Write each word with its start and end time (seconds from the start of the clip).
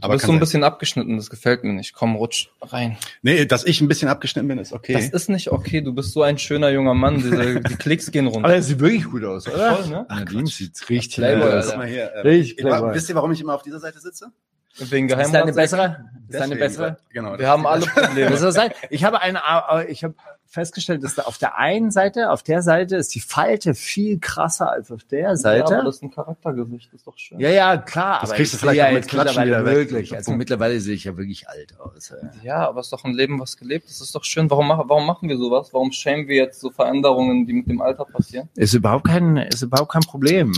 Du 0.00 0.06
Aber 0.06 0.14
bist 0.14 0.24
so 0.24 0.32
ein 0.32 0.36
sein. 0.36 0.40
bisschen 0.40 0.64
abgeschnitten, 0.64 1.16
das 1.16 1.28
gefällt 1.28 1.62
mir 1.62 1.72
nicht. 1.74 1.92
Komm, 1.92 2.16
rutsch 2.16 2.48
rein. 2.62 2.96
Nee, 3.22 3.44
dass 3.44 3.64
ich 3.64 3.80
ein 3.80 3.88
bisschen 3.88 4.08
abgeschnitten 4.08 4.48
bin, 4.48 4.58
ist 4.58 4.72
okay. 4.72 4.94
Das 4.94 5.08
ist 5.08 5.28
nicht 5.28 5.50
okay, 5.52 5.82
du 5.82 5.92
bist 5.92 6.12
so 6.12 6.22
ein 6.22 6.38
schöner 6.38 6.70
junger 6.70 6.94
Mann, 6.94 7.16
diese, 7.16 7.60
die 7.68 7.76
Klicks 7.76 8.10
gehen 8.10 8.26
runter. 8.26 8.46
Aber 8.46 8.54
er 8.54 8.62
sieht 8.62 8.80
wirklich 8.80 9.04
gut 9.04 9.24
aus, 9.24 9.46
oder? 9.46 9.76
Voll, 9.76 9.88
ne? 9.88 10.06
Nadine 10.08 10.46
sieht 10.46 10.88
richtig 10.88 11.16
Playboy, 11.16 11.42
gut 11.42 11.52
Alter. 11.52 11.58
aus. 11.58 11.68
Guck 11.70 11.76
mal 11.78 11.86
hier. 11.88 12.04
äh, 12.04 12.20
Richtig 12.20 12.56
clever. 12.56 12.94
Wisst 12.94 13.08
ihr, 13.10 13.14
warum 13.14 13.32
ich 13.32 13.40
immer 13.40 13.54
auf 13.54 13.62
dieser 13.62 13.78
Seite 13.80 14.00
sitze? 14.00 14.32
Wegen 14.78 15.08
Ist 15.08 15.16
deine 15.18 15.28
Geheimrat. 15.32 15.54
bessere? 15.56 15.84
Ist 16.28 16.40
deine 16.40 16.54
Deswegen, 16.54 16.58
bessere? 16.60 16.96
Genau. 17.12 17.38
Wir 17.38 17.48
haben 17.48 17.66
alle 17.66 17.84
Probleme. 17.86 18.30
Das 18.30 18.40
soll 18.40 18.52
sein. 18.52 18.70
Ich 18.88 19.04
habe 19.04 19.20
eine, 19.20 19.40
äh, 19.72 19.90
ich 19.90 20.04
habe 20.04 20.14
festgestellt, 20.52 21.02
dass 21.04 21.14
da 21.14 21.22
auf 21.22 21.38
der 21.38 21.56
einen 21.56 21.90
Seite, 21.92 22.30
auf 22.30 22.42
der 22.42 22.60
Seite 22.60 22.96
ist 22.96 23.14
die 23.14 23.20
Falte 23.20 23.72
viel 23.74 24.18
krasser 24.18 24.68
als 24.70 24.90
auf 24.90 25.04
der 25.04 25.20
Ja, 25.20 25.36
Seite. 25.36 25.76
aber 25.76 25.84
das 25.84 25.96
ist 25.96 26.02
ein 26.02 26.10
Charaktergesicht, 26.10 26.92
ist 26.92 27.06
doch 27.06 27.16
schön. 27.16 27.38
Ja, 27.38 27.50
ja, 27.50 27.76
klar. 27.76 28.18
Das 28.20 28.30
aber 28.30 28.36
kriegst 28.36 28.52
du 28.52 28.56
ich 28.56 28.60
vielleicht 28.60 28.74
sehe 28.76 28.84
auch 28.84 28.88
ja 28.88 28.94
mit 28.94 29.08
Klatschen 29.08 29.42
mittlerweile 29.44 29.50
wieder 29.62 29.64
weg. 29.80 29.90
wirklich. 29.90 30.14
Also 30.16 30.32
mittlerweile 30.32 30.80
sehe 30.80 30.94
ich 30.96 31.04
ja 31.04 31.16
wirklich 31.16 31.48
alt 31.48 31.78
aus. 31.78 32.08
ja. 32.10 32.30
Ja, 32.42 32.68
aber 32.68 32.80
es 32.80 32.86
ist 32.86 32.92
doch 32.92 33.04
ein 33.04 33.14
Leben, 33.14 33.38
was 33.38 33.56
gelebt 33.56 33.86
ist. 33.88 34.00
Das 34.00 34.08
ist 34.08 34.14
doch 34.14 34.24
schön. 34.24 34.50
Warum, 34.50 34.66
machen- 34.66 34.88
warum 34.88 35.06
machen 35.06 35.28
wir 35.28 35.38
sowas? 35.38 35.70
Warum 35.72 35.92
schämen 35.92 36.26
wir 36.26 36.36
jetzt 36.36 36.58
so 36.60 36.70
Veränderungen, 36.70 37.46
die 37.46 37.52
mit 37.52 37.68
dem 37.68 37.80
Alter 37.80 38.04
passieren? 38.04 38.48
Ist 38.56 38.74
überhaupt 38.74 39.06
kein, 39.06 39.36
ist 39.36 39.62
überhaupt 39.62 39.92
kein 39.92 40.02
Problem. 40.02 40.52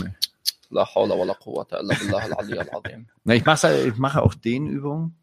La 0.71 0.87
hawla 0.95 1.15
wa 1.19 1.23
la 1.23 1.35
quwwata 1.35 1.79
illa 1.81 1.93
billah 1.93 2.23
al-ali 2.23 2.57
al-azim. 2.57 3.05
Na, 3.25 3.35
ich 3.35 3.45
mache, 3.45 3.77
ich 3.87 3.97
mache 3.97 4.23
auch 4.23 4.33
den 4.33 4.65
Übungen. 4.65 5.15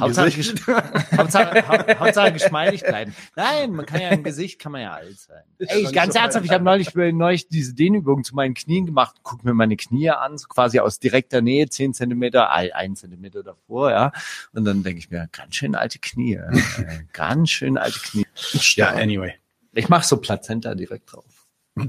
Hauptsache, 0.00 0.28
gesch- 0.30 1.16
Hauptsache, 1.16 1.68
Haupt- 1.68 2.00
Hauptsache 2.00 2.32
geschmeidig 2.32 2.82
bleiben. 2.82 3.14
Nein, 3.36 3.70
man 3.72 3.86
kann 3.86 4.00
ja 4.00 4.08
im 4.08 4.24
Gesicht 4.24 4.58
kann 4.58 4.72
man 4.72 4.80
ja 4.82 4.92
alt 4.94 5.18
sein. 5.18 5.42
Ey, 5.58 5.82
ich, 5.84 5.92
ganz 5.92 6.16
ernsthaft, 6.16 6.44
ich 6.44 6.50
habe 6.50 6.64
neulich, 6.64 6.94
neulich 6.94 7.46
diese 7.48 7.72
Dehnübung 7.74 8.24
zu 8.24 8.34
meinen 8.34 8.54
Knien 8.54 8.86
gemacht. 8.86 9.16
Guck 9.22 9.44
mir 9.44 9.54
meine 9.54 9.76
Knie 9.76 10.10
an, 10.10 10.36
so 10.36 10.48
quasi 10.48 10.80
aus 10.80 10.98
direkter 10.98 11.42
Nähe, 11.42 11.68
zehn 11.68 11.94
Zentimeter, 11.94 12.50
ein 12.50 12.72
ein 12.72 12.96
Zentimeter 12.96 13.42
davor, 13.44 13.90
ja. 13.90 14.12
Und 14.52 14.64
dann 14.64 14.82
denke 14.82 14.98
ich 14.98 15.10
mir, 15.10 15.28
ganz 15.32 15.54
schön 15.54 15.74
alte 15.76 16.00
Knie, 16.00 16.34
äh, 16.34 16.50
ganz 17.12 17.50
schön 17.50 17.78
alte 17.78 18.00
Knie. 18.00 18.26
Ja, 18.74 18.88
anyway. 18.90 19.34
Ich 19.72 19.88
mache 19.88 20.04
so 20.06 20.16
Plazenta 20.16 20.74
direkt 20.74 21.12
drauf. 21.12 21.24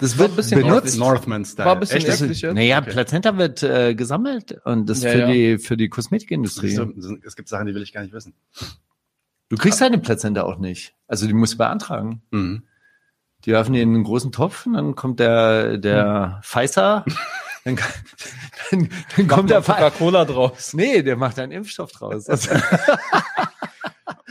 Das 0.00 0.16
wird 0.18 0.30
ein 0.30 0.36
bisschen 0.36 0.62
benutzt. 0.62 0.98
Northman-Style. 0.98 1.66
War 1.66 1.74
ein 1.74 1.80
bisschen 1.80 1.98
Echt? 1.98 2.20
eklig. 2.22 2.40
Jetzt? 2.40 2.54
Naja, 2.54 2.78
Okay. 2.78 2.90
Plazenta 2.90 3.36
wird 3.36 3.62
äh, 3.62 3.94
gesammelt 3.94 4.58
und 4.64 4.88
das 4.88 5.02
Ja, 5.02 5.10
für 5.12 5.18
ja. 5.18 5.26
die 5.30 5.58
für 5.58 5.76
die 5.76 5.88
Kosmetikindustrie. 5.88 6.70
So, 6.70 6.90
es 7.24 7.36
gibt 7.36 7.48
Sachen, 7.48 7.66
die 7.66 7.74
will 7.74 7.82
ich 7.82 7.92
gar 7.92 8.00
nicht 8.02 8.12
wissen. 8.14 8.34
Du 9.50 9.56
kriegst 9.56 9.80
deine 9.80 9.98
Plazenta 9.98 10.42
auch 10.44 10.58
nicht. 10.58 10.94
Also 11.06 11.26
die 11.26 11.32
musst 11.34 11.54
du 11.54 11.58
beantragen. 11.58 12.22
Mhm. 12.30 12.62
Die 13.44 13.52
werfen 13.52 13.72
die 13.72 13.80
in 13.80 13.94
einen 13.94 14.04
großen 14.04 14.32
Topf 14.32 14.66
und 14.66 14.74
dann 14.74 14.94
kommt 14.94 15.18
der 15.20 15.78
der 15.78 16.40
Pfizer, 16.44 17.04
dann, 17.64 17.78
dann, 18.70 18.88
dann 19.16 19.28
kommt 19.28 19.50
der. 19.50 19.60
Coca-Cola 19.62 20.24
draus. 20.24 20.72
Nee, 20.74 21.02
der 21.02 21.16
macht 21.16 21.38
einen 21.38 21.52
Impfstoff 21.52 21.90
draus. 21.92 22.28
Also, 22.28 22.50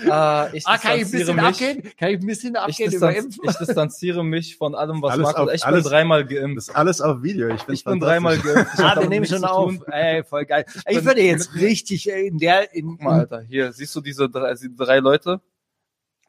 Ah, 0.08 0.50
ich 0.54 0.66
ah, 0.68 0.78
kann 0.78 0.98
ich 0.98 1.06
ein 1.06 1.12
distanziere 1.12 1.20
bisschen 1.20 1.36
mich. 1.36 1.46
abgehen? 1.46 1.94
Kann 1.98 2.10
ich 2.10 2.20
ein 2.20 2.26
bisschen 2.28 2.54
Ich, 2.56 2.60
abgehen 2.62 2.94
über 2.94 3.16
Impfen? 3.16 3.44
ich 3.50 3.56
distanziere 3.58 4.24
mich 4.24 4.56
von 4.58 4.76
allem, 4.76 5.02
was 5.02 5.12
Alles 5.14 5.24
Markus. 5.24 5.42
auf- 5.50 5.54
ich 5.54 5.66
alles- 5.66 5.84
bin 5.84 5.92
dreimal 5.92 6.24
Das 6.26 6.34
geimpft. 6.34 6.58
ist 6.58 6.70
alles 6.76 7.02
auf 7.02 7.24
Video. 7.24 7.50
Ich, 7.50 7.68
Ich 7.68 7.84
bin 7.84 8.00
dreimal 8.00 8.38
geimpft. 8.38 8.74
Ich 8.76 8.80
Ah, 8.80 8.96
damit 8.96 9.10
nehmen 9.10 9.22
nichts 9.22 9.36
schon 9.36 9.46
auf. 9.46 9.74
Ey, 9.88 10.24
voll 10.24 10.46
geil. 10.46 10.66
Ich 10.88 10.96
bin- 10.98 11.06
würde 11.06 11.22
jetzt 11.22 11.54
richtig 11.56 12.08
in 12.10 12.38
der 12.38 12.74
in, 12.74 12.92
Guck 12.92 13.02
mal, 13.02 13.20
Alter, 13.20 13.42
hier, 13.42 13.72
siehst 13.74 13.96
du 13.96 14.02
diese 14.02 14.30
drei, 14.30 14.54
diese 14.54 14.70
drei 14.70 15.00
Leute? 15.00 15.42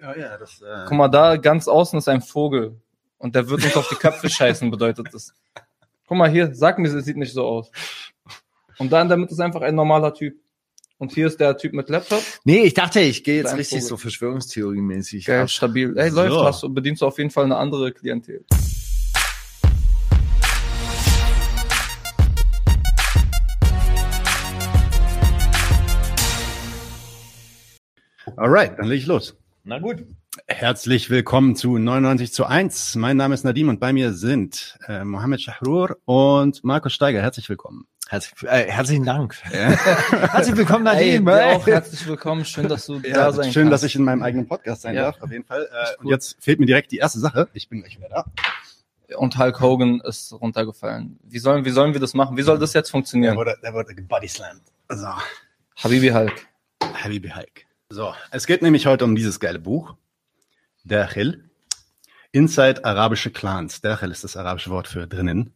Ja, 0.01 0.17
ja, 0.17 0.39
das, 0.39 0.63
äh, 0.63 0.85
Guck 0.89 0.97
mal, 0.97 1.09
da 1.09 1.37
ganz 1.37 1.69
außen 1.69 1.99
ist 1.99 2.09
ein 2.09 2.23
Vogel. 2.23 2.81
Und 3.19 3.35
der 3.35 3.49
wird 3.51 3.63
uns 3.65 3.77
auf 3.77 3.87
die 3.89 3.97
Köpfe 3.97 4.29
scheißen, 4.31 4.71
bedeutet 4.71 5.09
das. 5.13 5.35
Guck 6.09 6.17
mal 6.17 6.31
hier, 6.31 6.55
sag 6.55 6.79
mir, 6.79 6.89
es 6.89 7.05
sieht 7.05 7.17
nicht 7.19 7.35
so 7.35 7.45
aus. 7.47 7.71
Und 8.79 8.91
da 8.91 9.03
in 9.03 9.09
der 9.09 9.19
Mitte 9.19 9.33
ist 9.35 9.41
einfach 9.41 9.61
ein 9.61 9.75
normaler 9.75 10.15
Typ. 10.15 10.37
Und 11.01 11.15
hier 11.15 11.29
ist 11.29 11.41
der 11.41 11.57
Typ 11.57 11.73
mit 11.73 11.89
Laptop. 11.89 12.23
Nee, 12.45 12.61
ich 12.61 12.75
dachte, 12.75 13.01
ich 13.01 13.25
gehe 13.25 13.39
jetzt 13.43 13.57
richtig 13.57 13.79
Vogel. 13.81 13.89
so 13.89 13.97
Verschwörungstheorie-mäßig. 13.97 15.25
Geil, 15.25 15.41
ab. 15.43 15.51
stabil. 15.51 15.97
Ey, 15.97 16.11
So. 16.11 16.17
läuft, 16.17 16.45
hast 16.45 16.63
du, 16.63 16.69
bedienst 16.69 17.01
du 17.01 17.07
auf 17.07 17.17
jeden 17.17 17.31
Fall 17.31 17.45
eine 17.47 17.57
andere 17.57 17.91
Klientel. 17.91 18.45
Alright, 28.37 28.79
dann 28.79 28.87
leg 28.87 28.99
ich 29.01 29.07
los. 29.07 29.37
Na 29.63 29.79
gut. 29.79 30.05
Herzlich 30.47 31.11
willkommen 31.11 31.55
zu 31.55 31.77
99 31.77 32.33
zu 32.33 32.47
1. 32.47 32.97
Mein 32.97 33.17
Name 33.17 33.35
ist 33.35 33.45
Nadim 33.45 33.69
und 33.69 33.79
bei 33.79 33.93
mir 33.93 34.13
sind 34.13 34.79
äh, 34.89 35.05
Mohammed 35.05 35.43
Shahrur 35.43 35.99
und 36.07 36.65
Markus 36.65 36.93
Steiger. 36.95 37.21
Herzlich 37.21 37.49
willkommen. 37.49 37.87
Herzlich, 38.09 38.43
äh, 38.51 38.71
herzlichen 38.71 39.05
Dank. 39.05 39.37
Herzlich 39.45 40.57
willkommen, 40.57 40.85
Nadim. 40.85 41.27
dir 41.27 41.33
ey. 41.33 41.55
auch 41.57 41.67
herzlich 41.67 42.07
willkommen. 42.07 42.45
Schön, 42.45 42.69
dass 42.69 42.87
du 42.87 43.01
Ja, 43.01 43.13
da 43.15 43.33
sein 43.33 43.53
schön, 43.53 43.65
kannst. 43.69 43.73
dass 43.75 43.83
ich 43.91 43.95
in 43.97 44.03
meinem 44.03 44.23
eigenen 44.23 44.49
Podcast 44.49 44.83
sein 44.83 44.95
Ja. 44.95 45.03
darf, 45.03 45.21
auf 45.21 45.31
jeden 45.31 45.45
Fall. 45.45 45.69
Äh, 45.71 45.97
und 46.03 46.09
jetzt 46.09 46.37
fehlt 46.43 46.59
mir 46.59 46.67
direkt 46.67 46.91
die 46.91 46.99
erste 46.99 47.19
Sache. 47.21 47.49
Ich 47.53 47.69
bin 47.69 47.81
gleich 47.81 47.99
wieder 47.99 48.09
da. 48.09 48.25
Und 49.17 49.37
Hulk 49.39 49.61
Hogan 49.61 50.01
ist 50.01 50.33
runtergefallen. 50.33 51.19
Wie 51.25 51.39
sollen, 51.39 51.65
wie 51.65 51.71
sollen 51.71 51.93
wir 51.93 52.01
das 52.01 52.15
machen? 52.15 52.37
Wie 52.37 52.43
soll 52.43 52.59
das 52.59 52.73
jetzt 52.73 52.89
Der 52.89 52.93
funktionieren? 52.93 53.37
wurde, 53.37 53.57
der 53.63 53.75
wurde 53.75 53.95
bodyslammed. 53.95 54.63
So, 54.89 55.09
Habibi 55.77 56.09
Hulk. 56.09 56.47
Habibi 56.83 57.29
Hulk. 57.31 57.67
So, 57.93 58.15
es 58.31 58.47
geht 58.47 58.63
nämlich 58.63 58.87
heute 58.87 59.05
um 59.05 59.17
dieses 59.17 59.41
geile 59.41 59.59
Buch. 59.59 59.97
Dakhil. 60.85 61.51
Inside 62.31 62.85
arabische 62.85 63.33
Clans. 63.33 63.81
Dakhil 63.81 64.13
ist 64.13 64.23
das 64.23 64.37
arabische 64.37 64.71
Wort 64.71 64.87
für 64.87 65.09
drinnen. 65.09 65.53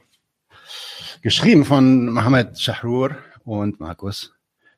Geschrieben 1.23 1.65
von 1.65 2.09
Mohammed 2.09 2.59
Shahrur 2.59 3.17
und 3.45 3.79
Markus 3.79 4.35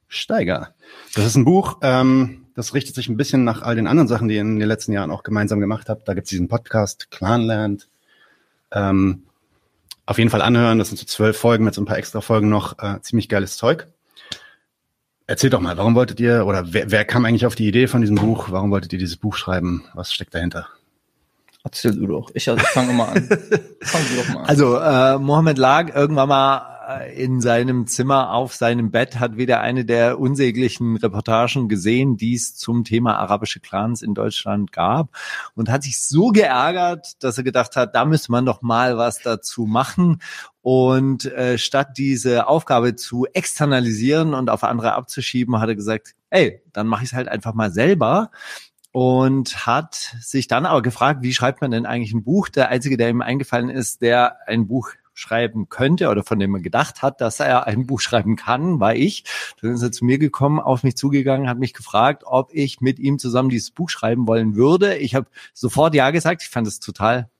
Steiger. 0.06 0.74
Das 1.14 1.24
ist 1.24 1.36
ein 1.36 1.46
Buch, 1.46 1.78
ähm, 1.80 2.46
das 2.54 2.74
richtet 2.74 2.94
sich 2.94 3.08
ein 3.08 3.16
bisschen 3.16 3.44
nach 3.44 3.62
all 3.62 3.74
den 3.74 3.86
anderen 3.86 4.06
Sachen, 4.06 4.28
die 4.28 4.34
ihr 4.34 4.42
in 4.42 4.58
den 4.58 4.68
letzten 4.68 4.92
Jahren 4.92 5.10
auch 5.10 5.22
gemeinsam 5.22 5.58
gemacht 5.58 5.88
habt. 5.88 6.06
Da 6.06 6.12
gibt 6.12 6.26
es 6.26 6.30
diesen 6.30 6.48
Podcast 6.48 7.10
Clanland. 7.10 7.88
Ähm, 8.70 9.22
auf 10.04 10.18
jeden 10.18 10.28
Fall 10.28 10.42
anhören. 10.42 10.78
Das 10.78 10.88
sind 10.88 10.98
so 10.98 11.06
zwölf 11.06 11.38
Folgen 11.38 11.64
mit 11.64 11.72
so 11.72 11.80
ein 11.80 11.86
paar 11.86 11.96
extra 11.96 12.20
Folgen 12.20 12.50
noch. 12.50 12.78
Äh, 12.80 13.00
ziemlich 13.00 13.30
geiles 13.30 13.56
Zeug. 13.56 13.88
Erzählt 15.28 15.54
doch 15.54 15.60
mal, 15.60 15.76
warum 15.76 15.96
wolltet 15.96 16.20
ihr 16.20 16.46
oder 16.46 16.72
wer, 16.72 16.90
wer 16.90 17.04
kam 17.04 17.24
eigentlich 17.24 17.46
auf 17.46 17.56
die 17.56 17.66
Idee 17.66 17.88
von 17.88 18.00
diesem 18.00 18.16
Buch? 18.16 18.46
Warum 18.50 18.70
wolltet 18.70 18.92
ihr 18.92 18.98
dieses 18.98 19.16
Buch 19.16 19.34
schreiben? 19.34 19.84
Was 19.94 20.12
steckt 20.12 20.34
dahinter? 20.34 20.68
Erzähl 21.64 21.96
du 21.96 22.06
doch. 22.06 22.30
Ich 22.32 22.48
also, 22.48 22.64
fange 22.64 22.92
immer 22.92 23.08
an. 23.08 23.24
Fang 23.82 24.02
du 24.08 24.16
doch 24.16 24.28
mal 24.28 24.42
an. 24.42 24.46
Also, 24.46 24.78
äh, 24.78 25.18
Mohammed 25.18 25.58
lag 25.58 25.92
irgendwann 25.92 26.28
mal 26.28 26.75
in 27.14 27.40
seinem 27.40 27.86
Zimmer 27.86 28.32
auf 28.32 28.54
seinem 28.54 28.90
Bett, 28.90 29.18
hat 29.18 29.36
wieder 29.36 29.60
eine 29.60 29.84
der 29.84 30.20
unsäglichen 30.20 30.96
Reportagen 30.96 31.68
gesehen, 31.68 32.16
die 32.16 32.34
es 32.34 32.54
zum 32.54 32.84
Thema 32.84 33.18
arabische 33.18 33.60
Clans 33.60 34.02
in 34.02 34.14
Deutschland 34.14 34.72
gab 34.72 35.08
und 35.54 35.68
hat 35.68 35.82
sich 35.82 36.00
so 36.00 36.28
geärgert, 36.28 37.22
dass 37.22 37.38
er 37.38 37.44
gedacht 37.44 37.74
hat, 37.76 37.94
da 37.94 38.04
müsste 38.04 38.30
man 38.30 38.46
doch 38.46 38.62
mal 38.62 38.96
was 38.96 39.20
dazu 39.20 39.66
machen. 39.66 40.20
Und 40.62 41.24
äh, 41.26 41.58
statt 41.58 41.96
diese 41.96 42.46
Aufgabe 42.48 42.96
zu 42.96 43.26
externalisieren 43.32 44.34
und 44.34 44.50
auf 44.50 44.64
andere 44.64 44.94
abzuschieben, 44.94 45.58
hat 45.60 45.68
er 45.68 45.76
gesagt, 45.76 46.14
ey, 46.30 46.62
dann 46.72 46.86
mache 46.86 47.04
ich 47.04 47.10
es 47.10 47.16
halt 47.16 47.28
einfach 47.28 47.54
mal 47.54 47.70
selber 47.70 48.30
und 48.92 49.66
hat 49.66 49.94
sich 50.20 50.48
dann 50.48 50.66
aber 50.66 50.82
gefragt, 50.82 51.22
wie 51.22 51.34
schreibt 51.34 51.60
man 51.60 51.70
denn 51.70 51.84
eigentlich 51.84 52.14
ein 52.14 52.24
Buch? 52.24 52.48
Der 52.48 52.68
einzige, 52.68 52.96
der 52.96 53.10
ihm 53.10 53.20
eingefallen 53.20 53.68
ist, 53.68 54.02
der 54.02 54.38
ein 54.46 54.66
Buch 54.68 54.90
schreiben 55.16 55.68
könnte 55.68 56.08
oder 56.10 56.22
von 56.22 56.38
dem 56.38 56.54
er 56.54 56.60
gedacht 56.60 57.02
hat, 57.02 57.20
dass 57.20 57.40
er 57.40 57.66
ein 57.66 57.86
Buch 57.86 58.00
schreiben 58.00 58.36
kann, 58.36 58.80
war 58.80 58.94
ich. 58.94 59.24
Dann 59.60 59.72
ist 59.72 59.82
er 59.82 59.90
zu 59.90 60.04
mir 60.04 60.18
gekommen, 60.18 60.60
auf 60.60 60.82
mich 60.82 60.96
zugegangen, 60.96 61.48
hat 61.48 61.58
mich 61.58 61.72
gefragt, 61.72 62.22
ob 62.26 62.52
ich 62.52 62.80
mit 62.80 62.98
ihm 62.98 63.18
zusammen 63.18 63.48
dieses 63.48 63.70
Buch 63.70 63.88
schreiben 63.88 64.26
wollen 64.28 64.56
würde. 64.56 64.96
Ich 64.96 65.14
habe 65.14 65.26
sofort 65.54 65.94
ja 65.94 66.10
gesagt. 66.10 66.42
Ich 66.42 66.50
fand 66.50 66.66
es 66.66 66.80
total, 66.80 67.30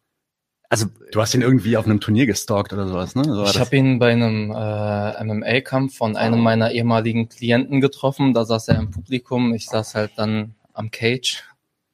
also 0.69 0.87
Du 1.13 1.21
hast 1.21 1.35
ihn 1.35 1.43
irgendwie 1.43 1.77
auf 1.77 1.85
einem 1.85 2.01
Turnier 2.01 2.27
gestalkt 2.27 2.73
oder 2.73 2.89
sowas, 2.89 3.15
ne? 3.15 3.25
So 3.25 3.45
Ich 3.45 3.61
habe 3.61 3.77
ihn 3.77 3.99
bei 3.99 4.13
einem 4.13 4.51
äh, 4.51 5.25
MMA-Kampf 5.25 5.97
von 5.97 6.17
einem 6.17 6.41
meiner 6.41 6.73
ehemaligen 6.73 7.29
Klienten 7.29 7.81
getroffen. 7.81 8.35
Da 8.35 8.45
saß 8.45 8.69
er 8.69 8.79
im 8.79 8.91
Publikum. 8.91 9.55
Ich 9.55 9.67
saß 9.67 9.95
halt 9.95 10.13
dann 10.17 10.55
am 10.73 10.91
Cage 10.91 11.45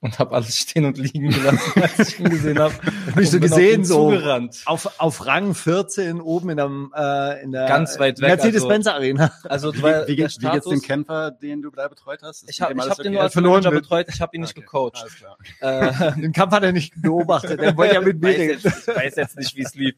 und 0.03 0.19
habe 0.19 0.35
alles 0.35 0.59
stehen 0.59 0.85
und 0.85 0.99
liegen 0.99 1.31
gelassen, 1.31 1.73
als 1.83 2.09
ich 2.11 2.21
ihn 2.21 2.29
gesehen 2.29 2.59
habe. 2.59 2.75
hab 3.07 3.19
ich 3.19 3.31
so 3.31 3.41
gesehen, 3.41 3.85
so 3.85 4.11
zugerannt. 4.11 4.63
auf, 4.67 5.01
auf 5.01 5.25
Rang 5.25 5.55
14 5.55 6.21
oben 6.21 6.51
in 6.51 6.57
der, 6.57 6.71
äh, 6.95 7.43
in 7.43 7.53
der 7.53 7.67
Ganz 7.67 7.99
weit 7.99 8.21
weg, 8.21 8.29
Mercedes-Benz 8.29 8.89
Arena. 8.89 9.33
Also 9.45 9.73
wie, 9.75 9.83
weil 9.83 10.03
wie, 10.09 10.17
der 10.17 10.17
geht's, 10.17 10.41
wie 10.41 10.51
geht's 10.51 10.69
dem 10.69 10.83
Kämpfer, 10.83 11.31
den 11.31 11.63
du 11.63 11.71
da 11.71 11.87
betreut 11.89 12.21
hast? 12.23 12.43
Ist 12.43 12.51
Ich 12.51 12.61
habe 12.61 12.75
hab 12.75 12.97
den 12.97 13.07
okay? 13.07 13.11
nur 13.11 13.23
als 13.23 13.33
verloren 13.33 13.63
Manager 13.63 13.81
betreut, 13.81 14.07
ich 14.09 14.21
habe 14.21 14.37
ihn 14.37 14.43
nicht 14.43 14.53
Okay, 14.53 14.61
gecoacht. 14.61 14.97
Alles 15.01 15.15
klar. 15.15 15.39
Äh, 15.61 16.13
Den 16.21 16.33
Kampf 16.33 16.53
hat 16.53 16.63
er 16.65 16.73
nicht 16.73 17.01
beobachtet. 17.01 17.61
Er 17.61 17.77
wollte 17.77 17.95
ja 17.95 18.01
mit 18.03 18.21
mir 18.21 18.29
weiß 18.29 18.39
reden. 18.39 18.61
jetzt, 18.63 18.89
ich 18.89 18.95
weiß 18.95 19.17
jetzt 19.17 19.37
nicht, 19.39 19.57
wie 19.57 19.63
es 19.63 19.75
lief. 19.75 19.95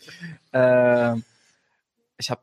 Äh, 0.52 1.14
ich 2.18 2.30
habe 2.30 2.42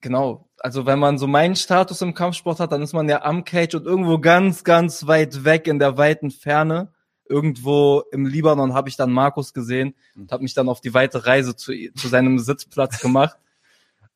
genau, 0.00 0.48
also 0.62 0.86
wenn 0.86 0.98
man 0.98 1.18
so 1.18 1.26
meinen 1.26 1.56
Status 1.56 2.00
im 2.02 2.14
Kampfsport 2.14 2.60
hat, 2.60 2.72
dann 2.72 2.82
ist 2.82 2.92
man 2.92 3.08
ja 3.08 3.22
am 3.22 3.44
Cage 3.44 3.74
und 3.74 3.84
irgendwo 3.84 4.18
ganz, 4.18 4.62
ganz 4.64 5.06
weit 5.06 5.44
weg 5.44 5.66
in 5.66 5.78
der 5.78 5.98
weiten 5.98 6.30
Ferne. 6.30 6.92
Irgendwo 7.28 8.02
im 8.12 8.26
Libanon 8.26 8.74
habe 8.74 8.88
ich 8.88 8.96
dann 8.96 9.10
Markus 9.10 9.52
gesehen 9.54 9.94
und 10.16 10.30
habe 10.30 10.42
mich 10.42 10.54
dann 10.54 10.68
auf 10.68 10.80
die 10.80 10.94
weite 10.94 11.26
Reise 11.26 11.56
zu, 11.56 11.72
zu 11.94 12.08
seinem 12.08 12.38
Sitzplatz 12.38 13.00
gemacht. 13.00 13.36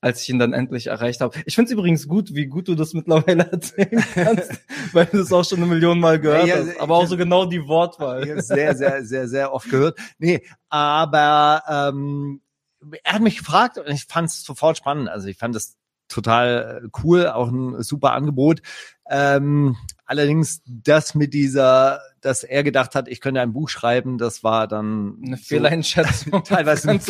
als 0.02 0.22
ich 0.22 0.28
ihn 0.28 0.38
dann 0.38 0.52
endlich 0.52 0.88
erreicht 0.88 1.20
habe. 1.20 1.36
Ich 1.46 1.54
finde 1.54 1.70
es 1.70 1.72
übrigens 1.72 2.06
gut, 2.06 2.34
wie 2.34 2.46
gut 2.46 2.68
du 2.68 2.74
das 2.74 2.92
mittlerweile 2.92 3.44
erzählen 3.50 4.04
kannst, 4.14 4.52
weil 4.92 5.06
du 5.06 5.20
es 5.20 5.32
auch 5.32 5.44
schon 5.44 5.58
eine 5.58 5.66
Million 5.66 5.98
Mal 5.98 6.20
gehört 6.20 6.46
Ja, 6.46 6.58
hast. 6.58 6.78
Aber 6.78 6.96
auch 6.96 7.06
so 7.06 7.16
genau 7.16 7.46
die 7.46 7.66
Wortwahl. 7.66 8.28
Ich 8.28 8.42
sehr, 8.44 8.76
sehr, 8.76 9.04
sehr, 9.04 9.26
sehr 9.26 9.52
oft 9.52 9.68
gehört. 9.68 9.98
Nee, 10.18 10.42
aber 10.68 11.62
ähm, 11.66 12.40
er 13.02 13.14
hat 13.14 13.22
mich 13.22 13.38
gefragt 13.38 13.78
und 13.78 13.88
ich 13.88 14.04
fand 14.04 14.28
es 14.28 14.44
sofort 14.44 14.76
spannend. 14.76 15.08
Also 15.08 15.28
ich 15.28 15.38
fand 15.38 15.56
es 15.56 15.76
total 16.08 16.82
äh, 16.84 16.88
cool, 17.02 17.28
auch 17.28 17.48
ein 17.50 17.82
super 17.82 18.12
Angebot. 18.12 18.62
Ähm, 19.08 19.76
allerdings 20.04 20.62
das 20.66 21.14
mit 21.14 21.32
dieser, 21.32 22.00
dass 22.20 22.42
er 22.42 22.64
gedacht 22.64 22.96
hat, 22.96 23.06
ich 23.06 23.20
könnte 23.20 23.40
ein 23.40 23.52
Buch 23.52 23.68
schreiben, 23.68 24.18
das 24.18 24.42
war 24.42 24.66
dann 24.66 25.18
Eine 25.24 25.36
Fehleinschätzung. 25.36 26.42
teilweise, 26.44 26.90
eine, 26.90 27.00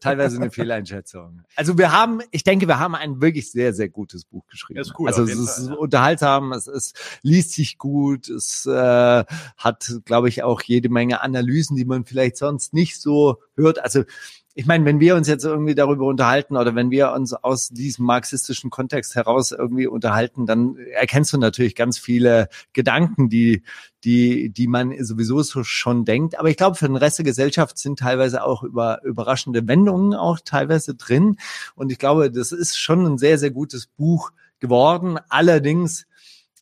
teilweise 0.00 0.36
eine 0.36 0.50
Fehleinschätzung. 0.50 1.42
Also 1.56 1.78
wir 1.78 1.90
haben, 1.90 2.20
ich 2.30 2.44
denke, 2.44 2.68
wir 2.68 2.78
haben 2.78 2.94
ein 2.94 3.22
wirklich 3.22 3.50
sehr, 3.50 3.72
sehr 3.72 3.88
gutes 3.88 4.26
Buch 4.26 4.46
geschrieben. 4.46 4.80
Ist 4.80 4.92
cool, 4.98 5.08
also 5.08 5.22
es 5.22 5.34
ist 5.34 5.56
Fall, 5.56 5.68
ja. 5.68 5.74
unterhaltsam, 5.74 6.52
es 6.52 6.66
ist, 6.66 6.98
liest 7.22 7.52
sich 7.52 7.78
gut, 7.78 8.28
es 8.28 8.66
äh, 8.66 9.24
hat, 9.56 10.00
glaube 10.04 10.28
ich, 10.28 10.42
auch 10.42 10.60
jede 10.60 10.90
Menge 10.90 11.22
Analysen, 11.22 11.76
die 11.76 11.86
man 11.86 12.04
vielleicht 12.04 12.36
sonst 12.36 12.74
nicht 12.74 13.00
so 13.00 13.38
hört. 13.56 13.82
Also 13.82 14.04
ich 14.54 14.66
meine, 14.66 14.84
wenn 14.84 15.00
wir 15.00 15.16
uns 15.16 15.28
jetzt 15.28 15.44
irgendwie 15.44 15.74
darüber 15.74 16.06
unterhalten 16.06 16.56
oder 16.56 16.74
wenn 16.74 16.90
wir 16.90 17.12
uns 17.12 17.32
aus 17.32 17.70
diesem 17.70 18.04
marxistischen 18.04 18.68
Kontext 18.70 19.14
heraus 19.14 19.52
irgendwie 19.52 19.86
unterhalten, 19.86 20.44
dann 20.46 20.76
erkennst 20.76 21.32
du 21.32 21.38
natürlich 21.38 21.74
ganz 21.74 21.98
viele 21.98 22.48
Gedanken, 22.74 23.30
die, 23.30 23.62
die, 24.04 24.50
die 24.50 24.68
man 24.68 24.92
sowieso 25.02 25.42
so 25.42 25.64
schon 25.64 26.04
denkt. 26.04 26.38
Aber 26.38 26.50
ich 26.50 26.56
glaube, 26.56 26.76
für 26.76 26.86
den 26.86 26.96
Rest 26.96 27.18
der 27.18 27.24
Gesellschaft 27.24 27.78
sind 27.78 27.98
teilweise 27.98 28.44
auch 28.44 28.62
über, 28.62 29.02
überraschende 29.04 29.66
Wendungen 29.66 30.14
auch 30.14 30.38
teilweise 30.44 30.94
drin. 30.94 31.36
Und 31.74 31.90
ich 31.90 31.98
glaube, 31.98 32.30
das 32.30 32.52
ist 32.52 32.78
schon 32.78 33.06
ein 33.06 33.18
sehr, 33.18 33.38
sehr 33.38 33.50
gutes 33.50 33.86
Buch 33.86 34.32
geworden. 34.60 35.18
Allerdings 35.30 36.06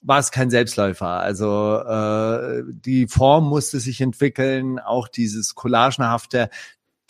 war 0.03 0.19
es 0.19 0.31
kein 0.31 0.51
Selbstläufer. 0.51 1.09
Also 1.09 1.77
äh, 1.77 2.63
die 2.67 3.07
Form 3.07 3.49
musste 3.49 3.81
sich 3.81 4.01
entwickeln, 4.01 4.79
auch 4.79 5.09
dieses 5.09 5.55
Collagenhafte, 5.55 6.51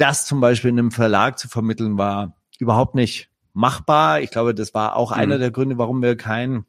das 0.01 0.27
zum 0.27 0.41
Beispiel 0.41 0.71
in 0.71 0.79
einem 0.79 0.91
Verlag 0.91 1.39
zu 1.39 1.49
vermitteln, 1.49 1.99
war 1.99 2.37
überhaupt 2.59 2.95
nicht 2.95 3.31
machbar. 3.53 4.21
Ich 4.21 4.31
glaube, 4.31 4.55
das 4.55 4.75
war 4.75 4.97
auch 4.97 5.11
Mhm. 5.15 5.21
einer 5.21 5.39
der 5.39 5.51
Gründe, 5.51 5.79
warum 5.79 6.03
wir 6.03 6.17
keinen 6.17 6.65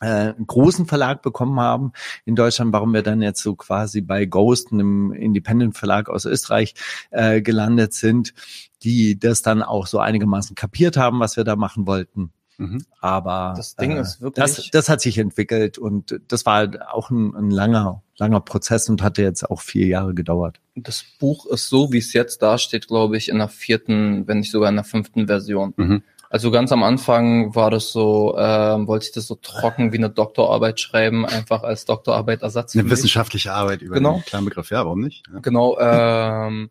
äh, 0.00 0.34
großen 0.44 0.86
Verlag 0.86 1.22
bekommen 1.22 1.60
haben 1.60 1.92
in 2.24 2.34
Deutschland, 2.34 2.72
warum 2.72 2.92
wir 2.92 3.02
dann 3.02 3.22
jetzt 3.22 3.42
so 3.42 3.54
quasi 3.54 4.00
bei 4.00 4.24
Ghost, 4.26 4.72
einem 4.72 5.12
Independent 5.12 5.76
Verlag 5.78 6.08
aus 6.08 6.24
Österreich, 6.24 6.74
äh, 7.10 7.40
gelandet 7.42 7.94
sind, 7.94 8.34
die 8.82 9.18
das 9.18 9.42
dann 9.42 9.62
auch 9.62 9.86
so 9.86 10.00
einigermaßen 10.00 10.56
kapiert 10.56 10.96
haben, 10.96 11.20
was 11.20 11.36
wir 11.36 11.44
da 11.44 11.54
machen 11.54 11.86
wollten. 11.86 12.32
Mhm. 12.58 12.84
Aber 13.00 13.54
Das 13.56 13.76
Ding 13.76 13.96
äh, 13.96 14.00
ist 14.00 14.20
wirklich- 14.20 14.44
das, 14.44 14.70
das 14.70 14.88
hat 14.88 15.00
sich 15.00 15.18
entwickelt 15.18 15.78
und 15.78 16.20
das 16.28 16.46
war 16.46 16.56
halt 16.56 16.82
auch 16.82 17.10
ein, 17.10 17.34
ein 17.34 17.50
langer, 17.50 18.02
langer 18.16 18.40
Prozess 18.40 18.88
und 18.88 19.02
hatte 19.02 19.22
jetzt 19.22 19.48
auch 19.50 19.60
vier 19.60 19.86
Jahre 19.86 20.14
gedauert. 20.14 20.60
Das 20.76 21.04
Buch 21.18 21.46
ist 21.46 21.68
so, 21.68 21.92
wie 21.92 21.98
es 21.98 22.12
jetzt 22.12 22.42
dasteht, 22.42 22.86
glaube 22.88 23.16
ich, 23.16 23.28
in 23.28 23.38
der 23.38 23.48
vierten, 23.48 24.26
wenn 24.28 24.38
nicht 24.38 24.50
sogar 24.52 24.68
in 24.68 24.76
der 24.76 24.84
fünften 24.84 25.26
Version. 25.26 25.74
Mhm. 25.76 26.02
Also 26.30 26.50
ganz 26.50 26.72
am 26.72 26.82
Anfang 26.82 27.54
war 27.54 27.70
das 27.70 27.92
so, 27.92 28.34
ähm, 28.36 28.88
wollte 28.88 29.06
ich 29.06 29.12
das 29.12 29.26
so 29.28 29.36
trocken 29.36 29.92
wie 29.92 29.98
eine 29.98 30.10
Doktorarbeit 30.10 30.80
schreiben, 30.80 31.24
einfach 31.26 31.62
als 31.62 31.84
Doktorarbeit-Ersatz. 31.84 32.72
für 32.72 32.80
Eine 32.80 32.90
wissenschaftliche 32.90 33.52
Arbeit 33.52 33.82
über 33.82 33.94
Genau. 33.96 34.14
den 34.14 34.24
klaren 34.24 34.44
Begriff, 34.44 34.70
ja, 34.70 34.84
warum 34.84 35.00
nicht? 35.00 35.24
Ja. 35.32 35.38
Genau, 35.40 35.78
ähm, 35.78 36.70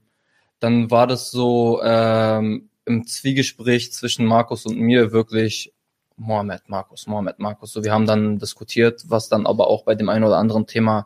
dann 0.59 0.91
war 0.91 1.07
das 1.07 1.31
so 1.31 1.81
ähm, 1.83 2.69
im 2.85 3.07
Zwiegespräch 3.07 3.93
zwischen 3.93 4.25
Markus 4.25 4.65
und 4.65 4.77
mir 4.79 5.13
wirklich 5.13 5.72
Mohammed, 6.17 6.63
Markus, 6.67 7.07
Mohammed, 7.07 7.39
Markus. 7.39 7.73
So, 7.73 7.83
wir 7.83 7.91
haben 7.91 8.05
dann 8.05 8.39
diskutiert, 8.39 9.03
was 9.07 9.29
dann 9.29 9.45
aber 9.45 9.67
auch 9.67 9.83
bei 9.83 9.95
dem 9.95 10.09
einen 10.09 10.23
oder 10.23 10.37
anderen 10.37 10.67
Thema 10.67 11.05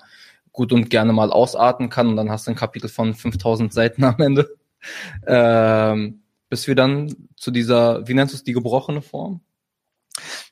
gut 0.51 0.74
und 0.74 0.89
gerne 0.89 1.13
mal 1.13 1.31
ausarten 1.31 1.89
kann. 1.89 2.07
Und 2.07 2.15
dann 2.15 2.31
hast 2.31 2.48
du 2.48 2.51
ein 2.51 2.56
Kapitel 2.56 2.89
von 2.89 3.13
5000 3.13 3.74
Seiten 3.74 4.04
am 4.04 4.19
Ende. 4.19 4.50
Ähm, 5.25 6.21
bis 6.50 6.68
wir 6.68 6.75
dann 6.75 7.13
zu 7.36 7.50
dieser, 7.50 8.07
wie 8.07 8.13
nennst 8.13 8.33
du 8.33 8.38
es, 8.38 8.44
die 8.44 8.54
gebrochene 8.54 9.01
Form? 9.01 9.42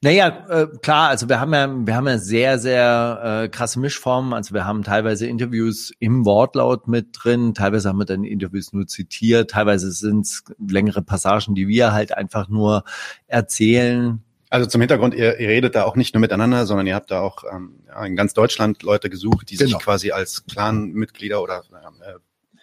Naja, 0.02 0.46
äh, 0.50 0.68
klar, 0.82 1.10
also 1.10 1.30
wir 1.30 1.40
haben 1.40 1.54
ja, 1.54 1.68
wir 1.68 1.96
haben 1.96 2.08
ja 2.08 2.18
sehr, 2.18 2.60
sehr 2.60 3.44
äh, 3.44 3.50
krasse 3.50 3.80
Mischformen. 3.80 4.34
Also 4.34 4.54
wir 4.54 4.66
haben 4.66 4.84
teilweise 4.84 5.28
Interviews 5.28 5.92
im 6.00 6.26
Wortlaut 6.26 6.88
mit 6.88 7.10
drin, 7.14 7.54
teilweise 7.54 7.90
haben 7.90 8.00
wir 8.00 8.06
dann 8.06 8.24
Interviews 8.24 8.74
nur 8.74 8.88
zitiert, 8.88 9.52
teilweise 9.52 9.92
sind 9.92 10.26
es 10.26 10.44
längere 10.60 11.02
Passagen, 11.02 11.56
die 11.56 11.68
wir 11.68 11.94
halt 11.94 12.16
einfach 12.16 12.50
nur 12.50 12.84
erzählen. 13.28 14.25
Also 14.50 14.68
zum 14.68 14.80
Hintergrund, 14.82 15.14
ihr, 15.16 15.40
ihr 15.40 15.50
redet 15.50 15.76
da 15.76 15.84
auch 15.84 15.96
nicht 15.96 16.14
nur 16.14 16.22
miteinander, 16.22 16.66
sondern 16.66 16.86
ihr 16.88 16.96
habt 16.96 17.12
da 17.12 17.20
auch 17.22 17.44
ähm, 17.52 17.80
in 18.06 18.16
ganz 18.16 18.34
Deutschland 18.34 18.84
Leute 18.84 19.10
gesucht, 19.10 19.50
die 19.50 19.58
Genau. 19.58 19.70
sich 19.72 19.80
quasi 19.80 20.12
als 20.12 20.46
Clan-Mitglieder 20.46 21.42
oder 21.42 21.64
äh, 22.04 22.14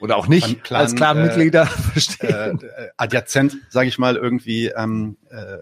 Oder 0.01 0.17
auch 0.17 0.29
nicht 0.29 0.63
Clan- 0.65 0.81
als 0.81 0.95
Clan-Mitglieder 0.95 1.69
äh, 2.21 2.51
äh, 2.51 2.57
adjazent, 2.97 3.57
sage 3.69 3.89
ich 3.89 3.99
mal, 3.99 4.17
irgendwie 4.17 4.69
ähm, 4.69 5.17
äh, 5.31 5.59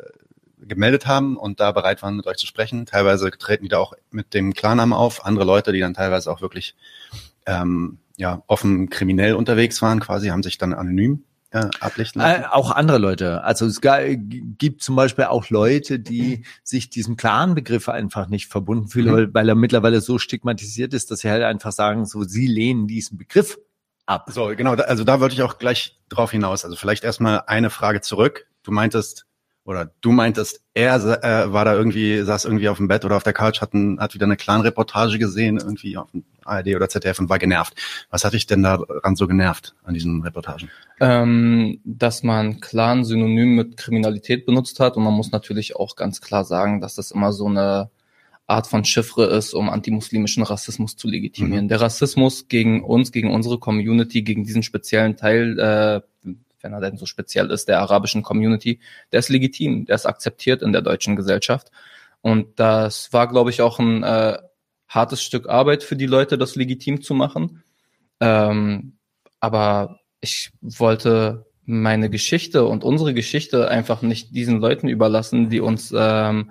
gemeldet 0.67 1.07
haben 1.07 1.37
und 1.39 1.59
da 1.59 1.73
bereit 1.73 2.03
waren, 2.03 2.17
mit 2.17 2.27
euch 2.27 2.37
zu 2.37 2.47
sprechen. 2.47 2.85
Teilweise 2.85 3.31
treten 3.31 3.65
die 3.65 3.71
da 3.71 3.79
auch 3.79 3.95
mit 4.11 4.35
dem 4.35 4.53
Klarnamen 4.53 4.93
auf. 4.93 5.25
Andere 5.25 5.47
Leute, 5.47 5.73
die 5.73 5.81
dann 5.81 5.95
teilweise 5.95 6.31
auch 6.31 6.43
wirklich 6.43 6.77
ähm, 7.47 7.99
ja, 8.19 8.43
offen 8.47 8.91
kriminell 8.91 9.35
unterwegs 9.35 9.81
waren, 9.81 10.01
quasi, 10.01 10.29
haben 10.29 10.43
sich 10.43 10.59
dann 10.59 10.75
anonym 10.75 11.25
äh, 11.51 11.67
ablichten 11.81 12.21
lassen. 12.23 12.43
Äh, 12.43 12.47
auch 12.47 12.71
andere 12.71 12.99
Leute. 12.99 13.43
Also 13.43 13.67
es 13.67 13.81
gibt 13.81 14.83
zum 14.83 14.97
Beispiel 14.97 15.25
auch 15.25 15.51
Leute, 15.51 15.99
die 15.99 16.45
sich 16.63 16.91
diesem 16.91 17.17
klaren 17.17 17.55
Begriff 17.55 17.89
einfach 17.89 18.29
nicht 18.29 18.47
verbunden 18.47 18.89
fühlen, 18.89 19.15
Mhm. 19.15 19.35
weil, 19.35 19.49
er 19.49 19.55
mittlerweile 19.55 20.01
so 20.01 20.19
stigmatisiert 20.19 20.95
ist, 20.95 21.11
dass 21.11 21.21
sie 21.21 21.31
halt 21.31 21.43
einfach 21.43 21.73
sagen, 21.73 22.07
so 22.07 22.23
sie 22.23 22.47
lehnen 22.47 22.87
diesen 22.87 23.19
Begriff 23.19 23.59
ab. 24.07 24.29
So, 24.31 24.47
genau, 24.57 24.75
also 24.75 25.05
da 25.05 25.21
wollte 25.21 25.35
ich 25.35 25.43
auch 25.43 25.59
gleich 25.59 25.99
drauf 26.09 26.31
hinaus. 26.31 26.65
Also 26.65 26.77
vielleicht 26.77 27.05
erstmal 27.05 27.43
eine 27.47 27.71
Frage 27.71 28.01
zurück. 28.01 28.47
Du 28.63 28.73
meintest, 28.73 29.27
oder 29.65 29.91
du 30.01 30.13
meintest, 30.13 30.63
er 30.75 30.97
äh, 30.97 31.53
war 31.53 31.65
da 31.65 31.75
irgendwie, 31.75 32.21
saß 32.23 32.45
irgendwie 32.45 32.69
auf 32.69 32.79
dem 32.79 32.89
Bett 32.89 33.05
oder 33.05 33.17
auf 33.17 33.23
der 33.23 33.33
Couch, 33.33 33.61
hat, 33.61 33.75
ein, 33.75 34.01
hat 34.01 34.15
wieder 34.15 34.27
eine 34.27 34.37
Clan-Reportage 34.37 35.19
gesehen, 35.19 35.59
irgendwie 35.59 35.97
auf 35.97 36.09
ARD 36.51 36.75
oder 36.77 36.89
ZDF 36.89 37.19
und 37.21 37.29
war 37.29 37.39
genervt. 37.39 37.75
Was 38.11 38.25
hat 38.25 38.33
dich 38.33 38.47
denn 38.47 38.63
daran 38.63 39.17
so 39.17 39.27
genervt, 39.27 39.75
an 39.85 39.95
diesen 39.95 40.23
Reportagen? 40.23 40.69
ähm, 41.01 41.81
dass 41.85 42.23
man 42.23 42.61
Clan 42.61 43.05
synonym 43.05 43.57
mit 43.57 43.77
Kriminalität 43.79 44.45
benutzt 44.45 44.79
hat 44.81 44.97
und 44.97 45.03
man 45.03 45.15
muss 45.15 45.33
natürlich 45.33 45.77
auch 45.77 45.97
ganz 45.97 46.21
klar 46.21 46.45
sagen, 46.45 46.81
dass 46.81 46.95
das 46.95 47.11
immer 47.11 47.33
so 47.33 47.47
eine 47.47 47.91
Art 48.47 48.67
von 48.67 48.85
Chiffre 48.85 49.27
ist, 49.27 49.55
um 49.55 49.71
antimuslimischen 49.71 50.43
Rassismus 50.43 50.97
zu 50.97 51.09
legitimieren. 51.09 51.69
Der 51.69 51.81
Rassismus 51.81 52.49
gegen 52.49 52.83
uns, 52.83 53.13
gegen 53.13 53.33
unsere 53.33 53.59
Community, 53.59 54.23
gegen 54.23 54.45
diesen 54.45 54.63
speziellen 54.63 55.17
Teil, 55.17 55.59
äh, 55.59 56.01
wenn 56.61 56.73
er 56.73 56.81
denn 56.81 56.99
so 56.99 57.07
speziell 57.07 57.51
ist, 57.51 57.69
der 57.69 57.81
arabischen 57.81 58.23
Community, 58.23 58.81
der 59.13 59.21
ist 59.21 59.31
legitim, 59.31 59.87
der 59.87 59.95
ist 59.95 60.05
akzeptiert 60.05 60.63
in 60.63 60.73
der 60.73 60.83
deutschen 60.83 61.17
Gesellschaft. 61.17 61.71
Und 62.23 62.59
das 62.59 63.13
war, 63.13 63.29
glaube 63.29 63.51
ich, 63.51 63.63
auch 63.63 63.79
ein 63.79 64.03
äh, 64.03 64.39
hartes 64.91 65.23
Stück 65.23 65.49
Arbeit 65.49 65.83
für 65.83 65.97
die 65.97 66.07
Leute, 66.07 66.37
das 66.37 66.57
legitim 66.57 67.01
zu 67.01 67.15
machen. 67.15 67.63
Ähm, 68.21 68.99
aber 69.39 70.01
ich 70.21 70.51
wollte 70.61 71.47
meine 71.65 72.11
Geschichte 72.11 72.67
und 72.67 72.85
unsere 72.85 73.15
Geschichte 73.15 73.69
einfach 73.69 74.03
nicht 74.03 74.35
diesen 74.35 74.61
Leuten 74.61 74.89
überlassen, 74.89 75.49
die 75.49 75.61
uns 75.61 75.95
ähm, 75.97 76.51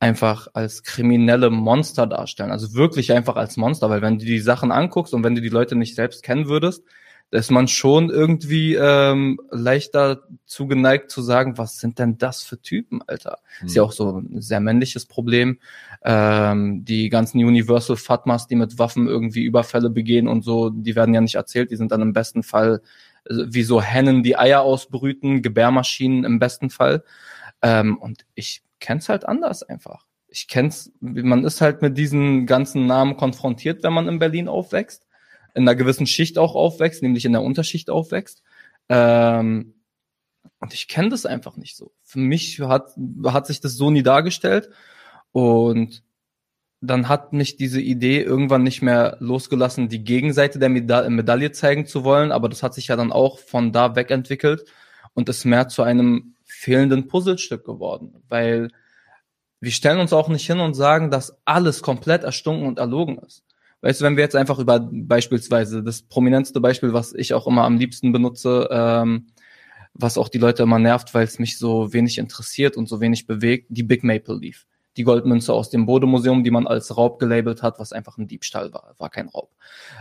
einfach 0.00 0.48
als 0.54 0.82
kriminelle 0.82 1.50
Monster 1.50 2.06
darstellen. 2.06 2.50
Also 2.50 2.74
wirklich 2.74 3.12
einfach 3.12 3.36
als 3.36 3.56
Monster, 3.56 3.88
weil 3.88 4.02
wenn 4.02 4.18
du 4.18 4.24
die 4.24 4.40
Sachen 4.40 4.72
anguckst 4.72 5.14
und 5.14 5.22
wenn 5.22 5.36
du 5.36 5.40
die 5.40 5.48
Leute 5.48 5.76
nicht 5.76 5.94
selbst 5.94 6.22
kennen 6.22 6.48
würdest, 6.48 6.84
ist 7.32 7.50
man 7.50 7.68
schon 7.68 8.10
irgendwie 8.10 8.74
ähm, 8.74 9.38
leichter 9.50 10.22
zugeneigt 10.46 11.10
zu 11.10 11.22
sagen, 11.22 11.58
was 11.58 11.78
sind 11.78 11.98
denn 12.00 12.18
das 12.18 12.42
für 12.42 12.60
Typen, 12.60 13.02
Alter? 13.06 13.38
Ist 13.64 13.76
ja 13.76 13.82
auch 13.84 13.92
so 13.92 14.18
ein 14.18 14.40
sehr 14.40 14.58
männliches 14.58 15.06
Problem. 15.06 15.60
Ähm, 16.02 16.84
die 16.84 17.08
ganzen 17.08 17.38
Universal 17.38 17.96
Fatmas, 17.96 18.48
die 18.48 18.56
mit 18.56 18.78
Waffen 18.78 19.06
irgendwie 19.06 19.44
Überfälle 19.44 19.90
begehen 19.90 20.26
und 20.26 20.42
so, 20.42 20.70
die 20.70 20.96
werden 20.96 21.14
ja 21.14 21.20
nicht 21.20 21.36
erzählt, 21.36 21.70
die 21.70 21.76
sind 21.76 21.92
dann 21.92 22.02
im 22.02 22.12
besten 22.12 22.42
Fall 22.42 22.82
äh, 23.26 23.34
wie 23.46 23.62
so 23.62 23.80
Hennen, 23.80 24.24
die 24.24 24.36
Eier 24.36 24.62
ausbrüten, 24.62 25.40
Gebärmaschinen 25.40 26.24
im 26.24 26.40
besten 26.40 26.68
Fall. 26.68 27.04
Ähm, 27.62 27.96
und 27.98 28.26
ich 28.34 28.62
kenn's 28.80 29.08
halt 29.08 29.24
anders 29.24 29.62
einfach. 29.62 30.04
Ich 30.26 30.48
kenn's, 30.48 30.92
man 31.00 31.44
ist 31.44 31.60
halt 31.60 31.82
mit 31.82 31.96
diesen 31.96 32.46
ganzen 32.46 32.86
Namen 32.86 33.16
konfrontiert, 33.16 33.82
wenn 33.84 33.92
man 33.92 34.08
in 34.08 34.18
Berlin 34.18 34.48
aufwächst, 34.48 35.06
in 35.54 35.62
einer 35.62 35.74
gewissen 35.74 36.06
Schicht 36.06 36.38
auch 36.38 36.54
aufwächst, 36.54 37.02
nämlich 37.02 37.24
in 37.24 37.32
der 37.32 37.42
Unterschicht 37.42 37.90
aufwächst. 37.90 38.42
Ähm, 38.88 39.74
und 40.58 40.74
ich 40.74 40.88
kenne 40.88 41.08
das 41.08 41.26
einfach 41.26 41.56
nicht 41.56 41.76
so. 41.76 41.92
Für 42.02 42.18
mich 42.18 42.60
hat, 42.60 42.94
hat 43.24 43.46
sich 43.46 43.60
das 43.60 43.74
so 43.74 43.90
nie 43.90 44.02
dargestellt. 44.02 44.70
Und 45.32 46.02
dann 46.80 47.08
hat 47.08 47.32
mich 47.32 47.56
diese 47.56 47.80
Idee 47.80 48.22
irgendwann 48.22 48.62
nicht 48.62 48.82
mehr 48.82 49.16
losgelassen, 49.20 49.88
die 49.88 50.02
Gegenseite 50.02 50.58
der 50.58 50.70
Meda 50.70 51.08
Medaille 51.08 51.52
zeigen 51.52 51.86
zu 51.86 52.04
wollen. 52.04 52.32
Aber 52.32 52.48
das 52.48 52.62
hat 52.62 52.74
sich 52.74 52.88
ja 52.88 52.96
dann 52.96 53.12
auch 53.12 53.38
von 53.38 53.72
da 53.72 53.96
weg 53.96 54.10
entwickelt 54.10 54.64
und 55.14 55.28
ist 55.28 55.44
mehr 55.44 55.68
zu 55.68 55.82
einem 55.82 56.34
fehlenden 56.44 57.08
Puzzlestück 57.08 57.64
geworden, 57.64 58.22
weil 58.28 58.70
wir 59.60 59.72
stellen 59.72 60.00
uns 60.00 60.12
auch 60.12 60.28
nicht 60.28 60.46
hin 60.46 60.60
und 60.60 60.74
sagen, 60.74 61.10
dass 61.10 61.38
alles 61.44 61.82
komplett 61.82 62.24
erstunken 62.24 62.66
und 62.66 62.78
erlogen 62.78 63.18
ist. 63.18 63.44
Weißt 63.82 64.00
du, 64.00 64.04
wenn 64.04 64.16
wir 64.16 64.24
jetzt 64.24 64.36
einfach 64.36 64.58
über 64.58 64.88
beispielsweise 64.92 65.82
das 65.82 66.02
prominenteste 66.02 66.60
Beispiel, 66.60 66.92
was 66.92 67.14
ich 67.14 67.32
auch 67.34 67.46
immer 67.46 67.64
am 67.64 67.78
liebsten 67.78 68.12
benutze, 68.12 68.68
ähm, 68.70 69.28
was 69.94 70.18
auch 70.18 70.28
die 70.28 70.38
Leute 70.38 70.62
immer 70.62 70.78
nervt, 70.78 71.14
weil 71.14 71.24
es 71.24 71.38
mich 71.38 71.58
so 71.58 71.92
wenig 71.92 72.18
interessiert 72.18 72.76
und 72.76 72.88
so 72.88 73.00
wenig 73.00 73.26
bewegt, 73.26 73.66
die 73.70 73.82
Big 73.82 74.04
Maple 74.04 74.36
Leaf. 74.36 74.66
Die 74.96 75.04
Goldmünze 75.04 75.52
aus 75.54 75.70
dem 75.70 75.86
Bode-Museum, 75.86 76.42
die 76.42 76.50
man 76.50 76.66
als 76.66 76.96
Raub 76.96 77.18
gelabelt 77.18 77.62
hat, 77.62 77.78
was 77.78 77.92
einfach 77.92 78.18
ein 78.18 78.26
Diebstahl 78.26 78.72
war, 78.72 78.94
war 78.98 79.08
kein 79.08 79.28
Raub. 79.28 79.50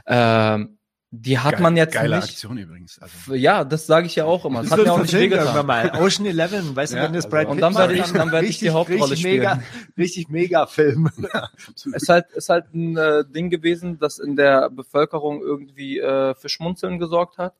Ähm, 0.07 0.78
die 1.11 1.39
hat 1.39 1.53
Geil, 1.53 1.61
man 1.61 1.75
jetzt 1.75 1.93
geile 1.93 2.17
nicht. 2.17 2.29
Aktion 2.29 2.57
übrigens. 2.59 2.99
Also, 2.99 3.33
Ja, 3.33 3.63
das 3.63 3.87
sage 3.87 4.05
ich 4.05 4.15
ja 4.15 4.25
auch 4.25 4.45
immer. 4.45 4.61
Das 4.61 4.71
hat 4.71 4.83
mir 4.83 4.93
auch 4.93 5.01
nicht 5.01 5.13
irgendwann 5.13 5.45
wehgetan. 5.47 5.65
mal. 5.65 5.91
Ocean 6.01 6.25
Eleven, 6.27 6.75
weißt 6.75 6.93
du, 6.93 6.97
Ja, 6.97 7.03
wenn 7.05 7.13
das 7.13 7.25
also- 7.25 7.35
Brad 7.35 7.47
Und 7.47 7.59
dann 7.61 7.75
werde 7.75 7.93
ich- 7.95 8.11
dann 8.11 8.31
werde 8.31 8.45
ich 8.47 8.59
die 8.59 8.69
Hauptrolle 8.69 9.11
richtig 9.11 9.23
Mega, 9.23 9.59
richtig 9.97 10.29
mega 10.29 10.67
Film. 10.67 11.09
ist 11.93 12.09
halt 12.09 12.25
ist 12.35 12.49
halt 12.49 12.73
ein 12.75 12.95
äh, 12.97 13.23
Ding 13.27 13.49
gewesen, 13.49 13.97
das 13.97 14.19
in 14.19 14.35
der 14.35 14.69
Bevölkerung 14.69 15.41
irgendwie 15.41 15.97
äh, 15.99 16.35
für 16.35 16.47
Schmunzeln 16.49 16.99
gesorgt 16.99 17.39
hat, 17.39 17.55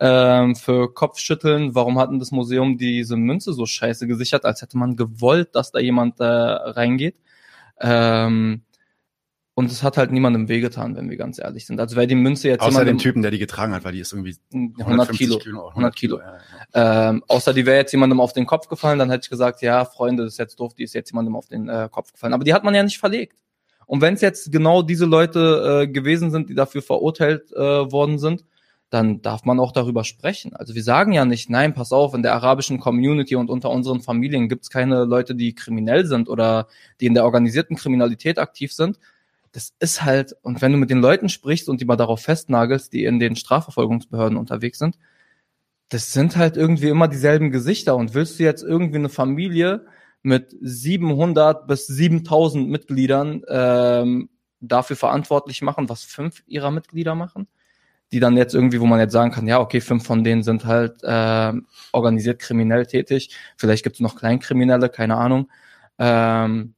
ähm, 0.00 0.54
für 0.54 0.92
Kopfschütteln. 0.94 1.74
Warum 1.74 1.98
hat 1.98 2.10
denn 2.10 2.20
das 2.20 2.30
Museum 2.30 2.78
diese 2.78 3.16
Münze 3.16 3.52
so 3.54 3.66
scheiße 3.66 4.06
gesichert, 4.06 4.44
als 4.44 4.62
hätte 4.62 4.78
man 4.78 4.94
gewollt, 4.94 5.54
dass 5.56 5.72
da 5.72 5.80
jemand 5.80 6.20
äh, 6.20 6.24
reingeht? 6.24 7.16
Ähm, 7.80 8.62
und 9.56 9.70
es 9.70 9.84
hat 9.84 9.96
halt 9.96 10.10
niemandem 10.10 10.48
wehgetan, 10.48 10.96
wenn 10.96 11.08
wir 11.08 11.16
ganz 11.16 11.38
ehrlich 11.38 11.64
sind. 11.64 11.78
Also 11.78 11.94
wäre 11.94 12.08
die 12.08 12.16
Münze 12.16 12.48
jetzt 12.48 12.60
außer 12.60 12.84
dem 12.84 12.98
Typen, 12.98 13.22
der 13.22 13.30
die 13.30 13.38
getragen 13.38 13.72
hat, 13.72 13.84
weil 13.84 13.92
die 13.92 14.00
ist 14.00 14.12
irgendwie 14.12 14.36
100 14.52 15.12
Kilo, 15.12 15.38
100 15.38 15.70
100 15.70 15.96
Kilo. 15.96 16.18
Ja, 16.18 16.38
ja. 16.74 17.10
Ähm, 17.10 17.24
außer 17.28 17.54
die 17.54 17.64
wäre 17.64 17.76
jetzt 17.76 17.92
jemandem 17.92 18.20
auf 18.20 18.32
den 18.32 18.46
Kopf 18.46 18.68
gefallen, 18.68 18.98
dann 18.98 19.10
hätte 19.10 19.24
ich 19.24 19.30
gesagt, 19.30 19.62
ja, 19.62 19.84
Freunde, 19.84 20.24
das 20.24 20.32
ist 20.32 20.38
jetzt 20.38 20.58
doof, 20.58 20.74
die 20.74 20.82
ist 20.82 20.94
jetzt 20.94 21.12
jemandem 21.12 21.36
auf 21.36 21.46
den 21.46 21.68
äh, 21.68 21.88
Kopf 21.90 22.12
gefallen. 22.12 22.34
Aber 22.34 22.42
die 22.42 22.52
hat 22.52 22.64
man 22.64 22.74
ja 22.74 22.82
nicht 22.82 22.98
verlegt. 22.98 23.38
Und 23.86 24.00
wenn 24.00 24.14
es 24.14 24.22
jetzt 24.22 24.50
genau 24.50 24.82
diese 24.82 25.04
Leute 25.04 25.82
äh, 25.82 25.86
gewesen 25.88 26.30
sind, 26.30 26.48
die 26.48 26.54
dafür 26.54 26.82
verurteilt 26.82 27.52
äh, 27.52 27.58
worden 27.58 28.18
sind, 28.18 28.44
dann 28.90 29.22
darf 29.22 29.44
man 29.44 29.60
auch 29.60 29.72
darüber 29.72 30.04
sprechen. 30.04 30.54
Also 30.54 30.74
wir 30.74 30.82
sagen 30.82 31.12
ja 31.12 31.24
nicht, 31.24 31.50
nein, 31.50 31.74
pass 31.74 31.92
auf, 31.92 32.14
in 32.14 32.22
der 32.22 32.34
arabischen 32.34 32.78
Community 32.78 33.34
und 33.34 33.50
unter 33.50 33.70
unseren 33.70 34.00
Familien 34.00 34.48
gibt 34.48 34.64
es 34.64 34.70
keine 34.70 35.04
Leute, 35.04 35.34
die 35.34 35.54
kriminell 35.54 36.06
sind 36.06 36.28
oder 36.28 36.68
die 37.00 37.06
in 37.06 37.14
der 37.14 37.24
organisierten 37.24 37.76
Kriminalität 37.76 38.38
aktiv 38.38 38.72
sind. 38.72 38.98
Das 39.54 39.72
ist 39.78 40.02
halt, 40.02 40.34
und 40.42 40.62
wenn 40.62 40.72
du 40.72 40.78
mit 40.78 40.90
den 40.90 41.00
Leuten 41.00 41.28
sprichst 41.28 41.68
und 41.68 41.80
die 41.80 41.84
mal 41.84 41.94
darauf 41.94 42.20
festnagelst, 42.22 42.92
die 42.92 43.04
in 43.04 43.20
den 43.20 43.36
Strafverfolgungsbehörden 43.36 44.36
unterwegs 44.36 44.80
sind, 44.80 44.98
das 45.90 46.12
sind 46.12 46.36
halt 46.36 46.56
irgendwie 46.56 46.88
immer 46.88 47.06
dieselben 47.06 47.52
Gesichter. 47.52 47.94
Und 47.94 48.14
willst 48.14 48.40
du 48.40 48.42
jetzt 48.42 48.64
irgendwie 48.64 48.96
eine 48.96 49.08
Familie 49.08 49.86
mit 50.22 50.56
700 50.60 51.68
bis 51.68 51.86
7000 51.86 52.68
Mitgliedern 52.68 53.42
ähm, 53.48 54.28
dafür 54.58 54.96
verantwortlich 54.96 55.62
machen, 55.62 55.88
was 55.88 56.02
fünf 56.02 56.42
ihrer 56.48 56.72
Mitglieder 56.72 57.14
machen? 57.14 57.46
Die 58.10 58.18
dann 58.18 58.36
jetzt 58.36 58.56
irgendwie, 58.56 58.80
wo 58.80 58.86
man 58.86 58.98
jetzt 58.98 59.12
sagen 59.12 59.30
kann, 59.30 59.46
ja, 59.46 59.60
okay, 59.60 59.80
fünf 59.80 60.04
von 60.04 60.24
denen 60.24 60.42
sind 60.42 60.64
halt 60.64 60.96
ähm, 61.04 61.68
organisiert 61.92 62.40
kriminell 62.40 62.86
tätig. 62.86 63.36
Vielleicht 63.56 63.84
gibt 63.84 63.94
es 63.94 64.00
noch 64.00 64.16
Kleinkriminelle, 64.16 64.88
keine 64.88 65.16
Ahnung. 65.16 65.48
Ähm, 65.96 66.74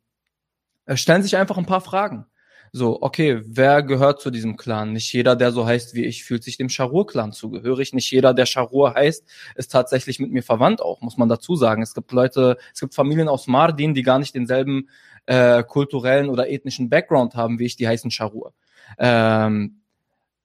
stellen 0.95 1.23
sich 1.23 1.39
einfach 1.39 1.57
ein 1.57 1.65
paar 1.65 1.81
Fragen. 1.81 2.27
So, 2.73 3.01
okay, 3.03 3.41
wer 3.45 3.83
gehört 3.83 4.21
zu 4.21 4.31
diesem 4.31 4.57
Clan? 4.57 4.93
Nicht 4.93 5.13
jeder, 5.13 5.37
der 5.37 5.53
so 5.53 5.67
heißt 5.67 5.95
wie 5.95 6.05
ich, 6.05 6.25
fühlt 6.25 6.45
sich 6.45 6.57
dem 6.57 6.69
Charur-Clan 6.69 7.33
zugehörig. 7.33 7.93
Nicht 7.93 8.11
jeder, 8.11 8.35
der 8.35 8.47
Charur 8.47 8.95
heißt, 8.95 9.25
ist 9.55 9.73
tatsächlich 9.73 10.19
mit 10.21 10.31
mir 10.31 10.43
verwandt 10.43 10.83
auch, 10.83 11.01
muss 11.01 11.17
man 11.17 11.29
dazu 11.29 11.57
sagen. 11.57 11.83
Es 11.83 11.95
gibt 11.95 12.13
Leute, 12.13 12.59
es 12.75 12.81
gibt 12.81 12.95
Familien 12.95 13.29
aus 13.29 13.47
Mardin, 13.47 13.95
die 13.95 14.03
gar 14.03 14.19
nicht 14.19 14.35
denselben 14.35 14.89
äh, 15.27 15.63
kulturellen 15.63 16.29
oder 16.29 16.49
ethnischen 16.49 16.89
Background 16.89 17.35
haben 17.35 17.59
wie 17.59 17.67
ich, 17.67 17.77
die 17.77 17.89
heißen 17.89 18.11
Charur. 18.11 18.53
Ähm, 18.99 19.81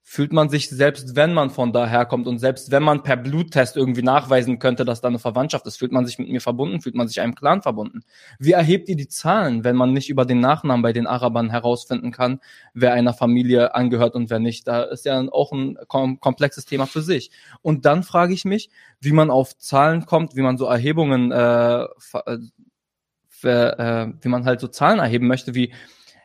fühlt 0.04 0.32
man 0.32 0.48
sich, 0.48 0.68
selbst 0.68 1.14
wenn 1.14 1.32
man 1.32 1.50
von 1.50 1.72
daher 1.72 2.04
kommt 2.04 2.26
und 2.26 2.38
selbst 2.38 2.70
wenn 2.70 2.82
man 2.82 3.02
per 3.02 3.16
Bluttest 3.16 3.76
irgendwie 3.76 4.02
nachweisen 4.02 4.58
könnte, 4.58 4.84
dass 4.84 5.00
da 5.00 5.08
eine 5.08 5.20
Verwandtschaft 5.20 5.64
ist, 5.66 5.76
fühlt 5.76 5.92
man 5.92 6.04
sich 6.04 6.18
mit 6.18 6.28
mir 6.28 6.40
verbunden, 6.40 6.80
fühlt 6.80 6.96
man 6.96 7.08
sich 7.08 7.20
einem 7.20 7.34
Clan 7.34 7.62
verbunden. 7.62 8.02
Wie 8.38 8.52
erhebt 8.52 8.88
ihr 8.88 8.96
die 8.96 9.08
Zahlen, 9.08 9.64
wenn 9.64 9.76
man 9.76 9.92
nicht 9.92 10.10
über 10.10 10.24
den 10.24 10.40
Nachnamen 10.40 10.82
bei 10.82 10.92
den 10.92 11.06
Arabern 11.06 11.50
herausfinden 11.50 12.10
kann, 12.10 12.40
wer 12.74 12.92
einer 12.92 13.14
Familie 13.14 13.74
angehört 13.74 14.14
und 14.14 14.28
wer 14.28 14.40
nicht? 14.40 14.66
Da 14.66 14.82
ist 14.82 15.04
ja 15.04 15.20
auch 15.30 15.52
ein 15.52 15.78
kom 15.86 16.18
komplexes 16.20 16.64
Thema 16.64 16.86
für 16.86 17.02
sich. 17.02 17.30
Und 17.62 17.86
dann 17.86 18.02
frage 18.02 18.34
ich 18.34 18.44
mich, 18.44 18.70
wie 19.00 19.12
man 19.12 19.30
auf 19.30 19.56
Zahlen 19.58 20.04
kommt, 20.04 20.36
wie 20.36 20.42
man 20.42 20.58
so 20.58 20.66
Erhebungen, 20.66 21.30
äh, 21.30 21.84
äh, 21.84 22.38
äh, 23.44 24.12
wie 24.20 24.28
man 24.28 24.44
halt 24.44 24.60
so 24.60 24.68
Zahlen 24.68 24.98
erheben 24.98 25.26
möchte, 25.26 25.54
wie 25.54 25.72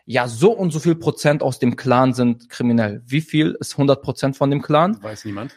ja, 0.09 0.29
so 0.29 0.51
und 0.53 0.71
so 0.71 0.79
viel 0.79 0.95
Prozent 0.95 1.43
aus 1.43 1.59
dem 1.59 1.75
Clan 1.75 2.13
sind 2.13 2.49
kriminell. 2.49 3.03
Wie 3.05 3.19
viel 3.19 3.57
ist 3.59 3.73
100 3.73 4.01
Prozent 4.01 4.37
von 4.37 4.49
dem 4.49 4.61
Clan? 4.61 5.03
Weiß 5.03 5.25
niemand. 5.25 5.53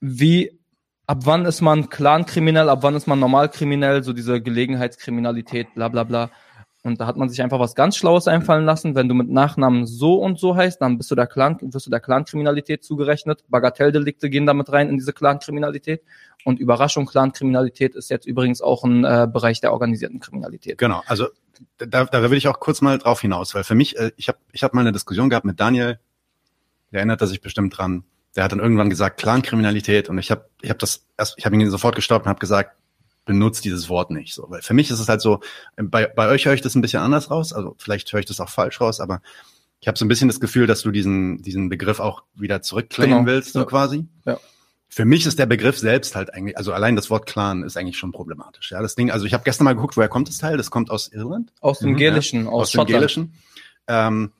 Wie, 0.00 0.60
ab 1.06 1.20
wann 1.24 1.46
ist 1.46 1.62
man 1.62 1.88
Clan-kriminell, 1.88 2.68
ab 2.68 2.80
wann 2.82 2.94
ist 2.94 3.06
man 3.06 3.18
normal-kriminell, 3.18 4.02
so 4.02 4.12
diese 4.12 4.42
Gelegenheitskriminalität, 4.42 5.74
bla 5.74 5.88
bla 5.88 6.04
bla. 6.04 6.30
Und 6.82 7.00
da 7.00 7.06
hat 7.06 7.16
man 7.16 7.30
sich 7.30 7.42
einfach 7.42 7.58
was 7.58 7.74
ganz 7.74 7.96
Schlaues 7.96 8.28
einfallen 8.28 8.66
lassen. 8.66 8.94
Wenn 8.94 9.08
du 9.08 9.14
mit 9.14 9.30
Nachnamen 9.30 9.86
so 9.86 10.16
und 10.16 10.38
so 10.38 10.54
heißt, 10.54 10.80
dann 10.82 10.98
bist 10.98 11.10
du 11.10 11.14
der 11.14 11.26
Clan, 11.26 11.58
wirst 11.62 11.86
du 11.86 11.90
der 11.90 12.00
Clan-Kriminalität 12.00 12.84
zugerechnet. 12.84 13.44
Bagatelldelikte 13.48 14.28
gehen 14.28 14.44
damit 14.44 14.70
rein 14.70 14.90
in 14.90 14.98
diese 14.98 15.14
Clan-Kriminalität. 15.14 16.02
Und 16.44 16.60
Überraschung, 16.60 17.06
Clan-Kriminalität 17.06 17.94
ist 17.94 18.10
jetzt 18.10 18.26
übrigens 18.26 18.60
auch 18.60 18.84
ein 18.84 19.04
äh, 19.04 19.26
Bereich 19.26 19.62
der 19.62 19.72
organisierten 19.72 20.20
Kriminalität. 20.20 20.76
Genau, 20.76 21.02
also 21.06 21.28
da, 21.78 22.04
da 22.04 22.30
will 22.30 22.38
ich 22.38 22.48
auch 22.48 22.60
kurz 22.60 22.80
mal 22.80 22.98
drauf 22.98 23.20
hinaus, 23.20 23.54
weil 23.54 23.64
für 23.64 23.74
mich, 23.74 23.96
äh, 23.96 24.12
ich 24.16 24.28
habe 24.28 24.38
ich 24.52 24.62
hab 24.62 24.74
mal 24.74 24.80
eine 24.82 24.92
Diskussion 24.92 25.28
gehabt 25.30 25.44
mit 25.46 25.58
Daniel, 25.60 25.98
der 26.92 26.98
erinnert 27.00 27.20
er 27.20 27.26
sich 27.26 27.40
bestimmt 27.40 27.76
dran. 27.76 28.04
Der 28.36 28.44
hat 28.44 28.52
dann 28.52 28.60
irgendwann 28.60 28.90
gesagt 28.90 29.18
Clankriminalität 29.18 30.08
und 30.08 30.18
ich 30.18 30.30
habe 30.30 30.48
ich 30.62 30.70
hab 30.70 30.78
das 30.78 31.06
erst, 31.16 31.34
ich 31.38 31.46
habe 31.46 31.56
ihn 31.56 31.70
sofort 31.70 31.94
gestoppt 31.96 32.26
und 32.26 32.30
habe 32.30 32.38
gesagt, 32.38 32.76
benutzt 33.24 33.64
dieses 33.64 33.88
Wort 33.88 34.10
nicht. 34.10 34.34
So, 34.34 34.46
weil 34.50 34.62
für 34.62 34.74
mich 34.74 34.90
ist 34.90 35.00
es 35.00 35.08
halt 35.08 35.20
so, 35.20 35.40
bei, 35.76 36.06
bei 36.06 36.28
euch 36.28 36.46
höre 36.46 36.52
ich 36.54 36.60
das 36.60 36.74
ein 36.74 36.82
bisschen 36.82 37.02
anders 37.02 37.30
raus, 37.30 37.52
also 37.52 37.74
vielleicht 37.78 38.12
höre 38.12 38.20
ich 38.20 38.26
das 38.26 38.40
auch 38.40 38.48
falsch 38.48 38.80
raus, 38.80 39.00
aber 39.00 39.20
ich 39.80 39.88
habe 39.88 39.98
so 39.98 40.04
ein 40.04 40.08
bisschen 40.08 40.28
das 40.28 40.38
Gefühl, 40.40 40.66
dass 40.66 40.82
du 40.82 40.90
diesen 40.90 41.42
diesen 41.42 41.68
Begriff 41.68 41.98
auch 42.00 42.22
wieder 42.34 42.62
zurückclaimen 42.62 43.18
Genau. 43.24 43.26
willst, 43.26 43.52
so 43.54 43.60
Ja. 43.60 43.64
quasi. 43.64 44.06
Ja. 44.24 44.38
Für 44.88 45.04
mich 45.04 45.26
ist 45.26 45.38
der 45.38 45.46
Begriff 45.46 45.78
selbst 45.78 46.14
halt 46.16 46.32
eigentlich, 46.32 46.56
also 46.56 46.72
allein 46.72 46.96
das 46.96 47.10
Wort 47.10 47.26
Clan 47.26 47.62
ist 47.64 47.76
eigentlich 47.76 47.98
schon 47.98 48.12
problematisch. 48.12 48.70
Ja, 48.70 48.80
das 48.80 48.94
Ding, 48.94 49.10
also 49.10 49.26
ich 49.26 49.34
habe 49.34 49.44
gestern 49.44 49.64
mal 49.64 49.74
geguckt, 49.74 49.96
woher 49.96 50.08
kommt 50.08 50.28
das 50.28 50.38
Teil? 50.38 50.56
Das 50.56 50.70
kommt 50.70 50.90
aus 50.90 51.08
Irland 51.08 51.52
Aus 51.60 51.80
dem 51.80 51.92
Mhm, 51.92 51.96
Gälischen, 51.96 52.46
aus, 52.46 52.68
aus 52.68 52.72
dem. 52.72 52.86
Gälischen. 52.86 53.34
Ähm, 53.88 54.32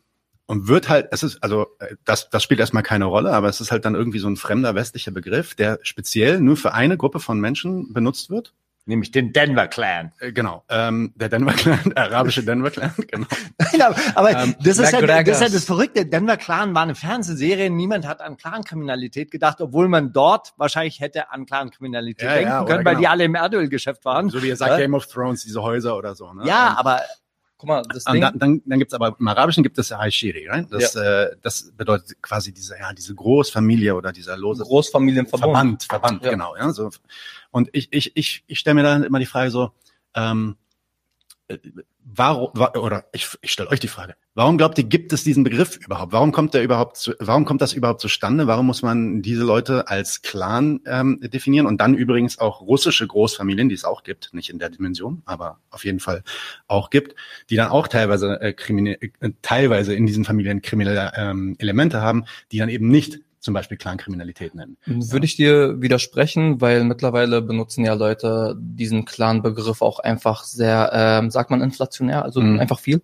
und 0.46 0.68
wird 0.68 0.88
halt, 0.88 1.08
es 1.10 1.24
ist, 1.24 1.42
also 1.42 1.66
äh, 1.80 1.96
das, 2.04 2.30
das 2.30 2.42
spielt 2.42 2.60
erstmal 2.60 2.84
keine 2.84 3.06
Rolle, 3.06 3.32
aber 3.32 3.48
es 3.48 3.60
ist 3.60 3.72
halt 3.72 3.84
dann 3.84 3.96
irgendwie 3.96 4.20
so 4.20 4.28
ein 4.28 4.36
fremder 4.36 4.74
westlicher 4.74 5.10
Begriff, 5.10 5.54
der 5.56 5.80
speziell 5.82 6.40
nur 6.40 6.56
für 6.56 6.72
eine 6.72 6.96
Gruppe 6.96 7.18
von 7.18 7.40
Menschen 7.40 7.92
benutzt 7.92 8.30
wird. 8.30 8.54
Nämlich 8.88 9.10
den 9.10 9.32
Denver 9.32 9.66
Clan. 9.66 10.12
Äh, 10.20 10.30
genau. 10.32 10.62
Ähm, 10.68 11.12
der 11.16 11.28
Denver 11.28 11.52
Clan, 11.52 11.80
der 11.96 12.04
arabische 12.04 12.44
Denver 12.44 12.70
Clan, 12.70 12.92
genau. 13.08 13.26
Nein, 13.58 13.82
aber, 13.82 13.96
aber 14.14 14.30
Ähm, 14.30 14.54
das, 14.60 14.78
ist 14.78 14.92
ja, 14.92 15.00
McGregor. 15.00 15.24
das 15.24 15.40
ist 15.40 15.48
ja 15.48 15.48
das 15.54 15.64
Verrückte. 15.64 16.06
Denver 16.06 16.36
Clan 16.36 16.72
war 16.74 16.82
eine 16.82 16.94
Fernsehserie. 16.94 17.68
Niemand 17.68 18.06
hat 18.06 18.20
an 18.20 18.36
Clankriminalität 18.36 19.30
gedacht, 19.32 19.60
obwohl 19.60 19.88
man 19.88 20.12
dort 20.12 20.54
wahrscheinlich 20.56 21.00
hätte 21.00 21.30
an 21.32 21.46
Clankriminalität 21.46 22.28
Ja, 22.28 22.34
denken 22.34 22.48
ja, 22.50 22.64
können, 22.64 22.84
weil 22.84 22.94
genau. 22.94 23.00
die 23.00 23.08
alle 23.08 23.24
im 23.24 23.34
Erdölgeschäft 23.34 24.04
waren. 24.04 24.30
So 24.30 24.42
wie 24.42 24.48
ihr 24.48 24.56
sagt, 24.56 24.70
Ja? 24.72 24.76
Game 24.78 24.94
of 24.94 25.06
Thrones, 25.06 25.42
diese 25.42 25.62
Häuser 25.62 25.96
oder 25.96 26.14
so. 26.14 26.32
Ne? 26.32 26.46
Ja, 26.46 26.70
Ähm, 26.70 26.76
aber 26.76 27.00
Guck 27.58 27.68
mal, 27.68 27.82
das 27.88 28.04
Und 28.06 28.12
Ding, 28.14 28.20
dann, 28.22 28.38
dann, 28.38 28.62
dann 28.66 28.78
gibt's 28.78 28.92
aber 28.92 29.16
im 29.18 29.28
Arabischen 29.28 29.62
gibt 29.62 29.78
es 29.78 29.88
ja 29.88 29.98
Aishiri, 29.98 30.46
right? 30.48 30.66
Das, 30.70 30.94
äh, 30.94 31.36
das 31.40 31.72
bedeutet 31.72 32.20
quasi 32.20 32.52
diese, 32.52 32.76
ja, 32.78 32.92
diese 32.92 33.14
Großfamilie 33.14 33.94
oder 33.94 34.12
dieser 34.12 34.36
lose 34.36 34.62
Großfamilienverbund. 34.62 35.40
Verband, 35.42 35.82
Verband, 35.84 36.24
Ja. 36.24 36.30
genau. 36.30 36.54
Ja, 36.56 36.70
so. 36.72 36.90
Und 37.50 37.70
ich, 37.72 37.88
ich, 37.92 38.14
ich, 38.14 38.44
ich 38.46 38.58
stelle 38.58 38.74
mir 38.74 38.82
dann 38.82 39.04
immer 39.04 39.18
die 39.18 39.26
Frage 39.26 39.50
so, 39.50 39.72
ähm, 40.14 40.56
äh, 40.58 40.65
warum, 42.04 42.50
wa- 42.54 42.72
oder 42.74 43.04
ich, 43.12 43.36
ich 43.40 43.52
stelle 43.52 43.70
euch 43.70 43.80
die 43.80 43.88
Frage, 43.88 44.14
warum 44.34 44.58
glaubt 44.58 44.78
ihr, 44.78 44.84
gibt 44.84 45.12
es 45.12 45.24
diesen 45.24 45.44
Begriff 45.44 45.76
überhaupt? 45.76 46.12
Warum 46.12 46.32
kommt 46.32 46.54
der 46.54 46.62
überhaupt 46.62 46.96
zu, 46.96 47.14
warum 47.18 47.44
kommt 47.44 47.60
das 47.62 47.72
überhaupt 47.72 48.00
zustande? 48.00 48.46
Warum 48.46 48.66
muss 48.66 48.82
man 48.82 49.22
diese 49.22 49.44
Leute 49.44 49.88
als 49.88 50.22
Clan 50.22 50.80
ähm, 50.86 51.20
definieren? 51.22 51.66
Und 51.66 51.80
dann 51.80 51.94
übrigens 51.94 52.38
auch 52.38 52.60
russische 52.60 53.06
Großfamilien, 53.06 53.68
die 53.68 53.74
es 53.74 53.84
auch 53.84 54.02
gibt, 54.02 54.32
nicht 54.32 54.50
in 54.50 54.58
der 54.58 54.70
Dimension, 54.70 55.22
aber 55.24 55.60
auf 55.70 55.84
jeden 55.84 56.00
Fall 56.00 56.22
auch 56.66 56.90
gibt, 56.90 57.14
die 57.50 57.56
dann 57.56 57.68
auch 57.68 57.88
teilweise 57.88 58.40
äh, 58.40 58.52
kriminell, 58.52 58.98
äh, 59.00 59.30
teilweise 59.42 59.94
in 59.94 60.06
diesen 60.06 60.24
Familien 60.24 60.62
kriminelle 60.62 61.12
ähm, 61.16 61.56
Elemente 61.58 62.00
haben, 62.00 62.24
die 62.52 62.58
dann 62.58 62.68
eben 62.68 62.88
nicht 62.88 63.20
zum 63.46 63.54
Beispiel 63.54 63.76
Clankriminalität 63.78 64.56
nennen. 64.56 64.76
Würde 64.86 65.24
ich 65.24 65.36
dir 65.36 65.80
widersprechen, 65.80 66.60
weil 66.60 66.82
mittlerweile 66.82 67.40
benutzen 67.40 67.84
ja 67.84 67.94
Leute 67.94 68.56
diesen 68.58 69.04
Clan-Begriff 69.04 69.82
auch 69.82 70.00
einfach 70.00 70.42
sehr, 70.42 70.90
ähm, 70.92 71.30
sagt 71.30 71.50
man 71.50 71.62
inflationär, 71.62 72.24
also 72.24 72.40
Mhm. 72.40 72.58
einfach 72.58 72.80
viel. 72.80 73.02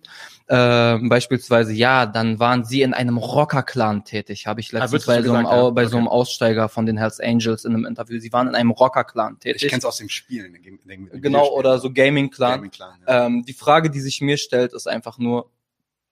Ähm, 0.49 1.07
beispielsweise, 1.07 1.71
ja, 1.71 2.05
dann 2.05 2.39
waren 2.39 2.65
sie 2.65 2.81
in 2.81 2.93
einem 2.93 3.17
Rocker-Clan 3.17 4.03
tätig, 4.03 4.45
habe 4.45 4.59
ich 4.59 4.73
Ah, 4.73 4.79
letztens 4.79 5.05
das 5.05 5.15
bei, 5.15 5.21
so 5.21 5.29
so 5.29 5.33
einem, 5.33 5.45
gesagt, 5.45 5.63
ja? 5.63 5.69
Bei 5.69 5.85
so 5.85 5.95
einem 5.97 6.07
Okay. 6.07 6.15
Aussteiger 6.17 6.67
von 6.67 6.85
den 6.85 6.97
Hells 6.97 7.21
Angels 7.21 7.63
in 7.63 7.73
einem 7.73 7.85
Interview. 7.85 8.19
Sie 8.19 8.33
waren 8.33 8.49
in 8.49 8.55
einem 8.55 8.71
Rocker-Clan 8.71 9.39
tätig. 9.39 9.63
Ich 9.63 9.69
kenne 9.69 9.79
es 9.79 9.85
aus 9.85 9.95
dem 9.97 10.09
Spielen. 10.09 10.53
in 10.55 10.61
dem- 10.61 10.79
in 10.83 11.09
dem 11.09 11.21
genau, 11.21 11.49
oder 11.53 11.79
so 11.79 11.89
Gaming-Clan. 11.89 12.55
Gaming-Clan, 12.55 12.99
ja. 13.07 13.25
Ähm, 13.27 13.43
die 13.47 13.53
Frage, 13.53 13.89
die 13.89 14.01
sich 14.01 14.19
mir 14.19 14.35
stellt, 14.35 14.73
ist 14.73 14.87
einfach 14.87 15.17
nur, 15.17 15.49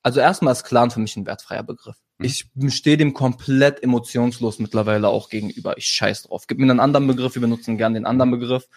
also 0.03 0.21
erstmal 0.21 0.53
ist 0.53 0.63
Clan 0.63 0.89
für 0.89 1.01
mich 1.01 1.17
ein 1.17 1.25
wertfreier 1.25 1.63
Begriff. 1.63 1.97
Mhm. 2.21 2.25
Ich 2.25 2.75
stehe 2.75 2.97
dem 2.97 3.13
komplett 3.13 3.83
emotionslos 3.83 4.59
mittlerweile 4.59 5.09
auch 5.09 5.29
gegenüber. 5.29 5.77
Ich 5.77 5.87
scheiß 5.87 6.23
drauf. 6.23 6.45
Gib 6.47 6.59
mir 6.59 6.69
einen 6.69 6.79
anderen 6.79 7.07
Begriff, 7.07 7.35
wir 7.35 7.41
benutzen 7.41 7.77
gern 7.77 7.93
den 7.93 8.05
anderen 8.05 8.31
Begriff. 8.31 8.67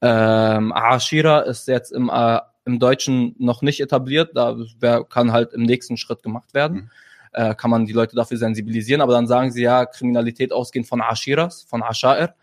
Ähm, 0.00 0.72
Ashira 0.74 1.40
ist 1.40 1.68
jetzt 1.68 1.92
im, 1.92 2.10
äh, 2.12 2.40
im 2.64 2.78
Deutschen 2.78 3.34
noch 3.38 3.62
nicht 3.62 3.80
etabliert. 3.80 4.30
Da 4.34 4.56
wär, 4.80 5.04
kann 5.04 5.32
halt 5.32 5.52
im 5.52 5.62
nächsten 5.62 5.96
Schritt 5.96 6.22
gemacht 6.22 6.54
werden. 6.54 6.76
Mhm. 6.76 6.90
Äh, 7.32 7.54
kann 7.54 7.70
man 7.70 7.84
die 7.86 7.92
Leute 7.92 8.16
dafür 8.16 8.38
sensibilisieren, 8.38 9.00
aber 9.00 9.12
dann 9.12 9.26
sagen 9.26 9.50
sie 9.50 9.62
ja, 9.62 9.86
Kriminalität 9.86 10.52
ausgehend 10.52 10.86
von 10.86 11.00
Ashiras, 11.00 11.64
von 11.64 11.82
Ashair 11.82 12.34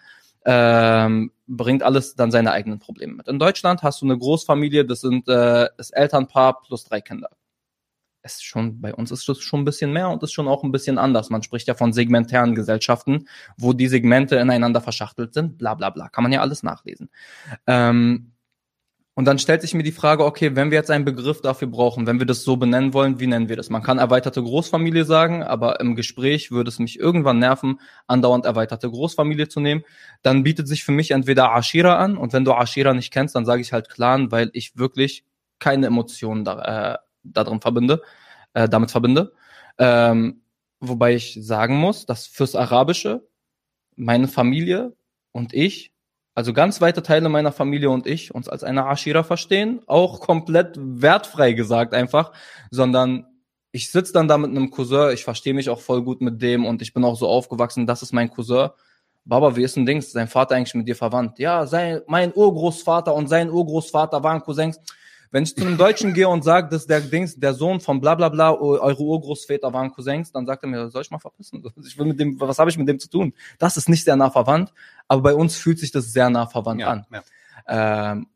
ähm, 0.45 1.31
bringt 1.47 1.83
alles 1.83 2.15
dann 2.15 2.31
seine 2.31 2.51
eigenen 2.51 2.79
Probleme 2.79 3.13
mit. 3.13 3.27
In 3.27 3.39
Deutschland 3.39 3.83
hast 3.83 4.01
du 4.01 4.05
eine 4.05 4.17
Großfamilie, 4.17 4.85
das 4.85 5.01
sind 5.01 5.27
äh, 5.27 5.69
das 5.77 5.91
Elternpaar 5.91 6.61
plus 6.61 6.83
drei 6.85 7.01
Kinder. 7.01 7.29
Es 8.23 8.35
ist 8.35 8.45
schon, 8.45 8.81
bei 8.81 8.93
uns 8.93 9.11
ist 9.11 9.27
das 9.27 9.39
schon 9.39 9.61
ein 9.61 9.65
bisschen 9.65 9.93
mehr 9.93 10.09
und 10.09 10.21
ist 10.23 10.33
schon 10.33 10.47
auch 10.47 10.63
ein 10.63 10.71
bisschen 10.71 10.97
anders. 10.97 11.29
Man 11.29 11.43
spricht 11.43 11.67
ja 11.67 11.73
von 11.73 11.93
segmentären 11.93 12.55
Gesellschaften, 12.55 13.27
wo 13.57 13.73
die 13.73 13.87
Segmente 13.87 14.35
ineinander 14.35 14.81
verschachtelt 14.81 15.33
sind, 15.33 15.57
bla 15.57 15.73
bla 15.73 15.89
bla. 15.89 16.09
Kann 16.09 16.23
man 16.23 16.31
ja 16.31 16.41
alles 16.41 16.63
nachlesen. 16.63 17.09
Ähm, 17.67 18.31
und 19.13 19.25
dann 19.25 19.39
stellt 19.39 19.61
sich 19.61 19.73
mir 19.73 19.83
die 19.83 19.91
Frage, 19.91 20.23
okay, 20.23 20.55
wenn 20.55 20.71
wir 20.71 20.77
jetzt 20.77 20.89
einen 20.89 21.03
Begriff 21.03 21.41
dafür 21.41 21.67
brauchen, 21.67 22.07
wenn 22.07 22.19
wir 22.19 22.25
das 22.25 22.43
so 22.43 22.55
benennen 22.55 22.93
wollen, 22.93 23.19
wie 23.19 23.27
nennen 23.27 23.49
wir 23.49 23.57
das? 23.57 23.69
Man 23.69 23.83
kann 23.83 23.97
erweiterte 23.97 24.41
Großfamilie 24.41 25.03
sagen, 25.03 25.43
aber 25.43 25.81
im 25.81 25.95
Gespräch 25.95 26.49
würde 26.49 26.69
es 26.69 26.79
mich 26.79 26.97
irgendwann 26.97 27.37
nerven, 27.37 27.81
andauernd 28.07 28.45
erweiterte 28.45 28.89
Großfamilie 28.89 29.49
zu 29.49 29.59
nehmen. 29.59 29.83
Dann 30.21 30.43
bietet 30.43 30.69
sich 30.69 30.85
für 30.85 30.93
mich 30.93 31.11
entweder 31.11 31.53
Ashira 31.53 31.97
an 31.97 32.15
und 32.15 32.31
wenn 32.31 32.45
du 32.45 32.53
Ashira 32.53 32.93
nicht 32.93 33.11
kennst, 33.11 33.35
dann 33.35 33.45
sage 33.45 33.61
ich 33.61 33.73
halt 33.73 33.89
Clan, 33.89 34.31
weil 34.31 34.49
ich 34.53 34.77
wirklich 34.77 35.25
keine 35.59 35.87
Emotionen 35.87 36.45
da, 36.45 36.93
äh, 36.93 36.97
da 37.23 37.43
drin 37.43 37.61
verbinde, 37.61 38.01
äh, 38.53 38.67
damit 38.69 38.91
verbinde. 38.91 39.33
Ähm, 39.77 40.41
wobei 40.79 41.15
ich 41.15 41.37
sagen 41.41 41.75
muss, 41.77 42.05
dass 42.05 42.27
fürs 42.27 42.55
Arabische 42.55 43.27
meine 43.95 44.27
Familie 44.27 44.95
und 45.31 45.53
ich 45.53 45.91
also 46.33 46.53
ganz 46.53 46.79
weite 46.79 47.03
Teile 47.03 47.27
meiner 47.27 47.51
Familie 47.51 47.89
und 47.89 48.07
ich 48.07 48.33
uns 48.33 48.47
als 48.47 48.63
eine 48.63 48.85
Ashira 48.89 49.23
verstehen, 49.23 49.81
auch 49.85 50.21
komplett 50.21 50.77
wertfrei 50.79 51.51
gesagt 51.51 51.93
einfach, 51.93 52.31
sondern 52.69 53.25
ich 53.73 53.91
sitz 53.91 54.11
dann 54.11 54.27
da 54.27 54.37
mit 54.37 54.49
einem 54.49 54.71
Cousin, 54.71 55.13
ich 55.13 55.23
verstehe 55.23 55.53
mich 55.53 55.69
auch 55.69 55.81
voll 55.81 56.03
gut 56.03 56.21
mit 56.21 56.41
dem 56.41 56.65
und 56.65 56.81
ich 56.81 56.93
bin 56.93 57.03
auch 57.03 57.17
so 57.17 57.27
aufgewachsen, 57.27 57.85
das 57.85 58.01
ist 58.01 58.13
mein 58.13 58.29
Cousin. 58.29 58.69
Baba, 59.23 59.55
wie 59.55 59.63
ist 59.63 59.77
ein 59.77 59.85
Dings? 59.85 60.11
Sein 60.11 60.27
Vater 60.27 60.55
eigentlich 60.55 60.73
mit 60.73 60.87
dir 60.87 60.95
verwandt? 60.95 61.37
Ja, 61.37 61.67
sein, 61.67 62.01
mein 62.07 62.33
Urgroßvater 62.33 63.13
und 63.13 63.27
sein 63.27 63.51
Urgroßvater 63.51 64.23
waren 64.23 64.41
Cousins. 64.41 64.79
Wenn 65.31 65.43
ich 65.43 65.55
zu 65.55 65.65
einem 65.65 65.77
Deutschen 65.77 66.13
gehe 66.13 66.27
und 66.27 66.43
sage, 66.43 66.67
das 66.69 66.81
ist 66.81 66.89
der 66.89 66.99
Dings, 66.99 67.39
der 67.39 67.53
Sohn 67.53 67.79
von 67.79 68.01
bla 68.01 68.15
bla 68.15 68.29
bla, 68.29 68.53
eure 68.53 69.01
Urgroßväter 69.01 69.71
waren 69.71 69.91
Cousins, 69.91 70.31
dann 70.31 70.45
sagt 70.45 70.63
er 70.63 70.69
mir, 70.69 70.89
soll 70.89 71.01
ich 71.01 71.11
mal 71.11 71.19
verpissen? 71.19 71.63
Ich 71.85 71.97
will 71.97 72.05
mit 72.05 72.19
dem, 72.19 72.39
was 72.39 72.59
habe 72.59 72.69
ich 72.69 72.77
mit 72.77 72.87
dem 72.87 72.99
zu 72.99 73.09
tun? 73.09 73.33
Das 73.57 73.77
ist 73.77 73.89
nicht 73.89 74.03
sehr 74.03 74.15
nah 74.15 74.29
verwandt, 74.29 74.73
aber 75.07 75.21
bei 75.21 75.33
uns 75.33 75.55
fühlt 75.55 75.79
sich 75.79 75.91
das 75.91 76.11
sehr 76.11 76.29
nah 76.29 76.47
verwandt 76.47 76.83
an. 76.83 77.05
ja. 77.11 77.23
Ähm, 77.67 78.27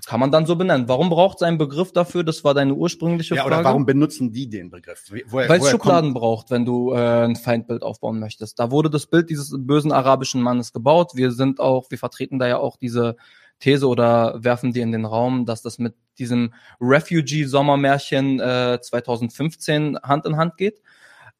das 0.00 0.06
kann 0.06 0.18
man 0.18 0.32
dann 0.32 0.46
so 0.46 0.56
benennen. 0.56 0.88
Warum 0.88 1.10
braucht 1.10 1.36
es 1.36 1.42
einen 1.42 1.58
Begriff 1.58 1.92
dafür? 1.92 2.24
Das 2.24 2.42
war 2.42 2.54
deine 2.54 2.72
ursprüngliche 2.72 3.34
ja, 3.34 3.42
Frage. 3.42 3.56
oder 3.56 3.64
warum 3.64 3.84
benutzen 3.84 4.32
die 4.32 4.48
den 4.48 4.70
Begriff? 4.70 5.04
Weil 5.30 5.60
es 5.60 5.68
Schubladen 5.68 6.14
braucht, 6.14 6.50
wenn 6.50 6.64
du 6.64 6.94
äh, 6.94 7.24
ein 7.24 7.36
Feindbild 7.36 7.82
aufbauen 7.82 8.18
möchtest. 8.18 8.58
Da 8.58 8.70
wurde 8.70 8.88
das 8.88 9.06
Bild 9.06 9.28
dieses 9.28 9.54
bösen 9.54 9.92
arabischen 9.92 10.40
Mannes 10.40 10.72
gebaut. 10.72 11.12
Wir 11.16 11.32
sind 11.32 11.60
auch, 11.60 11.90
wir 11.90 11.98
vertreten 11.98 12.38
da 12.38 12.48
ja 12.48 12.56
auch 12.56 12.78
diese 12.78 13.16
These 13.60 13.86
oder 13.86 14.42
werfen 14.42 14.72
die 14.72 14.80
in 14.80 14.92
den 14.92 15.04
Raum, 15.04 15.46
dass 15.46 15.62
das 15.62 15.78
mit 15.78 15.94
diesem 16.18 16.52
Refugee-Sommermärchen 16.80 18.40
äh, 18.40 18.78
2015 18.80 19.98
Hand 20.02 20.26
in 20.26 20.36
Hand 20.36 20.56
geht. 20.56 20.80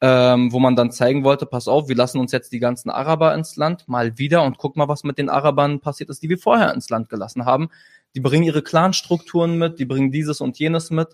Ähm, 0.03 0.51
wo 0.51 0.61
man 0.61 0.77
dann 0.77 0.91
zeigen 0.91 1.25
wollte, 1.25 1.45
pass 1.45 1.69
auf, 1.69 1.91
wir 1.91 1.97
lassen 1.97 2.19
uns 2.19 2.33
jetzt 2.33 2.53
die 2.53 2.59
ganzen 2.59 2.89
Araber 2.89 3.35
ins 3.35 3.57
Land 3.57 3.87
mal 3.87 4.17
wieder 4.17 4.43
und 4.45 4.57
guck 4.57 4.75
mal, 4.75 4.89
was 4.89 5.05
mit 5.05 5.19
den 5.19 5.29
Arabern 5.29 5.81
passiert 5.81 6.09
ist, 6.09 6.23
die 6.23 6.31
wir 6.31 6.39
vorher 6.39 6.73
ins 6.73 6.89
Land 6.89 7.11
gelassen 7.11 7.45
haben. 7.45 7.69
Die 8.15 8.21
bringen 8.21 8.45
ihre 8.45 8.63
Clanstrukturen 8.63 9.59
mit, 9.59 9.79
die 9.79 9.85
bringen 9.85 10.11
dieses 10.11 10.41
und 10.41 10.59
jenes 10.59 10.91
mit. 10.91 11.09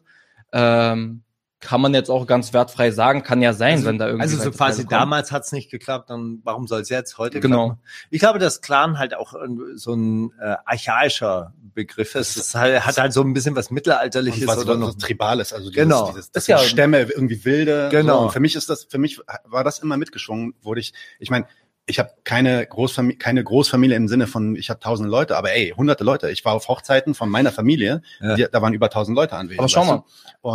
Ähm, 0.52 1.22
kann 1.60 1.80
man 1.80 1.94
jetzt 1.94 2.10
auch 2.10 2.26
ganz 2.26 2.52
wertfrei 2.52 2.90
sagen, 2.90 3.22
kann 3.22 3.40
ja 3.40 3.52
sein, 3.54 3.74
Also, 3.76 3.86
wenn 3.86 3.98
da 3.98 4.06
irgendwie. 4.06 4.22
also 4.22 4.36
so 4.42 4.50
quasi 4.50 4.82
kommen. 4.82 4.90
damals 4.90 5.32
hat's 5.32 5.52
nicht 5.52 5.70
geklappt, 5.70 6.10
dann 6.10 6.40
warum 6.44 6.66
soll 6.66 6.82
es 6.82 6.90
jetzt 6.90 7.16
heute 7.16 7.40
Genau. 7.40 7.66
klappen? 7.68 7.82
Ich 8.10 8.20
glaube, 8.20 8.38
dass 8.38 8.60
Clan 8.60 8.98
halt 8.98 9.14
auch 9.14 9.32
so 9.74 9.94
ein 9.94 10.32
äh, 10.40 10.56
archaischer 10.66 11.54
Begriff 11.74 12.14
ist. 12.14 12.36
Das 12.36 12.54
halt, 12.54 12.84
hat 12.86 12.98
halt 12.98 13.12
so 13.12 13.22
ein 13.22 13.32
bisschen 13.32 13.56
was 13.56 13.68
Und 13.70 13.74
Mittelalterliches 13.74 14.46
was, 14.46 14.58
oder 14.58 14.72
was, 14.74 14.78
noch. 14.78 14.88
was 14.88 14.96
Tribales, 14.98 15.52
also 15.52 15.70
dieses, 15.70 15.82
Genau. 15.82 16.06
dieses 16.08 16.30
das 16.30 16.42
Ist 16.44 16.48
ja- 16.48 16.58
sind 16.58 16.68
Stämme, 16.68 17.00
irgendwie 17.02 17.44
wilde. 17.44 17.88
Genau. 17.90 18.18
So. 18.18 18.24
Und 18.26 18.32
für 18.32 18.40
mich 18.40 18.54
ist 18.54 18.68
das, 18.68 18.84
für 18.84 18.98
mich 18.98 19.20
war 19.44 19.64
das 19.64 19.78
immer 19.78 19.96
mitgeschwungen, 19.96 20.54
wurde 20.62 20.80
ich, 20.80 20.92
ich 21.18 21.30
meine, 21.30 21.46
ich 21.86 21.98
habe 22.00 22.10
keine 22.24 22.66
Großfamilie, 22.66 23.16
keine 23.16 23.44
Großfamilie 23.44 23.96
im 23.96 24.08
Sinne 24.08 24.26
von, 24.26 24.56
ich 24.56 24.70
habe 24.70 24.80
tausende 24.80 25.08
Leute, 25.08 25.36
aber 25.36 25.52
ey, 25.54 25.72
hunderte 25.76 26.02
Leute. 26.02 26.30
Ich 26.30 26.44
war 26.44 26.52
auf 26.54 26.66
Hochzeiten 26.68 27.14
von 27.14 27.28
meiner 27.30 27.52
Familie, 27.52 28.02
Ja. 28.20 28.34
die, 28.34 28.46
da 28.50 28.60
waren 28.60 28.74
über 28.74 28.90
tausend 28.90 29.16
Leute 29.16 29.36
anwesend. 29.36 29.60
Aber 29.60 29.68
schau 29.68 29.84
mal. 29.84 30.04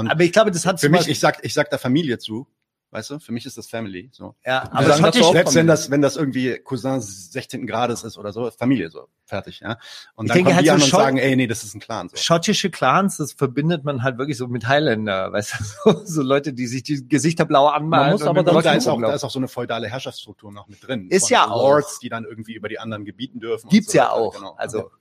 Aber 0.10 0.24
ich 0.24 0.34
glaube, 0.34 0.52
das 0.52 0.66
hat 0.66 0.80
für 0.82 0.90
mich, 0.90 1.08
ich 1.08 1.20
sag, 1.20 1.44
ich 1.44 1.54
sag 1.54 1.70
da 1.70 1.78
Familie 1.78 2.18
zu, 2.20 2.48
weißt 2.92 3.10
du? 3.10 3.20
Für 3.20 3.32
mich 3.32 3.46
ist 3.46 3.58
das 3.58 3.68
Family. 3.68 4.10
So. 4.14 4.36
ja, 4.46 4.64
aber 4.72 4.86
sagen 4.86 4.88
das 4.88 5.00
schottisch, 5.00 5.22
auch 5.24 5.32
Selbst 5.34 5.56
wenn 5.56 5.68
das, 5.68 5.90
wenn 5.92 6.02
das 6.02 6.16
irgendwie 6.18 6.60
Cousin 6.64 7.02
16. 7.02 7.66
Grades 7.68 8.04
ist 8.04 8.18
oder 8.18 8.32
so, 8.34 8.50
Familie 8.52 8.90
so, 8.90 9.08
fertig, 9.26 9.62
ja. 9.62 9.78
Und 10.16 10.26
Ich 10.26 10.30
dann 10.30 10.36
denke 10.38 10.44
kommen 10.50 10.56
halt 10.56 10.66
die 10.66 10.70
so 10.70 10.74
an 10.76 10.82
und 10.82 10.90
sagen, 10.90 11.18
ey, 11.18 11.36
nee, 11.36 11.48
das 11.48 11.64
ist 11.64 11.74
ein 11.74 11.80
Clan. 11.80 12.10
So. 12.10 12.18
schottische 12.18 12.70
Clans, 12.70 13.18
das 13.18 13.34
verbindet 13.34 13.84
man 13.84 14.04
halt 14.04 14.18
wirklich 14.18 14.38
so 14.38 14.48
mit 14.48 14.68
Highlander, 14.68 15.32
weißt 15.32 15.54
du, 15.54 15.64
so, 15.94 16.06
so 16.06 16.22
Leute, 16.22 16.54
die 16.54 16.68
sich 16.68 16.84
die 16.84 17.08
Gesichter 17.08 17.46
blau 17.46 17.68
anmalen. 17.68 18.04
Man 18.04 18.12
muss 18.14 18.22
aber 18.24 18.44
dann- 18.44 18.56
Und 18.56 18.66
da 18.66 18.74
ist 18.74 18.88
auch, 18.88 19.02
da 19.02 19.14
ist 19.14 19.24
auch 19.24 19.32
so 19.32 19.40
eine 19.40 19.48
feudale 19.48 19.88
Herrschaftsstruktur 19.88 20.52
noch 20.52 20.68
mit 20.68 20.86
drin. 20.86 21.08
Ist 21.10 21.28
Von 21.30 21.34
ja 21.36 21.48
auch. 21.50 21.62
Lords, 21.62 22.00
die 22.00 22.10
dann 22.10 22.26
irgendwie 22.26 22.54
über 22.54 22.68
die 22.70 22.80
anderen 22.80 23.06
gebieten 23.06 23.40
dürfen. 23.40 23.70
Gibt's 23.70 23.94
so 23.94 23.98
ja 23.98 24.12
auch. 24.12 24.36
Genau. 24.36 24.54
Also 24.58 24.92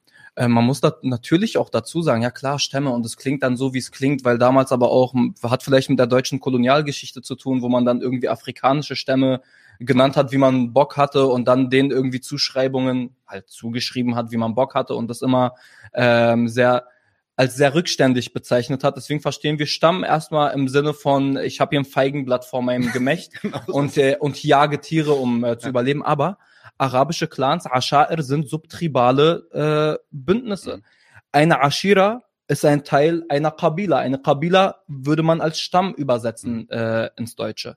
Äh, 0.40 0.48
man 0.48 0.64
muss 0.64 0.80
da 0.80 0.94
natürlich 1.02 1.58
auch 1.58 1.68
dazu 1.68 2.00
sagen, 2.00 2.22
ja 2.22 2.30
klar, 2.30 2.58
Stämme 2.58 2.90
und 2.90 3.04
es 3.04 3.18
klingt 3.18 3.42
dann 3.42 3.58
so, 3.58 3.74
wie 3.74 3.78
es 3.78 3.92
klingt, 3.92 4.24
weil 4.24 4.38
damals 4.38 4.72
aber 4.72 4.90
auch, 4.90 5.12
m, 5.12 5.34
hat 5.42 5.62
vielleicht 5.62 5.90
mit 5.90 5.98
der 5.98 6.06
deutschen 6.06 6.40
Kolonialgeschichte 6.40 7.20
zu 7.20 7.34
tun, 7.34 7.60
wo 7.60 7.68
man 7.68 7.84
dann 7.84 8.00
irgendwie 8.00 8.30
afrikanische 8.30 8.96
Stämme 8.96 9.42
genannt 9.80 10.16
hat, 10.16 10.32
wie 10.32 10.38
man 10.38 10.72
Bock 10.72 10.96
hatte 10.96 11.26
und 11.26 11.46
dann 11.46 11.68
denen 11.68 11.90
irgendwie 11.90 12.20
Zuschreibungen 12.22 13.16
halt 13.26 13.50
zugeschrieben 13.50 14.14
hat, 14.16 14.30
wie 14.30 14.38
man 14.38 14.54
Bock 14.54 14.74
hatte 14.74 14.94
und 14.94 15.08
das 15.08 15.20
immer 15.20 15.56
ähm, 15.92 16.48
sehr 16.48 16.86
als 17.36 17.54
sehr 17.56 17.74
rückständig 17.74 18.32
bezeichnet 18.34 18.82
hat. 18.84 18.96
Deswegen 18.96 19.20
verstehen 19.20 19.58
wir 19.58 19.66
Stamm 19.66 20.04
erstmal 20.04 20.52
im 20.54 20.68
Sinne 20.68 20.92
von, 20.94 21.36
ich 21.38 21.60
habe 21.60 21.70
hier 21.70 21.80
ein 21.80 21.86
Feigenblatt 21.86 22.44
vor 22.46 22.62
meinem 22.62 22.92
Gemächt 22.92 23.32
Genau 23.42 23.60
und, 23.68 23.96
äh, 23.98 24.16
und 24.20 24.42
jage 24.42 24.80
Tiere, 24.80 25.12
um 25.12 25.44
äh, 25.44 25.58
zu 25.58 25.66
Ja. 25.66 25.70
überleben. 25.70 26.02
Aber 26.02 26.36
arabische 26.80 27.28
Clans, 27.28 27.66
Asha'ir, 27.66 28.22
sind 28.22 28.48
subtribale 28.48 29.98
äh, 30.00 30.04
Bündnisse. 30.10 30.78
Mhm. 30.78 30.82
Eine 31.32 31.62
Ashira 31.62 32.22
ist 32.48 32.64
ein 32.64 32.84
Teil 32.84 33.24
einer 33.28 33.50
Kabila. 33.50 33.98
Eine 33.98 34.18
Kabila 34.18 34.76
würde 34.88 35.22
man 35.22 35.40
als 35.40 35.60
Stamm 35.60 35.94
übersetzen 35.94 36.68
äh, 36.70 37.10
ins 37.16 37.36
Deutsche. 37.36 37.76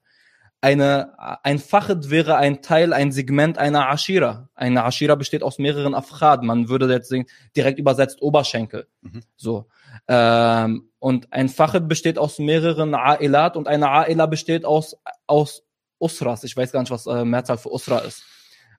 Eine, 0.62 1.14
ein 1.44 1.60
Fachet 1.60 2.10
wäre 2.10 2.38
ein 2.38 2.62
Teil, 2.62 2.94
ein 2.94 3.12
Segment 3.12 3.58
einer 3.58 3.92
Ashira. 3.92 4.50
Eine 4.56 4.86
Ashira 4.86 5.16
besteht 5.16 5.44
aus 5.44 5.60
mehreren 5.60 5.94
Afrad. 5.94 6.42
Man 6.42 6.70
würde 6.70 6.90
jetzt 6.90 7.14
direkt 7.56 7.80
übersetzt 7.80 8.22
Oberschenkel. 8.22 8.88
Mhm. 9.02 9.22
So. 9.36 9.68
Ähm, 10.08 10.90
und 11.00 11.34
ein 11.34 11.50
Fachet 11.50 11.90
besteht 11.90 12.18
aus 12.18 12.40
mehreren 12.40 12.96
A'ilat 12.96 13.58
und 13.58 13.68
eine 13.68 13.90
A'ila 13.90 14.26
besteht 14.28 14.64
aus, 14.64 14.96
aus 15.28 15.64
Usras. 16.00 16.46
Ich 16.46 16.56
weiß 16.56 16.72
gar 16.72 16.80
nicht, 16.80 16.92
was 16.92 17.06
äh, 17.08 17.26
Mehrzahl 17.26 17.58
für 17.58 17.72
Usra 17.72 18.00
ist. 18.00 18.24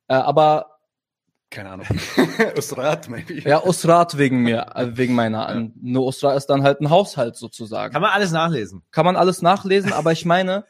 Äh, 0.09 0.15
aber 0.15 0.67
Keine 1.51 1.71
Ahnung. 1.71 1.87
Usrat, 2.59 3.09
maybe. 3.09 3.41
ja, 3.49 3.65
Usrat 3.65 4.19
wegen 4.19 4.43
mir, 4.43 4.67
äh, 4.75 4.97
wegen 4.97 5.15
meiner. 5.15 5.55
Ja. 5.55 5.69
Nur 5.81 6.07
Usra 6.07 6.35
ist 6.35 6.47
dann 6.47 6.63
halt 6.63 6.81
ein 6.81 6.91
Haushalt 6.91 7.37
sozusagen. 7.37 7.93
kann 7.93 8.03
man 8.03 8.11
alles 8.11 8.33
nachlesen. 8.33 8.83
Kann 8.91 9.05
man 9.05 9.17
alles 9.17 9.43
nachlesen, 9.43 9.93
aber 9.93 10.13
ich 10.13 10.25
meine, 10.25 10.65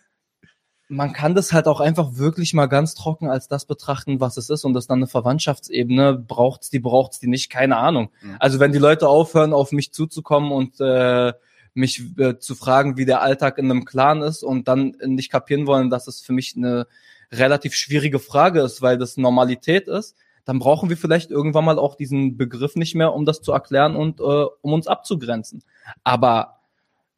man 0.89 1.13
kann 1.13 1.35
das 1.35 1.53
halt 1.53 1.67
auch 1.67 1.81
einfach 1.81 2.17
wirklich 2.17 2.53
mal 2.53 2.67
ganz 2.67 2.95
trocken 2.95 3.31
als 3.31 3.49
das 3.49 3.65
betrachten, 3.65 4.21
was 4.21 4.37
es 4.37 4.51
ist 4.51 4.65
und 4.65 4.75
das 4.75 4.87
dann 4.87 4.99
eine 4.99 5.07
Verwandtschaftsebene. 5.07 6.15
Braucht's 6.15 6.71
die, 6.71 6.79
braucht's 6.79 7.19
die 7.19 7.27
nicht? 7.27 7.51
Keine 7.51 7.79
Ahnung. 7.79 8.11
Mhm. 8.21 8.37
Also 8.39 8.61
wenn 8.61 8.73
die 8.73 8.79
Leute 8.79 9.09
aufhören, 9.09 9.53
auf 9.53 9.73
mich 9.73 9.93
zuzukommen 9.93 10.53
und 10.53 10.81
äh, 10.81 11.33
mich 11.73 12.03
äh, 12.19 12.39
zu 12.39 12.55
fragen, 12.55 12.97
wie 12.97 13.07
der 13.07 13.23
Alltag 13.23 13.59
in 13.59 13.71
einem 13.71 13.85
Clan 13.85 14.23
ist 14.23 14.43
und 14.43 14.69
dann 14.69 14.97
nicht 15.05 15.31
kapieren 15.31 15.67
wollen, 15.67 15.91
dass 15.91 16.07
es 16.07 16.21
für 16.21 16.33
mich 16.33 16.55
eine 16.57 16.87
relativ 17.33 17.75
schwierige 17.75 18.19
Frage 18.19 18.61
ist, 18.61 18.83
weil 18.83 18.99
das 18.99 19.17
Normalität 19.17 19.89
ist, 19.89 20.17
dann 20.45 20.59
brauchen 20.59 20.91
wir 20.91 20.97
vielleicht 20.97 21.31
irgendwann 21.31 21.65
mal 21.65 21.79
auch 21.79 21.97
diesen 21.97 22.37
Begriff 22.37 22.77
nicht 22.77 22.95
mehr, 22.95 23.15
um 23.15 23.25
das 23.25 23.41
zu 23.41 23.53
erklären 23.53 23.97
und 23.97 24.21
äh, 24.21 24.23
um 24.23 24.73
uns 24.73 24.87
abzugrenzen. 24.87 25.63
Aber 26.03 26.61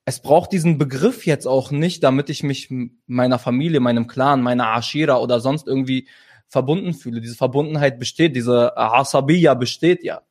es 0.04 0.20
braucht 0.20 0.52
diesen 0.52 0.78
Begriff 0.78 1.26
jetzt 1.26 1.46
auch 1.46 1.72
nicht, 1.72 2.04
damit 2.04 2.30
ich 2.30 2.44
mich 2.44 2.72
meiner 3.06 3.40
Familie, 3.40 3.80
meinem 3.80 4.06
Clan, 4.06 4.42
meiner 4.42 4.76
Ashira 4.76 5.18
oder 5.18 5.40
sonst 5.40 5.66
irgendwie 5.66 6.06
verbunden 6.46 6.94
fühle. 6.94 7.20
Diese 7.20 7.34
Verbundenheit 7.34 7.98
besteht, 7.98 8.36
diese 8.36 8.76
Asabiya 8.76 9.54
besteht 9.54 10.04
ja. 10.04 10.22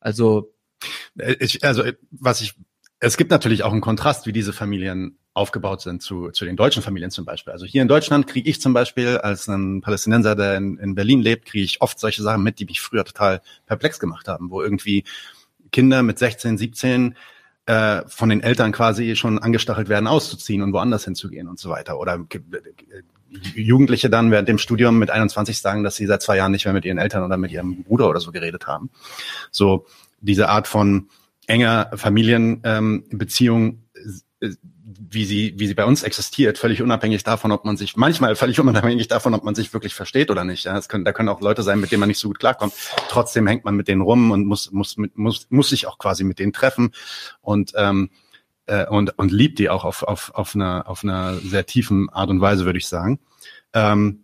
Also 0.00 0.52
äh, 1.16 1.36
ich, 1.38 1.62
also 1.64 1.84
was 2.10 2.40
ich, 2.40 2.54
es 3.04 3.18
gibt 3.18 3.30
natürlich 3.30 3.62
auch 3.64 3.72
einen 3.72 3.82
Kontrast, 3.82 4.26
wie 4.26 4.32
diese 4.32 4.54
Familien 4.54 5.18
aufgebaut 5.34 5.82
sind 5.82 6.00
zu, 6.00 6.30
zu 6.30 6.46
den 6.46 6.56
deutschen 6.56 6.82
Familien 6.82 7.10
zum 7.10 7.26
Beispiel. 7.26 7.52
Also 7.52 7.66
hier 7.66 7.82
in 7.82 7.88
Deutschland 7.88 8.26
kriege 8.26 8.48
ich 8.48 8.62
zum 8.62 8.72
Beispiel 8.72 9.18
als 9.18 9.46
ein 9.46 9.82
Palästinenser, 9.82 10.34
der 10.34 10.56
in, 10.56 10.78
in 10.78 10.94
Berlin 10.94 11.20
lebt, 11.20 11.44
kriege 11.44 11.64
ich 11.64 11.82
oft 11.82 11.98
solche 12.00 12.22
Sachen 12.22 12.42
mit, 12.42 12.60
die 12.60 12.64
mich 12.64 12.80
früher 12.80 13.04
total 13.04 13.42
perplex 13.66 14.00
gemacht 14.00 14.26
haben, 14.26 14.50
wo 14.50 14.62
irgendwie 14.62 15.04
Kinder 15.70 16.02
mit 16.02 16.18
16, 16.18 16.56
17 16.56 17.16
äh, 17.66 18.02
von 18.06 18.30
den 18.30 18.42
Eltern 18.42 18.72
quasi 18.72 19.16
schon 19.16 19.38
angestachelt 19.38 19.90
werden, 19.90 20.06
auszuziehen 20.06 20.62
und 20.62 20.72
woanders 20.72 21.04
hinzugehen 21.04 21.48
und 21.48 21.58
so 21.58 21.68
weiter. 21.68 21.98
Oder 21.98 22.24
Jugendliche 23.54 24.08
dann 24.08 24.30
während 24.30 24.48
dem 24.48 24.58
Studium 24.58 24.98
mit 24.98 25.10
21 25.10 25.60
sagen, 25.60 25.82
dass 25.82 25.96
sie 25.96 26.06
seit 26.06 26.22
zwei 26.22 26.38
Jahren 26.38 26.52
nicht 26.52 26.64
mehr 26.64 26.74
mit 26.74 26.86
ihren 26.86 26.98
Eltern 26.98 27.22
oder 27.22 27.36
mit 27.36 27.52
ihrem 27.52 27.82
Bruder 27.82 28.08
oder 28.08 28.20
so 28.20 28.32
geredet 28.32 28.66
haben. 28.66 28.88
So 29.50 29.84
diese 30.20 30.48
Art 30.48 30.68
von 30.68 31.08
enger 31.46 31.90
Familienbeziehung 31.94 33.64
ähm, 33.64 33.80
wie 34.86 35.24
sie, 35.24 35.54
wie 35.56 35.66
sie 35.66 35.74
bei 35.74 35.84
uns 35.84 36.02
existiert, 36.02 36.58
völlig 36.58 36.82
unabhängig 36.82 37.24
davon, 37.24 37.52
ob 37.52 37.64
man 37.64 37.76
sich, 37.76 37.96
manchmal 37.96 38.36
völlig 38.36 38.60
unabhängig 38.60 39.08
davon, 39.08 39.34
ob 39.34 39.44
man 39.44 39.54
sich 39.54 39.72
wirklich 39.72 39.94
versteht 39.94 40.30
oder 40.30 40.44
nicht. 40.44 40.64
Ja, 40.64 40.76
es 40.76 40.88
können, 40.88 41.04
da 41.04 41.12
können 41.12 41.28
auch 41.28 41.40
Leute 41.40 41.62
sein, 41.62 41.80
mit 41.80 41.90
denen 41.90 42.00
man 42.00 42.08
nicht 42.08 42.18
so 42.18 42.28
gut 42.28 42.38
klarkommt. 42.38 42.74
Trotzdem 43.08 43.46
hängt 43.46 43.64
man 43.64 43.76
mit 43.76 43.88
denen 43.88 44.02
rum 44.02 44.30
und 44.30 44.46
muss, 44.46 44.70
muss, 44.72 44.96
mit, 44.96 45.16
muss, 45.16 45.46
muss 45.50 45.70
sich 45.70 45.86
auch 45.86 45.98
quasi 45.98 46.24
mit 46.24 46.38
denen 46.38 46.52
treffen 46.52 46.92
und, 47.40 47.72
ähm, 47.76 48.10
äh, 48.66 48.86
und, 48.86 49.18
und 49.18 49.32
liebt 49.32 49.58
die 49.58 49.70
auch 49.70 49.84
auf, 49.84 50.02
auf, 50.02 50.32
auf 50.34 50.54
einer, 50.54 50.88
auf 50.88 51.04
einer 51.04 51.36
sehr 51.36 51.66
tiefen 51.66 52.10
Art 52.10 52.30
und 52.30 52.40
Weise, 52.40 52.64
würde 52.64 52.78
ich 52.78 52.86
sagen. 52.86 53.20
Ähm, 53.72 54.23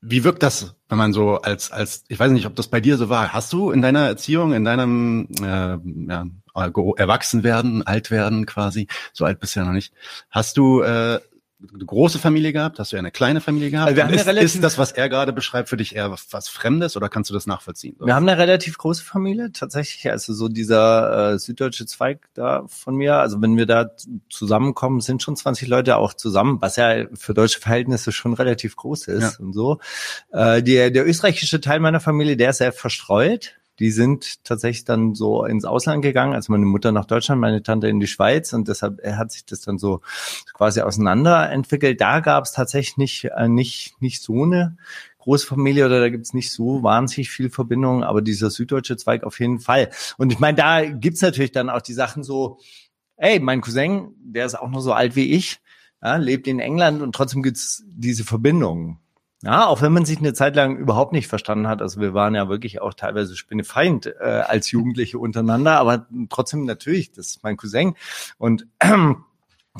wie 0.00 0.24
wirkt 0.24 0.42
das, 0.42 0.76
wenn 0.88 0.98
man 0.98 1.12
so 1.12 1.40
als, 1.40 1.70
als, 1.72 2.04
ich 2.08 2.18
weiß 2.18 2.30
nicht, 2.30 2.46
ob 2.46 2.54
das 2.54 2.68
bei 2.68 2.80
dir 2.80 2.96
so 2.96 3.08
war. 3.08 3.32
Hast 3.32 3.52
du 3.52 3.70
in 3.70 3.82
deiner 3.82 4.06
Erziehung, 4.06 4.52
in 4.52 4.64
deinem 4.64 5.28
äh, 5.40 5.78
ja, 6.08 6.26
erwachsen 6.96 7.42
werden, 7.42 7.86
alt 7.86 8.10
werden 8.10 8.46
quasi, 8.46 8.86
so 9.12 9.24
alt 9.24 9.40
bist 9.40 9.56
du 9.56 9.60
ja 9.60 9.66
noch 9.66 9.72
nicht, 9.72 9.92
hast 10.30 10.56
du 10.56 10.82
äh, 10.82 11.20
eine 11.72 11.84
große 11.84 12.18
Familie 12.18 12.52
gehabt? 12.52 12.78
Hast 12.78 12.92
du 12.92 12.96
eine 12.96 13.10
kleine 13.10 13.40
Familie 13.40 13.70
gehabt? 13.70 13.88
Also 13.88 13.96
wir 13.96 14.04
haben 14.04 14.38
ist, 14.38 14.54
ist 14.54 14.62
das, 14.62 14.76
was 14.76 14.92
er 14.92 15.08
gerade 15.08 15.32
beschreibt, 15.32 15.68
für 15.68 15.76
dich 15.76 15.96
eher 15.96 16.10
was 16.10 16.48
Fremdes 16.48 16.96
oder 16.96 17.08
kannst 17.08 17.30
du 17.30 17.34
das 17.34 17.46
nachvollziehen? 17.46 17.96
Wir 17.98 18.14
haben 18.14 18.28
eine 18.28 18.38
relativ 18.38 18.76
große 18.76 19.02
Familie, 19.02 19.52
tatsächlich. 19.52 20.10
Also 20.10 20.34
so 20.34 20.48
dieser 20.48 21.32
äh, 21.32 21.38
süddeutsche 21.38 21.86
Zweig 21.86 22.28
da 22.34 22.64
von 22.68 22.94
mir. 22.94 23.16
Also 23.16 23.40
wenn 23.40 23.56
wir 23.56 23.66
da 23.66 23.90
zusammenkommen, 24.28 25.00
sind 25.00 25.22
schon 25.22 25.36
20 25.36 25.68
Leute 25.68 25.96
auch 25.96 26.12
zusammen, 26.12 26.58
was 26.60 26.76
ja 26.76 27.06
für 27.14 27.32
deutsche 27.32 27.60
Verhältnisse 27.60 28.12
schon 28.12 28.34
relativ 28.34 28.76
groß 28.76 29.08
ist 29.08 29.38
ja. 29.38 29.44
und 29.44 29.52
so. 29.54 29.80
Äh, 30.32 30.62
der, 30.62 30.90
der 30.90 31.06
österreichische 31.06 31.60
Teil 31.60 31.80
meiner 31.80 32.00
Familie, 32.00 32.36
der 32.36 32.50
ist 32.50 32.58
sehr 32.58 32.72
verstreut 32.72 33.54
die 33.78 33.90
sind 33.90 34.44
tatsächlich 34.44 34.84
dann 34.84 35.14
so 35.14 35.44
ins 35.44 35.64
Ausland 35.64 36.02
gegangen, 36.02 36.34
also 36.34 36.52
meine 36.52 36.66
Mutter 36.66 36.92
nach 36.92 37.04
Deutschland, 37.04 37.40
meine 37.40 37.62
Tante 37.62 37.88
in 37.88 38.00
die 38.00 38.06
Schweiz 38.06 38.52
und 38.52 38.68
deshalb 38.68 39.02
hat 39.04 39.32
sich 39.32 39.44
das 39.44 39.60
dann 39.60 39.78
so 39.78 40.00
quasi 40.54 40.80
auseinander 40.80 41.50
entwickelt. 41.50 42.00
Da 42.00 42.20
gab 42.20 42.44
es 42.44 42.52
tatsächlich 42.52 42.96
nicht, 42.96 43.24
äh, 43.36 43.48
nicht, 43.48 44.00
nicht 44.00 44.22
so 44.22 44.44
eine 44.44 44.76
Großfamilie 45.18 45.84
oder 45.86 46.00
da 46.00 46.08
gibt's 46.08 46.34
nicht 46.34 46.52
so 46.52 46.82
wahnsinnig 46.82 47.30
viel 47.30 47.50
Verbindung, 47.50 48.04
aber 48.04 48.22
dieser 48.22 48.48
süddeutsche 48.48 48.96
Zweig 48.96 49.24
auf 49.24 49.40
jeden 49.40 49.58
Fall. 49.58 49.90
Und 50.18 50.32
ich 50.32 50.38
meine, 50.38 50.56
da 50.56 50.84
gibt's 50.84 51.20
natürlich 51.20 51.52
dann 51.52 51.68
auch 51.68 51.82
die 51.82 51.94
Sachen 51.94 52.22
so, 52.22 52.58
ey, 53.16 53.40
mein 53.40 53.60
Cousin, 53.60 54.14
der 54.20 54.46
ist 54.46 54.54
auch 54.54 54.70
noch 54.70 54.80
so 54.80 54.92
alt 54.92 55.16
wie 55.16 55.32
ich, 55.32 55.58
ja, 56.02 56.16
lebt 56.16 56.46
in 56.46 56.60
England 56.60 57.02
und 57.02 57.14
trotzdem 57.14 57.42
gibt's 57.42 57.82
diese 57.88 58.24
Verbindungen. 58.24 59.00
Ja, 59.42 59.66
auch 59.66 59.82
wenn 59.82 59.92
man 59.92 60.06
sich 60.06 60.18
eine 60.18 60.32
Zeit 60.32 60.56
lang 60.56 60.76
überhaupt 60.76 61.12
nicht 61.12 61.28
verstanden 61.28 61.68
hat. 61.68 61.82
Also 61.82 62.00
wir 62.00 62.14
waren 62.14 62.34
ja 62.34 62.48
wirklich 62.48 62.80
auch 62.80 62.94
teilweise 62.94 63.36
Spinnefeind 63.36 64.06
äh, 64.06 64.24
als 64.24 64.70
Jugendliche 64.70 65.18
untereinander, 65.18 65.78
aber 65.78 66.06
trotzdem 66.30 66.64
natürlich, 66.64 67.12
das 67.12 67.28
ist 67.28 67.42
mein 67.42 67.56
Cousin. 67.56 67.94
Und 68.38 68.66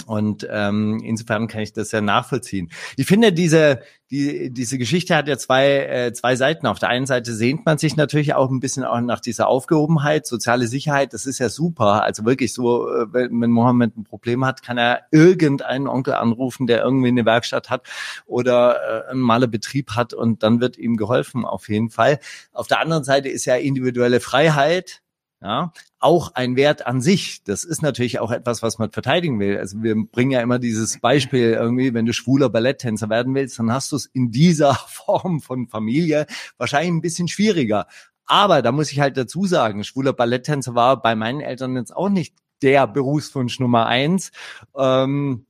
und 0.06 0.46
ähm, 0.50 1.00
insofern 1.02 1.48
kann 1.48 1.62
ich 1.62 1.72
das 1.72 1.92
ja 1.92 2.00
nachvollziehen. 2.00 2.70
Ich 2.96 3.06
finde, 3.06 3.32
diese, 3.32 3.80
die, 4.10 4.50
diese 4.50 4.78
Geschichte 4.78 5.16
hat 5.16 5.26
ja 5.26 5.36
zwei, 5.36 5.78
äh, 5.86 6.12
zwei 6.12 6.36
Seiten. 6.36 6.66
Auf 6.66 6.78
der 6.78 6.90
einen 6.90 7.06
Seite 7.06 7.32
sehnt 7.34 7.64
man 7.66 7.78
sich 7.78 7.96
natürlich 7.96 8.34
auch 8.34 8.50
ein 8.50 8.60
bisschen 8.60 8.84
auch 8.84 9.00
nach 9.00 9.20
dieser 9.20 9.48
Aufgehobenheit, 9.48 10.26
soziale 10.26 10.66
Sicherheit, 10.68 11.12
das 11.12 11.26
ist 11.26 11.38
ja 11.38 11.48
super. 11.48 12.02
Also 12.04 12.24
wirklich 12.24 12.52
so, 12.52 12.88
äh, 12.88 13.06
wenn 13.12 13.50
Mohammed 13.50 13.96
ein 13.96 14.04
Problem 14.04 14.44
hat, 14.44 14.62
kann 14.62 14.78
er 14.78 15.02
irgendeinen 15.10 15.88
Onkel 15.88 16.14
anrufen, 16.14 16.66
der 16.66 16.82
irgendwie 16.82 17.08
eine 17.08 17.24
Werkstatt 17.24 17.70
hat 17.70 17.82
oder 18.26 19.06
äh, 19.06 19.10
einen 19.10 19.20
Malerbetrieb 19.20 19.92
hat 19.92 20.14
und 20.14 20.42
dann 20.42 20.60
wird 20.60 20.78
ihm 20.78 20.96
geholfen, 20.96 21.44
auf 21.44 21.68
jeden 21.68 21.90
Fall. 21.90 22.18
Auf 22.52 22.68
der 22.68 22.80
anderen 22.80 23.04
Seite 23.04 23.28
ist 23.28 23.44
ja 23.44 23.56
individuelle 23.56 24.20
Freiheit 24.20 25.02
ja, 25.42 25.72
auch 25.98 26.34
ein 26.34 26.56
Wert 26.56 26.86
an 26.86 27.00
sich. 27.00 27.44
Das 27.44 27.64
ist 27.64 27.82
natürlich 27.82 28.18
auch 28.20 28.30
etwas, 28.30 28.62
was 28.62 28.78
man 28.78 28.90
verteidigen 28.90 29.38
will. 29.38 29.58
Also 29.58 29.82
wir 29.82 29.94
bringen 29.94 30.30
ja 30.30 30.40
immer 30.40 30.58
dieses 30.58 31.00
Beispiel 31.00 31.52
irgendwie, 31.52 31.92
wenn 31.94 32.06
du 32.06 32.12
schwuler 32.12 32.48
Balletttänzer 32.48 33.10
werden 33.10 33.34
willst, 33.34 33.58
dann 33.58 33.72
hast 33.72 33.92
du 33.92 33.96
es 33.96 34.06
in 34.06 34.30
dieser 34.30 34.74
Form 34.88 35.40
von 35.40 35.68
Familie 35.68 36.26
wahrscheinlich 36.56 36.92
ein 36.92 37.02
bisschen 37.02 37.28
schwieriger. 37.28 37.86
Aber 38.24 38.62
da 38.62 38.72
muss 38.72 38.90
ich 38.90 39.00
halt 39.00 39.16
dazu 39.16 39.46
sagen, 39.46 39.84
schwuler 39.84 40.12
Balletttänzer 40.12 40.74
war 40.74 41.00
bei 41.00 41.14
meinen 41.14 41.40
Eltern 41.40 41.76
jetzt 41.76 41.94
auch 41.94 42.08
nicht 42.08 42.34
der 42.62 42.86
Berufswunsch 42.86 43.60
Nummer 43.60 43.86
eins. 43.86 44.32
Ähm, 44.76 45.46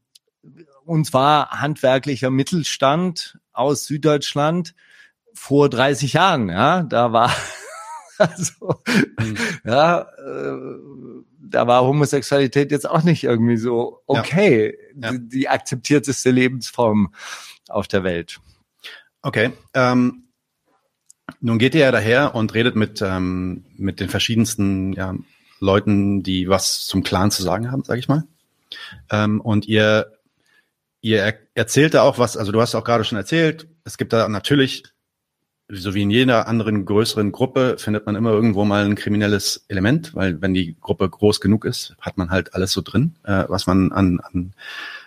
und 0.84 1.06
zwar 1.06 1.50
handwerklicher 1.50 2.30
Mittelstand 2.30 3.38
aus 3.52 3.86
Süddeutschland 3.86 4.74
vor 5.32 5.68
30 5.68 6.14
Jahren. 6.14 6.48
Ja, 6.48 6.82
da 6.82 7.12
war 7.12 7.30
Also, 8.36 8.82
mhm. 9.18 9.36
ja, 9.64 10.00
äh, 10.00 10.56
da 11.38 11.66
war 11.66 11.82
Homosexualität 11.82 12.70
jetzt 12.70 12.88
auch 12.88 13.02
nicht 13.02 13.24
irgendwie 13.24 13.56
so 13.56 14.02
okay, 14.06 14.76
ja. 14.94 15.10
Ja. 15.10 15.12
Die, 15.12 15.28
die, 15.28 15.48
akzeptierteste 15.48 16.30
Lebensform 16.30 17.12
auf 17.68 17.88
der 17.88 18.04
Welt. 18.04 18.40
Okay. 19.22 19.52
Ähm, 19.74 20.24
nun 21.40 21.58
geht 21.58 21.74
ihr 21.74 21.82
ja 21.82 21.92
daher 21.92 22.34
und 22.34 22.54
redet 22.54 22.76
mit, 22.76 23.02
ähm, 23.02 23.64
mit 23.76 24.00
den 24.00 24.08
verschiedensten 24.08 24.92
ja, 24.92 25.14
Leuten, 25.60 26.22
die 26.22 26.48
was 26.48 26.86
zum 26.86 27.02
Clan 27.02 27.30
zu 27.30 27.42
sagen 27.42 27.70
haben, 27.70 27.84
sage 27.84 27.98
ich 27.98 28.08
mal. 28.08 28.24
Ähm, 29.10 29.40
und 29.40 29.66
ihr, 29.66 30.12
ihr 31.00 31.22
er 31.22 31.34
erzählt 31.54 31.94
da 31.94 32.02
auch 32.02 32.18
was, 32.18 32.36
also 32.36 32.52
du 32.52 32.60
hast 32.60 32.74
auch 32.74 32.84
gerade 32.84 33.04
schon 33.04 33.18
erzählt, 33.18 33.68
es 33.84 33.98
gibt 33.98 34.12
da 34.12 34.28
natürlich 34.28 34.84
so 35.68 35.94
wie 35.94 36.02
in 36.02 36.10
jeder 36.10 36.46
anderen 36.46 36.84
größeren 36.84 37.32
Gruppe 37.32 37.76
findet 37.78 38.06
man 38.06 38.14
immer 38.14 38.30
irgendwo 38.30 38.64
mal 38.64 38.84
ein 38.84 38.94
kriminelles 38.94 39.64
Element, 39.68 40.14
weil 40.14 40.40
wenn 40.40 40.54
die 40.54 40.76
Gruppe 40.80 41.08
groß 41.08 41.40
genug 41.40 41.64
ist, 41.64 41.96
hat 42.00 42.16
man 42.18 42.30
halt 42.30 42.54
alles 42.54 42.72
so 42.72 42.82
drin, 42.82 43.16
äh, 43.24 43.44
was 43.48 43.66
man 43.66 43.90
an, 43.92 44.20
an, 44.20 44.52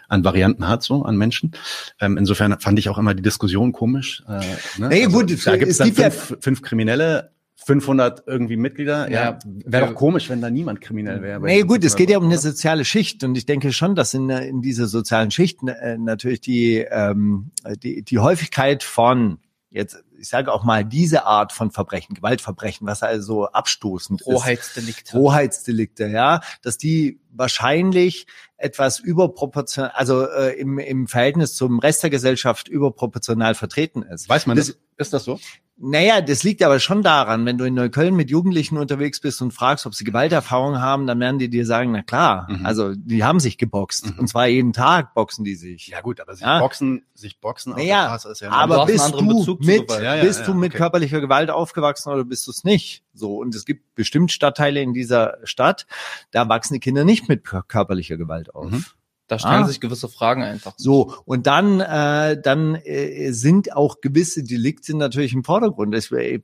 an 0.09 0.23
Varianten 0.23 0.67
hat, 0.67 0.83
so 0.83 1.03
an 1.03 1.17
Menschen. 1.17 1.53
Ähm, 2.01 2.17
insofern 2.17 2.59
fand 2.59 2.77
ich 2.77 2.89
auch 2.89 2.97
immer 2.97 3.13
die 3.13 3.21
Diskussion 3.21 3.71
komisch. 3.71 4.23
Äh, 4.27 4.39
ne? 4.79 4.89
Nee, 4.89 5.05
also, 5.05 5.17
gut, 5.17 5.47
da 5.47 5.55
gibt 5.55 5.71
es 5.71 5.77
dann 5.77 5.93
fünf, 5.93 6.29
ja 6.29 6.37
fünf 6.41 6.61
Kriminelle, 6.61 7.31
500 7.55 8.23
irgendwie 8.25 8.57
Mitglieder. 8.57 9.09
Ja, 9.09 9.23
ja 9.23 9.39
wäre 9.65 9.87
doch 9.87 9.95
komisch, 9.95 10.29
wenn 10.29 10.41
da 10.41 10.49
niemand 10.49 10.81
kriminell 10.81 11.21
wäre. 11.21 11.39
Nee, 11.39 11.61
gut, 11.61 11.83
es 11.83 11.95
geht 11.95 12.09
ja 12.09 12.17
um 12.17 12.25
eine 12.25 12.37
soziale 12.37 12.83
Schicht 12.83 13.23
und 13.23 13.37
ich 13.37 13.45
denke 13.45 13.71
schon, 13.71 13.95
dass 13.95 14.13
in, 14.13 14.29
in 14.29 14.61
dieser 14.61 14.87
sozialen 14.87 15.31
Schicht 15.31 15.59
äh, 15.65 15.97
natürlich 15.97 16.41
die, 16.41 16.85
ähm, 16.89 17.51
die, 17.83 18.01
die 18.01 18.19
Häufigkeit 18.19 18.83
von 18.83 19.39
jetzt 19.71 19.97
ich 20.19 20.27
sage 20.27 20.51
auch 20.51 20.63
mal, 20.63 20.85
diese 20.85 21.25
Art 21.25 21.53
von 21.53 21.71
Verbrechen, 21.71 22.13
Gewaltverbrechen, 22.13 22.85
was 22.85 23.03
also 23.03 23.47
abstoßend 23.47 24.25
Rohheitsdelikte. 24.25 25.03
ist. 25.03 25.13
Rohheitsdelikte, 25.13 26.07
ja, 26.07 26.41
dass 26.61 26.77
die 26.77 27.19
wahrscheinlich 27.31 28.27
etwas 28.57 28.99
überproportional, 28.99 29.91
also 29.91 30.27
äh, 30.27 30.59
im, 30.59 30.77
im 30.77 31.07
Verhältnis 31.07 31.55
zum 31.55 31.79
Rest 31.79 32.03
der 32.03 32.09
Gesellschaft 32.09 32.67
überproportional 32.67 33.55
vertreten 33.55 34.03
ist. 34.03 34.27
Weiß 34.27 34.45
man 34.45 34.57
das? 34.57 34.77
Ist 34.97 35.13
das 35.13 35.23
so? 35.23 35.39
Naja, 35.81 36.19
das 36.19 36.43
liegt 36.43 36.61
aber 36.61 36.79
schon 36.79 37.03
daran, 37.03 37.45
wenn 37.45 37.57
du 37.57 37.63
in 37.63 37.73
Neukölln 37.73 38.13
mit 38.13 38.29
Jugendlichen 38.29 38.77
unterwegs 38.77 39.21
bist 39.21 39.41
und 39.41 39.53
fragst, 39.53 39.85
ob 39.85 39.95
sie 39.95 40.03
Gewalterfahrung 40.03 40.81
haben, 40.81 41.07
dann 41.07 41.21
werden 41.21 41.39
die 41.39 41.49
dir 41.49 41.65
sagen, 41.65 41.93
na 41.93 42.01
klar, 42.01 42.47
mhm. 42.49 42.65
also 42.65 42.93
die 42.95 43.23
haben 43.23 43.39
sich 43.39 43.57
geboxt. 43.57 44.07
Mhm. 44.07 44.19
Und 44.19 44.27
zwar 44.27 44.47
jeden 44.47 44.73
Tag 44.73 45.13
boxen 45.13 45.45
die 45.45 45.55
sich. 45.55 45.87
Ja 45.87 46.01
gut, 46.01 46.19
aber 46.19 46.35
sich 46.35 46.45
ja. 46.45 46.59
boxen, 46.59 47.05
sich 47.13 47.39
boxen 47.39 47.73
naja, 47.73 48.07
auf 48.07 48.11
der 48.11 48.19
Straße 48.19 48.31
ist 48.31 48.41
ja 48.41 48.51
aber 48.51 48.85
bist 48.87 49.13
du 49.13 49.57
mit, 49.61 49.89
ja, 49.89 50.15
ja, 50.15 50.23
bist 50.23 50.45
du 50.45 50.53
mit 50.53 50.71
okay. 50.71 50.79
körperlicher 50.79 51.21
Gewalt 51.21 51.49
aufgewachsen 51.49 52.11
oder 52.11 52.25
bist 52.25 52.45
du 52.47 52.51
es 52.51 52.65
nicht? 52.65 53.03
So, 53.13 53.37
und 53.37 53.55
es 53.55 53.65
gibt 53.65 53.95
bestimmt 53.95 54.33
Stadtteile 54.33 54.81
in 54.81 54.93
dieser 54.93 55.37
Stadt, 55.43 55.87
da 56.31 56.49
wachsen 56.49 56.73
die 56.73 56.81
Kinder 56.81 57.05
nicht 57.05 57.29
mit 57.29 57.45
körperlicher 57.45 58.17
Gewalt 58.17 58.53
auf. 58.53 58.69
Mhm. 58.69 58.83
Da 59.29 59.37
stellen 59.39 59.63
Ah. 59.63 59.67
sich 59.67 59.79
gewisse 59.79 60.09
Fragen 60.09 60.43
einfach. 60.43 60.73
So, 60.75 61.13
und 61.23 61.45
dann, 61.47 61.79
äh, 61.79 62.41
dann 62.41 62.75
äh, 62.75 63.31
sind 63.31 63.75
auch 63.75 64.01
gewisse 64.01 64.43
Delikte 64.43 64.97
natürlich 64.97 65.33
im 65.33 65.43
Vordergrund. 65.43 65.95
Ich, 65.95 66.11
äh, 66.11 66.41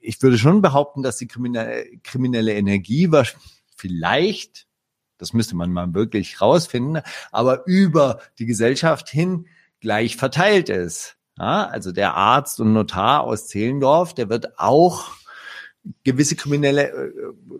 ich 0.00 0.22
würde 0.22 0.38
schon 0.38 0.62
behaupten, 0.62 1.02
dass 1.02 1.16
die 1.18 1.26
kriminelle, 1.26 1.84
kriminelle 2.04 2.54
Energie 2.54 3.10
vielleicht, 3.76 4.66
das 5.18 5.32
müsste 5.32 5.56
man 5.56 5.72
mal 5.72 5.92
wirklich 5.94 6.40
rausfinden, 6.40 7.02
aber 7.32 7.66
über 7.66 8.20
die 8.38 8.46
Gesellschaft 8.46 9.08
hin 9.08 9.46
gleich 9.80 10.16
verteilt 10.16 10.68
ist. 10.68 11.16
Ja, 11.38 11.66
also 11.66 11.92
der 11.92 12.14
Arzt 12.14 12.60
und 12.60 12.72
Notar 12.72 13.24
aus 13.24 13.46
Zehlendorf, 13.48 14.14
der 14.14 14.28
wird 14.28 14.58
auch 14.58 15.10
gewisse 16.04 16.36
kriminelle, 16.36 16.88
äh, 16.90 17.12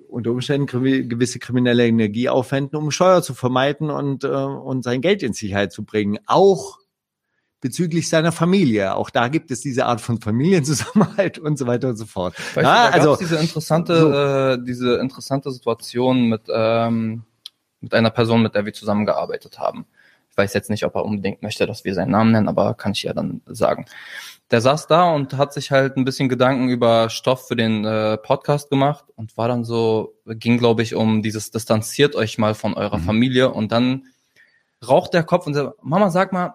unter 0.08 0.30
Umständen 0.30 0.66
gewisse 1.08 1.38
kriminelle 1.38 1.86
Energie 1.86 2.28
aufwenden, 2.28 2.76
um 2.76 2.90
Steuer 2.90 3.22
zu 3.22 3.34
vermeiden 3.34 3.90
und, 3.90 4.24
äh, 4.24 4.28
und 4.28 4.82
sein 4.82 5.00
Geld 5.00 5.22
in 5.22 5.32
Sicherheit 5.32 5.72
zu 5.72 5.84
bringen. 5.84 6.18
Auch 6.26 6.78
bezüglich 7.60 8.08
seiner 8.08 8.32
Familie. 8.32 8.94
Auch 8.94 9.10
da 9.10 9.28
gibt 9.28 9.50
es 9.50 9.60
diese 9.60 9.86
Art 9.86 10.00
von 10.00 10.20
Familienzusammenhalt 10.20 11.38
und 11.38 11.58
so 11.58 11.66
weiter 11.66 11.88
und 11.88 11.96
so 11.96 12.06
fort. 12.06 12.34
Weißt 12.38 12.56
du, 12.56 12.60
Ja, 12.60 12.88
da 12.88 12.90
also 12.90 13.16
diese 13.16 13.36
interessante, 13.36 14.58
äh, 14.60 14.64
diese 14.64 14.96
interessante 14.96 15.50
Situation 15.50 16.28
mit, 16.28 16.42
ähm, 16.48 17.22
mit 17.80 17.94
einer 17.94 18.10
Person, 18.10 18.42
mit 18.42 18.54
der 18.54 18.64
wir 18.64 18.72
zusammengearbeitet 18.72 19.58
haben. 19.58 19.86
Ich 20.38 20.44
weiß 20.44 20.54
jetzt 20.54 20.70
nicht, 20.70 20.84
ob 20.84 20.94
er 20.94 21.04
unbedingt 21.04 21.42
möchte, 21.42 21.66
dass 21.66 21.84
wir 21.84 21.94
seinen 21.94 22.12
Namen 22.12 22.30
nennen, 22.30 22.46
aber 22.46 22.74
kann 22.74 22.92
ich 22.92 23.02
ja 23.02 23.12
dann 23.12 23.40
sagen. 23.46 23.86
Der 24.52 24.60
saß 24.60 24.86
da 24.86 25.10
und 25.10 25.36
hat 25.36 25.52
sich 25.52 25.72
halt 25.72 25.96
ein 25.96 26.04
bisschen 26.04 26.28
Gedanken 26.28 26.68
über 26.68 27.10
Stoff 27.10 27.48
für 27.48 27.56
den 27.56 27.84
äh, 27.84 28.18
Podcast 28.18 28.70
gemacht 28.70 29.04
und 29.16 29.36
war 29.36 29.48
dann 29.48 29.64
so, 29.64 30.14
ging 30.26 30.56
glaube 30.58 30.84
ich 30.84 30.94
um 30.94 31.22
dieses 31.22 31.50
distanziert 31.50 32.14
euch 32.14 32.38
mal 32.38 32.54
von 32.54 32.74
eurer 32.74 32.98
Mhm. 32.98 33.02
Familie 33.02 33.50
und 33.52 33.72
dann 33.72 34.04
raucht 34.86 35.12
der 35.12 35.24
Kopf 35.24 35.48
und 35.48 35.54
sagt, 35.54 35.82
Mama, 35.82 36.10
sag 36.10 36.32
mal, 36.32 36.54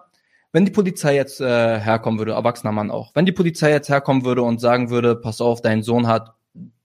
wenn 0.50 0.64
die 0.64 0.72
Polizei 0.72 1.14
jetzt 1.14 1.42
äh, 1.42 1.78
herkommen 1.78 2.18
würde, 2.18 2.32
erwachsener 2.32 2.72
Mann 2.72 2.90
auch, 2.90 3.10
wenn 3.14 3.26
die 3.26 3.32
Polizei 3.32 3.70
jetzt 3.70 3.90
herkommen 3.90 4.24
würde 4.24 4.40
und 4.40 4.62
sagen 4.62 4.88
würde, 4.88 5.14
pass 5.14 5.42
auf, 5.42 5.60
dein 5.60 5.82
Sohn 5.82 6.06
hat 6.06 6.32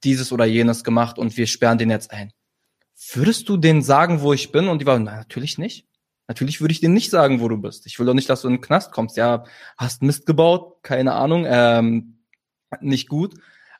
dieses 0.03 0.33
oder 0.33 0.43
jenes 0.43 0.83
gemacht 0.83 1.17
und 1.17 1.37
wir 1.37 1.47
sperren 1.47 1.77
den 1.77 1.91
jetzt 1.91 2.11
ein. 2.11 2.33
Würdest 3.13 3.47
du 3.47 3.55
denen 3.55 3.83
sagen, 3.83 4.19
wo 4.19 4.33
ich 4.33 4.51
bin? 4.51 4.67
Und 4.67 4.81
die 4.81 4.85
waren, 4.85 5.03
na, 5.05 5.15
natürlich 5.15 5.57
nicht. 5.57 5.85
Natürlich 6.29 6.61
würde 6.61 6.71
ich 6.71 6.79
denen 6.79 6.93
nicht 6.93 7.09
sagen, 7.09 7.41
wo 7.41 7.49
du 7.49 7.57
bist. 7.57 7.87
Ich 7.87 7.97
will 7.99 8.05
doch 8.05 8.13
nicht, 8.13 8.29
dass 8.29 8.43
du 8.43 8.47
in 8.47 8.53
den 8.53 8.61
Knast 8.61 8.91
kommst. 8.91 9.17
Ja, 9.17 9.43
hast 9.77 10.03
Mist 10.03 10.27
gebaut, 10.27 10.83
keine 10.83 11.13
Ahnung, 11.13 11.45
ähm, 11.47 12.19
nicht 12.79 13.09
gut. 13.09 13.33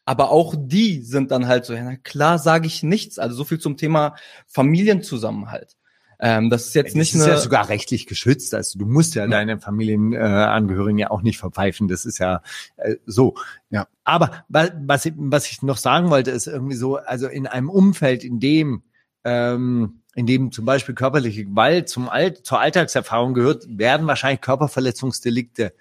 Aber 0.04 0.32
auch 0.32 0.56
die 0.58 1.02
sind 1.04 1.30
dann 1.30 1.48
halt 1.48 1.66
so, 1.66 1.74
ja, 1.76 1.84
na 1.84 1.96
klar 1.96 2.40
sage 2.40 2.66
ich 2.66 2.82
nichts. 2.82 3.20
Also 3.20 3.36
so 3.36 3.44
viel 3.44 3.60
zum 3.60 3.78
Thema 3.78 4.16
Familienzusammenhalt. 4.48 5.78
Ähm, 6.20 6.50
das 6.50 6.66
ist 6.68 6.74
jetzt 6.74 6.88
das 6.90 6.96
nicht 6.96 7.14
ist 7.14 7.22
eine, 7.22 7.34
ja 7.34 7.38
sogar 7.38 7.70
rechtlich 7.70 8.08
geschützt. 8.08 8.56
Also 8.56 8.80
du 8.80 8.86
musst 8.88 9.14
ja 9.14 9.28
deine 9.28 9.60
Familienangehörigen 9.60 10.50
Angehörigen 10.50 10.98
ja 10.98 11.12
auch 11.12 11.22
nicht 11.22 11.38
verpfeifen. 11.38 11.88
Das 11.88 12.06
ist 12.06 12.18
ja 12.18 12.42
äh, 12.78 12.96
so. 13.06 13.36
Ja. 13.70 13.88
Aber 14.04 14.44
wa- 14.50 14.72
was 14.82 15.06
ich, 15.06 15.14
was 15.16 15.50
ich 15.50 15.62
noch 15.62 15.78
sagen 15.78 16.10
wollte, 16.10 16.32
ist 16.32 16.48
irgendwie 16.48 16.76
so, 16.76 16.98
also 16.98 17.28
in 17.28 17.46
einem 17.46 17.70
Umfeld, 17.70 18.24
in 18.24 18.40
dem 18.40 18.82
ähm, 19.24 20.02
in 20.20 20.26
dem 20.26 20.52
zum 20.52 20.66
Beispiel 20.66 20.96
körperliche 20.96 21.46
Gewalt 21.46 21.88
zum 21.88 22.10
All 22.10 22.34
zur 22.34 22.60
Alltagserfahrung 22.60 23.34
gehört, 23.34 23.66
werden 23.70 24.06
wahrscheinlich 24.06 24.42
Körperverletzungsdelikte 24.42 25.74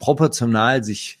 proportional 0.00 0.82
sich 0.82 1.20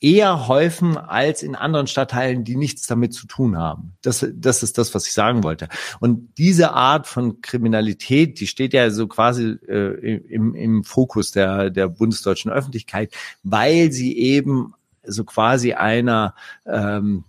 eher 0.00 0.48
häufen 0.48 0.96
als 0.96 1.42
in 1.42 1.54
anderen 1.54 1.86
Stadtteilen, 1.86 2.44
die 2.44 2.56
nichts 2.56 2.86
damit 2.86 3.12
zu 3.12 3.26
tun 3.26 3.58
haben. 3.58 3.92
Das, 4.00 4.26
das 4.34 4.62
ist 4.62 4.78
das, 4.78 4.94
was 4.94 5.06
ich 5.06 5.12
sagen 5.12 5.44
wollte. 5.44 5.68
Und 6.00 6.38
diese 6.38 6.72
Art 6.72 7.06
von 7.06 7.42
Kriminalität, 7.42 8.40
die 8.40 8.46
steht 8.46 8.72
ja 8.72 8.88
so 8.88 9.06
quasi 9.06 9.58
äh, 9.68 10.16
im, 10.16 10.54
im 10.54 10.84
Fokus 10.84 11.30
der, 11.30 11.68
der 11.68 11.88
bundesdeutschen 11.88 12.50
Öffentlichkeit, 12.50 13.14
weil 13.42 13.92
sie 13.92 14.16
eben 14.16 14.72
so 15.04 15.24
quasi 15.24 15.74
einer 15.74 16.34
ähm, 16.64 17.24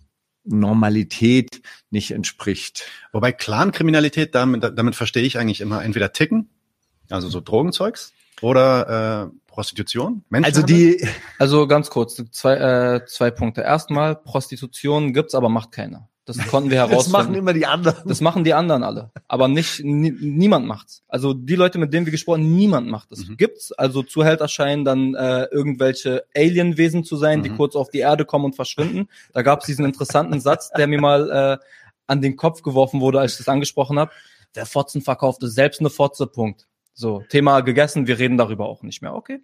Normalität 0.45 1.61
nicht 1.89 2.11
entspricht. 2.11 2.85
Wobei 3.11 3.31
Clankriminalität, 3.31 4.35
damit, 4.35 4.63
damit 4.77 4.95
verstehe 4.95 5.23
ich 5.23 5.37
eigentlich 5.37 5.61
immer 5.61 5.83
entweder 5.83 6.13
Ticken, 6.13 6.49
also 7.09 7.29
so 7.29 7.41
Drogenzeugs, 7.41 8.13
oder 8.41 9.31
äh, 9.31 9.37
Prostitution. 9.47 10.23
Also 10.31 10.61
Menschenhandel. 10.61 10.97
die, 10.97 11.07
Also 11.39 11.67
ganz 11.67 11.89
kurz, 11.89 12.21
zwei, 12.31 12.55
äh, 12.55 13.05
zwei 13.05 13.31
Punkte. 13.31 13.61
Erstmal, 13.61 14.15
Prostitution 14.15 15.13
gibt's, 15.13 15.35
aber 15.35 15.49
macht 15.49 15.71
keiner. 15.71 16.09
Das 16.25 16.37
konnten 16.47 16.69
wir 16.69 16.77
das 16.81 16.89
herausfinden. 16.89 17.17
machen 17.17 17.35
immer 17.35 17.53
die 17.53 17.65
anderen. 17.65 18.07
Das 18.07 18.21
machen 18.21 18.43
die 18.43 18.53
anderen 18.53 18.83
alle. 18.83 19.11
Aber 19.27 19.47
nicht, 19.47 19.83
nie, 19.83 20.11
niemand 20.11 20.65
macht's. 20.65 21.03
Also 21.07 21.33
die 21.33 21.55
Leute, 21.55 21.79
mit 21.79 21.93
denen 21.93 22.05
wir 22.05 22.11
gesprochen 22.11 22.41
haben, 22.43 22.55
niemand 22.55 22.87
macht 22.87 23.11
es. 23.11 23.27
Mhm. 23.27 23.37
Gibt's, 23.37 23.71
also 23.73 24.03
Zuhälter 24.03 24.47
scheinen 24.47 24.85
dann 24.85 25.15
äh, 25.15 25.43
irgendwelche 25.51 26.23
Alienwesen 26.35 27.03
zu 27.03 27.17
sein, 27.17 27.43
die 27.43 27.49
Mhm. 27.49 27.57
kurz 27.57 27.75
auf 27.75 27.89
die 27.89 27.99
Erde 27.99 28.23
kommen 28.25 28.45
und 28.45 28.55
verschwinden. 28.55 29.09
Da 29.33 29.41
gab's 29.41 29.65
diesen 29.65 29.85
interessanten 29.85 30.39
Satz, 30.39 30.69
der 30.71 30.87
mir 30.87 31.01
mal 31.01 31.29
äh, 31.61 31.65
an 32.07 32.21
den 32.21 32.35
Kopf 32.35 32.61
geworfen 32.61 33.01
wurde, 33.01 33.19
als 33.19 33.33
ich 33.33 33.37
das 33.39 33.49
angesprochen 33.49 33.99
habe. 33.99 34.11
Der 34.55 34.65
Fotzen 34.65 35.01
verkaufte 35.01 35.47
selbst 35.49 35.79
eine 35.79 35.89
Fotze, 35.89 36.27
Punkt. 36.27 36.67
So, 36.93 37.23
Thema 37.29 37.61
gegessen, 37.61 38.05
wir 38.07 38.19
reden 38.19 38.37
darüber 38.37 38.67
auch 38.67 38.83
nicht 38.83 39.01
mehr. 39.01 39.15
Okay. 39.15 39.39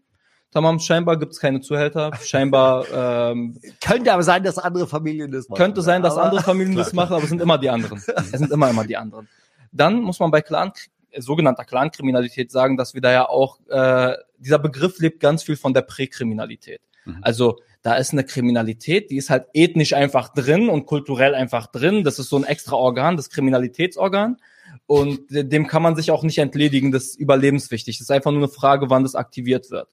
Tamam, 0.51 0.79
scheinbar 0.79 1.17
gibt's 1.17 1.39
keine 1.39 1.62
Zuhälter. 1.62 2.12
Scheinbar 2.23 2.85
ähm, 2.91 3.59
Könnte 3.81 4.12
aber 4.12 4.23
sein, 4.23 4.43
dass 4.43 4.57
andere 4.57 4.88
Familien 4.88 5.31
das 5.31 5.47
machen. 5.47 5.57
könnte 5.57 5.81
sein, 5.81 6.01
dass 6.01 6.17
andere 6.17 6.41
Familien 6.41 6.75
das 6.75 6.91
machen, 6.93 7.13
aber 7.13 7.23
es 7.23 7.29
sind 7.29 7.41
immer 7.41 7.57
die 7.59 7.69
anderen. 7.69 8.01
Es 8.07 8.31
sind 8.31 8.51
immer 8.51 8.69
immer 8.69 8.83
die 8.83 8.97
anderen. 8.97 9.27
Dann 9.71 10.01
muss 10.01 10.19
man 10.19 10.31
bei 10.31 10.41
Clan, 10.41 10.71
äh, 11.12 11.21
sogenannter 11.21 11.65
Clankriminalität 11.65 12.51
sagen, 12.51 12.77
dass 12.77 12.95
wir 12.95 13.01
da 13.01 13.12
ja 13.12 13.29
auch, 13.29 13.59
äh, 13.69 14.15
dieser 14.39 14.57
Begriff 14.57 14.99
lebt 14.99 15.19
ganz 15.19 15.43
viel 15.43 15.55
von 15.55 15.73
der 15.73 15.83
Präkriminalität. 15.83 16.81
Mhm. 17.05 17.19
Also 17.21 17.59
da 17.81 17.95
ist 17.95 18.12
eine 18.12 18.23
Kriminalität, 18.23 19.12
die 19.12 19.17
ist 19.17 19.29
halt 19.29 19.45
ethnisch 19.53 19.93
einfach 19.93 20.29
drin 20.29 20.67
und 20.67 20.85
kulturell 20.85 21.35
einfach 21.35 21.67
drin. 21.67 22.03
Das 22.03 22.19
ist 22.19 22.29
so 22.29 22.38
ein 22.38 22.43
extra 22.43 22.75
Organ, 22.75 23.17
das 23.17 23.29
Kriminalitätsorgan. 23.29 24.38
Und 24.85 25.21
dem 25.29 25.67
kann 25.67 25.83
man 25.83 25.95
sich 25.95 26.09
auch 26.09 26.23
nicht 26.23 26.39
entledigen, 26.39 26.91
das 26.91 27.03
ist 27.03 27.19
überlebenswichtig. 27.19 27.97
Das 27.97 28.01
ist 28.01 28.12
einfach 28.12 28.31
nur 28.31 28.41
eine 28.41 28.51
Frage, 28.51 28.89
wann 28.89 29.03
das 29.03 29.15
aktiviert 29.15 29.69
wird. 29.69 29.88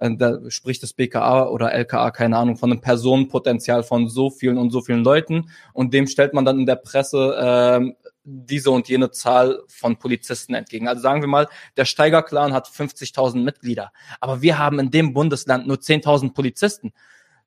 Äh, 0.00 0.16
Da 0.16 0.50
spricht 0.50 0.82
das 0.82 0.92
BKA 0.92 1.46
oder 1.46 1.72
LKA, 1.72 2.10
keine 2.10 2.36
Ahnung, 2.36 2.56
von 2.56 2.72
einem 2.72 2.80
Personenpotenzial 2.80 3.82
von 3.84 4.08
so 4.08 4.30
vielen 4.30 4.58
und 4.58 4.70
so 4.70 4.80
vielen 4.80 5.04
Leuten. 5.04 5.50
Und 5.72 5.94
dem 5.94 6.06
stellt 6.06 6.34
man 6.34 6.44
dann 6.44 6.58
in 6.58 6.66
der 6.66 6.76
Presse 6.76 7.36
ähm, 7.40 7.94
diese 8.24 8.70
und 8.70 8.88
jene 8.88 9.10
Zahl 9.10 9.60
von 9.68 9.96
Polizisten 9.98 10.54
entgegen. 10.54 10.88
Also 10.88 11.02
sagen 11.02 11.20
wir 11.20 11.28
mal, 11.28 11.48
der 11.76 11.84
Steiger-Clan 11.84 12.52
hat 12.52 12.68
50.000 12.68 13.42
Mitglieder, 13.42 13.92
aber 14.20 14.42
wir 14.42 14.58
haben 14.58 14.78
in 14.78 14.90
dem 14.90 15.14
Bundesland 15.14 15.66
nur 15.66 15.76
10.000 15.78 16.34
Polizisten. 16.34 16.92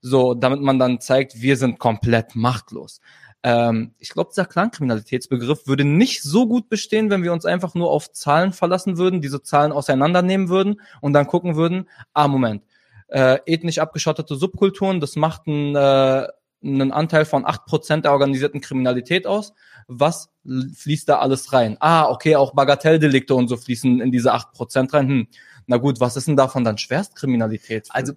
So, 0.05 0.33
damit 0.33 0.59
man 0.59 0.79
dann 0.79 0.99
zeigt, 0.99 1.41
wir 1.41 1.55
sind 1.55 1.79
komplett 1.79 2.35
machtlos. 2.35 2.99
Ähm, 3.43 3.93
ich 3.99 4.09
glaube, 4.09 4.29
dieser 4.31 4.45
Clankriminalitätsbegriff 4.45 5.67
würde 5.67 5.83
nicht 5.83 6.23
so 6.23 6.47
gut 6.47 6.69
bestehen, 6.69 7.09
wenn 7.09 7.23
wir 7.23 7.33
uns 7.33 7.45
einfach 7.45 7.75
nur 7.75 7.91
auf 7.91 8.11
Zahlen 8.11 8.53
verlassen 8.53 8.97
würden, 8.97 9.21
diese 9.21 9.43
Zahlen 9.43 9.73
auseinandernehmen 9.73 10.49
würden 10.49 10.81
und 11.01 11.13
dann 11.13 11.27
gucken 11.27 11.55
würden, 11.55 11.89
ah, 12.13 12.29
Moment, 12.29 12.63
äh, 13.09 13.39
ethnisch 13.45 13.79
abgeschottete 13.79 14.35
Subkulturen, 14.35 15.01
das 15.01 15.17
macht 15.17 15.47
einen, 15.47 15.75
äh, 15.75 16.27
einen 16.63 16.93
Anteil 16.93 17.25
von 17.25 17.45
acht 17.45 17.65
Prozent 17.65 18.05
der 18.05 18.13
organisierten 18.13 18.61
Kriminalität 18.61 19.27
aus. 19.27 19.53
Was 19.87 20.29
fließt 20.45 21.09
da 21.09 21.19
alles 21.19 21.51
rein? 21.51 21.75
Ah, 21.81 22.09
okay, 22.09 22.37
auch 22.37 22.53
Bagatelldelikte 22.53 23.35
und 23.35 23.49
so 23.49 23.57
fließen 23.57 23.99
in 23.99 24.11
diese 24.11 24.31
acht 24.31 24.53
Prozent 24.53 24.93
rein. 24.93 25.09
Hm. 25.09 25.27
Na 25.67 25.77
gut, 25.77 25.99
was 25.99 26.15
ist 26.15 26.27
denn 26.27 26.37
davon 26.37 26.63
dann 26.63 26.77
Schwerstkriminalität? 26.77 27.89
Also 27.89 28.13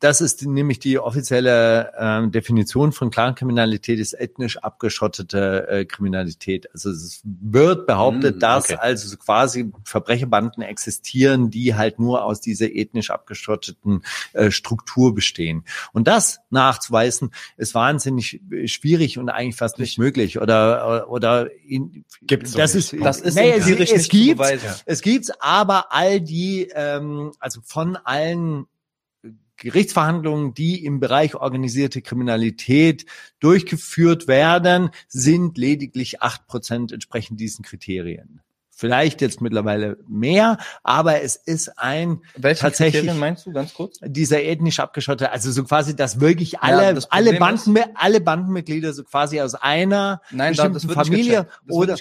das 0.00 0.20
ist 0.20 0.44
nämlich 0.44 0.78
die 0.78 0.98
offizielle 0.98 1.92
ähm, 1.98 2.32
Definition 2.32 2.92
von 2.92 3.10
Clankriminalität, 3.10 3.98
ist 3.98 4.14
ethnisch 4.14 4.58
abgeschottete 4.58 5.68
äh, 5.68 5.84
Kriminalität. 5.84 6.68
Also 6.72 6.90
es 6.90 7.20
wird 7.24 7.86
behauptet, 7.86 8.36
Mm, 8.36 8.38
dass 8.38 8.64
okay. 8.70 8.78
also 8.80 9.08
so 9.08 9.16
quasi 9.16 9.70
Verbrecherbanden 9.84 10.62
existieren, 10.62 11.50
die 11.50 11.74
halt 11.74 11.98
nur 11.98 12.24
aus 12.24 12.40
dieser 12.40 12.70
ethnisch 12.70 13.10
abgeschotteten 13.10 14.02
äh, 14.32 14.50
Struktur 14.50 15.14
bestehen. 15.14 15.64
Und 15.92 16.08
das 16.08 16.40
nachzuweisen, 16.50 17.32
ist 17.56 17.74
wahnsinnig 17.74 18.40
äh, 18.50 18.68
schwierig 18.68 19.18
und 19.18 19.28
eigentlich 19.28 19.56
fast 19.56 19.78
nicht 19.78 19.98
möglich. 19.98 20.40
Oder 20.40 21.08
oder 21.08 21.50
in, 21.66 22.04
Gibt's 22.22 22.52
das 22.52 22.74
nicht. 22.74 22.92
ist 22.92 23.04
Das 23.04 23.20
ist 23.20 23.34
nee, 23.34 23.52
es, 23.52 23.66
es 23.66 24.08
gibt 24.08 24.40
es 24.86 25.02
gibt's, 25.02 25.30
aber 25.40 25.92
all 25.92 26.20
die, 26.20 26.68
ähm, 26.74 27.32
also 27.38 27.60
von 27.64 27.96
allen 27.96 28.66
Gerichtsverhandlungen, 29.62 30.54
die 30.54 30.84
im 30.84 30.98
Bereich 30.98 31.36
organisierte 31.36 32.02
Kriminalität 32.02 33.06
durchgeführt 33.38 34.26
werden, 34.26 34.90
sind 35.06 35.56
lediglich 35.56 36.20
acht 36.20 36.48
Prozent 36.48 36.90
entsprechend 36.90 37.38
diesen 37.38 37.64
Kriterien. 37.64 38.40
Vielleicht 38.74 39.20
jetzt 39.20 39.40
mittlerweile 39.40 39.98
mehr, 40.08 40.58
aber 40.82 41.22
es 41.22 41.36
ist 41.36 41.78
ein 41.78 42.22
Welche 42.36 42.62
tatsächlich 42.62 43.02
Kriterien 43.02 43.20
meinst 43.20 43.46
du, 43.46 43.52
ganz 43.52 43.74
kurz? 43.74 43.98
dieser 44.02 44.42
ethnisch 44.42 44.80
abgeschottete, 44.80 45.30
also 45.30 45.52
so 45.52 45.62
quasi, 45.64 45.94
dass 45.94 46.20
wirklich 46.20 46.60
alle, 46.60 46.94
das 46.94 47.10
alle 47.10 47.38
Banden, 47.38 47.78
alle 47.94 48.20
Bandenmitglieder 48.20 48.92
so 48.92 49.04
quasi 49.04 49.40
aus 49.40 49.54
einer 49.54 50.22
Nein, 50.30 50.54
da, 50.54 50.68
bestimmten 50.68 50.74
das 50.74 50.88
wird 50.88 50.98
nicht 50.98 51.06
Familie 51.06 51.48
oder, 51.68 51.96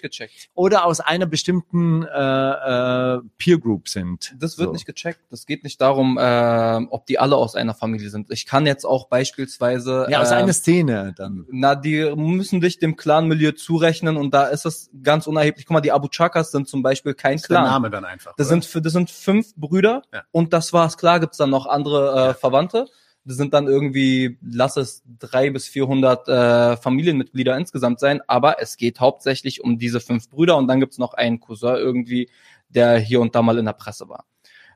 oder 0.55 0.85
aus 0.85 1.01
einer 1.01 1.25
bestimmten 1.25 2.03
äh, 2.03 2.07
äh, 2.07 3.19
Peer 3.37 3.59
Group 3.59 3.89
sind. 3.89 4.33
Das 4.39 4.57
wird 4.57 4.69
so. 4.69 4.73
nicht 4.73 4.85
gecheckt. 4.85 5.19
Das 5.29 5.45
geht 5.45 5.63
nicht 5.63 5.81
darum, 5.81 6.17
ähm, 6.19 6.87
ob 6.89 7.05
die 7.05 7.19
alle 7.19 7.35
aus 7.35 7.55
einer 7.55 7.73
Familie 7.73 8.09
sind. 8.09 8.31
Ich 8.31 8.45
kann 8.45 8.65
jetzt 8.65 8.85
auch 8.85 9.07
beispielsweise. 9.07 10.07
Ja, 10.09 10.21
aus 10.21 10.31
ähm, 10.31 10.37
einer 10.37 10.53
Szene 10.53 11.13
dann. 11.17 11.45
Na, 11.51 11.75
die 11.75 12.13
müssen 12.15 12.61
dich 12.61 12.79
dem 12.79 12.95
Clan-Milieu 12.95 13.51
zurechnen 13.51 14.17
und 14.17 14.33
da 14.33 14.45
ist 14.45 14.65
es 14.65 14.89
ganz 15.03 15.27
unerheblich. 15.27 15.65
Guck 15.65 15.73
mal, 15.73 15.81
die 15.81 15.91
Abu 15.91 16.07
Chakas 16.07 16.51
sind 16.51 16.60
zum 16.65 16.83
Beispiel 16.83 17.13
kein 17.13 17.35
ist 17.35 17.43
der 17.49 17.57
Clan. 17.57 17.63
Name 17.65 17.89
dann 17.89 18.05
einfach. 18.05 18.33
Das 18.37 18.47
oder? 18.51 18.61
sind, 18.61 18.85
das 18.85 18.93
sind 18.93 19.09
fünf 19.11 19.55
Brüder 19.55 20.03
Ja. 20.13 20.23
und 20.31 20.53
das 20.53 20.73
war's. 20.73 20.97
Klar 20.97 21.19
gibt's 21.19 21.37
dann 21.37 21.49
noch 21.49 21.65
andere 21.65 22.29
äh, 22.29 22.33
Verwandte. 22.33 22.87
Das 23.23 23.37
sind 23.37 23.53
dann 23.53 23.67
irgendwie, 23.67 24.39
lass 24.41 24.77
es 24.77 25.03
drei 25.19 25.51
bis 25.51 25.67
vierhundert 25.67 26.27
äh, 26.27 26.75
Familienmitglieder 26.77 27.55
insgesamt 27.55 27.99
sein, 27.99 28.19
aber 28.25 28.59
es 28.61 28.77
geht 28.77 28.99
hauptsächlich 28.99 29.63
um 29.63 29.77
diese 29.77 29.99
fünf 29.99 30.27
Brüder 30.29 30.57
und 30.57 30.67
dann 30.67 30.79
gibt's 30.79 30.97
noch 30.97 31.13
einen 31.13 31.39
Cousin 31.39 31.75
irgendwie, 31.75 32.29
der 32.69 32.97
hier 32.97 33.21
und 33.21 33.35
da 33.35 33.43
mal 33.43 33.59
in 33.59 33.65
der 33.65 33.73
Presse 33.73 34.09
war. 34.09 34.25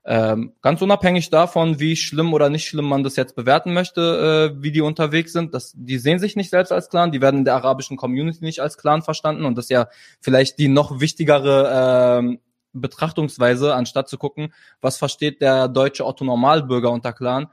Ähm, 0.08 0.54
ganz 0.62 0.84
unabhängig 0.84 1.32
davon, 1.32 1.80
wie 1.80 1.96
schlimm 1.96 2.34
oder 2.34 2.50
nicht 2.50 2.68
schlimm 2.68 2.86
man 2.86 3.04
das 3.04 3.16
jetzt 3.16 3.36
bewerten 3.36 3.74
möchte, 3.74 4.52
äh, 4.54 4.62
wie 4.62 4.72
die 4.72 4.82
unterwegs 4.82 5.34
sind, 5.34 5.56
das, 5.56 5.74
die 5.76 5.98
sehen 5.98 6.20
sich 6.20 6.36
nicht 6.36 6.52
selbst 6.52 6.72
als 6.72 6.90
Clan, 6.90 7.12
die 7.12 7.22
werden 7.22 7.40
in 7.40 7.46
der 7.46 7.56
arabischen 7.56 7.98
Community 7.98 8.44
nicht 8.44 8.60
als 8.60 8.78
Clan 8.78 9.02
verstanden 9.02 9.46
und 9.46 9.58
das 9.58 9.66
ist 9.66 9.72
ja 9.72 9.88
vielleicht 10.22 10.60
die 10.60 10.68
noch 10.68 11.00
wichtigere 11.00 12.20
ähm, 12.20 12.40
Betrachtungsweise, 12.74 13.74
anstatt 13.74 14.08
zu 14.08 14.18
gucken, 14.18 14.54
was 14.80 14.98
versteht 14.98 15.42
der 15.42 15.70
deutsche 15.70 16.06
Otto 16.06 16.24
Normalbürger 16.24 16.92
unter 16.92 17.14
Clan, 17.14 17.48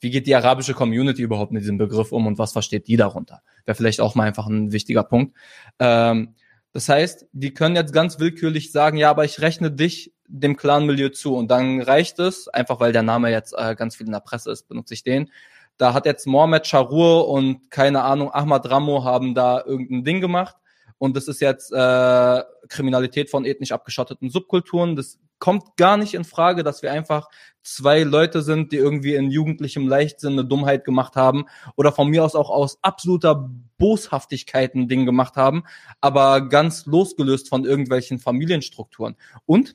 wie 0.00 0.10
geht 0.10 0.26
die 0.26 0.34
arabische 0.34 0.74
Community 0.74 1.22
überhaupt 1.22 1.52
mit 1.52 1.62
diesem 1.62 1.76
Begriff 1.76 2.12
um 2.12 2.26
und 2.26 2.38
was 2.38 2.52
versteht 2.52 2.86
die 2.86 2.96
darunter? 2.96 3.42
Wäre 3.66 3.74
vielleicht 3.74 4.00
auch 4.00 4.14
mal 4.14 4.24
einfach 4.24 4.46
ein 4.46 4.72
wichtiger 4.72 5.02
Punkt. 5.02 5.36
Ähm, 5.78 6.36
das 6.72 6.88
heißt, 6.88 7.26
die 7.32 7.52
können 7.52 7.76
jetzt 7.76 7.92
ganz 7.92 8.18
willkürlich 8.18 8.72
sagen, 8.72 8.96
ja, 8.96 9.10
aber 9.10 9.24
ich 9.24 9.40
rechne 9.40 9.70
dich 9.70 10.14
dem 10.28 10.56
Clan-Milieu 10.56 11.08
zu 11.08 11.34
und 11.34 11.50
dann 11.50 11.80
reicht 11.80 12.18
es, 12.18 12.48
einfach 12.48 12.80
weil 12.80 12.92
der 12.92 13.02
Name 13.02 13.30
jetzt 13.30 13.54
äh, 13.56 13.74
ganz 13.74 13.96
viel 13.96 14.06
in 14.06 14.12
der 14.12 14.20
Presse 14.20 14.52
ist, 14.52 14.68
benutze 14.68 14.94
ich 14.94 15.02
den. 15.02 15.30
Da 15.78 15.94
hat 15.94 16.06
jetzt 16.06 16.26
Mohamed 16.26 16.66
Charur 16.66 17.28
und 17.28 17.70
keine 17.70 18.02
Ahnung, 18.02 18.32
Ahmad 18.32 18.68
Ramo 18.68 19.04
haben 19.04 19.34
da 19.34 19.62
irgendein 19.64 20.04
Ding 20.04 20.20
gemacht 20.20 20.56
und 20.98 21.16
das 21.16 21.28
ist 21.28 21.40
jetzt 21.40 21.72
äh, 21.72 22.42
Kriminalität 22.68 23.30
von 23.30 23.44
ethnisch 23.44 23.72
abgeschotteten 23.72 24.30
Subkulturen. 24.30 24.96
Das 24.96 25.18
kommt 25.38 25.76
gar 25.76 25.96
nicht 25.96 26.14
in 26.14 26.24
Frage, 26.24 26.64
dass 26.64 26.82
wir 26.82 26.92
einfach 26.92 27.28
zwei 27.62 28.02
Leute 28.02 28.42
sind, 28.42 28.72
die 28.72 28.76
irgendwie 28.76 29.14
in 29.14 29.30
jugendlichem 29.30 29.86
Leichtsinn 29.86 30.32
eine 30.32 30.44
Dummheit 30.44 30.84
gemacht 30.84 31.14
haben 31.14 31.44
oder 31.76 31.92
von 31.92 32.08
mir 32.08 32.24
aus 32.24 32.34
auch 32.34 32.50
aus 32.50 32.78
absoluter 32.82 33.48
Boshaftigkeit 33.78 34.74
ein 34.74 34.88
Ding 34.88 35.06
gemacht 35.06 35.36
haben, 35.36 35.62
aber 36.00 36.48
ganz 36.48 36.86
losgelöst 36.86 37.48
von 37.48 37.64
irgendwelchen 37.64 38.18
Familienstrukturen. 38.18 39.16
Und 39.46 39.74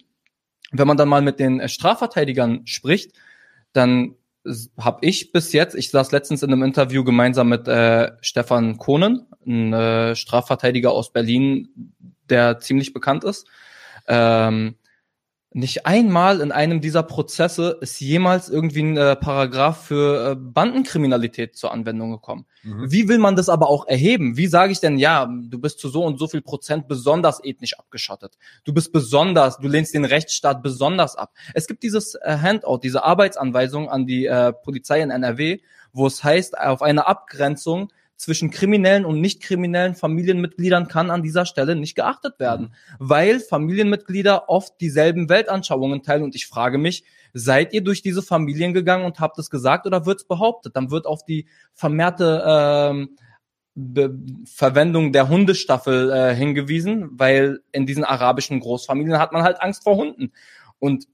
wenn 0.73 0.87
man 0.87 0.97
dann 0.97 1.09
mal 1.09 1.21
mit 1.21 1.39
den 1.39 1.59
äh, 1.59 1.69
Strafverteidigern 1.69 2.65
spricht, 2.65 3.13
dann 3.71 4.15
habe 4.77 5.05
ich 5.05 5.31
bis 5.31 5.53
jetzt, 5.53 5.73
ich 5.75 5.89
saß 5.89 6.11
letztens 6.11 6.43
in 6.43 6.51
einem 6.51 6.63
Interview 6.63 7.03
gemeinsam 7.05 7.47
mit 7.47 7.67
äh, 7.67 8.11
Stefan 8.19 8.77
Kohnen, 8.77 9.27
ein 9.45 9.71
äh, 9.71 10.15
Strafverteidiger 10.15 10.91
aus 10.91 11.13
Berlin, 11.13 11.93
der 12.29 12.59
ziemlich 12.59 12.91
bekannt 12.91 13.23
ist. 13.23 13.47
Ähm, 14.07 14.75
nicht 15.53 15.85
einmal 15.85 16.41
in 16.41 16.51
einem 16.51 16.81
dieser 16.81 17.03
Prozesse 17.03 17.77
ist 17.81 17.99
jemals 17.99 18.49
irgendwie 18.49 18.81
ein 18.81 18.97
äh, 18.97 19.15
Paragraph 19.15 19.85
für 19.85 20.31
äh, 20.31 20.35
Bandenkriminalität 20.35 21.55
zur 21.55 21.71
Anwendung 21.71 22.11
gekommen. 22.11 22.45
Mhm. 22.63 22.91
Wie 22.91 23.07
will 23.07 23.19
man 23.19 23.35
das 23.35 23.49
aber 23.49 23.69
auch 23.69 23.87
erheben? 23.87 24.35
Wie 24.35 24.47
sage 24.47 24.71
ich 24.71 24.79
denn, 24.79 24.97
ja, 24.97 25.25
du 25.25 25.59
bist 25.59 25.79
zu 25.79 25.89
so 25.89 26.03
und 26.03 26.17
so 26.17 26.27
viel 26.27 26.41
Prozent 26.41 26.87
besonders 26.87 27.43
ethnisch 27.43 27.77
abgeschottet. 27.77 28.37
Du 28.63 28.73
bist 28.73 28.91
besonders, 28.91 29.57
du 29.57 29.67
lehnst 29.67 29.93
den 29.93 30.05
Rechtsstaat 30.05 30.63
besonders 30.63 31.15
ab. 31.15 31.33
Es 31.53 31.67
gibt 31.67 31.83
dieses 31.83 32.15
äh, 32.15 32.37
Handout, 32.41 32.79
diese 32.81 33.03
Arbeitsanweisung 33.03 33.89
an 33.89 34.07
die 34.07 34.25
äh, 34.25 34.53
Polizei 34.53 35.01
in 35.01 35.11
NRW, 35.11 35.59
wo 35.91 36.07
es 36.07 36.23
heißt, 36.23 36.57
auf 36.57 36.81
eine 36.81 37.05
Abgrenzung 37.05 37.89
zwischen 38.17 38.51
kriminellen 38.51 39.05
und 39.05 39.19
nicht 39.19 39.41
kriminellen 39.41 39.95
Familienmitgliedern 39.95 40.87
kann 40.87 41.11
an 41.11 41.23
dieser 41.23 41.45
Stelle 41.45 41.75
nicht 41.75 41.95
geachtet 41.95 42.39
werden, 42.39 42.73
weil 42.99 43.39
Familienmitglieder 43.39 44.49
oft 44.49 44.79
dieselben 44.79 45.29
Weltanschauungen 45.29 46.03
teilen 46.03 46.23
und 46.23 46.35
ich 46.35 46.47
frage 46.47 46.77
mich, 46.77 47.03
seid 47.33 47.73
ihr 47.73 47.83
durch 47.83 48.01
diese 48.01 48.21
Familien 48.21 48.73
gegangen 48.73 49.05
und 49.05 49.19
habt 49.19 49.37
es 49.39 49.49
gesagt 49.49 49.85
oder 49.87 50.05
wird 50.05 50.21
es 50.21 50.27
behauptet? 50.27 50.75
Dann 50.75 50.91
wird 50.91 51.05
auf 51.05 51.25
die 51.25 51.47
vermehrte 51.73 52.43
ähm, 52.45 53.17
Verwendung 54.45 55.11
der 55.13 55.29
Hundestaffel 55.29 56.11
äh, 56.11 56.35
hingewiesen, 56.35 57.09
weil 57.13 57.61
in 57.71 57.87
diesen 57.87 58.03
arabischen 58.03 58.59
Großfamilien 58.59 59.17
hat 59.17 59.31
man 59.31 59.41
halt 59.41 59.61
Angst 59.61 59.83
vor 59.83 59.95
Hunden. 59.95 60.31
Und 60.77 61.07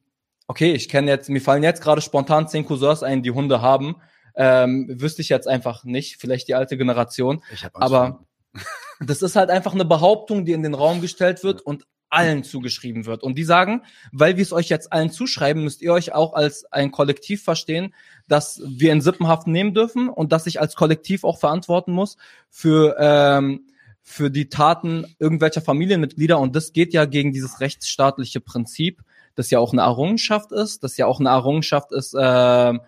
okay, 0.47 0.73
ich 0.73 0.89
kenne 0.89 1.09
jetzt, 1.09 1.29
mir 1.29 1.41
fallen 1.41 1.63
jetzt 1.63 1.81
gerade 1.81 2.01
spontan 2.01 2.49
zehn 2.49 2.65
Cousins 2.65 3.01
ein, 3.01 3.23
die 3.23 3.31
Hunde 3.31 3.61
haben. 3.61 3.95
Ähm, 4.41 4.87
wüsste 4.89 5.21
ich 5.21 5.27
jetzt 5.27 5.47
einfach 5.47 5.83
nicht, 5.83 6.15
vielleicht 6.17 6.47
die 6.47 6.55
alte 6.55 6.77
Generation. 6.77 7.43
Ich 7.53 7.65
hab 7.65 7.75
Angst 7.75 7.85
Aber 7.85 8.25
das 8.99 9.21
ist 9.21 9.35
halt 9.35 9.49
einfach 9.49 9.73
eine 9.73 9.85
Behauptung, 9.85 10.45
die 10.45 10.53
in 10.53 10.63
den 10.63 10.73
Raum 10.73 11.01
gestellt 11.01 11.43
wird 11.43 11.61
und 11.61 11.85
allen 12.09 12.43
zugeschrieben 12.43 13.05
wird. 13.05 13.21
Und 13.21 13.35
die 13.37 13.43
sagen, 13.43 13.83
weil 14.11 14.37
wir 14.37 14.41
es 14.41 14.53
euch 14.53 14.69
jetzt 14.69 14.91
allen 14.91 15.11
zuschreiben, 15.11 15.63
müsst 15.63 15.81
ihr 15.81 15.93
euch 15.93 16.13
auch 16.13 16.33
als 16.33 16.65
ein 16.71 16.91
Kollektiv 16.91 17.43
verstehen, 17.43 17.93
dass 18.27 18.61
wir 18.65 18.91
in 18.91 19.01
Sippenhaft 19.01 19.45
nehmen 19.45 19.73
dürfen 19.73 20.09
und 20.09 20.31
dass 20.31 20.47
ich 20.47 20.59
als 20.59 20.75
Kollektiv 20.75 21.23
auch 21.23 21.37
verantworten 21.37 21.91
muss 21.91 22.17
für 22.49 22.95
ähm, 22.99 23.65
für 24.01 24.31
die 24.31 24.49
Taten 24.49 25.05
irgendwelcher 25.19 25.61
Familienmitglieder. 25.61 26.39
Und 26.39 26.55
das 26.55 26.73
geht 26.73 26.93
ja 26.93 27.05
gegen 27.05 27.31
dieses 27.31 27.59
rechtsstaatliche 27.59 28.41
Prinzip, 28.41 29.03
das 29.35 29.51
ja 29.51 29.59
auch 29.59 29.71
eine 29.71 29.83
Errungenschaft 29.83 30.51
ist, 30.51 30.83
das 30.83 30.97
ja 30.97 31.05
auch 31.05 31.19
eine 31.19 31.29
Errungenschaft 31.29 31.91
ist, 31.91 32.15
ähm, 32.19 32.81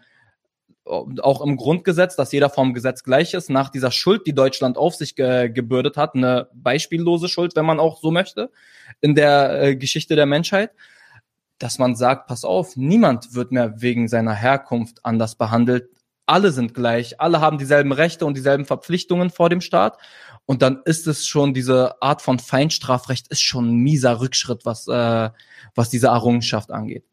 auch 0.86 1.42
im 1.42 1.58
Grundgesetz, 1.58 2.16
dass 2.16 2.32
jeder 2.32 2.50
vom 2.50 2.74
Gesetz 2.74 3.04
gleich 3.04 3.34
ist, 3.34 3.50
nach 3.50 3.70
dieser 3.70 3.92
Schuld, 3.92 4.26
die 4.26 4.34
Deutschland 4.34 4.78
auf 4.78 4.96
sich 4.96 5.16
ge 5.16 5.50
gebürdet 5.50 5.96
hat, 5.98 6.16
eine 6.16 6.50
beispiellose 6.54 7.28
Schuld, 7.28 7.56
wenn 7.56 7.66
man 7.66 7.80
auch 7.80 8.02
so 8.02 8.12
möchte, 8.12 8.52
in 9.00 9.16
der 9.16 9.62
äh, 9.62 9.76
Geschichte 9.76 10.16
der 10.16 10.26
Menschheit, 10.26 10.72
dass 11.60 11.78
man 11.78 11.96
sagt, 11.96 12.28
pass 12.28 12.44
auf, 12.44 12.76
niemand 12.76 13.36
wird 13.36 13.52
mehr 13.52 13.82
wegen 13.82 14.08
seiner 14.08 14.34
Herkunft 14.34 15.06
anders 15.06 15.36
behandelt. 15.36 15.90
Alle 16.26 16.52
sind 16.52 16.74
gleich, 16.74 17.20
alle 17.20 17.42
haben 17.42 17.58
dieselben 17.58 17.92
Rechte 17.92 18.26
und 18.26 18.36
dieselben 18.36 18.66
Verpflichtungen 18.66 19.30
vor 19.30 19.50
dem 19.50 19.62
Staat. 19.62 19.98
Und 20.46 20.62
dann 20.62 20.82
ist 20.86 21.06
es 21.08 21.28
schon 21.28 21.54
diese 21.54 22.02
Art 22.02 22.22
von 22.22 22.40
Feinstrafrecht 22.40 23.28
ist 23.28 23.42
schon 23.42 23.76
ein 23.76 23.78
mieser 23.78 24.20
Rückschritt, 24.20 24.66
was 24.66 24.88
äh, 24.88 25.30
was 25.76 25.90
diese 25.90 26.08
Errungenschaft 26.08 26.72
angeht. 26.72 27.06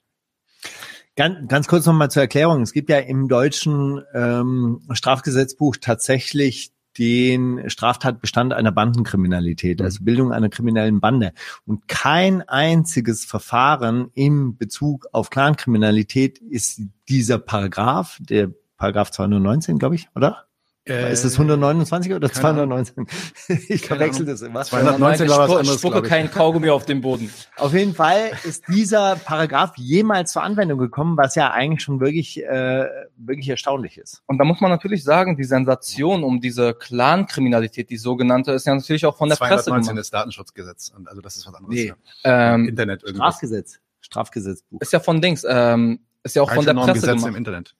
Ganz, 1.18 1.48
ganz 1.48 1.66
kurz 1.66 1.84
nochmal 1.84 2.12
zur 2.12 2.22
Erklärung. 2.22 2.62
Es 2.62 2.72
gibt 2.72 2.88
ja 2.88 2.98
im 2.98 3.26
deutschen 3.26 4.04
ähm, 4.14 4.82
Strafgesetzbuch 4.92 5.74
tatsächlich 5.80 6.70
den 6.96 7.68
Straftatbestand 7.68 8.52
einer 8.52 8.70
Bandenkriminalität, 8.70 9.82
also 9.82 10.04
Bildung 10.04 10.32
einer 10.32 10.48
kriminellen 10.48 11.00
Bande. 11.00 11.32
Und 11.66 11.88
kein 11.88 12.48
einziges 12.48 13.24
Verfahren 13.24 14.12
im 14.14 14.56
Bezug 14.56 15.08
auf 15.10 15.28
Clankriminalität 15.30 16.38
ist 16.38 16.82
dieser 17.08 17.40
Paragraph, 17.40 18.18
der 18.20 18.52
Paragraph 18.76 19.10
219, 19.10 19.80
glaube 19.80 19.96
ich, 19.96 20.06
oder? 20.14 20.47
Äh, 20.88 21.12
ist 21.12 21.24
es 21.24 21.34
129 21.34 22.12
oder 22.14 22.28
keine 22.28 22.62
Ahnung. 22.62 22.84
219? 22.84 23.06
Ich 23.68 23.82
Keine 23.82 24.00
verwechsel 24.00 24.26
das 24.26 24.42
immer. 24.42 24.62
219 24.64 25.28
war 25.28 25.48
was 25.48 25.56
anderes, 25.56 25.78
Spucke 25.78 25.98
ich. 25.98 26.04
kein 26.04 26.30
Kaugummi 26.30 26.70
auf 26.70 26.86
den 26.86 27.00
Boden. 27.00 27.32
Auf 27.56 27.72
jeden 27.74 27.94
Fall 27.94 28.32
ist 28.44 28.64
dieser 28.68 29.16
Paragraph 29.16 29.72
jemals 29.76 30.32
zur 30.32 30.42
Anwendung 30.42 30.78
gekommen, 30.78 31.16
was 31.16 31.34
ja 31.34 31.50
eigentlich 31.50 31.82
schon 31.82 32.00
wirklich, 32.00 32.42
äh, 32.42 32.86
wirklich 33.16 33.48
erstaunlich 33.48 33.98
ist. 33.98 34.22
Und 34.26 34.38
da 34.38 34.44
muss 34.44 34.60
man 34.60 34.70
natürlich 34.70 35.04
sagen, 35.04 35.36
die 35.36 35.44
Sensation 35.44 36.24
um 36.24 36.40
diese 36.40 36.74
Clan-Kriminalität, 36.74 37.90
die 37.90 37.96
sogenannte, 37.98 38.52
ist 38.52 38.66
ja 38.66 38.74
natürlich 38.74 39.06
auch 39.06 39.16
von 39.16 39.28
der 39.28 39.36
Presse 39.36 39.64
219 39.64 39.88
gemacht. 39.90 40.00
ist 40.02 40.14
Datenschutzgesetz. 40.14 40.92
Und 40.96 41.08
Also 41.08 41.20
das 41.20 41.36
ist 41.36 41.46
was 41.46 41.54
anderes. 41.54 41.74
Nee. 41.74 41.86
ja. 42.24 42.54
Ähm, 42.54 42.68
Internet 42.68 43.02
irgendwas. 43.02 43.34
Strafgesetz. 43.34 43.80
Strafgesetzbuch. 44.00 44.80
ist 44.80 44.92
ja 44.92 45.00
von 45.00 45.20
Dings, 45.20 45.44
ähm, 45.48 46.00
ist 46.22 46.36
ja 46.36 46.42
auch 46.42 46.52
von 46.52 46.64
der 46.64 46.74
Presse 46.74 46.92
Gesetze 46.94 47.12
im 47.12 47.18
gemacht. 47.18 47.36
Internet. 47.36 47.74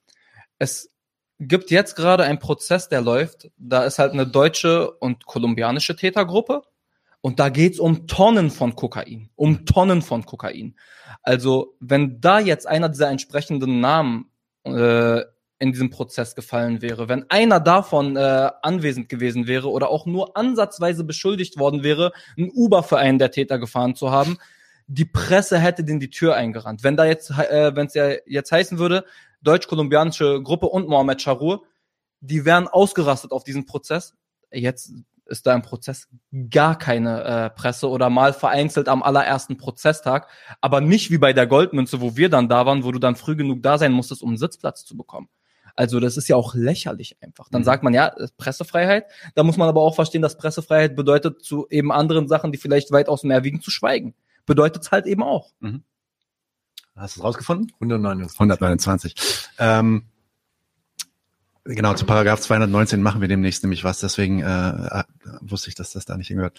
Es 0.59 0.90
gibt 1.40 1.70
jetzt 1.70 1.94
gerade 1.94 2.24
einen 2.24 2.38
Prozess, 2.38 2.88
der 2.88 3.01
läuft. 3.01 3.51
Da 3.57 3.85
ist 3.85 3.98
halt 3.98 4.12
eine 4.12 4.27
deutsche 4.27 4.90
und 4.90 5.27
kolumbianische 5.27 5.96
Tätergruppe. 5.96 6.62
Und 7.20 7.40
da 7.40 7.48
geht's 7.48 7.81
um 7.81 8.07
Tonnen 8.07 8.51
von 8.51 8.74
Kokain. 8.77 9.29
Um 9.35 9.66
Tonnen 9.66 10.03
von 10.03 10.24
Kokain. 10.24 10.77
Also, 11.22 11.74
wenn 11.81 12.20
da 12.20 12.38
jetzt 12.38 12.66
einer 12.66 12.88
dieser 12.88 13.11
entsprechenden 13.11 13.81
Namen 13.81 14.31
äh, 14.64 15.22
in 15.59 15.72
diesem 15.72 15.90
Prozess 15.90 16.37
gefallen 16.37 16.81
wäre, 16.83 17.09
wenn 17.09 17.29
einer 17.31 17.59
davon 17.59 18.16
äh, 18.16 18.51
anwesend 18.62 19.08
gewesen 19.08 19.48
wäre 19.48 19.71
oder 19.71 19.88
auch 19.90 20.06
nur 20.06 20.37
ansatzweise 20.37 21.02
beschuldigt 21.02 21.58
worden 21.58 21.83
wäre, 21.83 22.13
ein 22.37 22.50
Uber 22.54 22.85
für 22.85 22.98
einen 22.98 23.19
der 23.19 23.33
Täter 23.33 23.58
gefahren 23.58 23.96
zu 23.96 24.13
haben, 24.13 24.38
die 24.87 25.04
Presse 25.04 25.58
hätte 25.58 25.85
denen 25.85 26.00
die 26.00 26.10
Tür 26.10 26.35
eingerannt. 26.35 26.85
Wenn 26.85 26.96
da 26.96 27.04
jetzt, 27.04 27.31
äh, 27.31 27.75
wenn 27.75 27.88
es 27.88 27.94
ja 27.94 28.10
jetzt 28.27 28.52
heißen 28.52 28.79
würde, 28.79 29.04
deutsch-kolumbianische 29.43 30.43
Gruppe 30.43 30.67
und 30.67 30.89
Mohamed 30.89 31.23
Charur, 31.23 31.63
die 32.21 32.45
wären 32.45 32.69
ausgerastet 32.69 33.33
auf 33.33 33.45
diesen 33.45 33.67
Prozess. 33.67 34.15
Jetzt 34.51 34.93
ist 35.27 35.47
da 35.47 35.55
im 35.55 35.63
Prozess 35.63 36.09
gar 36.51 36.77
keine 36.79 37.23
äh, 37.23 37.51
Presse 37.51 37.89
oder 37.89 38.09
mal 38.09 38.33
vereinzelt 38.33 38.89
am 38.89 39.03
allerersten 39.03 39.57
Prozesstag, 39.59 40.29
aber 40.61 40.81
nicht 40.81 41.11
wie 41.11 41.19
bei 41.19 41.33
der 41.35 41.47
Goldmünze, 41.47 42.01
wo 42.01 42.17
wir 42.17 42.31
dann 42.31 42.49
da 42.49 42.65
waren, 42.67 42.83
wo 42.83 42.93
du 42.93 42.99
dann 42.99 43.15
früh 43.15 43.37
genug 43.37 43.63
da 43.63 43.77
sein 43.79 43.93
musstest, 43.93 44.23
um 44.23 44.31
einen 44.31 44.39
Sitzplatz 44.39 44.85
zu 44.85 44.97
bekommen. 44.97 45.29
Also 45.77 46.01
das 46.01 46.17
ist 46.17 46.29
ja 46.29 46.35
auch 46.35 46.55
lächerlich 46.55 47.19
einfach. 47.21 47.49
Dann 47.51 47.61
Mhm. 47.61 47.67
sagt 47.67 47.83
man 47.85 47.95
ja 47.95 48.13
Pressefreiheit, 48.37 49.05
da 49.37 49.45
muss 49.45 49.57
man 49.59 49.69
aber 49.69 49.83
auch 49.83 49.95
verstehen, 49.95 50.23
dass 50.23 50.37
Pressefreiheit 50.37 50.97
bedeutet 50.97 51.45
zu 51.45 51.69
eben 51.71 51.93
anderen 51.93 52.27
Sachen, 52.27 52.51
die 52.51 52.59
vielleicht 52.59 52.91
weitaus 52.91 53.23
mehr 53.23 53.45
wiegen, 53.45 53.61
zu 53.61 53.71
schweigen. 53.71 54.15
Bedeutet 54.47 54.83
es 54.83 54.91
halt 54.91 55.07
eben 55.07 55.23
auch. 55.23 55.53
Hast 56.99 57.17
du 57.17 57.21
es 57.21 57.25
rausgefunden? 57.25 57.73
129. 57.75 58.40
129. 58.40 59.15
Ähm, 59.59 60.03
genau, 61.65 61.94
zu 61.94 62.07
Paragraph 62.07 62.40
219 62.40 63.03
machen 63.03 63.21
wir 63.21 63.29
demnächst 63.29 63.63
nämlich 63.63 63.85
was, 63.85 64.01
deswegen 64.01 64.40
äh, 64.40 65.05
wusste 65.40 65.69
ich, 65.69 65.75
dass 65.75 65.92
das 65.92 66.07
da 66.07 66.17
nicht 66.17 66.29
hingehört. 66.29 66.59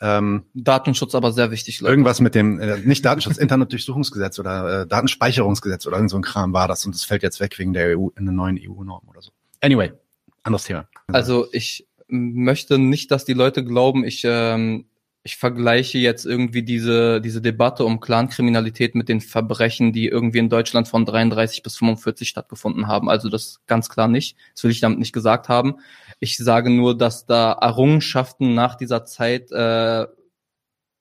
Ähm, 0.00 0.44
Datenschutz 0.54 1.14
aber 1.14 1.32
sehr 1.32 1.50
wichtig, 1.50 1.80
Leute. 1.80 1.92
irgendwas 1.92 2.20
mit 2.20 2.34
dem, 2.34 2.58
äh, 2.60 2.78
nicht 2.78 3.04
Datenschutz, 3.04 3.36
Internetdurchsuchungsgesetz 3.38 4.38
oder 4.38 4.82
äh, 4.82 4.86
Datenspeicherungsgesetz 4.86 5.86
oder 5.86 5.96
irgend 5.96 6.10
so 6.10 6.16
ein 6.16 6.22
Kram 6.22 6.52
war 6.52 6.68
das 6.68 6.84
und 6.84 6.94
das 6.94 7.04
fällt 7.04 7.22
jetzt 7.22 7.40
weg 7.40 7.58
wegen 7.58 7.72
der 7.72 7.98
EU, 7.98 8.08
in 8.16 8.24
der 8.24 8.34
neuen 8.34 8.58
EU-Norm 8.60 9.06
oder 9.08 9.22
so. 9.22 9.30
Anyway, 9.60 9.92
anderes 10.42 10.64
Thema. 10.64 10.88
Also 11.08 11.46
ich 11.52 11.86
möchte 12.08 12.78
nicht, 12.78 13.10
dass 13.10 13.24
die 13.24 13.34
Leute 13.34 13.64
glauben, 13.64 14.04
ich 14.04 14.22
ähm, 14.24 14.86
ich 15.26 15.36
vergleiche 15.36 15.98
jetzt 15.98 16.24
irgendwie 16.24 16.62
diese 16.62 17.20
diese 17.20 17.42
Debatte 17.42 17.84
um 17.84 17.98
Clankriminalität 17.98 18.94
mit 18.94 19.08
den 19.08 19.20
Verbrechen, 19.20 19.92
die 19.92 20.06
irgendwie 20.06 20.38
in 20.38 20.48
Deutschland 20.48 20.86
von 20.86 21.04
33 21.04 21.64
bis 21.64 21.76
45 21.78 22.28
stattgefunden 22.28 22.86
haben. 22.86 23.10
Also 23.10 23.28
das 23.28 23.60
ganz 23.66 23.88
klar 23.88 24.06
nicht. 24.06 24.36
Das 24.54 24.62
will 24.62 24.70
ich 24.70 24.78
damit 24.78 25.00
nicht 25.00 25.12
gesagt 25.12 25.48
haben. 25.48 25.80
Ich 26.20 26.36
sage 26.36 26.70
nur, 26.70 26.96
dass 26.96 27.26
da 27.26 27.52
Errungenschaften 27.54 28.54
nach 28.54 28.76
dieser 28.76 29.04
Zeit, 29.04 29.50
äh, 29.50 30.06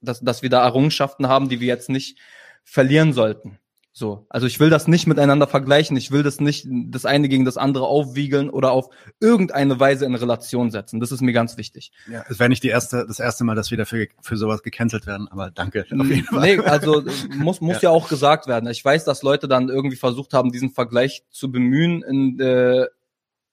dass 0.02 0.22
dass 0.22 0.42
wir 0.42 0.50
da 0.50 0.64
Errungenschaften 0.66 1.28
haben, 1.28 1.48
die 1.48 1.60
wir 1.60 1.68
jetzt 1.68 1.90
nicht 1.90 2.18
verlieren 2.64 3.14
sollten. 3.14 3.60
So, 3.98 4.26
also 4.28 4.46
ich 4.46 4.60
will 4.60 4.70
das 4.70 4.89
nicht 4.89 5.08
miteinander 5.08 5.48
vergleichen. 5.48 5.96
Ich 5.96 6.12
will 6.12 6.22
das 6.22 6.41
nicht 6.41 6.68
das 6.70 7.06
eine 7.06 7.30
gegen 7.30 7.46
das 7.46 7.56
andere 7.56 7.86
aufwiegeln 7.86 8.50
oder 8.50 8.74
auf 8.74 8.89
irgendeine 9.22 9.80
Weise 9.80 10.04
in 10.04 10.14
Relation 10.16 10.70
setzen. 10.70 11.00
Das 11.00 11.14
ist 11.14 11.22
mir 11.22 11.32
ganz 11.32 11.56
wichtig. 11.56 11.93
Ja, 12.12 12.26
es 12.28 12.38
wäre 12.38 12.50
nicht 12.50 12.62
die 12.64 12.68
erste, 12.68 13.06
das 13.08 13.22
erste 13.22 13.46
Mal, 13.46 13.56
dass 13.56 13.72
wir 13.72 13.78
dafür 13.78 14.08
für 14.20 14.36
sowas 14.36 14.64
gecancelt 14.64 15.08
werden, 15.08 15.30
aber 15.30 15.50
danke. 15.50 15.86
Auf 15.98 16.10
jeden 16.10 16.26
Fall. 16.26 16.41
Nee, 16.41 16.60
also 16.60 17.06
muss 17.38 17.62
muss 17.62 17.82
ja. 17.82 17.89
auch 17.89 18.10
gesagt 18.10 18.48
werden. 18.48 18.70
Ich 18.70 18.84
weiß, 18.84 19.06
dass 19.06 19.24
Leute 19.24 19.48
dann 19.48 19.70
irgendwie 19.70 19.96
versucht 19.96 20.34
haben, 20.34 20.52
diesen 20.52 20.72
Vergleich 20.72 21.24
zu 21.30 21.50
bemühen 21.50 22.04
in 22.04 22.38
äh, 22.41 22.88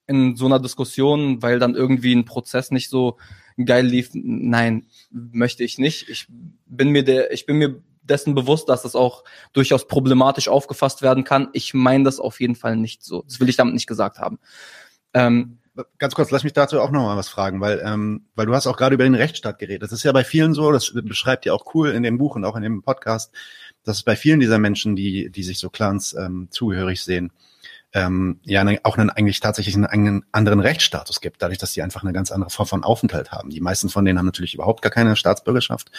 in 0.09 0.35
so 0.35 0.47
einer 0.47 0.59
Diskussion, 0.59 1.41
weil 1.41 1.61
dann 1.61 1.77
irgendwie 1.77 2.17
ein 2.17 2.25
Prozess 2.25 2.73
nicht 2.73 2.91
so 2.91 3.17
geil 3.65 3.87
lief. 3.87 4.11
Nein, 4.13 4.87
möchte 5.13 5.63
ich 5.63 5.79
nicht. 5.79 6.09
Ich 6.09 6.27
bin 6.67 6.89
mir 6.89 7.05
der, 7.05 7.33
ich 7.33 7.47
bin 7.47 7.59
mir 7.59 7.81
dessen 8.03 8.35
bewusst, 8.35 8.69
dass 8.69 8.83
das 8.83 8.95
auch 8.95 9.25
durchaus 9.53 9.87
problematisch 9.87 10.49
aufgefasst 10.49 11.03
werden 11.03 11.25
kann. 11.25 11.49
Ich 11.53 11.75
meine 11.75 12.05
das 12.05 12.21
auf 12.21 12.41
jeden 12.41 12.57
Fall 12.57 12.77
nicht 12.77 13.03
so. 13.03 13.23
Das 13.23 13.41
will 13.41 13.49
ich 13.49 13.57
damit 13.57 13.75
nicht 13.75 13.87
gesagt 13.87 14.19
haben. 14.19 14.39
Ähm, 15.15 15.59
Ganz 15.99 16.15
kurz, 16.15 16.31
lass 16.31 16.45
mich 16.45 16.53
dazu 16.53 16.83
auch 16.83 16.91
noch 16.91 17.01
mal 17.05 17.17
was 17.17 17.31
fragen, 17.31 17.63
weil 17.63 17.81
ähm, 17.83 18.27
weil 18.35 18.45
du 18.45 18.55
hast 18.55 18.67
auch 18.67 18.77
gerade 18.77 18.95
über 18.95 19.05
den 19.05 19.15
Rechtsstaat 19.15 19.59
geredet. 19.59 19.83
Das 19.83 19.93
ist 19.93 20.03
ja 20.03 20.13
bei 20.13 20.23
vielen 20.23 20.53
so, 20.53 20.71
das 20.71 20.93
beschreibt 20.93 21.47
ihr 21.47 21.55
auch 21.55 21.75
cool 21.75 21.93
in 21.93 22.03
dem 22.03 22.19
Buch 22.19 22.37
und 22.37 22.45
auch 22.45 22.57
in 22.57 22.63
dem 22.63 22.83
Podcast, 22.83 23.33
dass 23.83 23.97
es 23.97 24.03
bei 24.03 24.15
vielen 24.15 24.39
dieser 24.39 24.59
Menschen, 24.59 24.97
die 24.97 25.31
die 25.31 25.43
sich 25.43 25.59
so 25.59 25.71
Clans 25.71 26.13
ähm, 26.13 26.49
zugehörig 26.51 27.03
sehen, 27.03 27.33
ähm, 27.95 28.41
ja 28.45 28.65
auch 28.85 28.97
einen 28.97 29.11
eigentlich 29.11 29.41
tatsächlich 29.41 29.75
einen, 29.77 30.25
anderen 30.33 30.61
Rechtsstatus 30.61 31.21
gibt, 31.21 31.43
dadurch, 31.43 31.59
dass 31.59 31.73
die 31.73 31.83
einfach 31.83 32.03
eine 32.03 32.13
ganz 32.13 32.31
andere 32.31 32.51
Form 32.51 32.67
von 32.67 32.85
Aufenthalt 32.85 33.33
haben. 33.33 33.51
Die 33.51 33.61
meisten 33.61 33.89
von 33.89 34.05
denen 34.05 34.19
haben 34.19 34.27
natürlich 34.27 34.55
überhaupt 34.55 34.83
gar 34.83 34.91
keine 34.91 35.15
Staatsbürgerschaft. 35.15 35.91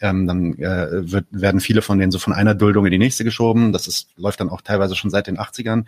Ähm, 0.00 0.26
dann 0.26 0.58
äh, 0.58 1.10
wird, 1.10 1.26
werden 1.30 1.60
viele 1.60 1.82
von 1.82 1.98
denen 1.98 2.10
so 2.10 2.18
von 2.18 2.32
einer 2.32 2.54
Duldung 2.54 2.86
in 2.86 2.92
die 2.92 2.98
nächste 2.98 3.24
geschoben. 3.24 3.72
Das 3.72 3.86
ist, 3.86 4.08
läuft 4.16 4.40
dann 4.40 4.50
auch 4.50 4.60
teilweise 4.60 4.96
schon 4.96 5.10
seit 5.10 5.28
den 5.28 5.38
80ern. 5.38 5.84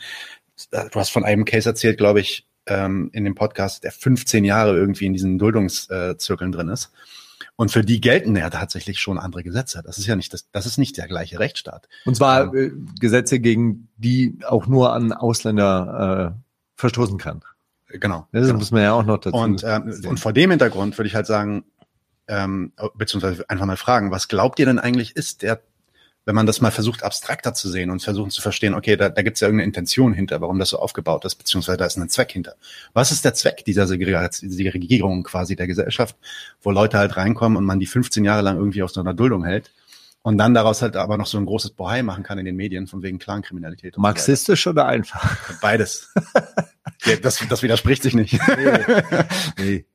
Du 0.70 1.00
hast 1.00 1.10
von 1.10 1.24
einem 1.24 1.44
Case 1.44 1.68
erzählt, 1.68 1.98
glaube 1.98 2.20
ich, 2.20 2.46
ähm, 2.66 3.10
in 3.12 3.24
dem 3.24 3.34
Podcast, 3.34 3.82
der 3.84 3.92
15 3.92 4.44
Jahre 4.44 4.76
irgendwie 4.76 5.06
in 5.06 5.12
diesen 5.12 5.38
Duldungszirkeln 5.38 6.52
drin 6.52 6.68
ist. 6.68 6.92
Und 7.60 7.72
für 7.72 7.82
die 7.82 8.00
gelten 8.00 8.36
ja 8.36 8.50
tatsächlich 8.50 9.00
schon 9.00 9.18
andere 9.18 9.42
Gesetze. 9.42 9.82
Das 9.84 9.98
ist 9.98 10.06
ja 10.06 10.14
nicht 10.14 10.32
das, 10.32 10.48
das 10.52 10.64
ist 10.64 10.78
nicht 10.78 10.96
der 10.96 11.08
gleiche 11.08 11.40
Rechtsstaat. 11.40 11.88
Und 12.04 12.14
zwar 12.14 12.54
äh, 12.54 12.70
Gesetze, 13.00 13.40
gegen 13.40 13.88
die 13.96 14.38
auch 14.46 14.68
nur 14.68 14.92
an 14.92 15.12
Ausländer 15.12 16.36
äh, 16.36 16.40
verstoßen 16.76 17.18
kann. 17.18 17.42
Genau. 17.88 18.28
Das 18.30 18.46
genau. 18.46 18.60
muss 18.60 18.70
man 18.70 18.82
ja 18.82 18.92
auch 18.92 19.04
noch 19.04 19.18
dazu. 19.18 19.36
Und, 19.36 19.64
ähm, 19.64 19.92
und 20.06 20.20
vor 20.20 20.32
dem 20.32 20.50
Hintergrund 20.50 20.96
würde 20.96 21.08
ich 21.08 21.16
halt 21.16 21.26
sagen, 21.26 21.64
ähm, 22.28 22.74
beziehungsweise 22.94 23.50
einfach 23.50 23.66
mal 23.66 23.76
fragen, 23.76 24.12
was 24.12 24.28
glaubt 24.28 24.60
ihr 24.60 24.66
denn 24.66 24.78
eigentlich 24.78 25.16
ist 25.16 25.42
der, 25.42 25.60
wenn 26.28 26.34
man 26.34 26.44
das 26.44 26.60
mal 26.60 26.70
versucht 26.70 27.04
abstrakter 27.04 27.54
zu 27.54 27.70
sehen 27.70 27.88
und 27.88 28.02
versuchen 28.02 28.30
zu 28.30 28.42
verstehen, 28.42 28.74
okay, 28.74 28.98
da, 28.98 29.08
da 29.08 29.22
gibt 29.22 29.36
es 29.36 29.40
ja 29.40 29.48
irgendeine 29.48 29.64
Intention 29.64 30.12
hinter, 30.12 30.42
warum 30.42 30.58
das 30.58 30.68
so 30.68 30.78
aufgebaut 30.78 31.24
ist, 31.24 31.36
beziehungsweise 31.36 31.78
da 31.78 31.86
ist 31.86 31.96
ein 31.96 32.06
Zweck 32.10 32.32
hinter. 32.32 32.56
Was 32.92 33.10
ist 33.12 33.24
der 33.24 33.32
Zweck 33.32 33.64
dieser 33.64 33.86
Segregierung 33.86 35.22
quasi 35.22 35.56
der 35.56 35.66
Gesellschaft, 35.66 36.16
wo 36.60 36.70
Leute 36.70 36.98
halt 36.98 37.16
reinkommen 37.16 37.56
und 37.56 37.64
man 37.64 37.80
die 37.80 37.86
15 37.86 38.26
Jahre 38.26 38.42
lang 38.42 38.58
irgendwie 38.58 38.82
auf 38.82 38.90
so 38.90 39.00
einer 39.00 39.14
Duldung 39.14 39.42
hält? 39.42 39.72
Und 40.20 40.36
dann 40.36 40.52
daraus 40.52 40.82
halt 40.82 40.96
aber 40.96 41.16
noch 41.16 41.26
so 41.26 41.38
ein 41.38 41.46
großes 41.46 41.70
Bohai 41.70 42.02
machen 42.02 42.24
kann 42.24 42.36
in 42.36 42.44
den 42.44 42.56
Medien 42.56 42.88
von 42.88 43.02
wegen 43.02 43.18
Clankriminalität. 43.18 43.96
und 43.96 44.02
so 44.02 44.02
Marxistisch 44.02 44.66
oder 44.66 44.84
einfach? 44.84 45.34
Beides. 45.62 46.12
das, 47.22 47.42
das 47.48 47.62
widerspricht 47.62 48.02
sich 48.02 48.12
nicht. 48.12 48.38
nee. 49.58 49.86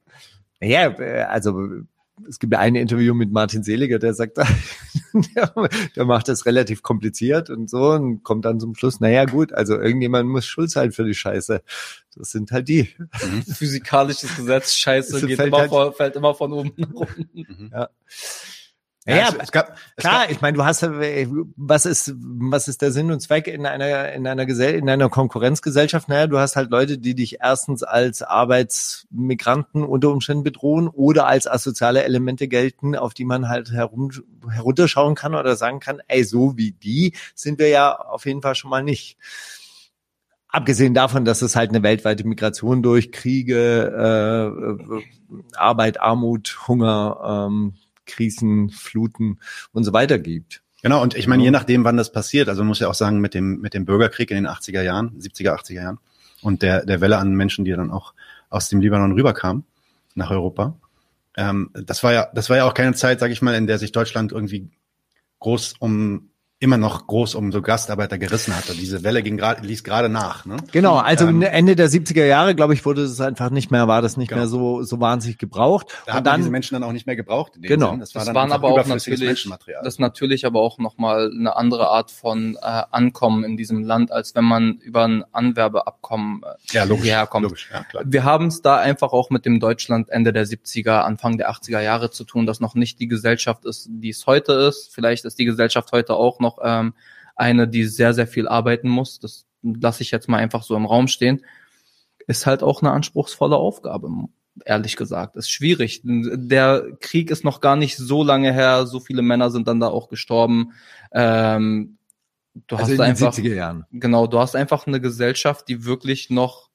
Ja, 0.59 0.87
äh, 0.99 1.25
also 1.25 1.83
es 2.27 2.39
gibt 2.39 2.53
ein 2.55 2.75
Interview 2.75 3.13
mit 3.13 3.31
Martin 3.31 3.63
Seliger, 3.63 3.99
der 3.99 4.13
sagt, 4.13 4.37
der, 5.13 5.53
der 5.95 6.05
macht 6.05 6.27
das 6.27 6.45
relativ 6.45 6.83
kompliziert 6.83 7.49
und 7.49 7.69
so 7.69 7.91
und 7.91 8.23
kommt 8.23 8.45
dann 8.45 8.59
zum 8.59 8.75
Schluss, 8.75 8.99
naja 8.99 9.25
gut, 9.25 9.51
also 9.53 9.79
irgendjemand 9.79 10.29
muss 10.29 10.45
schuld 10.45 10.69
sein 10.71 10.91
für 10.91 11.03
die 11.05 11.13
Scheiße. 11.15 11.61
Das 12.15 12.29
sind 12.31 12.51
halt 12.51 12.67
die. 12.69 12.89
physikalisches 13.57 14.35
Gesetz, 14.35 14.73
Scheiße, 14.75 15.19
geht 15.27 15.37
fällt 15.37 15.47
immer, 15.47 15.57
halt- 15.59 15.69
vor, 15.69 15.93
fällt 15.93 16.15
immer 16.15 16.35
von 16.35 16.53
oben 16.53 16.73
nach 16.77 16.91
unten. 16.91 17.69
Ja. 17.71 17.89
Ja, 19.05 19.27
es, 19.29 19.35
es 19.35 19.51
gab, 19.51 19.77
es 19.97 20.03
Klar, 20.03 20.29
ich 20.29 20.39
meine, 20.39 20.55
du 20.55 20.63
hast 20.63 20.81
äh, 20.83 21.27
was 21.57 21.85
ist 21.85 22.13
was 22.17 22.69
ist 22.69 22.81
der 22.81 22.91
Sinn 22.91 23.11
und 23.11 23.19
Zweck 23.19 23.47
in 23.47 23.65
einer 23.65 24.13
in 24.13 24.25
einer 24.25 24.45
Gesell 24.45 24.75
in 24.75 24.89
einer 24.89 25.09
Konkurrenzgesellschaft? 25.09 26.07
Naja, 26.07 26.27
du 26.27 26.39
hast 26.39 26.55
halt 26.55 26.71
Leute, 26.71 26.97
die 26.97 27.13
dich 27.13 27.39
erstens 27.41 27.83
als 27.83 28.21
Arbeitsmigranten 28.21 29.83
unter 29.83 30.09
Umständen 30.09 30.43
bedrohen 30.43 30.87
oder 30.87 31.27
als 31.27 31.47
asoziale 31.47 32.03
Elemente 32.03 32.47
gelten, 32.47 32.95
auf 32.95 33.13
die 33.13 33.25
man 33.25 33.49
halt 33.49 33.71
herum 33.71 34.11
herunterschauen 34.49 35.15
kann 35.15 35.35
oder 35.35 35.57
sagen 35.57 35.81
kann, 35.81 36.01
ey, 36.07 36.23
so 36.23 36.55
wie 36.55 36.71
die 36.71 37.13
sind 37.35 37.59
wir 37.59 37.67
ja 37.67 37.93
auf 37.93 38.25
jeden 38.25 38.41
Fall 38.41 38.55
schon 38.55 38.69
mal 38.69 38.83
nicht. 38.83 39.17
Abgesehen 40.47 40.93
davon, 40.93 41.25
dass 41.25 41.41
es 41.41 41.55
halt 41.55 41.71
eine 41.71 41.81
weltweite 41.81 42.25
Migration 42.27 42.83
durch 42.83 43.11
Kriege, 43.11 43.91
äh, 43.97 44.95
äh, 44.95 45.03
Arbeit, 45.55 45.99
Armut, 45.99 46.67
Hunger, 46.67 47.47
ähm, 47.49 47.73
Krisen, 48.05 48.69
Fluten 48.69 49.39
und 49.71 49.83
so 49.83 49.93
weiter 49.93 50.19
gibt. 50.19 50.61
Genau, 50.81 51.01
und 51.01 51.15
ich 51.15 51.27
meine, 51.27 51.43
je 51.43 51.51
nachdem, 51.51 51.85
wann 51.85 51.95
das 51.95 52.11
passiert, 52.11 52.49
also 52.49 52.61
man 52.61 52.67
muss 52.67 52.79
ja 52.79 52.89
auch 52.89 52.93
sagen, 52.93 53.19
mit 53.19 53.33
dem, 53.33 53.61
mit 53.61 53.73
dem 53.73 53.85
Bürgerkrieg 53.85 54.31
in 54.31 54.35
den 54.35 54.47
80er 54.47 54.81
Jahren, 54.81 55.17
70er, 55.17 55.57
80er 55.57 55.73
Jahren 55.73 55.99
und 56.41 56.61
der, 56.61 56.85
der 56.85 56.99
Welle 56.99 57.17
an 57.17 57.33
Menschen, 57.33 57.63
die 57.63 57.71
dann 57.71 57.89
auch 57.89 58.13
aus 58.49 58.67
dem 58.67 58.81
Libanon 58.81 59.13
rüberkamen 59.13 59.63
nach 60.15 60.29
Europa, 60.29 60.75
ähm, 61.37 61.71
das 61.73 62.03
war 62.03 62.13
ja, 62.13 62.27
das 62.33 62.49
war 62.49 62.57
ja 62.57 62.65
auch 62.65 62.73
keine 62.73 62.93
Zeit, 62.93 63.19
sage 63.19 63.33
ich 63.33 63.41
mal, 63.41 63.55
in 63.55 63.65
der 63.65 63.79
sich 63.79 63.91
Deutschland 63.91 64.31
irgendwie 64.31 64.69
groß 65.39 65.75
um 65.79 66.29
immer 66.63 66.77
noch 66.77 67.05
groß 67.07 67.35
um 67.35 67.51
so 67.51 67.61
Gastarbeiter 67.61 68.17
gerissen 68.17 68.55
hatte. 68.55 68.73
Diese 68.73 69.03
Welle 69.03 69.21
ging 69.21 69.37
gerade, 69.37 69.65
ließ 69.65 69.83
gerade 69.83 70.07
nach. 70.09 70.45
Ne? 70.45 70.57
Genau, 70.71 70.95
also 70.95 71.27
Ähm, 71.27 71.41
Ende 71.41 71.75
der 71.75 71.89
70er 71.89 72.25
Jahre, 72.25 72.55
glaube 72.55 72.73
ich, 72.73 72.85
wurde 72.85 73.03
es 73.03 73.19
einfach 73.21 73.49
nicht 73.49 73.69
mehr, 73.69 73.87
war 73.87 74.01
das 74.01 74.15
nicht 74.17 74.29
Genau. 74.29 74.39
mehr 74.41 74.47
so, 74.47 74.83
so 74.83 74.99
wahnsinnig 75.01 75.37
gebraucht. 75.37 75.87
Da 76.05 76.13
und 76.13 76.17
hat 76.17 76.25
man 76.25 76.35
diese 76.37 76.45
dann, 76.47 76.51
Menschen 76.53 76.73
dann 76.75 76.83
auch 76.83 76.93
nicht 76.93 77.05
mehr 77.05 77.15
gebraucht. 77.17 77.57
In 77.57 77.63
dem 77.63 77.67
Genau. 77.69 77.91
Sinn. 77.91 77.99
Das, 77.99 78.15
war 78.15 78.21
Das 78.21 78.25
dann 78.27 78.35
waren 78.35 78.51
aber 78.53 78.69
auch 78.69 78.85
natürlich, 78.87 79.19
Menschenmaterial. 79.21 79.83
das 79.83 79.99
natürlich 79.99 80.45
aber 80.45 80.61
auch 80.61 80.77
nochmal 80.79 81.31
eine 81.37 81.55
andere 81.55 81.89
Art 81.89 82.11
von 82.11 82.55
äh, 82.55 82.81
Ankommen 82.91 83.43
in 83.43 83.57
diesem 83.57 83.83
Land, 83.83 84.11
als 84.11 84.33
wenn 84.33 84.45
man 84.45 84.77
über 84.77 85.03
ein 85.03 85.23
Anwerbeabkommen 85.33 86.43
äh, 86.43 86.73
ja, 86.75 86.83
logisch. 86.83 87.03
hierher 87.05 87.27
kommt. 87.27 87.43
logisch 87.43 87.69
ja, 87.73 87.83
klar. 87.83 88.03
Wir 88.05 88.23
haben 88.23 88.47
es 88.47 88.61
da 88.61 88.77
einfach 88.77 89.11
auch 89.13 89.29
mit 89.29 89.45
dem 89.45 89.59
Deutschland 89.59 90.09
Ende 90.09 90.33
der 90.33 90.45
70er, 90.45 91.01
Anfang 91.01 91.37
der 91.37 91.51
80er 91.51 91.81
Jahre 91.81 92.11
zu 92.11 92.23
tun, 92.23 92.45
das 92.45 92.59
noch 92.59 92.75
nicht 92.75 92.99
die 92.99 93.07
Gesellschaft 93.07 93.65
ist, 93.65 93.87
die 93.89 94.09
es 94.09 94.25
heute 94.27 94.53
ist. 94.53 94.93
Vielleicht 94.93 95.25
ist 95.25 95.39
die 95.39 95.45
Gesellschaft 95.45 95.91
heute 95.91 96.13
auch 96.15 96.39
noch 96.39 96.52
ähm, 96.63 96.93
eine, 97.35 97.67
die 97.67 97.85
sehr, 97.85 98.13
sehr 98.13 98.27
viel 98.27 98.47
arbeiten 98.47 98.89
muss. 98.89 99.19
Das 99.19 99.45
lasse 99.63 100.03
ich 100.03 100.11
jetzt 100.11 100.29
mal 100.29 100.37
einfach 100.37 100.63
so 100.63 100.75
im 100.75 100.85
Raum 100.85 101.07
stehen. 101.07 101.45
Ist 102.27 102.45
halt 102.45 102.63
auch 102.63 102.81
eine 102.81 102.91
anspruchsvolle 102.91 103.55
Aufgabe. 103.57 104.09
ehrlich 104.65 104.95
gesagt. 104.95 105.35
Ist 105.35 105.49
schwierig. 105.49 106.01
Der 106.03 106.85
Krieg 106.99 107.31
ist 107.31 107.43
noch 107.43 107.59
gar 107.59 107.75
nicht 107.75 107.97
so 107.97 108.23
lange 108.23 108.53
her, 108.53 108.85
so 108.85 108.99
viele 108.99 109.21
Männer 109.21 109.49
sind 109.51 109.67
dann 109.67 109.79
da 109.79 109.87
auch 109.87 110.09
gestorben. 110.09 110.73
Ähm, 111.11 111.97
du 112.67 112.75
Also 112.75 112.93
hast 112.93 112.99
einfach 112.99 113.33
70er 113.33 113.55
Jahren. 113.55 113.85
genau, 113.91 114.27
du 114.27 114.39
hast 114.39 114.55
einfach 114.55 114.85
eine 114.87 115.01
Gesellschaft, 115.01 115.67
die 115.67 115.85
wirklich 115.85 116.29
noch 116.29 116.69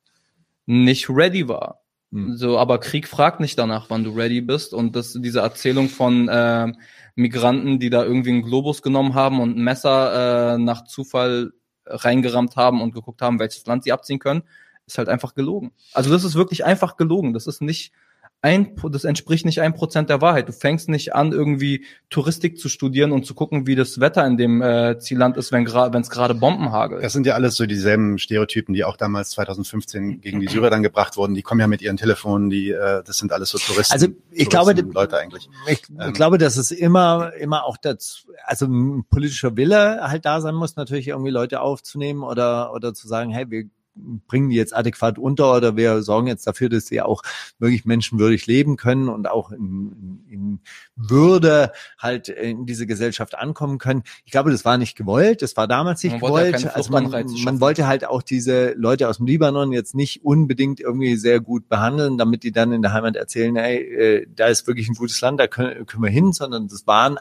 nicht 0.66 1.08
ready 1.08 1.48
war. 1.48 1.80
Hm. 2.12 2.36
So, 2.36 2.58
aber 2.58 2.78
Krieg 2.78 3.06
fragt 3.06 3.40
nicht 3.40 3.58
danach, 3.58 3.90
wann 3.90 4.04
du 4.04 4.10
ready 4.10 4.40
bist. 4.40 4.72
Und 4.74 4.96
das, 4.96 5.12
diese 5.12 5.40
Erzählung 5.40 5.88
von 5.88 6.28
ähm, 6.30 6.76
Migranten, 7.14 7.78
die 7.78 7.90
da 7.90 8.04
irgendwie 8.04 8.30
einen 8.30 8.42
Globus 8.42 8.82
genommen 8.82 9.14
haben 9.14 9.40
und 9.40 9.56
ein 9.56 9.62
Messer 9.62 10.54
äh, 10.54 10.58
nach 10.58 10.84
Zufall 10.84 11.52
reingerammt 11.86 12.56
haben 12.56 12.82
und 12.82 12.94
geguckt 12.94 13.22
haben, 13.22 13.38
welches 13.38 13.66
Land 13.66 13.84
sie 13.84 13.92
abziehen 13.92 14.18
können, 14.18 14.42
ist 14.86 14.98
halt 14.98 15.08
einfach 15.08 15.34
gelogen. 15.34 15.72
Also 15.92 16.10
das 16.10 16.24
ist 16.24 16.34
wirklich 16.34 16.64
einfach 16.64 16.96
gelogen. 16.96 17.32
Das 17.32 17.46
ist 17.46 17.60
nicht 17.60 17.92
ein, 18.40 18.76
das 18.92 19.02
entspricht 19.04 19.44
nicht 19.46 19.60
ein 19.60 19.74
Prozent 19.74 20.10
der 20.10 20.20
Wahrheit. 20.20 20.48
Du 20.48 20.52
fängst 20.52 20.88
nicht 20.88 21.12
an, 21.14 21.32
irgendwie 21.32 21.84
Touristik 22.08 22.56
zu 22.58 22.68
studieren 22.68 23.10
und 23.10 23.26
zu 23.26 23.34
gucken, 23.34 23.66
wie 23.66 23.74
das 23.74 23.98
Wetter 23.98 24.24
in 24.26 24.36
dem 24.36 24.62
äh, 24.62 24.98
Zielland 25.00 25.36
ist, 25.36 25.50
wenn 25.50 25.64
gerade, 25.64 25.92
wenn 25.92 26.02
es 26.02 26.08
gerade 26.10 26.34
Bomben 26.36 26.70
hagelt. 26.70 27.02
Das 27.02 27.12
sind 27.12 27.26
ja 27.26 27.34
alles 27.34 27.56
so 27.56 27.66
dieselben 27.66 28.16
Stereotypen, 28.18 28.74
die 28.74 28.84
auch 28.84 28.96
damals 28.96 29.30
2015 29.30 30.20
gegen 30.20 30.38
die 30.38 30.46
Syrer 30.46 30.70
dann 30.70 30.84
gebracht 30.84 31.16
wurden. 31.16 31.34
Die 31.34 31.42
kommen 31.42 31.60
ja 31.60 31.66
mit 31.66 31.82
ihren 31.82 31.96
Telefonen, 31.96 32.48
die, 32.48 32.70
äh, 32.70 33.02
das 33.04 33.18
sind 33.18 33.32
alles 33.32 33.50
so 33.50 33.58
Touristen. 33.58 33.92
Also 33.92 34.06
ich 34.30 34.48
glaube, 34.48 34.72
Touristen- 34.72 34.92
Leute 34.92 35.18
eigentlich. 35.18 35.48
Ich, 35.66 35.82
Ähm. 35.98 36.12
glaube, 36.12 36.38
dass 36.38 36.56
es 36.56 36.70
immer, 36.70 37.32
immer 37.34 37.64
auch 37.64 37.76
dazu, 37.76 38.28
also 38.44 38.66
ein 38.66 39.04
politischer 39.10 39.56
Wille 39.56 39.98
halt 40.02 40.24
da 40.24 40.40
sein 40.40 40.54
muss, 40.54 40.76
natürlich 40.76 41.08
irgendwie 41.08 41.30
Leute 41.32 41.60
aufzunehmen 41.60 42.22
oder, 42.22 42.72
oder 42.72 42.94
zu 42.94 43.08
sagen, 43.08 43.30
hey, 43.30 43.50
wir 43.50 43.64
bringen 44.26 44.50
die 44.50 44.56
jetzt 44.56 44.74
adäquat 44.74 45.18
unter 45.18 45.56
oder 45.56 45.76
wir 45.76 46.02
sorgen 46.02 46.26
jetzt 46.26 46.46
dafür, 46.46 46.68
dass 46.68 46.86
sie 46.86 47.00
auch 47.00 47.22
wirklich 47.58 47.84
menschenwürdig 47.84 48.46
leben 48.46 48.76
können 48.76 49.08
und 49.08 49.28
auch 49.28 49.50
in, 49.50 50.22
in, 50.28 50.38
in 50.38 50.60
Würde 50.96 51.72
halt 51.98 52.28
in 52.28 52.66
diese 52.66 52.86
Gesellschaft 52.86 53.36
ankommen 53.36 53.78
können. 53.78 54.02
Ich 54.24 54.32
glaube, 54.32 54.50
das 54.50 54.64
war 54.64 54.78
nicht 54.78 54.96
gewollt, 54.96 55.42
das 55.42 55.56
war 55.56 55.68
damals 55.68 56.02
nicht 56.02 56.12
Man 56.12 56.22
ja 56.22 56.28
gewollt. 56.28 56.52
keine 56.54 56.74
also 56.74 56.92
man, 56.92 57.10
man 57.44 57.60
wollte 57.60 57.86
halt 57.86 58.04
auch 58.06 58.22
diese 58.22 58.72
Leute 58.72 59.08
aus 59.08 59.18
dem 59.18 59.26
Libanon 59.26 59.72
jetzt 59.72 59.94
nicht 59.94 60.24
unbedingt 60.24 60.80
irgendwie 60.80 61.16
sehr 61.16 61.40
gut 61.40 61.68
behandeln, 61.68 62.18
damit 62.18 62.42
die 62.42 62.52
dann 62.52 62.72
in 62.72 62.82
der 62.82 62.92
Heimat 62.92 63.16
erzählen, 63.16 63.56
hey, 63.56 63.78
äh, 63.78 64.26
da 64.34 64.46
ist 64.46 64.66
wirklich 64.66 64.88
ein 64.88 64.94
gutes 64.94 65.20
Land, 65.20 65.40
da 65.40 65.46
können, 65.46 65.86
können 65.86 66.02
wir 66.02 66.10
hin, 66.10 66.32
sondern 66.32 66.68
das 66.68 66.86
waren 66.86 67.18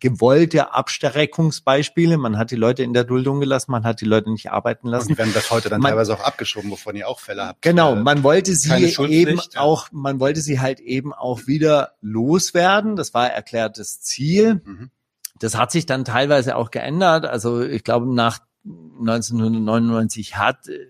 gewollte 0.00 0.74
Abstreckungsbeispiele. 0.74 2.18
Man 2.18 2.36
hat 2.38 2.50
die 2.50 2.56
Leute 2.56 2.82
in 2.82 2.92
der 2.92 3.04
Duldung 3.04 3.40
gelassen, 3.40 3.70
man 3.72 3.84
hat 3.84 4.00
die 4.00 4.04
Leute 4.04 4.30
nicht 4.30 4.50
arbeiten 4.50 4.86
Und 4.88 4.92
lassen. 4.92 5.08
die 5.08 5.18
werden 5.18 5.32
das 5.34 5.50
heute 5.50 5.68
dann 5.68 5.80
Man- 5.80 5.90
teilweise 5.92 6.14
auch 6.14 6.20
abgeschoben, 6.24 6.70
wovon 6.70 6.96
ihr 6.96 7.08
auch 7.08 7.20
Fälle 7.20 7.46
habt. 7.46 7.62
Genau, 7.62 7.92
Äh, 7.94 8.02
man 8.02 8.22
wollte 8.22 8.54
sie 8.54 8.72
eben 9.08 9.40
ja. 9.52 9.60
auch, 9.60 9.88
man 9.92 10.18
wollte 10.20 10.40
sie 10.40 10.60
halt 10.60 10.80
eben 10.80 11.12
auch 11.14 11.46
wieder 11.46 11.92
loswerden. 12.00 12.96
Das 12.96 13.14
war 13.14 13.30
erklärtes 13.30 14.00
Ziel. 14.02 14.60
Mhm. 14.64 14.90
Das 15.38 15.56
hat 15.56 15.70
sich 15.70 15.86
dann 15.86 16.04
teilweise 16.04 16.56
auch 16.56 16.70
geändert. 16.70 17.24
Also 17.26 17.62
ich 17.62 17.84
glaube, 17.84 18.12
nach 18.12 18.38
1999 18.64 20.36
hat 20.36 20.68
äh, 20.68 20.86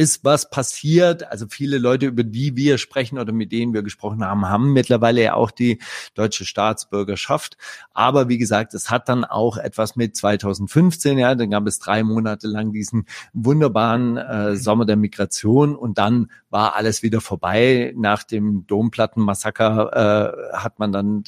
ist 0.00 0.24
was 0.24 0.48
passiert. 0.48 1.30
Also 1.30 1.46
viele 1.46 1.76
Leute, 1.76 2.06
über 2.06 2.24
die 2.24 2.56
wir 2.56 2.78
sprechen 2.78 3.18
oder 3.18 3.34
mit 3.34 3.52
denen 3.52 3.74
wir 3.74 3.82
gesprochen 3.82 4.24
haben, 4.24 4.48
haben 4.48 4.72
mittlerweile 4.72 5.22
ja 5.22 5.34
auch 5.34 5.50
die 5.50 5.78
deutsche 6.14 6.46
Staatsbürgerschaft. 6.46 7.58
Aber 7.92 8.30
wie 8.30 8.38
gesagt, 8.38 8.72
es 8.72 8.90
hat 8.90 9.10
dann 9.10 9.26
auch 9.26 9.58
etwas 9.58 9.96
mit 9.96 10.16
2015, 10.16 11.18
ja, 11.18 11.34
dann 11.34 11.50
gab 11.50 11.66
es 11.66 11.80
drei 11.80 12.02
Monate 12.02 12.48
lang 12.48 12.72
diesen 12.72 13.04
wunderbaren 13.34 14.16
äh, 14.16 14.56
Sommer 14.56 14.86
der 14.86 14.96
Migration 14.96 15.76
und 15.76 15.98
dann 15.98 16.30
war 16.48 16.76
alles 16.76 17.02
wieder 17.02 17.20
vorbei. 17.20 17.92
Nach 17.94 18.22
dem 18.24 18.66
Domplattenmassaker 18.66 20.52
äh, 20.54 20.56
hat 20.56 20.78
man 20.78 20.92
dann 20.92 21.24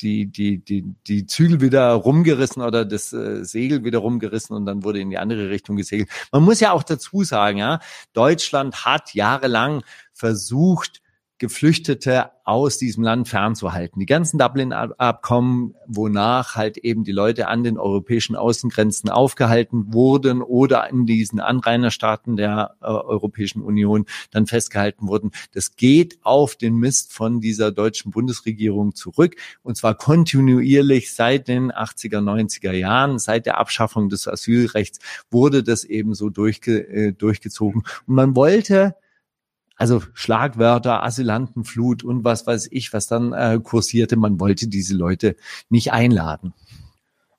die, 0.00 0.26
die, 0.26 0.58
die, 0.58 0.84
die, 1.06 1.26
Zügel 1.26 1.60
wieder 1.60 1.92
rumgerissen 1.92 2.62
oder 2.62 2.84
das 2.84 3.12
äh, 3.12 3.44
Segel 3.44 3.84
wieder 3.84 3.98
rumgerissen 4.00 4.56
und 4.56 4.66
dann 4.66 4.82
wurde 4.84 5.00
in 5.00 5.10
die 5.10 5.18
andere 5.18 5.50
Richtung 5.50 5.76
gesegelt. 5.76 6.08
Man 6.32 6.42
muss 6.42 6.60
ja 6.60 6.72
auch 6.72 6.82
dazu 6.82 7.24
sagen, 7.24 7.58
ja, 7.58 7.80
Deutschland 8.12 8.84
hat 8.84 9.14
jahrelang 9.14 9.84
versucht, 10.12 11.00
Geflüchtete 11.38 12.30
aus 12.44 12.78
diesem 12.78 13.02
Land 13.02 13.28
fernzuhalten. 13.28 13.98
Die 13.98 14.06
ganzen 14.06 14.38
Dublin-Abkommen, 14.38 15.74
wonach 15.86 16.54
halt 16.54 16.76
eben 16.76 17.02
die 17.02 17.12
Leute 17.12 17.48
an 17.48 17.64
den 17.64 17.76
europäischen 17.76 18.36
Außengrenzen 18.36 19.10
aufgehalten 19.10 19.92
wurden 19.92 20.42
oder 20.42 20.88
in 20.90 21.06
diesen 21.06 21.40
Anrainerstaaten 21.40 22.36
der 22.36 22.76
äh, 22.80 22.86
Europäischen 22.86 23.62
Union 23.62 24.04
dann 24.30 24.46
festgehalten 24.46 25.08
wurden, 25.08 25.32
das 25.52 25.74
geht 25.74 26.18
auf 26.22 26.54
den 26.54 26.76
Mist 26.76 27.12
von 27.12 27.40
dieser 27.40 27.72
deutschen 27.72 28.12
Bundesregierung 28.12 28.94
zurück 28.94 29.34
und 29.62 29.76
zwar 29.76 29.96
kontinuierlich 29.96 31.14
seit 31.14 31.48
den 31.48 31.72
80er, 31.72 32.18
90er 32.18 32.72
Jahren, 32.72 33.18
seit 33.18 33.46
der 33.46 33.58
Abschaffung 33.58 34.08
des 34.08 34.28
Asylrechts 34.28 35.00
wurde 35.30 35.62
das 35.64 35.84
eben 35.84 36.14
so 36.14 36.30
durchge 36.30 36.86
äh, 36.86 37.12
durchgezogen 37.12 37.82
und 38.06 38.14
man 38.14 38.36
wollte 38.36 38.94
also 39.76 40.02
Schlagwörter, 40.14 41.02
Asylantenflut 41.02 42.04
und 42.04 42.24
was 42.24 42.46
weiß 42.46 42.68
ich, 42.70 42.92
was 42.92 43.06
dann 43.06 43.32
äh, 43.32 43.58
kursierte. 43.62 44.16
Man 44.16 44.38
wollte 44.40 44.68
diese 44.68 44.94
Leute 44.94 45.36
nicht 45.68 45.92
einladen. 45.92 46.54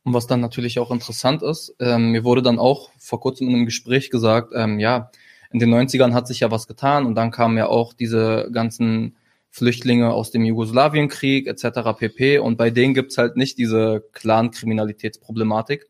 Und 0.03 0.13
was 0.13 0.27
dann 0.27 0.41
natürlich 0.41 0.77
auch 0.79 0.91
interessant 0.91 1.41
ist, 1.41 1.75
ähm, 1.79 2.11
mir 2.11 2.23
wurde 2.23 2.43
dann 2.43 2.59
auch 2.59 2.91
vor 2.99 3.19
kurzem 3.19 3.47
in 3.47 3.55
einem 3.55 3.65
Gespräch 3.65 4.11
gesagt, 4.11 4.53
ähm, 4.55 4.79
ja, 4.79 5.09
in 5.51 5.59
den 5.59 5.73
90ern 5.73 6.13
hat 6.13 6.27
sich 6.27 6.41
ja 6.41 6.51
was 6.51 6.67
getan 6.67 7.05
und 7.05 7.15
dann 7.15 7.31
kamen 7.31 7.57
ja 7.57 7.67
auch 7.67 7.93
diese 7.93 8.49
ganzen 8.51 9.15
Flüchtlinge 9.49 10.11
aus 10.11 10.31
dem 10.31 10.43
Jugoslawienkrieg 10.43 11.47
etc. 11.47 11.97
pp. 11.97 12.39
Und 12.39 12.57
bei 12.57 12.69
denen 12.69 12.93
gibt's 12.93 13.17
halt 13.17 13.37
nicht 13.37 13.57
diese 13.57 14.03
Clan-Kriminalitätsproblematik. 14.11 15.87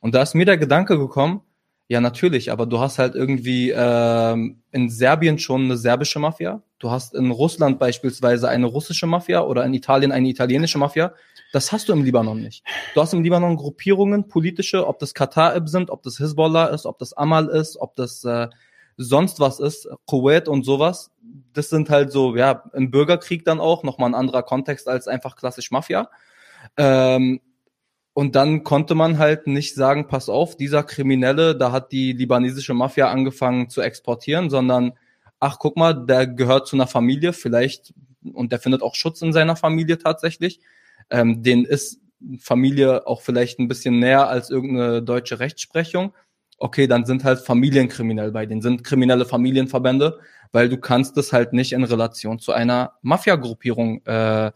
Und 0.00 0.14
da 0.14 0.22
ist 0.22 0.34
mir 0.34 0.46
der 0.46 0.56
Gedanke 0.56 0.98
gekommen, 0.98 1.42
ja 1.92 2.00
natürlich, 2.00 2.50
aber 2.50 2.64
du 2.64 2.80
hast 2.80 2.98
halt 2.98 3.14
irgendwie 3.14 3.70
ähm, 3.70 4.62
in 4.70 4.88
Serbien 4.88 5.38
schon 5.38 5.64
eine 5.64 5.76
serbische 5.76 6.18
Mafia, 6.18 6.62
du 6.78 6.90
hast 6.90 7.14
in 7.14 7.30
Russland 7.30 7.78
beispielsweise 7.78 8.48
eine 8.48 8.64
russische 8.64 9.06
Mafia 9.06 9.42
oder 9.42 9.62
in 9.66 9.74
Italien 9.74 10.10
eine 10.10 10.26
italienische 10.26 10.78
Mafia. 10.78 11.12
Das 11.52 11.70
hast 11.70 11.90
du 11.90 11.92
im 11.92 12.02
Libanon 12.02 12.40
nicht. 12.40 12.64
Du 12.94 13.02
hast 13.02 13.12
im 13.12 13.22
Libanon 13.22 13.56
Gruppierungen, 13.56 14.26
politische, 14.26 14.86
ob 14.86 15.00
das 15.00 15.12
Katar 15.12 15.60
sind, 15.68 15.90
ob 15.90 16.02
das 16.02 16.16
Hisbollah 16.16 16.68
ist, 16.68 16.86
ob 16.86 16.98
das 16.98 17.12
Amal 17.12 17.48
ist, 17.48 17.76
ob 17.76 17.94
das 17.94 18.24
äh, 18.24 18.48
sonst 18.96 19.38
was 19.38 19.60
ist, 19.60 19.86
Kuwait 20.06 20.48
und 20.48 20.64
sowas. 20.64 21.10
Das 21.52 21.68
sind 21.68 21.90
halt 21.90 22.10
so, 22.10 22.34
ja, 22.36 22.64
im 22.72 22.90
Bürgerkrieg 22.90 23.44
dann 23.44 23.60
auch 23.60 23.82
nochmal 23.82 24.08
ein 24.08 24.14
anderer 24.14 24.42
Kontext 24.42 24.88
als 24.88 25.08
einfach 25.08 25.36
klassisch 25.36 25.70
Mafia. 25.70 26.08
Ähm, 26.78 27.42
und 28.14 28.36
dann 28.36 28.62
konnte 28.62 28.94
man 28.94 29.18
halt 29.18 29.46
nicht 29.46 29.74
sagen, 29.74 30.06
pass 30.06 30.28
auf, 30.28 30.56
dieser 30.56 30.82
Kriminelle, 30.82 31.56
da 31.56 31.72
hat 31.72 31.92
die 31.92 32.12
libanesische 32.12 32.74
Mafia 32.74 33.08
angefangen 33.10 33.70
zu 33.70 33.80
exportieren, 33.80 34.50
sondern 34.50 34.92
ach, 35.40 35.58
guck 35.58 35.76
mal, 35.76 35.94
der 35.94 36.26
gehört 36.26 36.68
zu 36.68 36.76
einer 36.76 36.86
Familie, 36.86 37.32
vielleicht, 37.32 37.94
und 38.32 38.52
der 38.52 38.60
findet 38.60 38.82
auch 38.82 38.94
Schutz 38.94 39.22
in 39.22 39.32
seiner 39.32 39.56
Familie 39.56 39.98
tatsächlich. 39.98 40.60
Ähm, 41.10 41.42
den 41.42 41.64
ist 41.64 42.00
Familie 42.38 43.06
auch 43.06 43.22
vielleicht 43.22 43.58
ein 43.58 43.66
bisschen 43.66 43.98
näher 43.98 44.28
als 44.28 44.50
irgendeine 44.50 45.02
deutsche 45.02 45.40
Rechtsprechung. 45.40 46.14
Okay, 46.58 46.86
dann 46.86 47.04
sind 47.06 47.24
halt 47.24 47.40
Familien 47.40 47.88
kriminell 47.88 48.30
bei 48.30 48.46
denen, 48.46 48.62
sind 48.62 48.84
kriminelle 48.84 49.24
Familienverbände, 49.24 50.20
weil 50.52 50.68
du 50.68 50.76
kannst 50.76 51.16
es 51.16 51.32
halt 51.32 51.54
nicht 51.54 51.72
in 51.72 51.82
Relation 51.82 52.38
zu 52.38 52.52
einer 52.52 52.92
Mafia-Gruppierung 53.02 54.04
äh, 54.06 54.52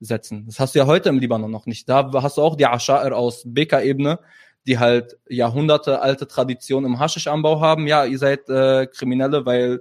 setzen. 0.00 0.46
Das 0.46 0.60
hast 0.60 0.74
du 0.74 0.78
ja 0.80 0.86
heute 0.86 1.08
im 1.08 1.18
Libanon 1.18 1.50
noch 1.50 1.66
nicht. 1.66 1.88
Da 1.88 2.10
hast 2.12 2.36
du 2.36 2.42
auch 2.42 2.56
die 2.56 2.66
Asha'ir 2.66 3.12
aus 3.12 3.42
Beka-Ebene, 3.46 4.20
die 4.66 4.78
halt 4.78 5.18
Jahrhunderte 5.28 6.00
alte 6.00 6.28
Tradition 6.28 6.84
im 6.84 6.98
Haschischanbau 6.98 7.60
haben. 7.60 7.86
Ja, 7.86 8.04
ihr 8.04 8.18
seid 8.18 8.48
äh, 8.48 8.86
Kriminelle, 8.86 9.46
weil 9.46 9.80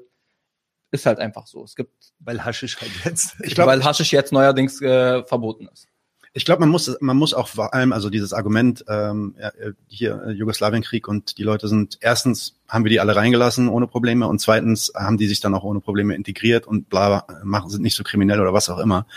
ist 0.91 1.05
halt 1.05 1.19
einfach 1.19 1.47
so. 1.47 1.63
Es 1.63 1.75
gibt, 1.75 1.91
Weil 2.19 2.43
Haschisch 2.43 2.79
halt 2.79 2.91
jetzt. 3.03 3.35
Ich 3.43 3.55
glaube, 3.55 3.71
weil 3.71 3.83
Haschisch 3.83 4.11
jetzt 4.11 4.31
neuerdings 4.31 4.81
äh, 4.81 5.23
verboten 5.25 5.67
ist. 5.71 5.87
Ich 6.33 6.45
glaube, 6.45 6.59
man 6.59 6.69
muss, 6.69 6.95
man 6.99 7.17
muss 7.17 7.33
auch 7.33 7.47
vor 7.47 7.73
allem, 7.73 7.93
also 7.93 8.09
dieses 8.09 8.33
Argument 8.33 8.85
ähm, 8.87 9.35
ja, 9.39 9.51
hier 9.87 10.23
äh, 10.27 10.31
Jugoslawienkrieg 10.31 11.07
und 11.07 11.37
die 11.37 11.43
Leute 11.43 11.67
sind 11.67 11.97
erstens 12.01 12.55
haben 12.67 12.83
wir 12.83 12.89
die 12.89 12.99
alle 12.99 13.15
reingelassen 13.15 13.69
ohne 13.69 13.87
Probleme 13.87 14.27
und 14.27 14.39
zweitens 14.39 14.91
haben 14.95 15.17
die 15.17 15.27
sich 15.27 15.39
dann 15.39 15.53
auch 15.55 15.63
ohne 15.63 15.79
Probleme 15.79 16.15
integriert 16.15 16.67
und 16.67 16.89
bla 16.89 17.25
machen 17.43 17.69
sind 17.69 17.81
nicht 17.81 17.95
so 17.95 18.03
kriminell 18.03 18.41
oder 18.41 18.53
was 18.53 18.69
auch 18.69 18.79
immer. 18.79 19.07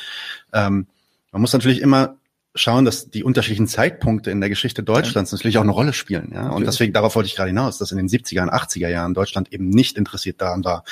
Ähm, 0.53 0.87
man 1.33 1.41
muss 1.43 1.53
natürlich 1.53 1.81
immer 1.81 2.17
schauen, 2.55 2.85
dass 2.85 3.11
die 3.11 3.23
unterschiedlichen 3.23 3.69
Zeitpunkte 3.69 4.31
in 4.31 4.41
der 4.41 4.49
Geschichte 4.49 4.83
Deutschlands 4.83 5.33
natürlich 5.33 5.59
auch 5.59 5.63
eine 5.63 5.71
Rolle 5.71 5.93
spielen. 5.93 6.31
Ja? 6.33 6.41
Und 6.41 6.47
Natürlich. 6.47 6.67
deswegen 6.71 6.93
darauf 6.93 7.15
wollte 7.15 7.29
ich 7.29 7.37
gerade 7.37 7.49
hinaus, 7.49 7.79
dass 7.79 7.93
in 7.93 7.99
den 7.99 8.09
70er 8.09 8.43
und 8.43 8.51
80er 8.51 8.89
Jahren 8.89 9.15
Deutschland 9.15 9.53
eben 9.53 9.69
nicht 9.69 9.97
interessiert 9.97 10.41
daran 10.41 10.65
war, 10.65 10.85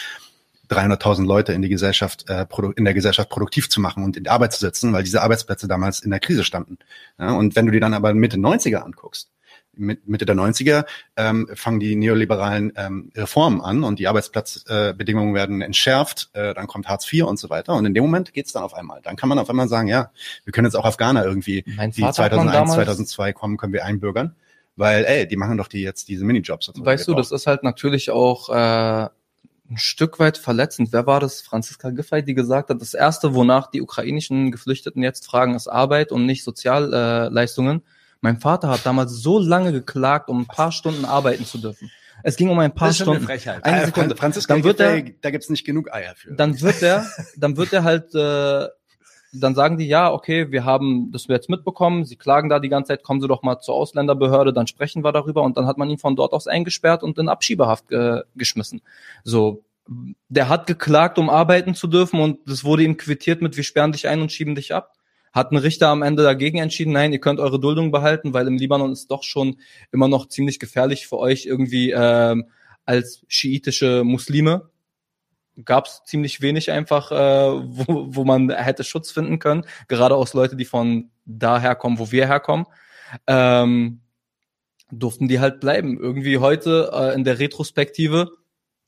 300.000 0.70 1.26
Leute 1.26 1.52
in 1.52 1.62
die 1.62 1.68
Gesellschaft 1.68 2.28
äh, 2.28 2.46
in 2.76 2.84
der 2.84 2.94
Gesellschaft 2.94 3.30
produktiv 3.30 3.68
zu 3.68 3.80
machen 3.80 4.04
und 4.04 4.16
in 4.16 4.24
die 4.24 4.30
Arbeit 4.30 4.52
zu 4.52 4.60
setzen, 4.60 4.92
weil 4.92 5.02
diese 5.02 5.22
Arbeitsplätze 5.22 5.68
damals 5.68 6.00
in 6.00 6.10
der 6.10 6.20
Krise 6.20 6.44
standen. 6.44 6.78
Ja, 7.18 7.32
und 7.32 7.56
wenn 7.56 7.66
du 7.66 7.72
dir 7.72 7.80
dann 7.80 7.94
aber 7.94 8.14
Mitte 8.14 8.36
90er 8.36 8.78
anguckst, 8.78 9.30
Mitte 9.78 10.26
der 10.26 10.34
90er 10.34 10.84
ähm, 11.16 11.48
fangen 11.54 11.80
die 11.80 11.94
neoliberalen 11.96 12.72
ähm, 12.76 13.12
Reformen 13.16 13.60
an 13.60 13.84
und 13.84 13.98
die 13.98 14.08
Arbeitsplatzbedingungen 14.08 15.34
äh, 15.34 15.38
werden 15.38 15.62
entschärft, 15.62 16.30
äh, 16.32 16.52
dann 16.54 16.66
kommt 16.66 16.88
Hartz 16.88 17.10
IV 17.10 17.24
und 17.24 17.38
so 17.38 17.48
weiter. 17.48 17.74
Und 17.74 17.86
in 17.86 17.94
dem 17.94 18.02
Moment 18.02 18.32
geht's 18.32 18.52
dann 18.52 18.62
auf 18.62 18.74
einmal. 18.74 19.00
Dann 19.02 19.16
kann 19.16 19.28
man 19.28 19.38
auf 19.38 19.48
einmal 19.48 19.68
sagen, 19.68 19.88
ja, 19.88 20.10
wir 20.44 20.52
können 20.52 20.66
jetzt 20.66 20.74
auch 20.74 20.84
Afghaner 20.84 21.24
irgendwie, 21.24 21.64
Mein 21.76 21.92
die 21.92 22.00
Vater 22.00 22.24
hat 22.24 22.32
man 22.32 22.48
2001, 22.48 22.70
damals- 22.70 22.86
2002 22.86 23.32
kommen, 23.32 23.56
können 23.56 23.72
wir 23.72 23.84
einbürgern. 23.84 24.34
Weil, 24.76 25.04
ey, 25.06 25.26
die 25.26 25.36
machen 25.36 25.58
doch 25.58 25.66
die 25.66 25.82
jetzt 25.82 26.08
diese 26.08 26.24
Minijobs. 26.24 26.68
Und 26.68 26.76
so. 26.76 26.84
Weißt 26.84 27.08
du, 27.08 27.14
das 27.14 27.32
ist 27.32 27.48
halt 27.48 27.64
natürlich 27.64 28.10
auch 28.10 28.48
äh, 28.48 29.08
ein 29.70 29.76
Stück 29.76 30.18
weit 30.18 30.38
verletzend. 30.38 30.92
Wer 30.92 31.06
war 31.06 31.20
das? 31.20 31.40
Franziska 31.42 31.90
Giffey, 31.90 32.22
die 32.24 32.34
gesagt 32.34 32.70
hat, 32.70 32.80
das 32.80 32.94
erste, 32.94 33.34
wonach 33.34 33.70
die 33.70 33.82
ukrainischen 33.82 34.50
Geflüchteten 34.50 35.02
jetzt 35.02 35.26
fragen, 35.26 35.54
ist 35.54 35.68
Arbeit 35.68 36.10
und 36.12 36.24
nicht 36.26 36.42
Sozialleistungen. 36.44 37.78
Äh, 37.78 37.82
mein 38.20 38.40
Vater 38.40 38.68
hat 38.70 38.84
damals 38.84 39.12
so 39.12 39.38
lange 39.38 39.72
geklagt, 39.72 40.28
um 40.28 40.40
ein 40.40 40.46
paar 40.46 40.72
Stunden 40.72 41.04
arbeiten 41.04 41.44
zu 41.44 41.58
dürfen. 41.58 41.90
Es 42.24 42.36
ging 42.36 42.48
um 42.50 42.58
ein 42.58 42.74
paar 42.74 42.88
Das 42.88 42.96
ist 42.98 43.04
schon 43.04 43.08
eine 43.10 43.16
Stunden. 43.18 43.26
Frechheit. 43.40 43.64
Eine 43.64 43.82
Äh, 43.82 43.86
Sekunde. 43.86 44.08
Fran- 44.10 44.18
Franziska, 44.18 44.54
Dann 44.54 44.64
wird 44.64 44.80
er, 44.80 45.02
Giffey, 45.02 45.18
da 45.20 45.30
gibt's 45.30 45.50
nicht 45.50 45.64
genug 45.64 45.92
Eier 45.92 46.14
für. 46.16 46.32
dann 46.34 46.60
wird 46.60 46.82
er, 46.82 47.06
dann 47.36 47.56
wird 47.56 47.72
er 47.72 47.84
halt, 47.84 48.14
äh, 48.14 48.66
dann 49.32 49.54
sagen 49.54 49.76
die, 49.76 49.86
ja, 49.86 50.12
okay, 50.12 50.50
wir 50.50 50.64
haben 50.64 51.12
das 51.12 51.26
jetzt 51.26 51.50
mitbekommen, 51.50 52.04
sie 52.04 52.16
klagen 52.16 52.48
da 52.48 52.58
die 52.58 52.68
ganze 52.68 52.88
Zeit, 52.88 53.02
kommen 53.02 53.20
Sie 53.20 53.28
doch 53.28 53.42
mal 53.42 53.60
zur 53.60 53.74
Ausländerbehörde, 53.74 54.52
dann 54.52 54.66
sprechen 54.66 55.04
wir 55.04 55.12
darüber 55.12 55.42
und 55.42 55.56
dann 55.56 55.66
hat 55.66 55.78
man 55.78 55.90
ihn 55.90 55.98
von 55.98 56.16
dort 56.16 56.32
aus 56.32 56.46
eingesperrt 56.46 57.02
und 57.02 57.18
in 57.18 57.28
Abschiebehaft 57.28 57.92
äh, 57.92 58.22
geschmissen. 58.36 58.80
So, 59.24 59.64
der 60.28 60.48
hat 60.48 60.66
geklagt, 60.66 61.18
um 61.18 61.28
arbeiten 61.30 61.74
zu 61.74 61.86
dürfen 61.86 62.20
und 62.20 62.38
das 62.46 62.64
wurde 62.64 62.84
ihm 62.84 62.96
quittiert 62.96 63.42
mit, 63.42 63.56
wir 63.56 63.64
sperren 63.64 63.92
dich 63.92 64.08
ein 64.08 64.20
und 64.20 64.32
schieben 64.32 64.54
dich 64.54 64.74
ab. 64.74 64.94
Hat 65.32 65.52
ein 65.52 65.58
Richter 65.58 65.88
am 65.88 66.02
Ende 66.02 66.22
dagegen 66.22 66.58
entschieden, 66.58 66.92
nein, 66.92 67.12
ihr 67.12 67.20
könnt 67.20 67.38
eure 67.38 67.60
Duldung 67.60 67.90
behalten, 67.90 68.32
weil 68.32 68.46
im 68.46 68.56
Libanon 68.56 68.92
ist 68.92 69.10
doch 69.10 69.22
schon 69.22 69.56
immer 69.92 70.08
noch 70.08 70.28
ziemlich 70.28 70.58
gefährlich 70.58 71.06
für 71.06 71.18
euch 71.18 71.44
irgendwie 71.44 71.90
ähm, 71.94 72.46
als 72.86 73.22
schiitische 73.28 74.04
Muslime 74.04 74.70
gab 75.64 75.86
es 75.86 76.02
ziemlich 76.04 76.40
wenig 76.40 76.70
einfach, 76.70 77.10
äh, 77.10 77.14
wo, 77.16 78.06
wo 78.08 78.24
man 78.24 78.50
hätte 78.50 78.84
Schutz 78.84 79.10
finden 79.10 79.38
können. 79.38 79.64
Gerade 79.88 80.14
aus 80.14 80.34
Leute, 80.34 80.56
die 80.56 80.64
von 80.64 81.10
daher 81.24 81.74
kommen, 81.74 81.98
wo 81.98 82.10
wir 82.12 82.26
herkommen. 82.26 82.66
Ähm, 83.26 84.00
durften 84.90 85.28
die 85.28 85.40
halt 85.40 85.60
bleiben. 85.60 85.98
Irgendwie 85.98 86.38
heute 86.38 86.90
äh, 86.92 87.14
in 87.14 87.24
der 87.24 87.38
Retrospektive, 87.38 88.30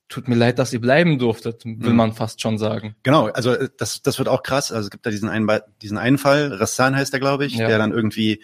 tut 0.09 0.29
mir 0.29 0.35
leid, 0.35 0.59
dass 0.59 0.73
ihr 0.73 0.81
bleiben 0.81 1.18
durftet, 1.18 1.64
will 1.64 1.91
Mhm. 1.91 1.97
man 1.97 2.12
fast 2.12 2.41
schon 2.41 2.59
sagen. 2.59 2.97
Genau, 3.03 3.27
also 3.27 3.53
äh, 3.53 3.68
das, 3.79 4.03
das 4.03 4.18
wird 4.18 4.29
auch 4.29 4.43
krass. 4.43 4.73
Also 4.73 4.87
es 4.87 4.91
gibt 4.91 5.07
da 5.07 5.11
diesen 5.11 5.29
einen, 5.29 5.49
diesen 5.83 5.99
einen 5.99 6.18
Fall, 6.18 6.53
Rassan 6.55 6.97
heißt 6.97 7.12
er, 7.14 7.21
glaube 7.21 7.45
ich, 7.45 7.55
Ja. 7.57 7.68
der 7.68 7.79
dann 7.79 7.93
irgendwie 7.93 8.43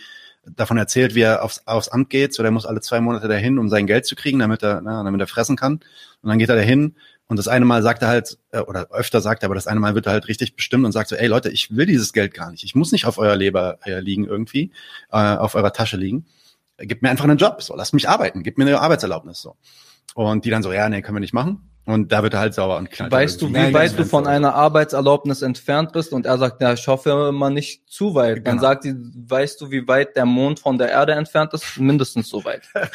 davon 0.49 0.77
erzählt, 0.79 1.17
wie 1.17 1.23
er 1.23 1.43
aufs, 1.43 1.67
aufs 1.67 1.89
Amt 1.89 2.09
geht. 2.09 2.33
So, 2.33 2.43
der 2.45 2.53
muss 2.53 2.67
alle 2.67 2.81
zwei 2.81 3.01
Monate 3.01 3.27
dahin, 3.27 3.59
um 3.59 3.69
sein 3.69 3.87
Geld 3.89 4.07
zu 4.07 4.15
kriegen, 4.15 4.39
damit 4.39 4.63
er, 4.63 4.81
na, 4.81 5.03
damit 5.03 5.21
er 5.21 5.27
fressen 5.27 5.57
kann. 5.57 5.81
Und 6.23 6.29
dann 6.29 6.39
geht 6.39 6.49
er 6.49 6.55
dahin 6.57 6.95
und 7.29 7.39
das 7.39 7.49
eine 7.49 7.65
Mal 7.65 7.83
sagt 7.83 8.03
er 8.03 8.09
halt, 8.09 8.39
äh, 8.53 8.61
oder 8.61 8.89
öfter 8.91 9.21
sagt 9.21 9.43
er, 9.43 9.47
aber 9.47 9.55
das 9.55 9.67
eine 9.67 9.81
Mal 9.81 9.95
wird 9.95 10.07
er 10.07 10.13
halt 10.13 10.29
richtig 10.29 10.55
bestimmt 10.55 10.85
und 10.85 10.93
sagt 10.93 11.09
so, 11.09 11.17
ey 11.17 11.27
Leute, 11.27 11.51
ich 11.51 11.75
will 11.75 11.87
dieses 11.87 12.13
Geld 12.13 12.35
gar 12.35 12.51
nicht. 12.51 12.63
Ich 12.65 12.75
muss 12.75 12.93
nicht 12.93 13.07
auf 13.07 13.19
euer 13.19 13.37
Leber 13.37 13.79
äh, 13.85 14.01
liegen 14.01 14.25
irgendwie, 14.25 14.73
äh, 15.11 15.37
auf 15.37 15.55
eurer 15.55 15.73
Tasche 15.73 15.97
liegen. 15.97 16.27
Gebt 16.79 17.03
mir 17.03 17.11
einfach 17.11 17.25
einen 17.25 17.39
Job, 17.39 17.63
so, 17.63 17.75
lasst 17.75 17.95
mich 17.95 18.09
arbeiten, 18.09 18.43
gebt 18.43 18.59
mir 18.59 18.67
eine 18.67 18.81
Arbeitserlaubnis, 18.81 19.41
so. 19.41 19.57
Und 20.15 20.45
die 20.45 20.51
dann 20.51 20.63
so, 20.63 20.73
ja, 20.73 20.89
nee, 20.89 21.03
können 21.03 21.17
wir 21.17 21.21
nicht 21.21 21.35
machen. 21.35 21.71
Und 21.87 22.11
da 22.11 22.23
wird 22.25 22.35
er 22.35 22.41
halt 22.41 22.53
sauer 22.53 22.77
und 22.79 22.91
knallt. 22.91 23.13
Weißt 23.13 23.41
du, 23.41 23.47
irgendwie 23.47 23.69
wie 23.69 23.75
weit 23.75 23.93
du 23.93 24.05
von 24.05 24.25
Fenster. 24.25 24.31
einer 24.31 24.55
Arbeitserlaubnis 24.57 25.43
entfernt 25.43 25.93
bist? 25.93 26.13
Und 26.13 26.27
er 26.27 26.37
sagt, 26.37 26.61
ja, 26.61 26.73
ich 26.73 26.87
hoffe 26.89 27.31
mal 27.33 27.51
nicht 27.51 27.89
zu 27.89 28.15
weit. 28.17 28.39
Dann 28.39 28.57
Genau. 28.57 28.61
sagt 28.63 28.83
sie, 28.83 28.95
weißt 28.97 29.61
du, 29.61 29.71
wie 29.71 29.87
weit 29.87 30.17
der 30.17 30.27
Mond 30.27 30.59
von 30.59 30.79
der 30.79 30.91
Erde 30.91 31.13
entfernt 31.13 31.55
ist? 31.55 31.79
Mindestens 31.79 32.29
so 32.29 32.45
weit. 32.45 32.63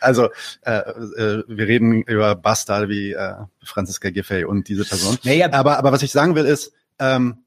Also, 0.00 0.28
äh, 0.66 0.72
äh, 0.80 1.42
wir 1.48 1.66
reden 1.66 2.02
über 2.02 2.34
Bastarde 2.34 2.90
wie 2.90 3.12
äh, 3.12 3.32
Franziska 3.62 4.10
Giffey 4.10 4.44
und 4.44 4.68
diese 4.68 4.84
Person. 4.84 5.16
Naja, 5.24 5.50
Aber, 5.50 5.78
aber 5.78 5.92
was 5.92 6.02
ich 6.02 6.12
sagen 6.12 6.34
will, 6.34 6.44
ist, 6.44 6.72
ähm, 6.98 7.43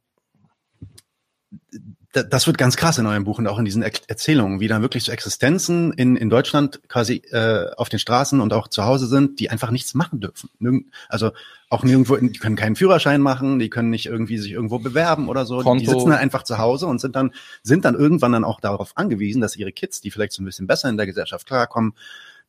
das 2.24 2.48
wird 2.48 2.58
ganz 2.58 2.78
krass 2.78 2.98
in 2.98 3.06
eurem 3.06 3.24
Buch 3.24 3.40
und 3.40 3.48
auch 3.48 3.60
in 3.60 3.66
diesen 3.66 3.82
Er 3.82 3.92
Erzählungen, 4.08 4.60
wie 4.60 4.68
dann 4.68 4.82
wirklich 4.82 5.04
so 5.04 5.12
Existenzen 5.12 5.94
in, 5.94 6.16
in 6.16 6.30
Deutschland 6.30 6.82
quasi 6.88 7.22
äh, 7.32 7.72
auf 7.76 7.90
den 7.90 8.00
Straßen 8.00 8.40
und 8.40 8.54
auch 8.54 8.68
zu 8.68 8.86
Hause 8.86 9.08
sind, 9.08 9.40
die 9.40 9.50
einfach 9.50 9.72
nichts 9.72 9.94
machen 9.94 10.20
dürfen. 10.20 10.50
Nirgend, 10.60 10.88
also 11.10 11.32
auch 11.70 11.84
nirgendwo, 11.84 12.16
die 12.16 12.40
können 12.40 12.56
keinen 12.56 12.76
Führerschein 12.76 13.22
machen, 13.22 13.60
die 13.60 13.70
können 13.70 13.90
nicht 13.90 14.06
irgendwie 14.06 14.38
sich 14.38 14.52
irgendwo 14.52 14.80
bewerben 14.80 15.28
oder 15.28 15.46
so. 15.46 15.62
Konto. 15.62 15.80
Die 15.80 15.90
sitzen 15.90 16.10
dann 16.10 16.20
einfach 16.20 16.44
zu 16.44 16.58
Hause 16.58 16.88
und 16.88 17.00
sind 17.00 17.16
dann, 17.16 17.32
sind 17.64 17.84
dann 17.84 17.96
irgendwann 17.96 18.32
dann 18.32 18.44
auch 18.44 18.62
darauf 18.62 18.96
angewiesen, 18.96 19.42
dass 19.42 19.56
ihre 19.56 19.72
Kids, 19.72 20.00
die 20.00 20.12
vielleicht 20.12 20.34
so 20.34 20.42
ein 20.42 20.46
bisschen 20.46 20.68
besser 20.68 20.90
in 20.90 20.98
der 20.98 21.06
Gesellschaft 21.06 21.46
klarkommen, 21.46 21.94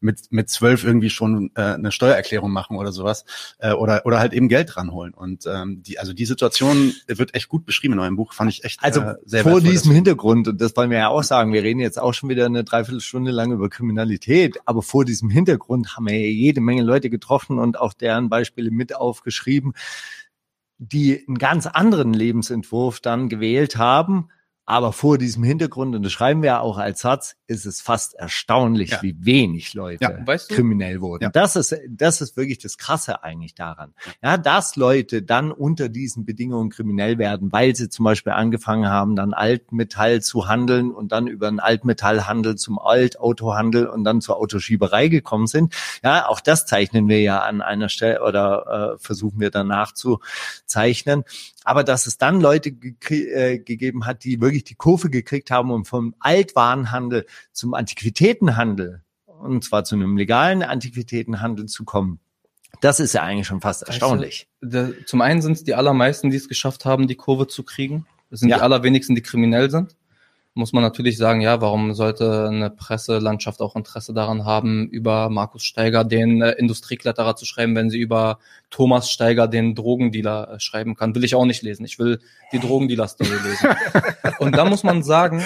mit 0.01 0.30
mit 0.30 0.49
zwölf 0.49 0.84
irgendwie 0.84 1.11
schon 1.11 1.51
äh, 1.55 1.62
eine 1.62 1.92
Steuererklärung 1.92 2.51
machen 2.51 2.76
oder 2.76 2.92
sowas 2.92 3.24
äh, 3.59 3.72
oder 3.72 4.03
oder 4.05 4.18
halt 4.18 4.32
eben 4.32 4.49
Geld 4.49 4.76
ranholen 4.76 5.14
und 5.14 5.44
ähm, 5.46 5.82
die 5.82 5.99
also 5.99 6.12
die 6.12 6.24
Situation 6.24 6.94
wird 7.07 7.34
echt 7.34 7.49
gut 7.49 7.66
beschrieben 7.66 7.94
in 7.94 8.01
eurem 8.01 8.16
Buch 8.16 8.32
fand 8.32 8.51
ich 8.51 8.64
echt 8.64 8.82
Also 8.82 9.01
äh, 9.01 9.14
sehr 9.24 9.42
vor 9.42 9.55
wertvoll, 9.55 9.70
diesem 9.70 9.92
Hintergrund, 9.92 10.49
und 10.49 10.61
das 10.61 10.76
wollen 10.76 10.90
wir 10.90 10.99
ja 10.99 11.09
auch 11.09 11.22
sagen, 11.22 11.53
wir 11.53 11.62
reden 11.62 11.80
jetzt 11.80 11.99
auch 11.99 12.14
schon 12.14 12.28
wieder 12.28 12.46
eine 12.46 12.64
Dreiviertelstunde 12.64 13.30
lang 13.30 13.53
über 13.53 13.68
Kriminalität, 13.68 14.59
aber 14.64 14.82
vor 14.82 15.05
diesem 15.05 15.30
Hintergrund 15.30 15.96
haben 15.96 16.07
wir 16.07 16.18
ja 16.18 16.26
jede 16.26 16.61
Menge 16.61 16.82
Leute 16.82 17.11
getroffen 17.11 17.59
und 17.59 17.78
auch 17.78 17.92
deren 17.92 18.28
Beispiele 18.28 18.70
mit 18.70 18.94
aufgeschrieben, 18.94 19.74
die 20.78 21.24
einen 21.26 21.38
ganz 21.38 21.66
anderen 21.66 22.14
Lebensentwurf 22.14 23.01
dann 23.01 23.28
gewählt 23.28 23.76
haben. 23.76 24.28
Aber 24.71 24.93
vor 24.93 25.16
diesem 25.16 25.45
Hintergrund, 25.45 25.97
und 25.97 26.03
das 26.03 26.12
schreiben 26.12 26.43
wir 26.43 26.49
ja 26.49 26.61
auch 26.61 26.77
als 26.77 27.01
Satz, 27.01 27.37
ist 27.47 27.64
es 27.64 27.81
fast 27.81 28.12
erstaunlich, 28.12 28.91
Ja. 28.91 29.03
wie 29.03 29.16
wenig 29.19 29.73
Leute 29.73 30.05
Ja, 30.05 30.27
weißt 30.27 30.51
du? 30.51 30.57
kriminell 30.57 31.01
wurden. 31.01 31.25
Ja. 31.25 31.31
Das 31.31 31.57
ist, 31.57 31.75
das 31.89 32.21
ist 32.21 32.37
wirklich 32.37 32.59
das 32.59 32.77
Krasse 32.77 33.23
eigentlich 33.25 33.55
daran. 33.55 33.95
Ja, 34.23 34.37
dass 34.37 34.77
Leute 34.77 35.23
dann 35.23 35.53
unter 35.53 35.89
diesen 35.89 36.27
Bedingungen 36.27 36.69
kriminell 36.69 37.16
werden, 37.16 37.51
weil 37.51 37.75
sie 37.75 37.89
zum 37.89 38.05
Beispiel 38.05 38.35
angefangen 38.35 38.91
haben, 38.91 39.16
dann 39.16 39.33
Altmetall 39.33 40.21
zu 40.21 40.49
handeln 40.49 40.91
und 40.91 41.12
dann 41.12 41.29
über 41.29 41.49
einen 41.49 41.61
Altmetallhandel 41.61 42.57
zum 42.57 42.79
Altautohandel 42.79 43.87
und 43.87 44.05
dann 44.05 44.21
zur 44.21 44.37
Autoschieberei 44.37 45.09
gekommen 45.09 45.47
sind. 45.47 45.75
Ja, 46.05 46.29
auch 46.29 46.41
das 46.41 46.66
zeichnen 46.66 47.09
wir 47.09 47.23
ja 47.23 47.41
an 47.41 47.62
einer 47.62 47.89
Stelle 47.89 48.23
oder 48.23 48.97
äh, 48.97 48.99
versuchen 48.99 49.41
wir 49.41 49.51
danach 49.51 49.93
zu 49.95 50.21
zeichnen. 50.66 51.25
Aber 51.69 51.85
dass 51.85 52.07
es 52.07 52.16
dann 52.16 52.41
Leute 52.41 52.71
äh, 53.11 53.59
gegeben 53.59 54.07
hat, 54.07 54.25
die 54.25 54.41
wirklich 54.41 54.64
die 54.64 54.75
Kurve 54.75 55.11
gekriegt 55.11 55.51
haben 55.51 55.71
und 55.71 55.85
vom 55.87 56.14
Altwarenhandel 56.19 57.27
zum 57.53 57.75
Antiquitätenhandel 57.75 59.03
und 59.27 59.62
zwar 59.64 59.85
zu 59.85 59.95
einem 59.95 60.16
legalen 60.16 60.62
Antiquitätenhandel 60.62 61.66
zu 61.66 61.85
kommen. 61.85 62.21
Das 62.81 63.01
ist 63.01 63.12
ja 63.12 63.23
eigentlich 63.23 63.47
schon 63.47 63.61
fast 63.61 63.83
erstaunlich. 63.83 64.49
Der, 64.62 64.93
zum 65.05 65.21
einen 65.21 65.43
sind 65.43 65.53
es 65.53 65.64
die 65.64 65.75
allermeisten, 65.75 66.31
die 66.31 66.39
es 66.39 66.49
geschafft 66.49 66.87
haben, 66.87 67.07
die 67.07 67.16
Kurve 67.16 67.49
zu 67.49 67.64
kriegen. 67.64 68.07
Es 68.31 68.41
sind 68.41 68.49
Ja. 68.49 68.57
die 68.57 68.62
allerwenigsten, 68.62 69.14
die 69.14 69.21
kriminell 69.21 69.71
sind. 69.71 69.95
Muss 70.59 70.72
man 70.72 70.82
natürlich 70.82 71.18
sagen, 71.18 71.40
ja, 71.40 71.61
warum 71.61 71.94
sollte 71.94 72.48
eine 72.48 72.68
Presselandschaft 72.68 73.61
auch 73.61 73.76
Interesse 73.76 74.12
daran 74.12 74.44
haben, 74.44 74.88
über 74.88 75.30
Markus 75.30 75.62
Steiger, 75.62 76.02
den 76.02 76.42
äh, 76.42 76.50
Industriekletterer 76.50 77.36
zu 77.36 77.44
schreiben, 77.44 77.76
wenn 77.76 77.90
sie 77.90 78.00
über 78.00 78.40
Thomas 78.68 79.09
Steiger, 79.09 79.46
den 79.46 79.76
Drogendealer, 79.76 80.54
äh, 80.54 80.59
schreiben 80.59 80.96
kann. 80.96 81.14
Will 81.14 81.22
ich 81.22 81.36
auch 81.36 81.44
nicht 81.44 81.62
lesen. 81.62 81.84
Ich 81.84 82.00
will 82.00 82.18
die 82.50 82.59
Drogendealer-Story 82.59 83.36
lesen. 83.44 83.68
Und 84.40 84.56
da 84.56 84.64
muss 84.64 84.82
man 84.82 85.04
sagen, 85.04 85.44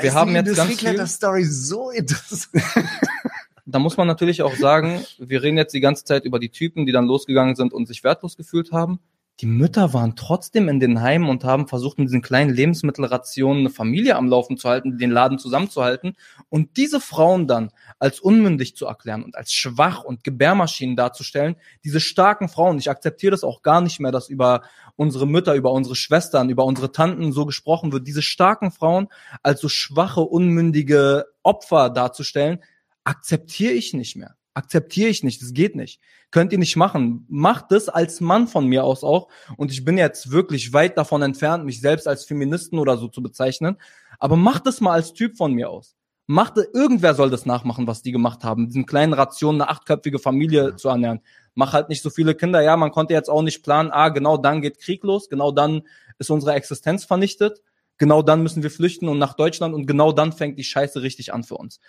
wir 0.00 0.14
haben 0.14 0.32
jetzt 0.36 0.54
ganz 0.54 0.80
viel, 0.80 1.06
Story 1.08 1.42
so 1.42 1.90
interessant. 1.90 2.64
da 3.66 3.80
muss 3.80 3.96
man 3.96 4.06
natürlich 4.06 4.42
auch 4.42 4.54
sagen, 4.54 5.04
wir 5.18 5.42
reden 5.42 5.58
jetzt 5.58 5.74
die 5.74 5.80
ganze 5.80 6.04
Zeit 6.04 6.24
über 6.24 6.38
die 6.38 6.50
Typen, 6.50 6.86
die 6.86 6.92
dann 6.92 7.06
losgegangen 7.06 7.56
sind 7.56 7.72
und 7.72 7.88
sich 7.88 8.04
wertlos 8.04 8.36
gefühlt 8.36 8.70
haben. 8.70 9.00
Die 9.40 9.46
Mütter 9.46 9.92
waren 9.92 10.14
trotzdem 10.14 10.68
in 10.68 10.78
den 10.78 11.00
Heimen 11.00 11.28
und 11.28 11.42
haben 11.42 11.66
versucht, 11.66 11.98
mit 11.98 12.06
diesen 12.06 12.22
kleinen 12.22 12.54
Lebensmittelrationen 12.54 13.60
eine 13.60 13.70
Familie 13.70 14.14
am 14.14 14.28
Laufen 14.28 14.56
zu 14.56 14.68
halten, 14.68 14.96
den 14.96 15.10
Laden 15.10 15.40
zusammenzuhalten. 15.40 16.16
Und 16.50 16.76
diese 16.76 17.00
Frauen 17.00 17.48
dann 17.48 17.70
als 17.98 18.20
unmündig 18.20 18.76
zu 18.76 18.86
erklären 18.86 19.24
und 19.24 19.34
als 19.34 19.52
schwach 19.52 20.04
und 20.04 20.22
Gebärmaschinen 20.22 20.94
darzustellen, 20.94 21.56
diese 21.82 21.98
starken 21.98 22.48
Frauen, 22.48 22.78
ich 22.78 22.88
akzeptiere 22.88 23.32
das 23.32 23.42
auch 23.42 23.62
gar 23.62 23.80
nicht 23.80 23.98
mehr, 23.98 24.12
dass 24.12 24.28
über 24.28 24.62
unsere 24.94 25.26
Mütter, 25.26 25.54
über 25.56 25.72
unsere 25.72 25.96
Schwestern, 25.96 26.48
über 26.48 26.64
unsere 26.64 26.92
Tanten 26.92 27.32
so 27.32 27.44
gesprochen 27.44 27.90
wird, 27.90 28.06
diese 28.06 28.22
starken 28.22 28.70
Frauen 28.70 29.08
als 29.42 29.60
so 29.60 29.68
schwache, 29.68 30.20
unmündige 30.20 31.24
Opfer 31.42 31.90
darzustellen, 31.90 32.62
akzeptiere 33.02 33.72
ich 33.72 33.94
nicht 33.94 34.14
mehr. 34.14 34.36
Akzeptiere 34.54 35.08
ich 35.08 35.24
nicht. 35.24 35.42
Das 35.42 35.52
geht 35.52 35.74
nicht. 35.74 36.00
Könnt 36.30 36.52
ihr 36.52 36.58
nicht 36.58 36.76
machen. 36.76 37.26
Macht 37.28 37.72
das 37.72 37.88
als 37.88 38.20
Mann 38.20 38.46
von 38.46 38.66
mir 38.66 38.84
aus 38.84 39.02
auch. 39.02 39.28
Und 39.56 39.72
ich 39.72 39.84
bin 39.84 39.98
jetzt 39.98 40.30
wirklich 40.30 40.72
weit 40.72 40.96
davon 40.96 41.22
entfernt, 41.22 41.64
mich 41.64 41.80
selbst 41.80 42.06
als 42.06 42.24
Feministen 42.24 42.78
oder 42.78 42.96
so 42.96 43.08
zu 43.08 43.22
bezeichnen. 43.22 43.76
Aber 44.20 44.36
macht 44.36 44.66
das 44.66 44.80
mal 44.80 44.92
als 44.92 45.12
Typ 45.12 45.36
von 45.36 45.52
mir 45.52 45.70
aus. 45.70 45.96
Macht, 46.26 46.56
irgendwer 46.72 47.14
soll 47.14 47.30
das 47.30 47.46
nachmachen, 47.46 47.86
was 47.86 48.02
die 48.02 48.12
gemacht 48.12 48.44
haben. 48.44 48.68
Diesen 48.68 48.86
kleinen 48.86 49.12
Rationen 49.12 49.60
eine 49.60 49.70
achtköpfige 49.70 50.20
Familie 50.20 50.76
zu 50.76 50.88
ernähren. 50.88 51.20
Mach 51.54 51.72
halt 51.72 51.88
nicht 51.88 52.02
so 52.02 52.08
viele 52.08 52.34
Kinder. 52.34 52.62
Ja, 52.62 52.76
man 52.76 52.92
konnte 52.92 53.12
jetzt 53.12 53.28
auch 53.28 53.42
nicht 53.42 53.62
planen, 53.62 53.90
ah, 53.92 54.08
genau 54.08 54.36
dann 54.36 54.62
geht 54.62 54.78
Krieg 54.78 55.02
los. 55.02 55.28
Genau 55.28 55.52
dann 55.52 55.82
ist 56.18 56.30
unsere 56.30 56.54
Existenz 56.54 57.04
vernichtet. 57.04 57.60
Genau 57.98 58.22
dann 58.22 58.42
müssen 58.42 58.62
wir 58.62 58.70
flüchten 58.70 59.08
und 59.08 59.18
nach 59.18 59.34
Deutschland 59.34 59.74
und 59.74 59.86
genau 59.86 60.12
dann 60.12 60.32
fängt 60.32 60.58
die 60.58 60.64
Scheiße 60.64 61.02
richtig 61.02 61.34
an 61.34 61.44
für 61.44 61.56
uns 61.56 61.80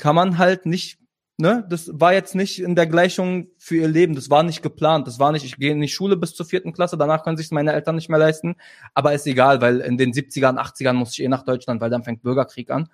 kann 0.00 0.16
man 0.16 0.38
halt 0.38 0.66
nicht, 0.66 0.98
ne, 1.40 1.66
das 1.68 1.90
war 1.92 2.12
jetzt 2.12 2.34
nicht 2.34 2.60
in 2.60 2.74
der 2.74 2.86
Gleichung 2.86 3.48
für 3.58 3.76
ihr 3.76 3.88
Leben, 3.88 4.14
das 4.14 4.30
war 4.30 4.42
nicht 4.42 4.62
geplant, 4.62 5.06
das 5.06 5.18
war 5.18 5.32
nicht, 5.32 5.44
ich 5.44 5.56
gehe 5.56 5.72
in 5.72 5.80
die 5.80 5.88
Schule 5.88 6.16
bis 6.16 6.34
zur 6.34 6.46
vierten 6.46 6.72
Klasse, 6.72 6.96
danach 6.96 7.24
können 7.24 7.36
sich 7.36 7.50
meine 7.50 7.72
Eltern 7.72 7.96
nicht 7.96 8.08
mehr 8.08 8.18
leisten, 8.18 8.56
aber 8.94 9.12
ist 9.14 9.26
egal, 9.26 9.60
weil 9.60 9.80
in 9.80 9.98
den 9.98 10.12
70ern, 10.12 10.58
80ern 10.58 10.92
muss 10.92 11.12
ich 11.12 11.22
eh 11.22 11.28
nach 11.28 11.44
Deutschland, 11.44 11.80
weil 11.80 11.90
dann 11.90 12.04
fängt 12.04 12.22
Bürgerkrieg 12.22 12.70
an. 12.70 12.88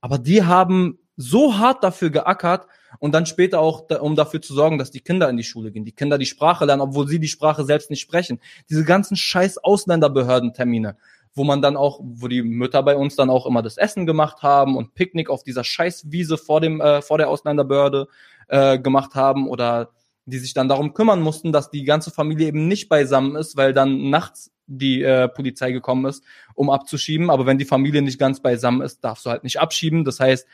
Aber 0.00 0.18
die 0.18 0.42
haben 0.44 0.98
so 1.16 1.56
hart 1.58 1.82
dafür 1.84 2.10
geackert 2.10 2.66
und 2.98 3.12
dann 3.12 3.26
später 3.26 3.60
auch, 3.60 3.88
um 4.00 4.16
dafür 4.16 4.42
zu 4.42 4.52
sorgen, 4.52 4.78
dass 4.78 4.90
die 4.90 5.00
Kinder 5.00 5.28
in 5.30 5.36
die 5.36 5.44
Schule 5.44 5.70
gehen, 5.70 5.84
die 5.84 5.92
Kinder 5.92 6.18
die 6.18 6.26
Sprache 6.26 6.64
lernen, 6.64 6.82
obwohl 6.82 7.08
sie 7.08 7.20
die 7.20 7.28
Sprache 7.28 7.64
selbst 7.64 7.90
nicht 7.90 8.00
sprechen. 8.00 8.40
Diese 8.68 8.84
ganzen 8.84 9.16
scheiß 9.16 9.58
Ausländerbehördentermine 9.58 10.96
wo 11.34 11.44
man 11.44 11.62
dann 11.62 11.76
auch, 11.76 12.00
wo 12.02 12.28
die 12.28 12.42
Mütter 12.42 12.82
bei 12.82 12.96
uns 12.96 13.16
dann 13.16 13.30
auch 13.30 13.46
immer 13.46 13.62
das 13.62 13.76
Essen 13.76 14.06
gemacht 14.06 14.42
haben 14.42 14.76
und 14.76 14.94
Picknick 14.94 15.30
auf 15.30 15.42
dieser 15.42 15.64
Scheißwiese 15.64 16.38
vor 16.38 16.60
dem 16.60 16.80
äh, 16.80 17.02
vor 17.02 17.18
der 17.18 17.28
Ausländerbehörde 17.28 18.08
äh, 18.48 18.78
gemacht 18.78 19.14
haben 19.14 19.48
oder 19.48 19.90
die 20.26 20.38
sich 20.38 20.54
dann 20.54 20.68
darum 20.68 20.94
kümmern 20.94 21.20
mussten, 21.20 21.52
dass 21.52 21.70
die 21.70 21.84
ganze 21.84 22.10
Familie 22.10 22.48
eben 22.48 22.66
nicht 22.68 22.88
beisammen 22.88 23.36
ist, 23.36 23.56
weil 23.56 23.72
dann 23.72 24.10
nachts 24.10 24.50
die 24.66 25.02
äh, 25.02 25.28
Polizei 25.28 25.72
gekommen 25.72 26.06
ist, 26.06 26.24
um 26.54 26.70
abzuschieben. 26.70 27.30
Aber 27.30 27.46
wenn 27.46 27.58
die 27.58 27.66
Familie 27.66 28.00
nicht 28.00 28.18
ganz 28.18 28.40
beisammen 28.40 28.80
ist, 28.80 29.04
darfst 29.04 29.26
du 29.26 29.30
halt 29.30 29.44
nicht 29.44 29.60
abschieben. 29.60 30.04
Das 30.04 30.20
heißt, 30.20 30.46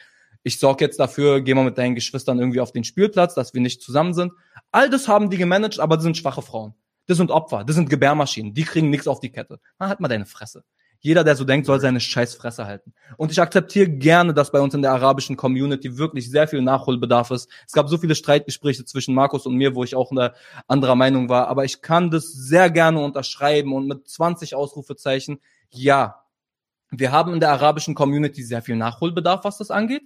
ich 0.42 0.58
sorge 0.58 0.84
jetzt 0.84 0.98
dafür, 0.98 1.40
geh 1.40 1.54
mal 1.54 1.64
mit 1.64 1.78
deinen 1.78 1.94
Geschwistern 1.94 2.38
irgendwie 2.38 2.60
auf 2.60 2.72
den 2.72 2.84
Spielplatz, 2.84 3.34
dass 3.34 3.54
wir 3.54 3.60
nicht 3.60 3.82
zusammen 3.82 4.14
sind. 4.14 4.32
All 4.72 4.90
das 4.90 5.06
haben 5.06 5.30
die 5.30 5.36
gemanagt, 5.36 5.78
aber 5.78 6.00
sind 6.00 6.16
schwache 6.16 6.42
Frauen. 6.42 6.74
Das 7.10 7.16
sind 7.16 7.32
Opfer, 7.32 7.64
das 7.64 7.74
sind 7.74 7.90
Gebärmaschinen, 7.90 8.54
die 8.54 8.62
kriegen 8.62 8.88
nichts 8.88 9.08
auf 9.08 9.18
die 9.18 9.32
Kette. 9.32 9.58
Na, 9.80 9.88
halt 9.88 9.98
mal 9.98 10.06
deine 10.06 10.26
Fresse. 10.26 10.62
Jeder, 11.00 11.24
der 11.24 11.34
so 11.34 11.42
denkt, 11.42 11.66
soll 11.66 11.80
seine 11.80 11.98
scheiß 11.98 12.36
Fresse 12.36 12.66
halten. 12.66 12.94
Und 13.16 13.32
ich 13.32 13.40
akzeptiere 13.40 13.88
gerne, 13.88 14.32
dass 14.32 14.52
bei 14.52 14.60
uns 14.60 14.74
in 14.74 14.82
der 14.82 14.92
arabischen 14.92 15.36
Community 15.36 15.98
wirklich 15.98 16.30
sehr 16.30 16.46
viel 16.46 16.62
Nachholbedarf 16.62 17.32
ist. 17.32 17.50
Es 17.66 17.72
gab 17.72 17.88
so 17.88 17.98
viele 17.98 18.14
Streitgespräche 18.14 18.84
zwischen 18.84 19.12
Markus 19.12 19.44
und 19.44 19.56
mir, 19.56 19.74
wo 19.74 19.82
ich 19.82 19.96
auch 19.96 20.12
eine 20.12 20.34
andere 20.68 20.96
Meinung 20.96 21.28
war. 21.28 21.48
Aber 21.48 21.64
ich 21.64 21.82
kann 21.82 22.12
das 22.12 22.30
sehr 22.30 22.70
gerne 22.70 23.02
unterschreiben 23.02 23.72
und 23.72 23.88
mit 23.88 24.06
20 24.06 24.54
Ausrufezeichen, 24.54 25.40
ja, 25.68 26.22
wir 26.92 27.10
haben 27.10 27.34
in 27.34 27.40
der 27.40 27.50
arabischen 27.50 27.96
Community 27.96 28.44
sehr 28.44 28.62
viel 28.62 28.76
Nachholbedarf, 28.76 29.42
was 29.42 29.58
das 29.58 29.72
angeht. 29.72 30.04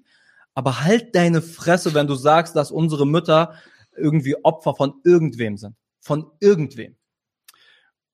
Aber 0.55 0.81
halt 0.81 1.15
deine 1.15 1.43
Fresse, 1.43 1.93
wenn 1.93 2.07
du 2.07 2.15
sagst, 2.15 2.57
dass 2.57 2.71
unsere 2.71 3.07
Mütter 3.07 3.53
irgendwie 3.95 4.43
Opfer 4.43 4.75
von 4.75 4.95
irgendwem 5.05 5.59
sind 5.59 5.77
von 6.05 6.31
irgendwem. 6.39 6.95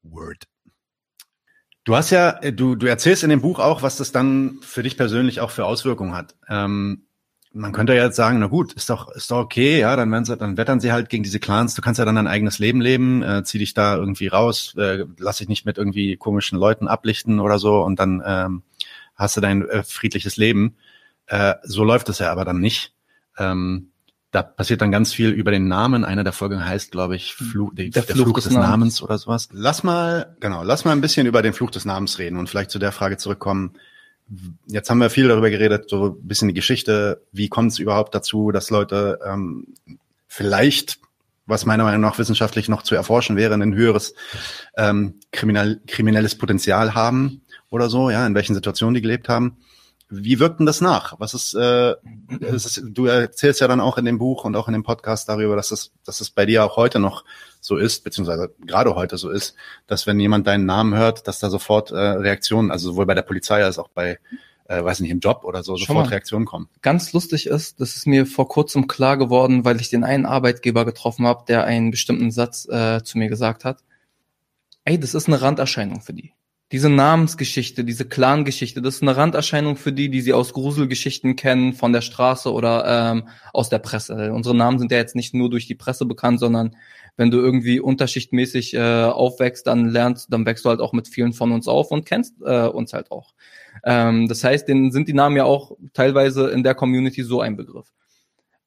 Word. 0.03 0.45
Du 1.84 1.97
hast 1.97 2.11
ja, 2.11 2.32
du, 2.53 2.76
du 2.76 2.86
erzählst 2.86 3.24
in 3.24 3.30
dem 3.30 3.41
Buch 3.41 3.59
auch, 3.59 3.82
was 3.82 3.97
das 3.97 4.12
dann 4.12 4.59
für 4.62 4.84
dich 4.84 4.97
persönlich 4.97 5.41
auch 5.41 5.51
für 5.51 5.64
Auswirkungen 5.64 6.14
hat. 6.14 6.36
Ähm, 6.49 7.07
man 7.53 7.72
könnte 7.72 7.95
ja 7.95 8.05
jetzt 8.05 8.14
sagen, 8.14 8.38
na 8.38 8.47
gut, 8.47 8.74
ist 8.74 8.91
doch, 8.91 9.11
ist 9.11 9.32
doch 9.32 9.38
okay, 9.38 9.80
ja, 9.80 9.97
dann 9.97 10.12
werden 10.12 10.24
sie, 10.24 10.36
dann 10.36 10.57
wettern 10.57 10.78
sie 10.78 10.93
halt 10.93 11.09
gegen 11.09 11.24
diese 11.24 11.41
Clans. 11.41 11.74
Du 11.74 11.82
kannst 11.82 11.99
ja 11.99 12.05
dann 12.05 12.14
dein 12.14 12.28
eigenes 12.28 12.61
Leben 12.61 12.80
leben, 12.80 13.24
äh, 13.24 13.43
zieh 13.43 13.59
dich 13.59 13.74
da 13.74 13.97
irgendwie 13.97 14.28
raus, 14.28 14.74
äh, 14.78 15.05
lass 15.18 15.38
dich 15.38 15.49
nicht 15.49 15.66
mit 15.66 15.76
irgendwie 15.76 16.16
komischen 16.16 16.59
Leuten 16.59 16.86
ablichten 16.86 17.41
oder 17.41 17.59
so 17.59 17.82
und 17.82 17.99
dann 17.99 18.22
ähm, 18.24 18.62
hast 19.16 19.36
du 19.36 19.41
dein 19.41 19.68
äh, 19.68 19.82
friedliches 19.82 20.36
Leben. 20.36 20.76
Äh, 21.26 21.55
so 21.64 21.82
läuft 21.82 22.09
es 22.09 22.20
ja 22.20 22.30
aber 22.30 22.45
dann 22.45 22.61
nicht. 22.61 22.95
Ähm, 23.36 23.91
da 24.31 24.43
passiert 24.43 24.81
dann 24.81 24.93
ganz 24.93 25.12
viel 25.12 25.31
über 25.31 25.51
den 25.51 25.66
Namen. 25.66 26.05
Einer 26.05 26.22
der 26.22 26.33
Folgen 26.33 26.64
heißt, 26.64 26.93
glaube 26.93 27.16
ich, 27.16 27.35
Fluch, 27.35 27.74
der, 27.74 27.89
der, 27.89 28.03
Fluch, 28.05 28.24
Fluch 28.24 28.35
des, 28.35 28.45
des 28.45 28.53
Namens. 28.53 28.68
Namens. 28.70 29.03
oder 29.03 29.18
sowas. 29.18 29.49
Lass 29.53 29.83
mal, 29.83 30.37
genau, 30.39 30.62
lass 30.62 30.85
mal 30.85 30.93
ein 30.93 31.01
bisschen 31.01 31.26
über 31.26 31.43
den 31.43 31.53
Fluch 31.53 31.70
des 31.70 31.85
Namens 31.85 32.18
reden 32.18 32.39
und 32.39 32.49
vielleicht 32.49 32.70
zu 32.70 32.78
der 32.78 32.93
Frage 32.93 33.16
zurückkommen. 33.16 33.74
Jetzt 34.66 34.89
haben 34.89 34.99
wir 34.99 35.11
viel 35.11 35.26
darüber 35.26 35.51
geredet, 35.51 35.91
so 35.91 36.16
ein 36.20 36.28
bisschen 36.28 36.47
die 36.47 36.55
Geschichte. 36.55 37.22
Wie 37.33 37.49
kommt 37.49 37.72
es 37.72 37.81
überhaupt 37.81 38.14
dazu, 38.14 38.53
dass 38.53 38.70
Leute 38.70 39.18
ähm, 39.26 39.66
vielleicht, 40.28 41.01
was 41.47 41.66
meiner 41.66 41.83
Meinung 41.83 42.01
nach 42.01 42.18
wissenschaftlich 42.18 42.68
noch 42.68 42.83
zu 42.85 42.95
erforschen 42.95 43.37
wäre, 43.37 43.55
ein 43.55 43.74
höheres 43.74 44.14
ähm, 44.76 45.14
kriminell, 45.33 45.81
kriminelles 45.89 46.39
Potenzial 46.39 46.95
haben 46.95 47.43
oder 47.70 47.91
so, 47.91 48.11
ja, 48.11 48.24
in 48.24 48.37
welchen 48.37 48.55
Situationen 48.55 48.95
die 48.95 49.03
gelebt 49.03 49.28
haben 49.28 49.57
wie 50.11 50.41
wirkt 50.41 50.59
denn 50.59 50.67
das 50.67 50.81
nach? 50.81 51.19
Was 51.21 51.35
ist, 51.35 51.55
äh, 51.55 51.95
ist, 52.41 52.83
du 52.85 53.07
erzählst 53.07 53.61
ja 53.61 53.69
dann 53.69 53.81
auch 53.81 53.97
in 53.97 54.05
dem 54.05 54.19
Buch 54.19 54.45
und 54.45 54.57
auch 54.57 54.67
in 54.67 54.73
dem 54.73 54.83
Podcast 54.83 55.29
darüber, 55.29 55.55
dass 55.55 55.71
es, 55.71 55.93
dass 56.05 56.21
es 56.21 56.31
bei 56.31 56.47
dir 56.47 56.65
auch 56.65 56.77
heute 56.77 56.99
noch 56.99 57.25
so 57.61 57.77
ist, 57.77 58.03
beziehungsweise 58.03 58.53
gerade 58.67 58.95
heute 58.97 59.17
so 59.17 59.31
ist, 59.31 59.55
dass 59.87 60.07
wenn 60.07 60.19
jemand 60.19 60.47
deinen 60.47 60.67
Namen 60.67 60.95
hört, 60.97 61.29
dass 61.29 61.39
da 61.39 61.49
sofort 61.49 61.93
äh, 61.93 61.97
Reaktionen, 61.97 62.71
also 62.71 62.91
sowohl 62.91 63.07
bei 63.07 63.15
der 63.15 63.23
Polizei 63.23 63.63
als 63.63 63.79
auch 63.79 63.89
bei, 63.89 64.19
äh, 64.65 64.83
weiß 64.83 65.01
nicht, 65.01 65.11
im 65.11 65.21
Job 65.21 65.45
oder 65.45 65.63
so, 65.63 65.77
sofort 65.77 66.07
mal, 66.07 66.11
Reaktionen 66.11 66.45
kommen. 66.45 66.69
Ganz 66.83 67.13
lustig 67.13 67.47
ist, 67.47 67.81
das 67.81 67.97
ist 67.97 68.07
mir 68.07 68.27
vor 68.27 68.49
kurzem 68.49 68.89
klar 68.89 69.17
geworden, 69.17 69.65
weil 69.65 69.81
ich 69.81 69.91
den 69.91 70.03
einen 70.03 70.27
Arbeitgeber 70.27 70.85
getroffen 70.85 71.27
habe, 71.27 71.45
der 71.47 71.65
einen 71.65 71.93
bestimmten 71.93 72.33
Satz 72.33 72.67
äh, 72.69 73.03
zu 73.05 73.17
mir 73.17 73.29
gesagt 73.29 73.65
hat. 73.65 73.85
Ey, 74.85 74.99
das 74.99 75.15
ist 75.15 75.29
eine 75.29 75.41
Randerscheinung 75.41 76.01
für 76.01 76.15
die 76.15 76.33
diese 76.73 76.89
Namensgeschichte, 76.89 77.83
diese 77.83 78.05
Clan-Geschichte, 78.05 78.81
das 78.81 78.97
ist 78.97 79.03
eine 79.03 79.16
Randerscheinung 79.16 79.77
für 79.77 79.93
die, 79.93 80.09
die 80.09 80.21
sie 80.21 80.33
aus 80.33 80.53
Gruselgeschichten 80.53 81.35
kennen, 81.35 81.73
von 81.73 81.93
der 81.93 82.01
Straße 82.01 82.53
oder 82.53 82.85
ähm, 82.87 83.29
aus 83.53 83.71
der 83.71 83.81
Presse. 83.81 84.33
Unsere 84.33 84.55
Namen 84.55 84.79
sind 84.79 84.93
ja 84.93 84.99
jetzt 84.99 85.16
nicht 85.16 85.35
nur 85.35 85.51
durch 85.51 85.66
die 85.66 85.75
Presse 85.75 86.07
bekannt, 86.07 86.39
sondern 86.39 86.77
wenn 87.16 87.33
du 87.33 87.39
irgendwie 87.39 87.81
unterschichtmäßig 87.81 88.75
äh, 88.75 89.05
aufwächst, 89.05 89.66
dann 89.66 89.89
lernst, 89.89 90.33
dann 90.33 90.47
wächst 90.47 90.64
du 90.64 90.68
halt 90.68 90.81
auch 90.81 90.93
mit 90.93 91.09
vielen 91.09 91.33
von 91.33 91.51
uns 91.51 91.66
auf 91.66 91.91
und 91.91 92.07
kennst 92.07 92.37
äh, 92.45 92.66
uns 92.66 92.93
halt 92.93 93.11
auch. 93.11 93.35
Ähm, 93.85 94.29
das 94.29 94.45
heißt, 94.45 94.68
denen 94.68 94.93
sind 94.93 95.09
die 95.09 95.12
Namen 95.12 95.37
ja 95.37 95.45
auch 95.45 95.77
teilweise 95.93 96.51
in 96.51 96.62
der 96.62 96.77
Community 96.77 97.25
so 97.25 97.41
ein 97.41 97.57
Begriff. 97.57 97.93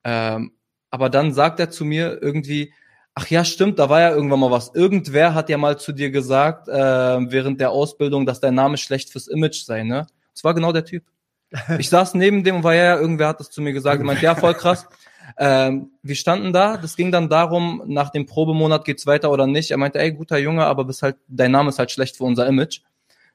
Ähm, 0.03 0.51
aber 0.89 1.09
dann 1.09 1.33
sagt 1.33 1.61
er 1.61 1.69
zu 1.71 1.85
mir 1.85 2.21
irgendwie, 2.21 2.73
Ach 3.15 3.27
ja, 3.27 3.45
stimmt, 3.45 3.77
da 3.77 3.89
war 3.89 3.99
ja 4.01 4.09
irgendwann 4.09 4.39
mal 4.39 4.49
was. 4.49 4.71
Irgendwer 4.73 5.35
hat 5.35 5.49
ja 5.49 5.57
mal 5.57 5.77
zu 5.77 5.91
dir 5.91 6.09
gesagt, 6.09 6.67
äh, 6.67 6.73
während 6.73 7.61
der 7.61 7.69
Ausbildung, 7.69 8.25
dass 8.25 8.39
dein 8.39 8.55
Name 8.55 8.77
schlecht 8.77 9.11
fürs 9.11 9.27
Image 9.27 9.63
sei, 9.63 9.83
ne? 9.83 10.07
Das 10.33 10.43
war 10.43 10.53
genau 10.53 10.71
der 10.71 10.85
Typ. 10.85 11.03
Ich 11.77 11.89
saß 11.89 12.15
neben 12.15 12.43
dem 12.43 12.57
und 12.57 12.63
war 12.63 12.73
ja, 12.73 12.97
irgendwer 12.97 13.27
hat 13.27 13.39
das 13.39 13.51
zu 13.51 13.61
mir 13.61 13.73
gesagt. 13.73 13.99
Ich 13.99 14.05
meinte, 14.05 14.23
ja, 14.23 14.33
voll 14.33 14.55
krass. 14.55 14.87
Ähm, 15.37 15.91
wir 16.01 16.15
standen 16.15 16.51
da, 16.51 16.77
das 16.77 16.95
ging 16.95 17.11
dann 17.11 17.29
darum, 17.29 17.83
nach 17.85 18.09
dem 18.09 18.25
Probemonat 18.25 18.85
geht's 18.85 19.05
weiter 19.05 19.31
oder 19.31 19.45
nicht. 19.45 19.69
Er 19.69 19.77
meinte, 19.77 19.99
ey, 19.99 20.11
guter 20.11 20.39
Junge, 20.39 20.65
aber 20.65 20.83
bist 20.83 21.03
halt, 21.03 21.17
dein 21.27 21.51
Name 21.51 21.69
ist 21.69 21.77
halt 21.77 21.91
schlecht 21.91 22.17
für 22.17 22.23
unser 22.23 22.47
Image. 22.47 22.81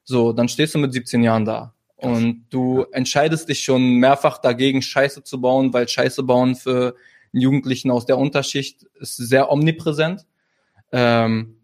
So, 0.03 0.33
dann 0.33 0.49
stehst 0.49 0.74
du 0.74 0.79
mit 0.79 0.93
17 0.93 1.22
Jahren 1.22 1.45
da. 1.45 1.74
Und 1.97 2.47
du 2.51 2.87
entscheidest 2.93 3.49
dich 3.49 3.62
schon 3.64 3.97
mehrfach 3.97 4.39
dagegen, 4.39 4.83
Scheiße 4.83 5.24
zu 5.24 5.41
bauen, 5.41 5.72
weil 5.72 5.89
Scheiße 5.89 6.22
bauen 6.22 6.55
für 6.55 6.95
Jugendlichen 7.33 7.91
aus 7.91 8.07
der 8.07 8.18
Unterschicht 8.18 8.85
ist 9.01 9.16
sehr 9.16 9.51
omnipräsent. 9.51 10.26
Ähm, 10.93 11.59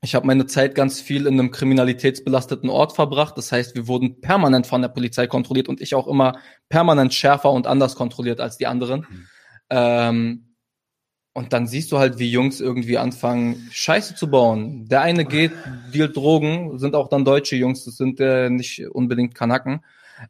ich 0.00 0.14
habe 0.14 0.26
meine 0.26 0.46
Zeit 0.46 0.74
ganz 0.74 1.00
viel 1.00 1.26
in 1.26 1.34
einem 1.34 1.50
kriminalitätsbelasteten 1.50 2.70
Ort 2.70 2.92
verbracht. 2.92 3.36
Das 3.36 3.50
heißt, 3.50 3.74
wir 3.74 3.88
wurden 3.88 4.20
permanent 4.20 4.66
von 4.66 4.80
der 4.80 4.88
Polizei 4.88 5.26
kontrolliert 5.26 5.68
und 5.68 5.80
ich 5.80 5.94
auch 5.94 6.06
immer 6.06 6.38
permanent 6.68 7.12
schärfer 7.14 7.50
und 7.50 7.66
anders 7.66 7.96
kontrolliert 7.96 8.40
als 8.40 8.58
die 8.58 8.68
anderen. 8.68 9.00
Mhm. 9.00 9.26
Ähm, 9.70 10.44
und 11.32 11.52
dann 11.52 11.66
siehst 11.66 11.92
du 11.92 11.98
halt, 11.98 12.18
wie 12.18 12.30
Jungs 12.30 12.60
irgendwie 12.60 12.98
anfangen, 12.98 13.68
Scheiße 13.70 14.14
zu 14.14 14.28
bauen. 14.28 14.86
Der 14.88 15.02
eine 15.02 15.24
geht, 15.24 15.52
dealt 15.94 16.16
Drogen, 16.16 16.78
sind 16.78 16.94
auch 16.96 17.08
dann 17.08 17.24
deutsche 17.24 17.54
Jungs, 17.54 17.84
das 17.84 17.96
sind 17.96 18.18
äh, 18.18 18.50
nicht 18.50 18.88
unbedingt 18.88 19.34
Kanaken. 19.34 19.84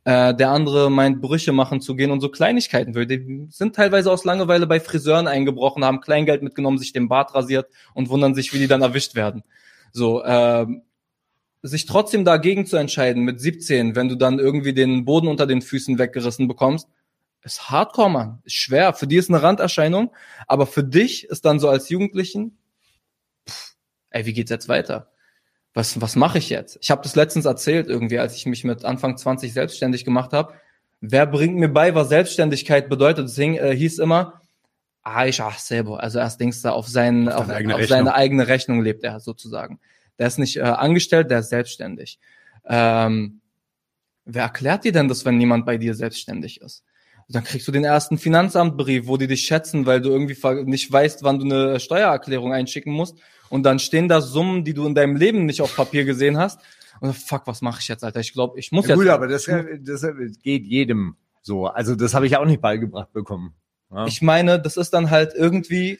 Äh, 0.04 0.34
der 0.34 0.50
andere 0.50 0.90
meint, 0.90 1.20
Brüche 1.20 1.52
machen 1.52 1.80
zu 1.80 1.96
gehen 1.96 2.10
und 2.10 2.20
so 2.20 2.28
Kleinigkeiten. 2.28 2.92
Die 2.92 3.46
sind 3.50 3.74
teilweise 3.74 4.12
aus 4.12 4.24
Langeweile 4.24 4.66
bei 4.66 4.80
Friseuren 4.80 5.26
eingebrochen, 5.26 5.84
haben 5.84 6.00
Kleingeld 6.00 6.42
mitgenommen, 6.42 6.78
sich 6.78 6.92
den 6.92 7.08
Bart 7.08 7.34
rasiert 7.34 7.68
und 7.94 8.08
wundern 8.08 8.34
sich, 8.34 8.52
wie 8.52 8.58
die 8.58 8.68
dann 8.68 8.82
erwischt 8.82 9.14
werden. 9.14 9.44
So, 9.92 10.22
äh, 10.22 10.66
sich 11.62 11.86
trotzdem 11.86 12.24
dagegen 12.24 12.66
zu 12.66 12.76
entscheiden 12.76 13.24
mit 13.24 13.40
17, 13.40 13.96
wenn 13.96 14.08
du 14.08 14.14
dann 14.14 14.38
irgendwie 14.38 14.74
den 14.74 15.04
Boden 15.04 15.28
unter 15.28 15.46
den 15.46 15.62
Füßen 15.62 15.98
weggerissen 15.98 16.48
bekommst, 16.48 16.88
ist 17.42 17.70
hardcore, 17.70 18.10
Mann. 18.10 18.42
Ist 18.44 18.54
schwer. 18.54 18.92
Für 18.92 19.06
die 19.06 19.16
ist 19.16 19.30
eine 19.30 19.42
Randerscheinung, 19.42 20.12
aber 20.46 20.66
für 20.66 20.84
dich 20.84 21.24
ist 21.24 21.44
dann 21.44 21.60
so 21.60 21.68
als 21.68 21.88
Jugendlichen, 21.88 22.58
pff, 23.48 23.74
ey, 24.10 24.26
wie 24.26 24.32
geht's 24.32 24.50
jetzt 24.50 24.68
weiter? 24.68 25.10
Was, 25.78 26.00
was 26.00 26.16
mache 26.16 26.38
ich 26.38 26.50
jetzt? 26.50 26.76
Ich 26.82 26.90
habe 26.90 27.02
das 27.02 27.14
letztens 27.14 27.44
erzählt 27.44 27.86
irgendwie, 27.86 28.18
als 28.18 28.34
ich 28.34 28.46
mich 28.46 28.64
mit 28.64 28.84
Anfang 28.84 29.16
20 29.16 29.52
selbstständig 29.52 30.04
gemacht 30.04 30.32
habe. 30.32 30.54
Wer 31.00 31.24
bringt 31.24 31.56
mir 31.56 31.68
bei, 31.68 31.94
was 31.94 32.08
Selbstständigkeit 32.08 32.88
bedeutet? 32.88 33.28
Deswegen 33.28 33.54
äh, 33.54 33.76
hieß 33.76 34.00
immer, 34.00 34.42
Aisha 35.04 35.52
Sebo. 35.56 35.94
Also 35.94 36.18
erst 36.18 36.40
denkst 36.40 36.62
du, 36.62 36.72
auf, 36.72 36.88
seinen, 36.88 37.28
auf, 37.28 37.48
auf, 37.48 37.74
auf 37.74 37.86
seine 37.86 38.12
eigene 38.14 38.48
Rechnung 38.48 38.82
lebt 38.82 39.04
er 39.04 39.20
sozusagen. 39.20 39.78
Der 40.18 40.26
ist 40.26 40.38
nicht 40.38 40.56
äh, 40.56 40.62
angestellt, 40.62 41.30
der 41.30 41.38
ist 41.38 41.50
selbstständig. 41.50 42.18
Ähm, 42.64 43.40
wer 44.24 44.42
erklärt 44.42 44.82
dir 44.82 44.90
denn 44.92 45.06
das, 45.06 45.24
wenn 45.24 45.38
niemand 45.38 45.64
bei 45.64 45.78
dir 45.78 45.94
selbstständig 45.94 46.60
ist? 46.60 46.82
Dann 47.30 47.44
kriegst 47.44 47.68
du 47.68 47.72
den 47.72 47.84
ersten 47.84 48.16
Finanzamtbrief, 48.16 49.06
wo 49.06 49.18
die 49.18 49.26
dich 49.26 49.42
schätzen, 49.42 49.84
weil 49.84 50.00
du 50.00 50.08
irgendwie 50.10 50.36
nicht 50.64 50.90
weißt, 50.90 51.22
wann 51.22 51.38
du 51.38 51.44
eine 51.44 51.78
Steuererklärung 51.78 52.54
einschicken 52.54 52.92
musst 52.92 53.18
und 53.50 53.64
dann 53.64 53.78
stehen 53.78 54.08
da 54.08 54.22
Summen, 54.22 54.64
die 54.64 54.72
du 54.72 54.86
in 54.86 54.94
deinem 54.94 55.16
Leben 55.16 55.44
nicht 55.44 55.60
auf 55.60 55.76
Papier 55.76 56.04
gesehen 56.04 56.38
hast. 56.38 56.60
Und 57.00 57.14
fuck, 57.14 57.42
was 57.46 57.60
mache 57.60 57.80
ich 57.80 57.88
jetzt, 57.88 58.02
Alter? 58.02 58.20
Ich 58.20 58.32
glaube, 58.32 58.58
ich 58.58 58.72
muss 58.72 58.86
ja, 58.86 58.94
jetzt. 58.94 58.98
Gut, 58.98 59.08
aber 59.08 59.28
das, 59.28 59.44
das 59.44 60.06
geht 60.42 60.64
jedem 60.66 61.16
So, 61.42 61.66
also 61.66 61.94
das 61.94 62.14
habe 62.14 62.26
ich 62.26 62.36
auch 62.36 62.44
nicht 62.44 62.60
beigebracht 62.60 63.12
bekommen. 63.12 63.54
Ja. 63.90 64.06
Ich 64.06 64.22
meine, 64.22 64.60
das 64.60 64.76
ist 64.76 64.90
dann 64.90 65.10
halt 65.10 65.32
irgendwie, 65.34 65.98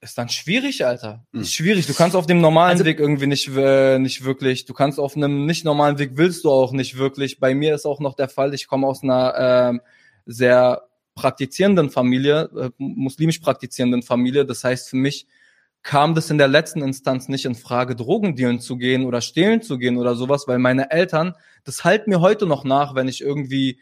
ist 0.00 0.16
dann 0.16 0.28
schwierig, 0.28 0.84
Alter. 0.84 1.24
Hm. 1.32 1.40
Ist 1.40 1.54
schwierig. 1.54 1.86
Du 1.86 1.94
kannst 1.94 2.14
auf 2.14 2.26
dem 2.26 2.40
normalen 2.40 2.72
Also- 2.72 2.84
Weg 2.84 3.00
irgendwie 3.00 3.26
nicht, 3.26 3.50
äh, 3.56 3.98
nicht 3.98 4.24
wirklich. 4.24 4.66
Du 4.66 4.74
kannst 4.74 5.00
auf 5.00 5.16
einem 5.16 5.46
nicht 5.46 5.64
normalen 5.64 5.98
Weg 5.98 6.12
willst 6.14 6.44
du 6.44 6.50
auch 6.50 6.72
nicht 6.72 6.98
wirklich. 6.98 7.40
Bei 7.40 7.54
mir 7.54 7.74
ist 7.74 7.86
auch 7.86 8.00
noch 8.00 8.14
der 8.14 8.28
Fall, 8.28 8.54
ich 8.54 8.66
komme 8.68 8.86
aus 8.86 9.02
einer 9.02 9.34
ähm, 9.38 9.80
sehr 10.26 10.82
praktizierenden 11.14 11.90
Familie, 11.90 12.50
äh, 12.56 12.70
muslimisch 12.78 13.38
praktizierenden 13.38 14.02
Familie. 14.02 14.44
Das 14.44 14.62
heißt, 14.62 14.90
für 14.90 14.96
mich 14.96 15.26
kam 15.82 16.14
das 16.14 16.30
in 16.30 16.38
der 16.38 16.48
letzten 16.48 16.82
Instanz 16.82 17.28
nicht 17.28 17.44
in 17.44 17.54
Frage, 17.54 17.96
Drogendealen 17.96 18.60
zu 18.60 18.76
gehen 18.76 19.04
oder 19.04 19.20
stehlen 19.20 19.62
zu 19.62 19.78
gehen 19.78 19.96
oder 19.96 20.16
sowas, 20.16 20.48
weil 20.48 20.58
meine 20.58 20.90
Eltern, 20.90 21.34
das 21.64 21.84
halten 21.84 22.10
mir 22.10 22.20
heute 22.20 22.46
noch 22.46 22.64
nach, 22.64 22.94
wenn 22.94 23.08
ich 23.08 23.20
irgendwie 23.20 23.78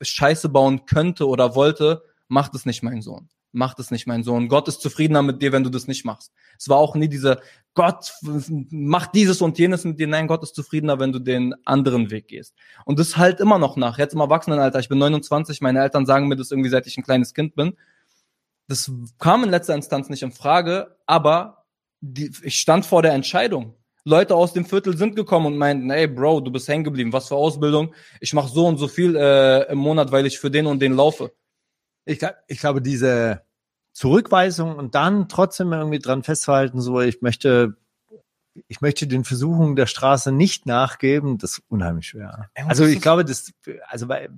Scheiße 0.00 0.48
bauen 0.48 0.86
könnte 0.86 1.28
oder 1.28 1.54
wollte, 1.54 2.02
macht 2.26 2.54
es 2.54 2.66
nicht 2.66 2.82
mein 2.82 3.02
Sohn. 3.02 3.28
Macht 3.52 3.78
es 3.78 3.90
nicht 3.90 4.06
mein 4.06 4.24
Sohn. 4.24 4.48
Gott 4.48 4.66
ist 4.68 4.80
zufriedener 4.80 5.22
mit 5.22 5.42
dir, 5.42 5.52
wenn 5.52 5.62
du 5.62 5.68
das 5.70 5.86
nicht 5.86 6.04
machst. 6.06 6.32
Es 6.58 6.68
war 6.68 6.78
auch 6.78 6.94
nie 6.94 7.08
diese, 7.08 7.40
Gott 7.74 8.12
macht 8.70 9.14
dieses 9.14 9.42
und 9.42 9.58
jenes 9.58 9.84
mit 9.84 10.00
dir. 10.00 10.06
Nein, 10.06 10.26
Gott 10.26 10.42
ist 10.42 10.54
zufriedener, 10.54 10.98
wenn 10.98 11.12
du 11.12 11.18
den 11.18 11.54
anderen 11.64 12.10
Weg 12.10 12.28
gehst. 12.28 12.54
Und 12.86 12.98
das 12.98 13.18
halt 13.18 13.40
immer 13.40 13.58
noch 13.58 13.76
nach. 13.76 13.98
Jetzt 13.98 14.14
im 14.14 14.20
Erwachsenenalter. 14.20 14.78
Ich 14.78 14.88
bin 14.88 14.98
29. 14.98 15.60
Meine 15.60 15.82
Eltern 15.82 16.06
sagen 16.06 16.28
mir 16.28 16.36
das 16.36 16.50
irgendwie, 16.50 16.70
seit 16.70 16.86
ich 16.86 16.96
ein 16.96 17.04
kleines 17.04 17.34
Kind 17.34 17.54
bin. 17.54 17.76
Das 18.68 18.90
kam 19.18 19.44
in 19.44 19.50
letzter 19.50 19.74
Instanz 19.74 20.08
nicht 20.08 20.22
in 20.22 20.32
Frage, 20.32 20.96
aber 21.06 21.66
die, 22.00 22.32
ich 22.42 22.58
stand 22.58 22.86
vor 22.86 23.02
der 23.02 23.12
Entscheidung. 23.12 23.74
Leute 24.04 24.34
aus 24.34 24.52
dem 24.52 24.64
Viertel 24.64 24.96
sind 24.96 25.14
gekommen 25.14 25.46
und 25.46 25.56
meinten, 25.56 25.90
ey 25.90 26.08
Bro, 26.08 26.40
du 26.40 26.50
bist 26.50 26.66
hängen 26.68 26.82
geblieben, 26.82 27.12
was 27.12 27.28
für 27.28 27.36
Ausbildung? 27.36 27.94
Ich 28.20 28.32
mache 28.32 28.48
so 28.48 28.66
und 28.66 28.78
so 28.78 28.88
viel 28.88 29.14
äh, 29.14 29.70
im 29.70 29.78
Monat, 29.78 30.10
weil 30.10 30.26
ich 30.26 30.38
für 30.38 30.50
den 30.50 30.66
und 30.66 30.80
den 30.80 30.94
laufe. 30.94 31.32
Ich, 32.04 32.20
ich 32.48 32.58
glaube, 32.58 32.82
diese 32.82 33.42
Zurückweisung 33.92 34.76
und 34.76 34.94
dann 34.94 35.28
trotzdem 35.28 35.72
irgendwie 35.72 35.98
dran 35.98 36.22
festzuhalten, 36.22 36.80
so 36.80 37.00
ich 37.00 37.20
möchte, 37.22 37.76
ich 38.66 38.80
möchte 38.80 39.06
den 39.06 39.24
Versuchungen 39.24 39.76
der 39.76 39.86
Straße 39.86 40.32
nicht 40.32 40.66
nachgeben, 40.66 41.38
das 41.38 41.58
ist 41.58 41.62
unheimlich 41.68 42.08
schwer. 42.08 42.50
Also 42.66 42.84
ich 42.84 43.00
glaube, 43.00 43.24
das, 43.24 43.52
also 43.86 44.08
weil, 44.08 44.30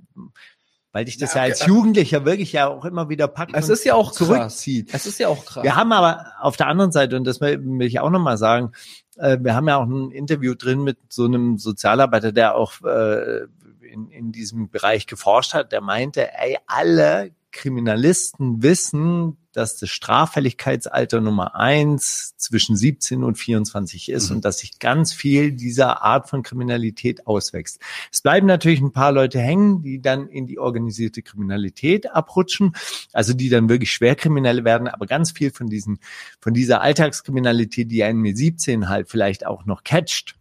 weil 0.91 1.05
dich 1.05 1.17
das 1.17 1.33
Ja, 1.33 1.45
ja, 1.45 1.51
als 1.51 1.65
Jugendlicher 1.65 2.25
wirklich 2.25 2.51
ja 2.51 2.67
auch 2.67 2.85
immer 2.85 3.09
wieder 3.09 3.27
packt 3.27 3.55
Es 3.55 3.65
und 3.67 3.73
ist 3.73 3.85
ja 3.85 3.95
auch 3.95 4.09
krass. 4.09 4.27
zurückzieht. 4.27 4.89
Es 4.93 5.05
ist 5.05 5.19
ja 5.19 5.29
auch 5.29 5.45
krass. 5.45 5.63
Wir 5.63 5.75
haben 5.75 5.91
aber 5.91 6.25
auf 6.39 6.57
der 6.57 6.67
anderen 6.67 6.91
Seite, 6.91 7.15
und 7.17 7.23
das 7.23 7.41
will 7.41 7.59
will 7.63 7.87
ich 7.87 7.99
auch 7.99 8.09
nochmal 8.09 8.37
sagen, 8.37 8.73
äh, 9.15 9.37
wir 9.41 9.55
haben 9.55 9.67
ja 9.67 9.77
auch 9.77 9.85
ein 9.85 10.11
Interview 10.11 10.53
drin 10.55 10.83
mit 10.83 10.97
so 11.09 11.25
einem 11.25 11.57
Sozialarbeiter, 11.57 12.31
der 12.33 12.55
auch 12.55 12.81
äh, 12.83 13.45
in, 13.81 14.09
in 14.09 14.31
diesem 14.33 14.69
Bereich 14.69 15.07
geforscht 15.07 15.53
hat, 15.53 15.71
der 15.71 15.81
meinte, 15.81 16.33
ey, 16.33 16.57
alle 16.67 17.31
Kriminalisten 17.55 18.61
wissen, 18.61 19.37
dass 19.53 19.77
das 19.77 19.89
Straffälligkeitsalter 19.89 21.21
Nummer 21.21 21.55
eins 21.55 22.35
zwischen 22.35 22.75
17 22.75 23.23
und 23.23 23.37
24 23.37 24.09
ist 24.09 24.29
Mhm. 24.29 24.35
und 24.35 24.45
dass 24.45 24.59
sich 24.59 24.77
ganz 24.79 25.13
viel 25.13 25.53
dieser 25.53 26.03
Art 26.03 26.29
von 26.29 26.43
Kriminalität 26.43 27.25
auswächst. 27.25 27.79
Es 28.11 28.21
bleiben 28.21 28.45
natürlich 28.45 28.81
ein 28.81 28.91
paar 28.91 29.13
Leute 29.13 29.39
hängen, 29.39 29.81
die 29.81 30.01
dann 30.01 30.27
in 30.27 30.45
die 30.47 30.59
organisierte 30.59 31.21
Kriminalität 31.21 32.13
abrutschen, 32.13 32.75
also 33.13 33.33
die 33.33 33.47
dann 33.47 33.69
wirklich 33.69 33.93
Schwerkriminelle 33.93 34.65
werden, 34.65 34.89
aber 34.89 35.05
ganz 35.05 35.31
viel 35.31 35.51
von 35.51 35.67
diesen, 35.67 35.99
von 36.41 36.53
dieser 36.53 36.81
Alltagskriminalität, 36.81 37.89
die 37.89 38.03
einen 38.03 38.19
mit 38.19 38.37
17 38.37 38.89
halt 38.89 39.09
vielleicht 39.09 39.45
auch 39.45 39.65
noch 39.65 39.85
catcht, 39.85 40.35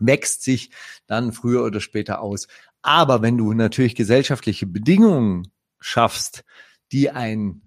wächst 0.00 0.42
sich 0.42 0.70
dann 1.06 1.32
früher 1.32 1.64
oder 1.64 1.78
später 1.80 2.20
aus. 2.20 2.48
Aber 2.82 3.22
wenn 3.22 3.38
du 3.38 3.52
natürlich 3.52 3.94
gesellschaftliche 3.94 4.66
Bedingungen 4.66 5.48
schaffst, 5.84 6.44
die 6.92 7.10
ein 7.10 7.60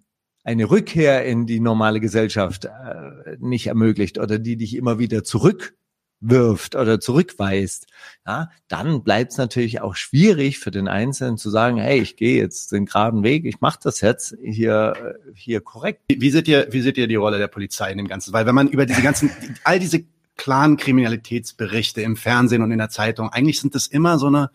eine 0.44 0.70
Rückkehr 0.70 1.26
in 1.26 1.46
die 1.46 1.60
normale 1.60 2.00
Gesellschaft 2.00 2.66
äh, 2.66 3.36
nicht 3.40 3.68
ermöglicht 3.68 4.18
oder 4.18 4.40
die 4.40 4.56
dich 4.56 4.78
immer 4.78 4.98
wieder 4.98 5.26
zurückwirft 5.26 6.76
oder 6.76 7.02
zurückweist, 7.02 7.88
ja, 8.26 8.50
dann 8.70 9.04
bleibt 9.04 9.34
es 9.34 9.38
natürlich 9.38 9.82
auch 9.82 9.98
schwierig 9.98 10.60
für 10.60 10.72
den 10.72 10.88
Einzelnen 10.88 11.38
zu 11.38 11.50
sagen, 11.50 11.80
hey, 11.80 12.00
ich 12.00 12.16
gehe 12.16 12.38
jetzt 12.38 12.72
den 12.72 12.86
geraden 12.86 13.24
Weg, 13.24 13.44
ich 13.44 13.60
mache 13.60 13.80
das 13.84 14.00
jetzt 14.00 14.38
hier 14.42 15.18
äh, 15.26 15.32
hier 15.36 15.60
korrekt. 15.60 16.04
Wie 16.10 16.30
seht 16.30 16.48
ihr, 16.48 16.68
wie 16.72 16.82
seht 16.82 16.98
ihr 16.98 17.08
die 17.08 17.16
Rolle 17.16 17.40
der 17.40 17.50
Polizei 17.50 17.92
in 17.92 17.98
dem 17.98 18.08
Ganzen? 18.08 18.32
Weil 18.32 18.46
wenn 18.46 18.56
man 18.56 18.70
über 18.70 18.86
diese 18.86 19.02
ganzen, 19.02 19.30
all 19.66 19.80
diese 19.80 20.06
klaren 20.38 20.78
Kriminalitätsberichte 20.78 22.02
im 22.02 22.16
Fernsehen 22.16 22.62
und 22.62 22.72
in 22.72 22.78
der 22.78 22.90
Zeitung, 22.90 23.28
eigentlich 23.34 23.60
sind 23.60 23.76
das 23.76 23.88
immer 23.88 24.18
so 24.18 24.28
eine, 24.28 24.50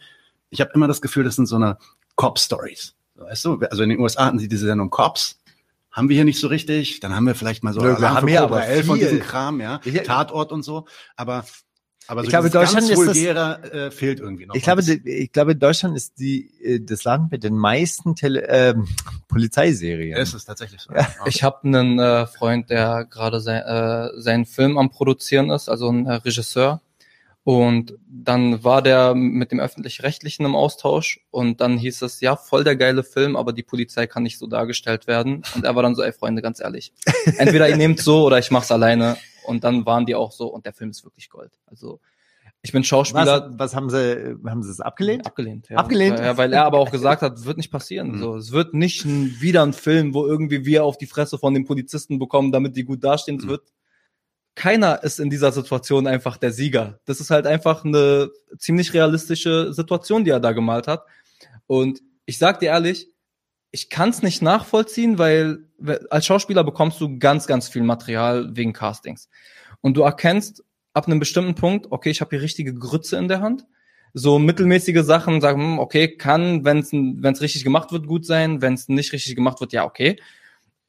ich 0.48 0.62
habe 0.62 0.70
immer 0.74 0.88
das 0.88 1.02
Gefühl, 1.02 1.24
das 1.24 1.36
sind 1.36 1.46
so 1.46 1.56
eine 1.56 1.76
Cop-Stories. 2.16 2.94
Weißt 3.14 3.44
du, 3.44 3.58
also 3.70 3.82
in 3.82 3.90
den 3.90 4.00
USA 4.00 4.26
hatten 4.26 4.38
sie 4.38 4.48
diese 4.48 4.66
Sendung 4.66 4.90
Cops, 4.90 5.38
haben 5.90 6.08
wir 6.08 6.14
hier 6.16 6.24
nicht 6.24 6.40
so 6.40 6.48
richtig, 6.48 7.00
dann 7.00 7.14
haben 7.14 7.26
wir 7.26 7.34
vielleicht 7.34 7.62
mal 7.62 7.72
so 7.74 7.80
Nö, 7.80 7.98
wir 8.00 8.14
haben 8.14 8.26
Cobra 8.26 8.40
aber 8.44 8.64
11 8.66 8.88
und 8.88 8.98
viel. 8.98 9.08
diesen 9.08 9.20
Kram, 9.20 9.60
ja, 9.60 9.80
Ich- 9.84 10.02
Tatort 10.02 10.50
und 10.52 10.62
so, 10.62 10.86
aber 11.16 11.44
aber 12.08 12.22
so 12.22 12.24
Ich 12.24 12.30
glaube, 12.30 12.50
Deutschland 12.50 12.88
ganz 12.88 12.90
ist 12.90 12.98
das- 12.98 13.06
vulgäre 13.16 13.62
äh, 13.72 13.90
fehlt 13.92 14.18
irgendwie 14.18 14.46
noch. 14.46 14.54
Ich 14.56 14.64
glaube, 14.64 14.78
das- 14.82 14.86
die- 14.88 15.08
ich 15.08 15.30
glaube, 15.30 15.54
Deutschland 15.54 15.96
ist 15.96 16.18
die 16.18 16.50
äh, 16.64 16.80
das 16.80 17.04
Land 17.04 17.30
mit 17.30 17.44
den 17.44 17.56
meisten 17.56 18.16
Tele 18.16 18.44
ähm, 18.48 18.88
Polizeiserien. 19.28 20.16
es 20.18 20.34
ist 20.34 20.46
tatsächlich 20.46 20.80
so. 20.80 20.92
Ja. 20.92 21.06
Ich 21.26 21.42
habe 21.44 21.62
einen 21.64 21.98
äh, 22.00 22.26
Freund, 22.26 22.70
der 22.70 23.04
gerade 23.04 23.40
sein, 23.40 23.62
äh, 23.62 24.08
seinen 24.20 24.46
Film 24.46 24.78
am 24.78 24.90
Produzieren 24.90 25.50
ist, 25.50 25.68
also 25.68 25.90
ein 25.90 26.06
äh, 26.06 26.14
Regisseur. 26.14 26.80
Und 27.44 27.98
dann 28.08 28.62
war 28.62 28.82
der 28.82 29.14
mit 29.14 29.50
dem 29.50 29.58
öffentlich-rechtlichen 29.58 30.46
im 30.46 30.54
Austausch 30.54 31.20
und 31.30 31.60
dann 31.60 31.76
hieß 31.76 32.02
es, 32.02 32.20
ja, 32.20 32.36
voll 32.36 32.62
der 32.62 32.76
geile 32.76 33.02
Film, 33.02 33.34
aber 33.34 33.52
die 33.52 33.64
Polizei 33.64 34.06
kann 34.06 34.22
nicht 34.22 34.38
so 34.38 34.46
dargestellt 34.46 35.08
werden. 35.08 35.42
Und 35.56 35.64
er 35.64 35.74
war 35.74 35.82
dann 35.82 35.96
so, 35.96 36.02
ey 36.02 36.12
Freunde, 36.12 36.40
ganz 36.40 36.60
ehrlich, 36.60 36.92
entweder 37.38 37.68
ihr 37.68 37.76
nehmt 37.76 37.98
so 37.98 38.24
oder 38.24 38.38
ich 38.38 38.52
mach's 38.52 38.70
alleine. 38.70 39.16
Und 39.44 39.64
dann 39.64 39.84
waren 39.86 40.06
die 40.06 40.14
auch 40.14 40.30
so 40.30 40.46
und 40.46 40.66
der 40.66 40.72
Film 40.72 40.90
ist 40.90 41.04
wirklich 41.04 41.30
Gold. 41.30 41.50
Also 41.66 41.98
ich 42.64 42.70
bin 42.70 42.84
Schauspieler, 42.84 43.48
was, 43.50 43.58
was 43.58 43.74
haben 43.74 43.90
sie 43.90 44.36
haben 44.46 44.62
sie 44.62 44.70
es 44.70 44.80
abgelehnt? 44.80 45.26
Abgelehnt, 45.26 45.68
ja. 45.68 45.78
Abgelehnt? 45.78 46.20
Ja, 46.20 46.36
weil 46.36 46.52
er 46.52 46.64
aber 46.64 46.78
auch 46.78 46.92
gesagt 46.92 47.22
hat, 47.22 47.44
wird 47.44 47.56
nicht 47.56 47.72
passieren. 47.72 48.12
Mhm. 48.12 48.18
So, 48.20 48.36
es 48.36 48.52
wird 48.52 48.72
nicht 48.72 49.04
ein, 49.04 49.40
wieder 49.40 49.64
ein 49.64 49.72
Film, 49.72 50.14
wo 50.14 50.26
irgendwie 50.26 50.64
wir 50.64 50.84
auf 50.84 50.96
die 50.96 51.06
Fresse 51.06 51.38
von 51.38 51.54
den 51.54 51.64
Polizisten 51.64 52.20
bekommen, 52.20 52.52
damit 52.52 52.76
die 52.76 52.84
gut 52.84 53.02
dastehen. 53.02 53.38
Es 53.38 53.44
Mhm. 53.46 53.48
wird 53.48 53.62
keiner 54.54 55.02
ist 55.02 55.18
in 55.18 55.30
dieser 55.30 55.52
Situation 55.52 56.06
einfach 56.06 56.36
der 56.36 56.52
Sieger. 56.52 57.00
Das 57.06 57.20
ist 57.20 57.30
halt 57.30 57.46
einfach 57.46 57.84
eine 57.84 58.30
ziemlich 58.58 58.92
realistische 58.94 59.72
Situation, 59.72 60.24
die 60.24 60.30
er 60.30 60.40
da 60.40 60.52
gemalt 60.52 60.86
hat. 60.88 61.04
Und 61.66 62.00
ich 62.26 62.38
sag 62.38 62.60
dir 62.60 62.66
ehrlich, 62.66 63.08
ich 63.70 63.88
kann 63.88 64.10
es 64.10 64.22
nicht 64.22 64.42
nachvollziehen, 64.42 65.18
weil 65.18 65.64
we- 65.78 66.06
als 66.10 66.26
Schauspieler 66.26 66.64
bekommst 66.64 67.00
du 67.00 67.18
ganz, 67.18 67.46
ganz 67.46 67.68
viel 67.68 67.82
Material 67.82 68.54
wegen 68.54 68.74
Castings. 68.74 69.28
Und 69.80 69.96
du 69.96 70.02
erkennst 70.02 70.62
ab 70.92 71.06
einem 71.06 71.18
bestimmten 71.18 71.54
Punkt, 71.54 71.86
okay, 71.90 72.10
ich 72.10 72.20
habe 72.20 72.36
hier 72.36 72.42
richtige 72.42 72.74
Grütze 72.74 73.16
in 73.16 73.28
der 73.28 73.40
Hand. 73.40 73.64
So 74.12 74.38
mittelmäßige 74.38 75.02
Sachen 75.02 75.40
sagen, 75.40 75.62
hm, 75.62 75.78
okay, 75.78 76.16
kann, 76.18 76.66
wenn 76.66 76.80
es 76.80 77.40
richtig 77.40 77.64
gemacht 77.64 77.92
wird, 77.92 78.06
gut 78.06 78.26
sein. 78.26 78.60
Wenn 78.60 78.74
es 78.74 78.88
nicht 78.88 79.14
richtig 79.14 79.34
gemacht 79.34 79.60
wird, 79.62 79.72
ja, 79.72 79.84
okay. 79.84 80.20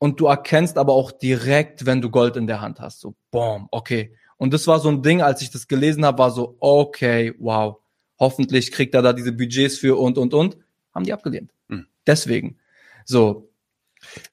Und 0.04 0.20
du 0.20 0.26
erkennst 0.26 0.78
aber 0.78 0.92
auch 0.92 1.14
direkt, 1.14 1.86
wenn 1.86 2.02
du 2.02 2.10
Gold 2.10 2.36
in 2.36 2.46
der 2.46 2.60
Hand 2.60 2.82
hast. 2.82 3.00
So, 3.00 3.16
boom, 3.32 3.70
okay. 3.72 4.14
Und 4.36 4.54
das 4.54 4.68
war 4.68 4.82
so 4.82 4.90
ein 4.90 5.02
Ding, 5.02 5.22
als 5.22 5.42
ich 5.42 5.50
das 5.50 5.70
gelesen 5.70 6.04
habe, 6.04 6.18
war 6.18 6.32
so, 6.32 6.58
okay, 6.60 7.34
wow. 7.40 7.78
Hoffentlich 8.20 8.74
kriegt 8.74 8.94
er 8.96 9.02
da 9.02 9.14
diese 9.14 9.32
Budgets 9.32 9.78
für 9.78 9.98
und, 9.98 10.18
und, 10.18 10.34
und. 10.34 10.58
Haben 10.94 11.06
die 11.06 11.14
abgelehnt. 11.14 11.52
Hm. 11.70 11.88
Deswegen. 12.06 12.58
So. 13.06 13.50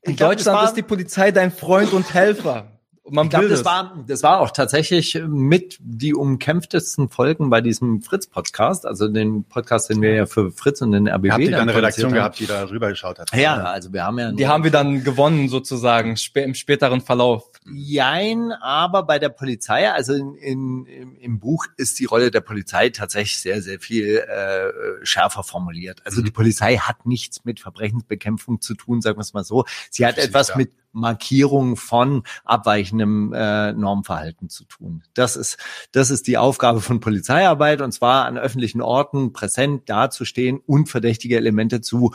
In 0.02 0.16
glaub, 0.16 0.32
Deutschland 0.32 0.64
ist 0.64 0.76
die 0.76 0.82
Polizei 0.82 1.30
dein 1.30 1.52
Freund 1.52 1.92
und 1.92 2.12
Helfer. 2.14 2.79
Und 3.10 3.16
man 3.16 3.26
Ich 3.26 3.30
glaube, 3.30 3.48
das 3.48 3.64
war, 3.64 3.96
das 4.06 4.22
war 4.22 4.40
auch 4.40 4.52
tatsächlich 4.52 5.20
mit 5.26 5.78
die 5.80 6.14
umkämpftesten 6.14 7.08
Folgen 7.08 7.50
bei 7.50 7.60
diesem 7.60 8.02
Fritz-Podcast, 8.02 8.86
also 8.86 9.08
den 9.08 9.42
Podcast, 9.44 9.90
den 9.90 10.00
wir 10.00 10.14
ja 10.14 10.26
für 10.26 10.52
Fritz 10.52 10.80
und 10.80 10.92
den 10.92 11.08
RBB 11.08 11.30
Habt 11.32 11.42
ihr 11.42 11.50
da 11.50 11.58
eine 11.62 11.74
Redaktion 11.74 12.12
produziert 12.12 12.14
gehabt, 12.14 12.38
die 12.38 12.46
da 12.46 12.70
rüber 12.70 12.88
geschaut 12.90 13.18
hat? 13.18 13.32
haben. 13.32 13.40
Ja, 13.40 13.56
also 13.64 13.92
wir 13.92 14.04
haben 14.04 14.18
ja 14.18 14.30
Die 14.32 14.46
haben 14.46 14.62
wir 14.64 14.70
dann 14.70 15.02
gewonnen, 15.02 15.48
sozusagen, 15.48 16.16
spä 16.16 16.42
im 16.44 16.54
späteren 16.54 17.00
Verlauf. 17.00 17.50
Jein, 17.70 18.52
aber 18.52 19.02
bei 19.02 19.18
der 19.18 19.28
Polizei, 19.30 19.90
also 19.90 20.14
in, 20.14 20.34
in, 20.36 20.86
im, 20.86 21.16
im 21.16 21.40
Buch 21.40 21.66
ist 21.76 21.98
die 21.98 22.04
Rolle 22.04 22.30
der 22.30 22.40
Polizei 22.40 22.90
tatsächlich 22.90 23.38
sehr, 23.40 23.60
sehr 23.62 23.80
viel 23.80 24.18
äh, 24.18 25.04
schärfer 25.04 25.42
formuliert. 25.42 26.00
Also 26.04 26.20
Mhm. 26.20 26.26
die 26.26 26.30
Polizei 26.30 26.76
hat 26.76 27.06
nichts 27.06 27.44
mit 27.44 27.60
Verbrechensbekämpfung 27.60 28.60
zu 28.60 28.74
tun, 28.74 29.00
sagen 29.00 29.16
wir 29.18 29.22
es 29.22 29.32
mal 29.32 29.44
so. 29.44 29.64
Sie 29.90 30.06
hat 30.06 30.18
etwas 30.18 30.54
mit 30.56 30.70
Markierung 30.92 31.76
von 31.76 32.24
abweichendem 32.44 33.32
äh, 33.32 33.72
Normverhalten 33.72 34.48
zu 34.48 34.64
tun. 34.64 35.02
Das 35.14 35.36
ist, 35.36 35.58
das 35.92 36.10
ist 36.10 36.26
die 36.26 36.38
Aufgabe 36.38 36.80
von 36.80 37.00
Polizeiarbeit 37.00 37.80
und 37.80 37.92
zwar 37.92 38.26
an 38.26 38.38
öffentlichen 38.38 38.82
Orten 38.82 39.32
präsent 39.32 39.88
dazustehen 39.88 40.58
und 40.58 40.88
verdächtige 40.88 41.36
Elemente 41.36 41.80
zu 41.80 42.12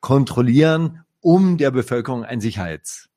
kontrollieren, 0.00 1.04
um 1.20 1.58
der 1.58 1.70
Bevölkerung 1.70 2.24
ein 2.24 2.40
Sicherheits 2.40 3.08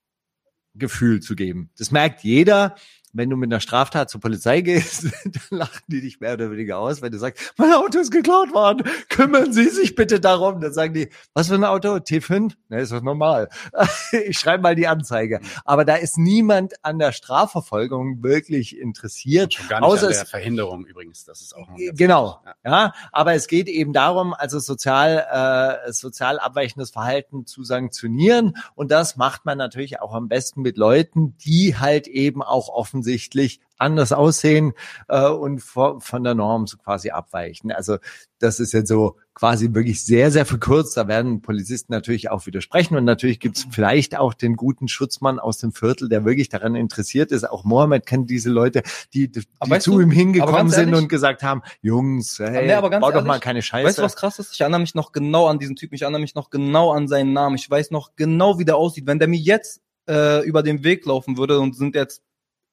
Gefühl 0.75 1.19
zu 1.21 1.35
geben. 1.35 1.69
Das 1.77 1.91
merkt 1.91 2.23
jeder, 2.23 2.75
wenn 3.13 3.29
du 3.29 3.35
mit 3.37 3.51
einer 3.51 3.59
Straftat 3.59 4.09
zur 4.09 4.21
Polizei 4.21 4.61
gehst, 4.61 5.05
dann 5.25 5.59
lachen 5.59 5.81
die 5.87 6.01
dich 6.01 6.19
mehr 6.19 6.33
oder 6.33 6.51
weniger 6.51 6.77
aus, 6.79 7.01
wenn 7.01 7.11
du 7.11 7.17
sagst, 7.17 7.53
mein 7.57 7.73
Auto 7.73 7.99
ist 7.99 8.11
geklaut 8.11 8.53
worden, 8.53 8.87
kümmern 9.09 9.51
Sie 9.53 9.69
sich 9.69 9.95
bitte 9.95 10.19
darum. 10.19 10.59
Dann 10.61 10.73
sagen 10.73 10.93
die, 10.93 11.09
was 11.33 11.47
für 11.47 11.55
ein 11.55 11.63
Auto? 11.63 11.95
T5? 11.95 12.53
Ne, 12.69 12.81
ist 12.81 12.91
doch 12.91 13.01
normal. 13.01 13.49
Ich 14.27 14.39
schreibe 14.39 14.63
mal 14.63 14.75
die 14.75 14.87
Anzeige. 14.87 15.39
Aber 15.65 15.85
da 15.85 15.95
ist 15.95 16.17
niemand 16.17 16.73
an 16.83 16.99
der 16.99 17.11
Strafverfolgung 17.11 18.23
wirklich 18.23 18.77
interessiert. 18.77 19.53
Schon 19.53 19.67
gar 19.67 19.79
nicht 19.79 19.87
außer 19.87 20.07
an 20.07 20.13
der 20.13 20.25
Verhinderung 20.25 20.85
übrigens. 20.85 21.25
Das 21.25 21.41
ist 21.41 21.55
auch 21.55 21.67
noch 21.67 21.77
ganz 21.77 21.97
Genau, 21.97 22.39
wichtig. 22.43 22.53
ja. 22.65 22.93
Aber 23.11 23.33
es 23.33 23.47
geht 23.47 23.67
eben 23.67 23.93
darum, 23.93 24.33
also 24.33 24.59
sozial, 24.59 25.81
äh, 25.87 25.91
sozial 25.91 26.39
abweichendes 26.39 26.91
Verhalten 26.91 27.45
zu 27.45 27.63
sanktionieren. 27.63 28.55
Und 28.75 28.91
das 28.91 29.15
macht 29.17 29.45
man 29.45 29.57
natürlich 29.57 29.99
auch 30.01 30.13
am 30.13 30.27
besten 30.27 30.61
mit 30.61 30.77
Leuten, 30.77 31.37
die 31.37 31.77
halt 31.77 32.07
eben 32.07 32.41
auch 32.41 32.69
offensichtlich 32.99 33.61
anders 33.77 34.11
aussehen 34.11 34.73
äh, 35.07 35.29
und 35.29 35.61
von 35.61 36.23
der 36.23 36.35
Norm 36.35 36.67
so 36.67 36.75
quasi 36.75 37.11
abweichen. 37.11 37.71
Also 37.71 37.97
das 38.37 38.59
ist 38.59 38.73
jetzt 38.73 38.89
so 38.89 39.15
quasi 39.33 39.73
wirklich 39.73 40.03
sehr, 40.03 40.31
sehr 40.31 40.45
verkürzt. 40.45 40.97
Da 40.97 41.07
werden 41.07 41.41
Polizisten 41.41 41.93
natürlich 41.93 42.29
auch 42.29 42.45
widersprechen. 42.45 42.97
Und 42.97 43.05
natürlich 43.05 43.39
gibt 43.39 43.57
es 43.57 43.67
vielleicht 43.71 44.17
auch 44.17 44.33
den 44.33 44.57
guten 44.57 44.89
Schutzmann 44.89 45.39
aus 45.39 45.59
dem 45.59 45.71
Viertel, 45.71 46.09
der 46.09 46.25
wirklich 46.25 46.49
daran 46.49 46.75
interessiert 46.75 47.31
ist. 47.31 47.49
Auch 47.49 47.63
Mohammed 47.63 48.05
kennt 48.05 48.29
diese 48.29 48.49
Leute, 48.49 48.83
die, 49.13 49.31
die 49.31 49.45
zu 49.79 49.91
du, 49.91 50.01
ihm 50.01 50.11
hingekommen 50.11 50.69
sind 50.69 50.89
ehrlich- 50.89 51.03
und 51.03 51.07
gesagt 51.07 51.41
haben, 51.41 51.61
Jungs, 51.81 52.37
hey, 52.37 52.67
Nee, 52.67 52.73
aber 52.73 52.89
ganz 52.89 53.01
bau 53.01 53.11
doch 53.11 53.15
ehrlich, 53.15 53.27
mal 53.27 53.39
keine 53.39 53.61
Scheiße. 53.61 53.87
Weißt 53.87 53.99
du, 53.99 54.03
was 54.03 54.17
krass 54.17 54.39
ist? 54.39 54.53
Ich 54.53 54.59
erinnere 54.59 54.81
mich 54.81 54.93
noch 54.93 55.13
genau 55.13 55.47
an 55.47 55.57
diesen 55.57 55.77
Typen. 55.77 55.95
Ich 55.95 56.01
erinnere 56.01 56.21
mich 56.21 56.35
noch 56.35 56.49
genau 56.49 56.91
an 56.91 57.07
seinen 57.07 57.31
Namen. 57.31 57.55
Ich 57.55 57.69
weiß 57.69 57.91
noch 57.91 58.17
genau, 58.17 58.59
wie 58.59 58.65
der 58.65 58.75
aussieht. 58.75 59.07
Wenn 59.07 59.19
der 59.19 59.29
mir 59.29 59.39
jetzt 59.39 59.81
äh, 60.09 60.45
über 60.45 60.63
den 60.63 60.83
Weg 60.83 61.05
laufen 61.05 61.37
würde 61.37 61.61
und 61.61 61.77
sind 61.77 61.95
jetzt 61.95 62.23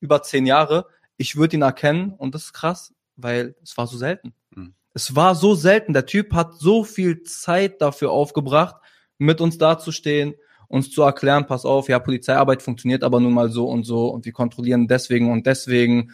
über 0.00 0.22
zehn 0.22 0.46
Jahre, 0.46 0.86
ich 1.16 1.36
würde 1.36 1.56
ihn 1.56 1.62
erkennen 1.62 2.10
und 2.10 2.34
das 2.34 2.44
ist 2.44 2.52
krass, 2.52 2.92
weil 3.16 3.54
es 3.62 3.76
war 3.76 3.86
so 3.86 3.96
selten. 3.96 4.34
Mhm. 4.50 4.74
Es 4.94 5.14
war 5.14 5.34
so 5.34 5.54
selten. 5.54 5.92
Der 5.92 6.06
Typ 6.06 6.32
hat 6.32 6.54
so 6.54 6.84
viel 6.84 7.22
Zeit 7.22 7.80
dafür 7.82 8.10
aufgebracht, 8.10 8.76
mit 9.18 9.40
uns 9.40 9.58
dazustehen, 9.58 10.34
uns 10.68 10.90
zu 10.90 11.02
erklären, 11.02 11.46
pass 11.46 11.64
auf, 11.64 11.88
ja, 11.88 11.98
Polizeiarbeit 11.98 12.62
funktioniert 12.62 13.04
aber 13.04 13.20
nun 13.20 13.32
mal 13.32 13.50
so 13.50 13.68
und 13.68 13.84
so 13.84 14.08
und 14.08 14.24
wir 14.24 14.32
kontrollieren 14.32 14.88
deswegen 14.88 15.30
und 15.30 15.46
deswegen. 15.46 16.12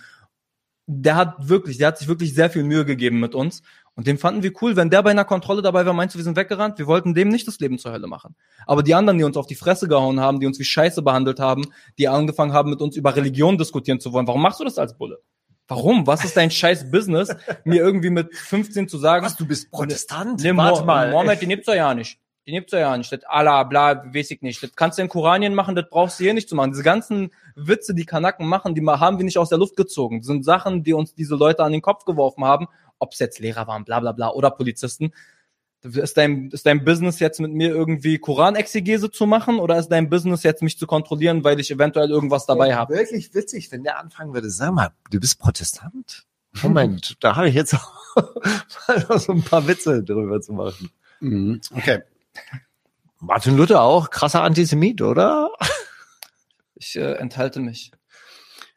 Der 0.87 1.15
hat 1.15 1.49
wirklich, 1.49 1.79
der 1.79 1.89
hat 1.89 1.99
sich 1.99 2.09
wirklich 2.09 2.35
sehr 2.35 2.51
viel 2.51 2.65
Mühe 2.65 2.85
gegeben 2.85 3.21
mit 3.21 3.35
uns. 3.35 3.63
Und 3.95 4.07
den 4.07 4.17
fanden 4.17 4.43
wir 4.43 4.53
cool. 4.63 4.75
Wenn 4.75 4.89
der 4.89 5.03
bei 5.03 5.11
einer 5.11 5.25
Kontrolle 5.25 5.61
dabei 5.61 5.85
war, 5.85 5.93
meinst 5.93 6.15
du, 6.15 6.19
wir 6.19 6.25
sind 6.25 6.37
weggerannt? 6.37 6.79
Wir 6.79 6.87
wollten 6.87 7.13
dem 7.15 7.29
nicht 7.29 7.47
das 7.47 7.61
Leben 7.61 7.79
zur 7.79 7.93
Hölle 7.93 8.07
machen. 8.07 8.35
Aber 8.67 8.83
die 8.83 8.95
anderen, 8.95 9.19
die 9.19 9.25
uns 9.25 9.37
auf 9.37 9.47
die 9.47 9.55
Fresse 9.55 9.87
gehauen 9.87 10.19
haben, 10.19 10.41
die 10.41 10.47
uns 10.47 10.59
wie 10.59 10.65
Scheiße 10.65 11.03
behandelt 11.03 11.41
haben, 11.41 11.67
die 11.99 12.09
angefangen 12.09 12.55
haben, 12.55 12.71
mit 12.71 12.81
uns 12.81 12.97
über 12.97 13.15
Religion 13.15 13.59
diskutieren 13.59 14.01
zu 14.01 14.13
wollen, 14.13 14.27
warum 14.27 14.41
machst 14.41 14.61
du 14.61 14.65
das 14.65 14.79
als 14.79 14.97
Bulle? 14.97 15.21
Warum? 15.69 16.07
Was 16.07 16.25
ist 16.25 16.37
dein 16.37 16.51
scheiß 16.51 16.91
Business, 16.91 17.35
mir 17.65 17.83
irgendwie 17.83 18.11
mit 18.11 18.35
15 18.35 18.89
zu 18.89 18.99
sagen, 18.99 19.25
was, 19.25 19.37
du 19.37 19.47
bist 19.47 19.71
Protestant? 19.71 20.43
Nee, 20.43 20.57
Warte 20.57 20.85
mal. 20.85 21.11
Mohammed, 21.11 21.43
den 21.43 21.51
gibt's 21.51 21.67
doch 21.67 21.75
ja 21.75 21.95
nicht. 21.95 22.19
Den 22.47 22.55
gibt's 22.55 22.73
doch 22.73 22.79
ja 22.79 22.97
nicht. 22.97 23.13
Das 23.13 23.23
Allah, 23.25 23.63
bla, 23.63 24.05
weiß 24.13 24.33
ich 24.33 24.43
nicht. 24.43 24.61
Das 24.63 24.75
kannst 24.75 24.99
du 24.99 25.03
in 25.03 25.09
Koranien 25.09 25.55
machen, 25.55 25.77
das 25.77 25.89
brauchst 25.89 26.19
du 26.19 26.25
hier 26.25 26.35
nicht 26.35 26.49
zu 26.49 26.57
machen. 26.57 26.73
Diese 26.73 26.83
ganzen 26.83 27.31
Witze, 27.55 27.95
die 27.95 28.05
Kanaken 28.05 28.47
machen, 28.49 28.75
die 28.75 28.85
haben 28.85 29.19
wir 29.19 29.25
nicht 29.25 29.39
aus 29.39 29.49
der 29.49 29.59
Luft 29.59 29.77
gezogen. 29.77 30.21
Das 30.21 30.27
sind 30.27 30.45
Sachen, 30.45 30.83
die 30.83 30.93
uns 30.93 31.15
diese 31.15 31.37
Leute 31.37 31.63
an 31.63 31.71
den 31.71 31.83
Kopf 31.83 32.05
geworfen 32.05 32.45
haben, 32.45 32.67
ob 33.03 33.13
es 33.13 33.19
jetzt 33.19 33.41
Lehrer 33.41 33.67
waren, 33.67 33.85
bla 33.85 34.01
bla 34.01 34.13
bla, 34.13 34.31
oder 34.31 34.51
Polizisten. 34.51 35.13
Ist 35.83 36.17
dein, 36.17 36.51
ist 36.51 36.65
dein 36.65 36.85
Business 36.85 37.19
jetzt 37.19 37.41
mit 37.41 37.51
mir 37.51 37.71
irgendwie 37.71 38.19
Koranexegese 38.19 39.11
zu 39.11 39.27
machen 39.27 39.59
oder 39.59 39.77
ist 39.79 39.89
dein 39.89 40.09
Business 40.09 40.45
jetzt 40.45 40.63
mich 40.63 40.79
zu 40.79 40.87
kontrollieren, 40.87 41.43
weil 41.43 41.59
ich 41.59 41.73
eventuell 41.73 42.09
irgendwas 42.09 42.47
dabei 42.47 42.77
habe? 42.77 42.95
Wirklich 42.95 43.35
witzig, 43.35 43.73
wenn 43.73 43.83
der 43.83 43.99
anfangen 43.99 44.33
würde, 44.33 44.49
sag 44.49 44.73
mal, 44.73 44.91
du 45.11 45.19
bist 45.19 45.41
Protestant? 45.41 46.25
Moment, 46.63 47.17
da 47.19 47.35
habe 47.35 47.49
ich 47.49 47.57
jetzt 47.57 47.75
mal 48.87 49.19
so 49.19 49.33
ein 49.33 49.43
paar 49.43 49.67
Witze 49.67 50.05
drüber 50.05 50.41
zu 50.41 50.53
machen. 50.53 50.91
Mhm. 51.19 51.61
Okay. 51.75 52.03
Martin 53.19 53.57
Luther 53.57 53.83
auch, 53.83 54.11
krasser 54.11 54.43
Antisemit, 54.43 55.03
oder? 55.03 55.51
Ich 56.77 56.95
äh, 56.97 57.15
enthalte 57.15 57.59
mich. 57.59 57.91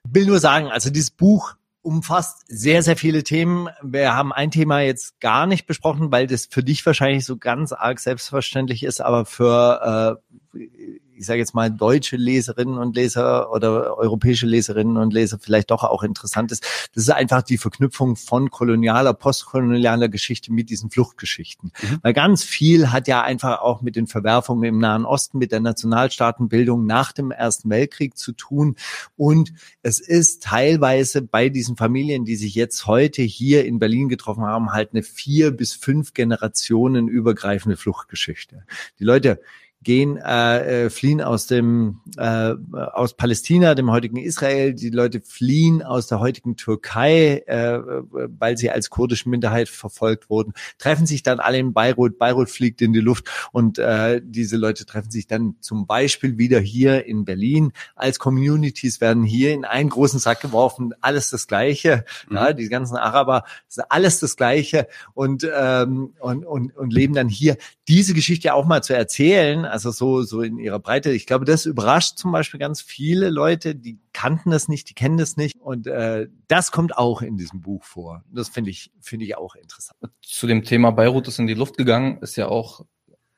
will 0.04 0.26
nur 0.26 0.40
sagen, 0.40 0.68
also 0.68 0.90
dieses 0.90 1.12
Buch 1.12 1.56
umfasst 1.86 2.44
sehr, 2.48 2.82
sehr 2.82 2.98
viele 2.98 3.24
Themen. 3.24 3.70
Wir 3.84 4.16
haben 4.16 4.34
ein 4.34 4.50
Thema 4.50 4.82
jetzt 4.82 5.20
gar 5.20 5.46
nicht 5.46 5.68
besprochen, 5.68 6.12
weil 6.12 6.26
das 6.26 6.48
für 6.48 6.64
dich 6.64 6.84
wahrscheinlich 6.86 7.26
so 7.26 7.38
ganz 7.38 7.72
arg 7.74 8.00
selbstverständlich 8.00 8.84
ist, 8.84 9.02
aber 9.02 9.26
für, 9.26 10.20
äh, 10.54 11.00
ich 11.18 11.26
sage 11.26 11.40
jetzt 11.40 11.56
mal, 11.56 11.72
deutsche 11.72 12.18
Leserinnen 12.18 12.78
und 12.78 12.96
Leser 12.96 13.52
oder 13.52 13.98
europäische 13.98 14.46
Leserinnen 14.46 14.98
und 14.98 15.14
Leser 15.14 15.38
vielleicht 15.40 15.72
doch 15.72 15.84
auch 15.84 16.04
interessant 16.04 16.52
ist. 16.52 16.64
Das 16.94 17.04
ist 17.04 17.10
einfach 17.10 17.42
die 17.42 17.58
Verknüpfung 17.58 18.16
von 18.16 18.50
kolonialer, 18.50 19.14
postkolonialer 19.14 20.10
Geschichte 20.10 20.52
mit 20.52 20.70
diesen 20.70 20.90
Fluchtgeschichten. 20.90 21.72
Mhm. 21.82 22.00
Weil 22.02 22.14
ganz 22.14 22.44
viel 22.44 22.92
hat 22.92 23.08
ja 23.08 23.24
einfach 23.24 23.62
auch 23.62 23.82
mit 23.82 23.96
den 23.96 24.08
Verwerfungen 24.08 24.64
im 24.64 24.80
Nahen 24.80 25.06
Osten, 25.06 25.38
mit 25.38 25.52
der 25.52 25.60
Nationalstaatenbildung 25.60 26.86
nach 26.86 27.12
dem 27.12 27.32
Ersten 27.32 27.70
Weltkrieg 27.70 28.18
zu 28.18 28.34
tun. 28.34 28.76
Und 29.16 29.54
es 29.82 30.00
ist 30.00 30.44
teilweise 30.44 31.22
bei 31.22 31.50
diesen 31.50 31.78
Familien, 31.78 32.26
die 32.26 32.36
sich 32.36 32.56
jetzt 32.56 32.88
heute 32.88 33.22
hier 33.22 33.66
in 33.66 33.80
Berlin 33.80 34.10
getroffen 34.10 34.44
haben, 34.44 34.72
halt 34.72 34.92
eine 34.94 35.04
vier 35.04 35.52
bis 35.52 35.74
fünf 35.74 36.14
Generationen 36.14 37.08
übergreifende 37.08 37.78
Fluchtgeschichte. 37.78 38.66
Die 39.00 39.04
Leute 39.04 39.40
gehen, 39.86 40.18
äh, 40.18 40.86
äh, 40.86 40.90
fliehen 40.90 41.22
aus 41.22 41.48
dem 41.48 42.02
äh, 42.18 42.54
aus 42.74 43.14
Palästina, 43.14 43.76
dem 43.76 43.92
heutigen 43.92 44.18
Israel. 44.18 44.74
Die 44.74 44.90
Leute 44.90 45.22
fliehen 45.22 45.82
aus 45.82 46.08
der 46.08 46.20
heutigen 46.20 46.58
Türkei, 46.58 47.44
äh, 47.48 47.80
weil 48.12 48.58
sie 48.58 48.70
als 48.70 48.90
kurdische 48.90 49.30
Minderheit 49.30 49.70
verfolgt 49.70 50.30
wurden. 50.30 50.54
Treffen 50.78 51.06
sich 51.06 51.24
dann 51.24 51.40
alle 51.40 51.60
in 51.60 51.72
Beirut. 51.72 52.18
Beirut 52.18 52.50
fliegt 52.50 52.82
in 52.82 52.92
die 52.92 53.00
Luft 53.00 53.30
und 53.54 53.78
äh, 53.80 54.22
diese 54.24 54.58
Leute 54.58 54.86
treffen 54.86 55.12
sich 55.12 55.28
dann 55.28 55.56
zum 55.62 55.88
Beispiel 55.88 56.38
wieder 56.38 56.60
hier 56.60 57.06
in 57.06 57.24
Berlin. 57.24 57.72
Als 57.96 58.20
Communities 58.20 59.00
werden 59.00 59.24
hier 59.24 59.54
in 59.54 59.64
einen 59.64 59.90
großen 59.90 60.20
Sack 60.20 60.42
geworfen. 60.42 60.94
Alles 61.00 61.30
das 61.30 61.48
Gleiche. 61.48 62.04
Mhm. 62.28 62.36
Ja, 62.36 62.54
die 62.54 62.68
ganzen 62.68 62.98
Araber, 62.98 63.44
alles 63.90 64.20
das 64.20 64.36
Gleiche 64.36 64.88
und 65.14 65.48
ähm, 65.56 66.14
und 66.20 66.44
und 66.44 66.76
und 66.76 66.92
leben 66.92 67.14
dann 67.14 67.30
hier. 67.30 67.58
Diese 67.88 68.16
Geschichte 68.16 68.56
auch 68.56 68.66
mal 68.66 68.82
zu 68.82 68.96
erzählen, 68.96 69.64
also 69.76 69.92
so, 69.92 70.22
so 70.22 70.42
in 70.42 70.58
ihrer 70.58 70.80
Breite. 70.80 71.12
Ich 71.12 71.26
glaube, 71.26 71.44
das 71.44 71.66
überrascht 71.66 72.18
zum 72.18 72.32
Beispiel 72.32 72.62
ganz 72.62 72.82
viele 72.82 73.30
Leute, 73.30 73.76
die 73.76 74.00
kannten 74.14 74.50
das 74.50 74.70
nicht, 74.70 74.90
die 74.90 74.94
kennen 74.94 75.18
das 75.18 75.36
nicht. 75.36 75.58
Und 75.60 75.86
äh, 75.86 76.30
das 76.48 76.72
kommt 76.72 76.98
auch 76.98 77.22
in 77.22 77.36
diesem 77.36 77.60
Buch 77.60 77.84
vor. 77.84 78.24
Das 78.32 78.48
finde 78.48 78.70
ich, 78.70 78.90
finde 79.02 79.26
ich 79.26 79.36
auch 79.36 79.56
interessant. 79.56 80.00
zu 80.22 80.48
dem 80.48 80.64
Thema 80.64 80.92
Beirut 80.92 81.28
ist 81.28 81.40
in 81.40 81.48
die 81.48 81.56
Luft 81.56 81.76
gegangen, 81.76 82.20
ist 82.22 82.38
ja 82.38 82.48
auch 82.48 82.86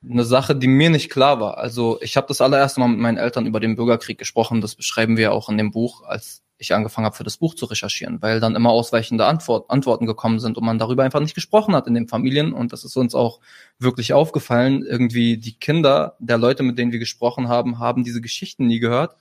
eine 0.08 0.26
Sache, 0.26 0.56
die 0.56 0.68
mir 0.68 0.92
nicht 0.92 1.10
klar 1.10 1.40
war. 1.40 1.58
Also 1.58 2.00
ich 2.02 2.18
habe 2.18 2.28
das 2.28 2.40
allererste 2.40 2.82
Mal 2.82 2.90
mit 2.90 3.00
meinen 3.00 3.18
Eltern 3.18 3.48
über 3.48 3.60
den 3.60 3.76
Bürgerkrieg 3.76 4.20
gesprochen. 4.20 4.62
Das 4.62 4.76
beschreiben 4.76 5.18
wir 5.18 5.34
auch 5.34 5.50
in 5.50 5.58
dem 5.58 5.72
Buch, 5.72 6.04
als 6.04 6.44
ich 6.58 6.74
angefangen 6.74 7.06
habe, 7.06 7.16
für 7.16 7.24
das 7.24 7.38
Buch 7.38 7.54
zu 7.54 7.66
recherchieren, 7.66 8.22
weil 8.22 8.40
dann 8.40 8.56
immer 8.56 8.72
ausweichende 8.72 9.26
Antwort, 9.26 9.70
Antworten 9.70 10.06
gekommen 10.06 10.40
sind 10.40 10.58
und 10.58 10.66
man 10.66 10.80
darüber 10.80 11.04
einfach 11.04 11.20
nicht 11.20 11.36
gesprochen 11.36 11.76
hat 11.76 11.88
in 11.88 11.94
den 11.94 12.08
Familien. 12.08 12.54
Und 12.54 12.74
das 12.74 12.84
ist 12.84 12.96
uns 12.98 13.14
auch 13.14 13.40
wirklich 13.78 14.14
aufgefallen. 14.14 14.84
Irgendwie 14.84 15.38
die 15.38 15.54
Kinder 15.60 16.16
der 16.20 16.38
Leute, 16.38 16.64
mit 16.64 16.78
denen 16.78 16.92
wir 16.92 17.00
gesprochen 17.00 17.48
haben, 17.48 17.80
haben 17.80 18.04
diese 18.04 18.22
Geschichten 18.22 18.66
nie 18.66 18.80
gehört. 18.80 19.16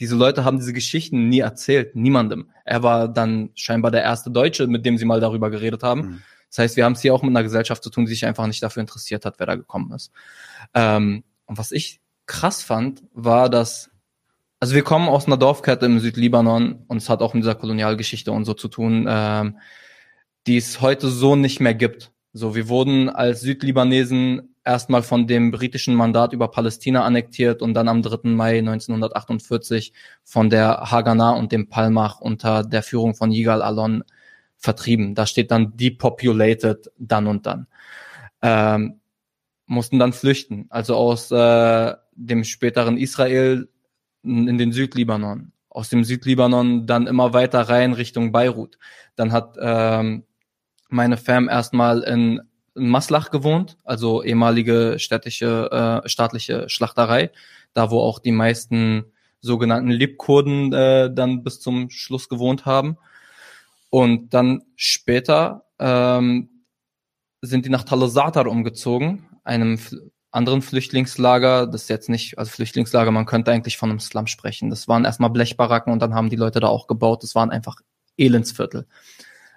Diese 0.00 0.16
Leute 0.16 0.44
haben 0.44 0.58
diese 0.58 0.72
Geschichten 0.72 1.28
nie 1.28 1.40
erzählt, 1.40 1.94
niemandem. 1.94 2.50
Er 2.64 2.82
war 2.82 3.06
dann 3.06 3.50
scheinbar 3.54 3.92
der 3.92 4.02
erste 4.02 4.30
Deutsche, 4.30 4.66
mit 4.66 4.84
dem 4.84 4.98
sie 4.98 5.04
mal 5.04 5.20
darüber 5.20 5.50
geredet 5.50 5.84
haben. 5.84 6.00
Mhm. 6.00 6.22
Das 6.48 6.58
heißt, 6.58 6.76
wir 6.76 6.84
haben 6.84 6.94
es 6.94 7.00
hier 7.00 7.14
auch 7.14 7.22
mit 7.22 7.30
einer 7.30 7.44
Gesellschaft 7.44 7.82
zu 7.82 7.90
tun, 7.90 8.04
die 8.04 8.10
sich 8.10 8.26
einfach 8.26 8.46
nicht 8.46 8.62
dafür 8.62 8.80
interessiert 8.80 9.24
hat, 9.24 9.36
wer 9.38 9.46
da 9.46 9.54
gekommen 9.54 9.92
ist. 9.92 10.10
Ähm, 10.74 11.22
und 11.46 11.56
was 11.56 11.70
ich 11.70 12.00
krass 12.26 12.62
fand, 12.62 13.04
war, 13.14 13.48
dass, 13.48 13.90
also 14.62 14.76
wir 14.76 14.84
kommen 14.84 15.08
aus 15.08 15.26
einer 15.26 15.36
Dorfkette 15.36 15.86
im 15.86 15.98
Südlibanon 15.98 16.84
und 16.86 16.98
es 16.98 17.08
hat 17.08 17.20
auch 17.20 17.34
mit 17.34 17.42
dieser 17.42 17.56
Kolonialgeschichte 17.56 18.30
und 18.30 18.44
so 18.44 18.54
zu 18.54 18.68
tun, 18.68 19.06
ähm, 19.08 19.58
die 20.46 20.56
es 20.56 20.80
heute 20.80 21.08
so 21.08 21.34
nicht 21.34 21.58
mehr 21.58 21.74
gibt. 21.74 22.12
So, 22.32 22.54
wir 22.54 22.68
wurden 22.68 23.10
als 23.10 23.40
Südlibanesen 23.40 24.54
erstmal 24.64 25.02
von 25.02 25.26
dem 25.26 25.50
britischen 25.50 25.96
Mandat 25.96 26.32
über 26.32 26.46
Palästina 26.46 27.02
annektiert 27.02 27.60
und 27.60 27.74
dann 27.74 27.88
am 27.88 28.02
3. 28.02 28.28
Mai 28.28 28.60
1948 28.60 29.94
von 30.22 30.48
der 30.48 30.92
Haganah 30.92 31.32
und 31.32 31.50
dem 31.50 31.68
Palmach 31.68 32.20
unter 32.20 32.62
der 32.62 32.84
Führung 32.84 33.16
von 33.16 33.32
Yigal 33.32 33.62
Alon 33.62 34.04
vertrieben. 34.58 35.16
Da 35.16 35.26
steht 35.26 35.50
dann 35.50 35.76
depopulated 35.76 36.88
dann 36.98 37.26
und 37.26 37.46
dann. 37.46 37.66
Ähm, 38.42 39.00
mussten 39.66 39.98
dann 39.98 40.12
flüchten, 40.12 40.66
also 40.70 40.94
aus 40.94 41.32
äh, 41.32 41.94
dem 42.14 42.44
späteren 42.44 42.96
Israel 42.96 43.68
in 44.22 44.58
den 44.58 44.72
Südlibanon, 44.72 45.52
aus 45.68 45.88
dem 45.88 46.04
Südlibanon 46.04 46.86
dann 46.86 47.06
immer 47.06 47.32
weiter 47.32 47.60
rein 47.62 47.92
Richtung 47.92 48.32
Beirut. 48.32 48.78
Dann 49.16 49.32
hat 49.32 49.56
ähm, 49.60 50.24
meine 50.88 51.16
Fam 51.16 51.48
erstmal 51.48 52.02
in, 52.02 52.40
in 52.74 52.88
Maslach 52.88 53.30
gewohnt, 53.30 53.76
also 53.84 54.22
ehemalige 54.22 54.96
städtische, 54.98 56.02
äh, 56.04 56.08
staatliche 56.08 56.68
Schlachterei, 56.68 57.30
da 57.74 57.90
wo 57.90 58.00
auch 58.00 58.18
die 58.18 58.32
meisten 58.32 59.04
sogenannten 59.40 59.90
Libkurden 59.90 60.72
äh, 60.72 61.12
dann 61.12 61.42
bis 61.42 61.60
zum 61.60 61.90
Schluss 61.90 62.28
gewohnt 62.28 62.64
haben. 62.64 62.96
Und 63.90 64.32
dann 64.32 64.62
später 64.76 65.64
ähm, 65.78 66.48
sind 67.42 67.66
die 67.66 67.70
nach 67.70 67.82
Talasatar 67.82 68.46
umgezogen, 68.46 69.26
einem 69.44 69.78
anderen 70.32 70.62
Flüchtlingslager, 70.62 71.66
das 71.66 71.82
ist 71.82 71.88
jetzt 71.88 72.08
nicht, 72.08 72.38
also 72.38 72.50
Flüchtlingslager, 72.50 73.10
man 73.10 73.26
könnte 73.26 73.52
eigentlich 73.52 73.76
von 73.76 73.90
einem 73.90 74.00
Slum 74.00 74.26
sprechen. 74.26 74.70
Das 74.70 74.88
waren 74.88 75.04
erstmal 75.04 75.30
Blechbaracken 75.30 75.92
und 75.92 76.00
dann 76.00 76.14
haben 76.14 76.30
die 76.30 76.36
Leute 76.36 76.58
da 76.58 76.68
auch 76.68 76.86
gebaut. 76.86 77.22
Das 77.22 77.34
waren 77.34 77.50
einfach 77.50 77.76
Elendsviertel, 78.16 78.86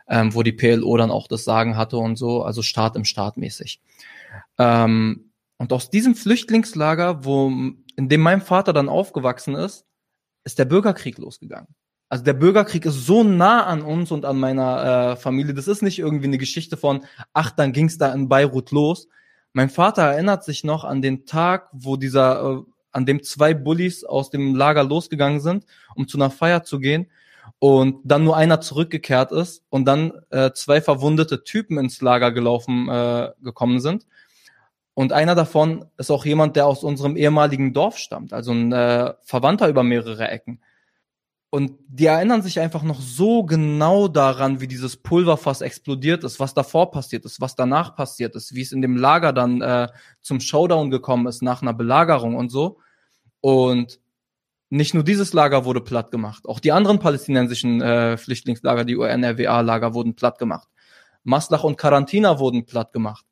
ähm, 0.07 0.36
wo 0.36 0.43
die 0.43 0.51
PLO 0.51 0.97
dann 0.97 1.11
auch 1.11 1.28
das 1.28 1.45
Sagen 1.45 1.78
hatte 1.78 1.97
und 1.97 2.17
so, 2.17 2.43
also 2.43 2.61
Staat 2.61 2.95
im 2.97 3.05
Staat 3.05 3.38
mäßig. 3.38 3.82
Ähm, 4.57 5.32
und 5.57 5.71
aus 5.71 5.89
diesem 5.89 6.13
Flüchtlingslager, 6.13 7.23
wo, 7.23 7.47
in 7.47 8.09
dem 8.09 8.21
mein 8.21 8.41
Vater 8.41 8.73
dann 8.73 8.89
aufgewachsen 8.89 9.55
ist, 9.55 9.86
ist 10.43 10.59
der 10.59 10.65
Bürgerkrieg 10.65 11.17
losgegangen. 11.17 11.69
Also 12.09 12.23
der 12.23 12.34
Bürgerkrieg 12.34 12.86
ist 12.86 13.05
so 13.05 13.23
nah 13.23 13.65
an 13.65 13.82
uns 13.82 14.11
und 14.11 14.26
an 14.26 14.38
meiner 14.38 15.13
äh, 15.13 15.15
Familie. 15.15 15.53
Das 15.53 15.67
ist 15.67 15.82
nicht 15.82 15.99
irgendwie 15.99 16.28
eine 16.28 16.38
Geschichte 16.38 16.78
von, 16.78 17.05
ach, 17.34 17.51
dann 17.51 17.71
ging's 17.71 17.97
da 17.97 18.13
in 18.13 18.28
Beirut 18.28 18.71
los. 18.71 19.07
Mein 19.58 19.70
Vater 19.70 20.01
erinnert 20.01 20.43
sich 20.43 20.66
noch 20.66 20.84
an 20.84 21.01
den 21.01 21.26
Tag, 21.26 21.70
wo 21.72 21.95
dieser, 21.95 22.43
äh, 22.43 22.64
an 22.91 23.06
dem 23.06 23.24
zwei 23.24 23.53
Bullies 23.53 24.03
aus 24.03 24.30
dem 24.30 24.53
Lager 24.53 24.84
losgegangen 24.84 25.39
sind, 25.39 25.66
um 25.95 26.10
zu 26.10 26.18
einer 26.18 26.30
Feier 26.30 26.64
zu 26.64 26.78
gehen 26.78 27.10
und 27.60 28.01
dann 28.03 28.26
nur 28.26 28.36
einer 28.36 28.60
zurückgekehrt 28.60 29.32
ist 29.32 29.64
und 29.70 29.86
dann 29.86 30.12
äh, 30.30 30.51
zwei 30.51 30.82
verwundete 30.82 31.45
Typen 31.45 31.78
ins 31.78 32.01
Lager 32.01 32.34
gelaufen 32.34 32.89
äh, 32.89 33.32
gekommen 33.41 33.80
sind. 33.80 34.06
Und 34.93 35.14
einer 35.14 35.36
davon 35.36 35.86
ist 35.97 36.12
auch 36.12 36.26
jemand, 36.26 36.58
der 36.58 36.68
aus 36.68 36.84
unserem 36.84 37.16
ehemaligen 37.16 37.72
Dorf 37.72 37.97
stammt, 37.97 38.34
also 38.34 38.51
ein 38.51 38.74
äh, 38.74 39.14
Verwandter 39.22 39.70
über 39.70 39.84
mehrere 39.84 40.28
Ecken. 40.28 40.60
Und 41.50 41.74
die 41.88 42.08
erinnern 42.08 42.41
sich 42.41 42.60
einfach 42.60 42.84
noch 42.84 43.00
so 43.00 43.43
genau 43.43 44.08
daran, 44.08 44.60
wie 44.60 44.68
dieses 44.68 44.98
Pulverfass 44.98 45.62
explodiert 45.62 46.24
ist, 46.24 46.39
was 46.39 46.54
davor 46.54 46.91
passiert 46.91 47.24
ist, 47.24 47.39
was 47.39 47.56
danach 47.56 47.96
passiert 47.96 48.36
ist, 48.36 48.54
wie 48.56 48.62
es 48.62 48.72
in 48.72 48.82
dem 48.82 48.98
Lager 48.98 49.32
dann 49.32 49.62
äh, 49.62 49.88
zum 50.22 50.41
Showdown 50.41 50.89
gekommen 50.89 51.28
ist 51.28 51.41
nach 51.41 51.62
einer 51.62 51.74
Belagerung 51.74 52.36
und 52.36 52.50
so. 52.50 52.80
Und 53.39 54.00
nicht 54.70 54.93
nur 54.93 55.04
dieses 55.04 55.32
Lager 55.34 55.64
wurde 55.64 55.82
platt 55.82 56.12
gemacht, 56.12 56.46
auch 56.48 56.60
die 56.60 56.72
anderen 56.72 57.00
palästinensischen 57.00 57.82
äh, 57.82 58.18
Flüchtlingslager, 58.18 58.84
die 58.84 58.98
UNRWA-Lager 58.98 59.93
wurden 59.93 60.16
platt 60.16 60.39
gemacht. 60.39 60.68
Maslach 61.24 61.64
und 61.64 61.78
Karantina 61.78 62.39
wurden 62.39 62.66
platt 62.66 62.91
gemacht. 62.91 63.26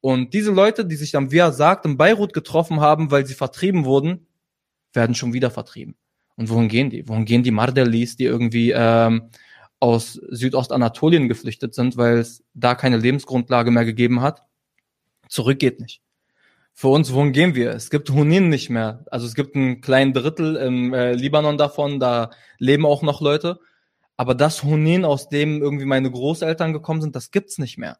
Und 0.00 0.32
diese 0.32 0.50
Leute, 0.50 0.86
die 0.86 0.96
sich 0.96 1.12
dann, 1.12 1.30
wie 1.30 1.38
er 1.38 1.52
sagt, 1.52 1.84
in 1.84 1.96
Beirut 1.96 2.32
getroffen 2.32 2.80
haben, 2.80 3.10
weil 3.10 3.26
sie 3.26 3.34
vertrieben 3.34 3.84
wurden, 3.84 4.26
werden 4.92 5.14
schon 5.14 5.32
wieder 5.32 5.50
vertrieben. 5.50 5.94
Und 6.40 6.48
wohin 6.48 6.68
gehen 6.68 6.88
die? 6.88 7.06
Wohin 7.06 7.26
gehen 7.26 7.42
die 7.42 7.50
Mardelis, 7.50 8.16
die 8.16 8.24
irgendwie 8.24 8.72
ähm, 8.74 9.28
aus 9.78 10.14
Südostanatolien 10.14 11.28
geflüchtet 11.28 11.74
sind, 11.74 11.98
weil 11.98 12.16
es 12.16 12.42
da 12.54 12.74
keine 12.74 12.96
Lebensgrundlage 12.96 13.70
mehr 13.70 13.84
gegeben 13.84 14.22
hat? 14.22 14.42
Zurück 15.28 15.58
geht 15.58 15.80
nicht. 15.80 16.00
Für 16.72 16.88
uns, 16.88 17.12
wohin 17.12 17.32
gehen 17.32 17.54
wir? 17.54 17.72
Es 17.72 17.90
gibt 17.90 18.08
Hunin 18.08 18.48
nicht 18.48 18.70
mehr. 18.70 19.04
Also 19.10 19.26
es 19.26 19.34
gibt 19.34 19.54
einen 19.54 19.82
kleinen 19.82 20.14
Drittel 20.14 20.56
im 20.56 20.94
äh, 20.94 21.12
Libanon 21.12 21.58
davon, 21.58 22.00
da 22.00 22.30
leben 22.56 22.86
auch 22.86 23.02
noch 23.02 23.20
Leute. 23.20 23.60
Aber 24.16 24.34
das 24.34 24.62
Hunin, 24.62 25.04
aus 25.04 25.28
dem 25.28 25.60
irgendwie 25.60 25.84
meine 25.84 26.10
Großeltern 26.10 26.72
gekommen 26.72 27.02
sind, 27.02 27.14
das 27.14 27.32
gibt's 27.32 27.58
nicht 27.58 27.76
mehr. 27.76 27.98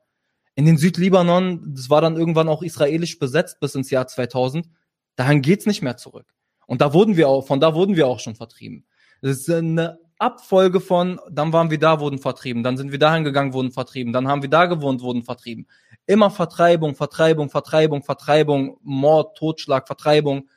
In 0.55 0.65
den 0.65 0.79
Südlibanon, 0.79 1.75
das 1.75 1.91
war 1.91 2.01
dann 2.01 2.17
irgendwann 2.17 2.49
auch 2.49 2.63
israelisch 2.63 3.19
besetzt 3.19 3.61
bis 3.61 3.75
ins 3.75 3.91
Jahr 3.91 4.07
2000, 4.07 4.67
dahin 5.15 5.43
geht's 5.43 5.67
nicht 5.67 5.83
mehr 5.83 5.99
zurück. 5.99 6.33
Und 6.71 6.81
da 6.81 6.93
wurden 6.93 7.17
wir 7.17 7.29
auch, 7.29 7.49
von 7.49 7.59
da 7.59 7.75
wurden 7.75 7.97
wir 7.97 8.07
auch 8.07 8.21
schon 8.21 8.37
vertrieben. 8.37 8.85
Das 9.23 9.39
ist 9.39 9.51
eine 9.51 9.99
Abfolge 10.19 10.81
von, 10.81 11.19
dann 11.29 11.53
waren 11.53 11.69
wir 11.69 11.81
da, 11.81 11.99
wurden 11.99 12.21
vertrieben, 12.21 12.63
dann 12.63 12.77
sind 12.77 12.93
wir 12.93 12.99
dahin 13.01 13.25
gegangen, 13.25 13.53
wurden 13.55 13.73
vertrieben, 13.73 14.13
dann 14.13 14.29
haben 14.29 14.43
wir 14.43 14.49
da 14.49 14.67
gewohnt, 14.67 15.01
wurden 15.01 15.25
vertrieben. 15.25 15.67
Immer 16.07 16.31
Vertreibung, 16.31 16.95
Vertreibung, 16.95 17.51
Vertreibung, 17.51 18.05
Vertreibung, 18.05 18.79
Mord, 18.85 19.37
Totschlag, 19.37 19.89
Vertreibung. 19.89 20.49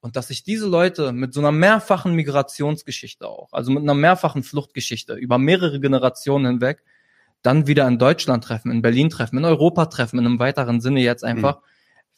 Und 0.00 0.16
dass 0.16 0.28
sich 0.28 0.44
diese 0.44 0.68
Leute 0.68 1.12
mit 1.12 1.32
so 1.32 1.40
einer 1.40 1.50
mehrfachen 1.50 2.12
Migrationsgeschichte 2.12 3.26
auch, 3.26 3.48
also 3.52 3.70
mit 3.70 3.84
einer 3.84 3.94
mehrfachen 3.94 4.42
Fluchtgeschichte 4.42 5.14
über 5.14 5.38
mehrere 5.38 5.80
Generationen 5.80 6.44
hinweg, 6.44 6.84
dann 7.40 7.66
wieder 7.66 7.88
in 7.88 7.98
Deutschland 7.98 8.44
treffen, 8.44 8.70
in 8.70 8.82
Berlin 8.82 9.08
treffen, 9.08 9.38
in 9.38 9.46
Europa 9.46 9.86
treffen, 9.86 10.18
in 10.18 10.26
einem 10.26 10.40
weiteren 10.40 10.82
Sinne 10.82 11.00
jetzt 11.00 11.24
einfach, 11.24 11.56
mhm. 11.56 11.66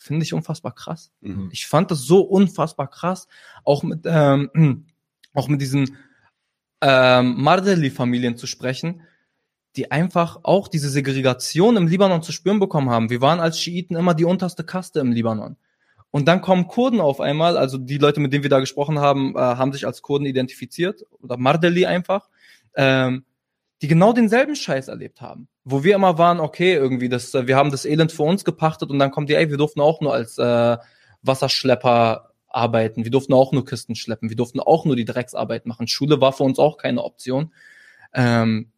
Finde 0.01 0.25
ich 0.25 0.33
unfassbar 0.33 0.75
krass. 0.75 1.13
Mhm. 1.21 1.51
Ich 1.53 1.67
fand 1.67 1.91
das 1.91 2.01
so 2.01 2.23
unfassbar 2.23 2.89
krass, 2.89 3.29
auch 3.65 3.83
mit, 3.83 4.01
ähm, 4.07 4.87
auch 5.35 5.47
mit 5.47 5.61
diesen 5.61 5.97
ähm, 6.81 7.41
Mardeli-Familien 7.41 8.37
zu 8.37 8.47
sprechen, 8.47 9.03
die 9.77 9.91
einfach 9.93 10.41
auch 10.43 10.69
diese 10.69 10.89
Segregation 10.89 11.77
im 11.77 11.87
Libanon 11.87 12.23
zu 12.23 12.33
spüren 12.33 12.59
bekommen 12.59 12.91
haben. 12.91 13.11
Wir 13.11 13.21
waren 13.21 13.39
als 13.39 13.61
Schiiten 13.61 13.95
immer 13.95 14.15
die 14.15 14.25
unterste 14.25 14.65
Kaste 14.65 15.01
im 15.01 15.13
Libanon. 15.13 15.57
Und 16.11 16.27
dann 16.27 16.41
kommen 16.41 16.67
Kurden 16.67 17.01
auf 17.01 17.21
einmal, 17.21 17.57
also 17.57 17.79
die 17.79 17.99
Leute, 17.99 18.19
mit 18.19 18.33
denen 18.33 18.43
wir 18.43 18.51
da 18.51 18.59
gesprochen 18.59 18.99
haben, 18.99 19.37
äh, 19.37 19.39
haben 19.39 19.73
sich 19.73 19.87
als 19.87 20.03
Kurden 20.03 20.27
identifiziert 20.27 21.05
oder 21.21 21.37
Mardeli 21.37 21.87
einfach. 21.87 22.29
Ähm, 22.75 23.25
die 23.83 23.89
genau 23.89 24.13
denselben 24.13 24.57
Scheiß 24.57 24.89
erlebt 24.89 25.21
haben. 25.21 25.49
Wo 25.65 25.85
wir 25.85 25.95
immer 25.95 26.19
waren, 26.19 26.41
okay, 26.41 26.75
irgendwie, 26.75 27.09
das, 27.09 27.35
äh, 27.35 27.47
wir 27.47 27.57
haben 27.57 27.71
das 27.71 27.85
Elend 27.85 28.13
für 28.13 28.25
uns 28.25 28.45
gepachtet 28.45 28.91
und 28.91 28.99
dann 28.99 29.11
kommt 29.11 29.29
die, 29.31 29.35
ey, 29.35 29.51
wir 29.51 29.57
durften 29.57 29.81
auch 29.81 30.01
nur 30.01 30.13
als 30.13 30.39
äh, 30.39 30.77
Wasserschlepper 31.23 32.31
arbeiten, 32.49 33.05
wir 33.05 33.11
durften 33.11 33.33
auch 33.33 33.53
nur 33.53 33.65
Kisten 33.65 33.95
schleppen, 33.95 34.29
wir 34.29 34.37
durften 34.37 34.61
auch 34.61 34.85
nur 34.85 34.97
die 34.97 35.05
Drecksarbeit 35.05 35.67
machen. 35.67 35.87
Schule 35.87 36.21
war 36.21 36.33
für 36.33 36.43
uns 36.43 36.59
auch 36.59 36.77
keine 36.77 37.05
Option. 37.05 37.53
Ähm, 38.13 38.73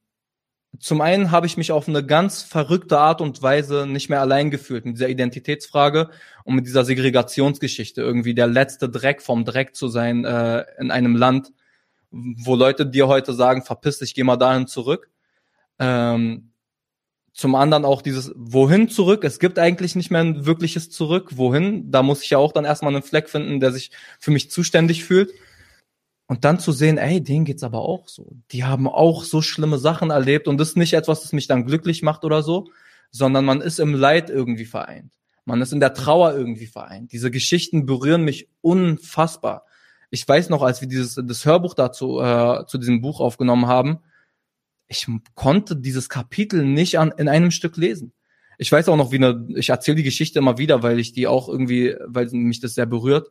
zum 0.78 1.00
einen 1.00 1.30
habe 1.30 1.46
ich 1.46 1.56
mich 1.56 1.70
auf 1.70 1.88
eine 1.88 2.04
ganz 2.04 2.42
verrückte 2.42 2.98
Art 2.98 3.20
und 3.20 3.42
Weise 3.42 3.86
nicht 3.86 4.08
mehr 4.08 4.20
allein 4.20 4.50
gefühlt 4.50 4.86
mit 4.86 4.96
dieser 4.96 5.08
Identitätsfrage 5.08 6.10
und 6.44 6.54
mit 6.54 6.66
dieser 6.66 6.84
Segregationsgeschichte, 6.84 8.00
irgendwie 8.00 8.34
der 8.34 8.46
letzte 8.46 8.88
Dreck 8.88 9.20
vom 9.20 9.44
Dreck 9.44 9.74
zu 9.74 9.88
sein 9.88 10.24
äh, 10.24 10.64
in 10.78 10.90
einem 10.90 11.14
Land, 11.14 11.52
wo 12.12 12.54
Leute 12.54 12.86
dir 12.86 13.08
heute 13.08 13.32
sagen, 13.32 13.62
verpiss 13.62 13.98
dich, 13.98 14.14
geh 14.14 14.22
mal 14.22 14.36
dahin 14.36 14.66
zurück. 14.66 15.10
Ähm, 15.78 16.52
zum 17.32 17.54
anderen 17.54 17.84
auch 17.86 18.02
dieses 18.02 18.32
Wohin 18.36 18.88
zurück. 18.88 19.24
Es 19.24 19.38
gibt 19.38 19.58
eigentlich 19.58 19.96
nicht 19.96 20.10
mehr 20.10 20.20
ein 20.20 20.44
wirkliches 20.44 20.90
Zurück. 20.90 21.36
Wohin? 21.36 21.90
Da 21.90 22.02
muss 22.02 22.22
ich 22.22 22.30
ja 22.30 22.38
auch 22.38 22.52
dann 22.52 22.66
erstmal 22.66 22.94
einen 22.94 23.02
Fleck 23.02 23.30
finden, 23.30 23.58
der 23.58 23.72
sich 23.72 23.90
für 24.20 24.30
mich 24.30 24.50
zuständig 24.50 25.04
fühlt. 25.04 25.32
Und 26.26 26.44
dann 26.44 26.58
zu 26.58 26.72
sehen, 26.72 26.98
ey, 26.98 27.22
denen 27.22 27.44
geht's 27.44 27.62
aber 27.62 27.80
auch 27.80 28.08
so. 28.08 28.32
Die 28.52 28.64
haben 28.64 28.86
auch 28.86 29.24
so 29.24 29.42
schlimme 29.42 29.78
Sachen 29.78 30.10
erlebt 30.10 30.48
und 30.48 30.58
das 30.58 30.70
ist 30.70 30.76
nicht 30.76 30.94
etwas, 30.94 31.22
das 31.22 31.32
mich 31.32 31.46
dann 31.46 31.66
glücklich 31.66 32.02
macht 32.02 32.24
oder 32.24 32.42
so, 32.42 32.68
sondern 33.10 33.44
man 33.44 33.60
ist 33.60 33.80
im 33.80 33.94
Leid 33.94 34.30
irgendwie 34.30 34.64
vereint. 34.64 35.12
Man 35.44 35.60
ist 35.60 35.72
in 35.72 35.80
der 35.80 35.94
Trauer 35.94 36.34
irgendwie 36.34 36.66
vereint. 36.66 37.12
Diese 37.12 37.30
Geschichten 37.30 37.84
berühren 37.84 38.24
mich 38.24 38.48
unfassbar 38.60 39.66
ich 40.12 40.28
weiß 40.28 40.50
noch, 40.50 40.62
als 40.62 40.82
wir 40.82 40.88
dieses 40.88 41.14
das 41.14 41.46
Hörbuch 41.46 41.72
dazu 41.72 42.20
äh, 42.20 42.66
zu 42.66 42.76
diesem 42.76 43.00
Buch 43.00 43.20
aufgenommen 43.20 43.66
haben, 43.66 44.00
ich 44.86 45.06
konnte 45.34 45.74
dieses 45.74 46.10
Kapitel 46.10 46.66
nicht 46.66 46.98
an, 46.98 47.14
in 47.16 47.30
einem 47.30 47.50
Stück 47.50 47.78
lesen. 47.78 48.12
Ich 48.58 48.70
weiß 48.70 48.90
auch 48.90 48.98
noch, 48.98 49.10
wie 49.10 49.16
eine, 49.16 49.46
ich 49.56 49.70
erzähle 49.70 49.96
die 49.96 50.02
Geschichte 50.02 50.38
immer 50.38 50.58
wieder, 50.58 50.82
weil 50.82 50.98
ich 50.98 51.14
die 51.14 51.26
auch 51.26 51.48
irgendwie, 51.48 51.96
weil 52.04 52.28
mich 52.32 52.60
das 52.60 52.74
sehr 52.74 52.84
berührt. 52.84 53.30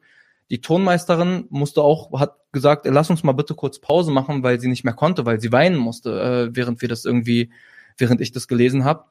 Die 0.49 0.59
Tonmeisterin 0.59 1.45
musste 1.51 1.83
auch, 1.83 2.19
hat 2.19 2.37
gesagt, 2.51 2.87
lass 2.87 3.11
uns 3.11 3.21
mal 3.21 3.33
bitte 3.33 3.53
kurz 3.53 3.77
Pause 3.77 4.09
machen, 4.09 4.41
weil 4.41 4.59
sie 4.59 4.67
nicht 4.67 4.83
mehr 4.83 4.95
konnte, 4.95 5.23
weil 5.23 5.39
sie 5.39 5.51
weinen 5.51 5.77
musste, 5.77 6.49
äh, 6.49 6.55
während 6.55 6.81
wir 6.81 6.89
das 6.89 7.05
irgendwie, 7.05 7.51
während 7.95 8.21
ich 8.21 8.31
das 8.31 8.47
gelesen 8.47 8.85
habe. 8.85 9.05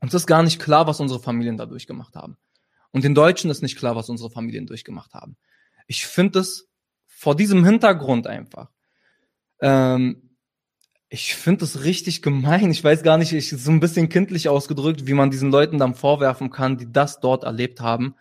Uns 0.00 0.14
ist 0.14 0.26
gar 0.26 0.42
nicht 0.42 0.58
klar, 0.58 0.86
was 0.86 1.00
unsere 1.00 1.20
Familien 1.20 1.58
da 1.58 1.66
durchgemacht 1.66 2.16
haben. 2.16 2.38
Und 2.92 3.04
den 3.04 3.14
Deutschen 3.14 3.50
ist 3.50 3.60
nicht 3.60 3.76
klar, 3.76 3.94
was 3.94 4.08
unsere 4.08 4.30
Familien 4.30 4.66
durchgemacht 4.66 5.12
haben. 5.12 5.36
Ich 5.86 6.06
finde 6.06 6.38
es 6.38 6.67
vor 7.18 7.34
diesem 7.34 7.64
Hintergrund 7.64 8.28
einfach. 8.28 8.70
Ähm, 9.60 10.30
ich 11.08 11.34
finde 11.34 11.64
es 11.64 11.82
richtig 11.82 12.22
gemein. 12.22 12.70
Ich 12.70 12.84
weiß 12.84 13.02
gar 13.02 13.18
nicht, 13.18 13.32
ich 13.32 13.50
so 13.50 13.72
ein 13.72 13.80
bisschen 13.80 14.08
kindlich 14.08 14.48
ausgedrückt, 14.48 15.08
wie 15.08 15.14
man 15.14 15.32
diesen 15.32 15.50
Leuten 15.50 15.78
dann 15.78 15.96
vorwerfen 15.96 16.50
kann, 16.50 16.78
die 16.78 16.92
das 16.92 17.18
dort 17.18 17.42
erlebt 17.42 17.80
haben. 17.80 18.14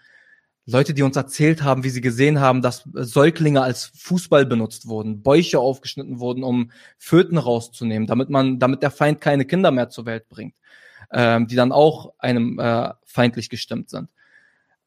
Leute, 0.66 0.95
die 0.95 1.04
uns 1.04 1.16
erzählt 1.16 1.62
haben, 1.62 1.84
wie 1.84 1.91
sie 1.91 2.02
gesehen 2.02 2.39
haben, 2.39 2.64
dass 2.64 2.89
Säuglinge 2.91 3.62
als 3.62 3.92
Fußball 3.96 4.47
benutzt 4.47 4.88
wurden, 4.88 5.21
Bäuche 5.21 5.59
aufgeschnitten 5.59 6.20
wurden, 6.20 6.43
um 6.43 6.71
Föten 6.97 7.38
rauszunehmen, 7.38 8.08
damit 8.08 8.32
man, 8.32 8.58
damit 8.58 8.82
der 8.82 8.92
Feind 8.92 9.21
keine 9.21 9.46
Kinder 9.46 9.70
mehr 9.70 9.89
zur 9.89 10.08
Welt 10.08 10.28
bringt, 10.28 10.55
ähm, 11.12 11.46
die 11.47 11.55
dann 11.55 11.71
auch 11.71 12.13
einem 12.17 12.58
äh, 12.58 12.93
feindlich 13.05 13.50
gestimmt 13.50 13.92
sind 13.92 14.09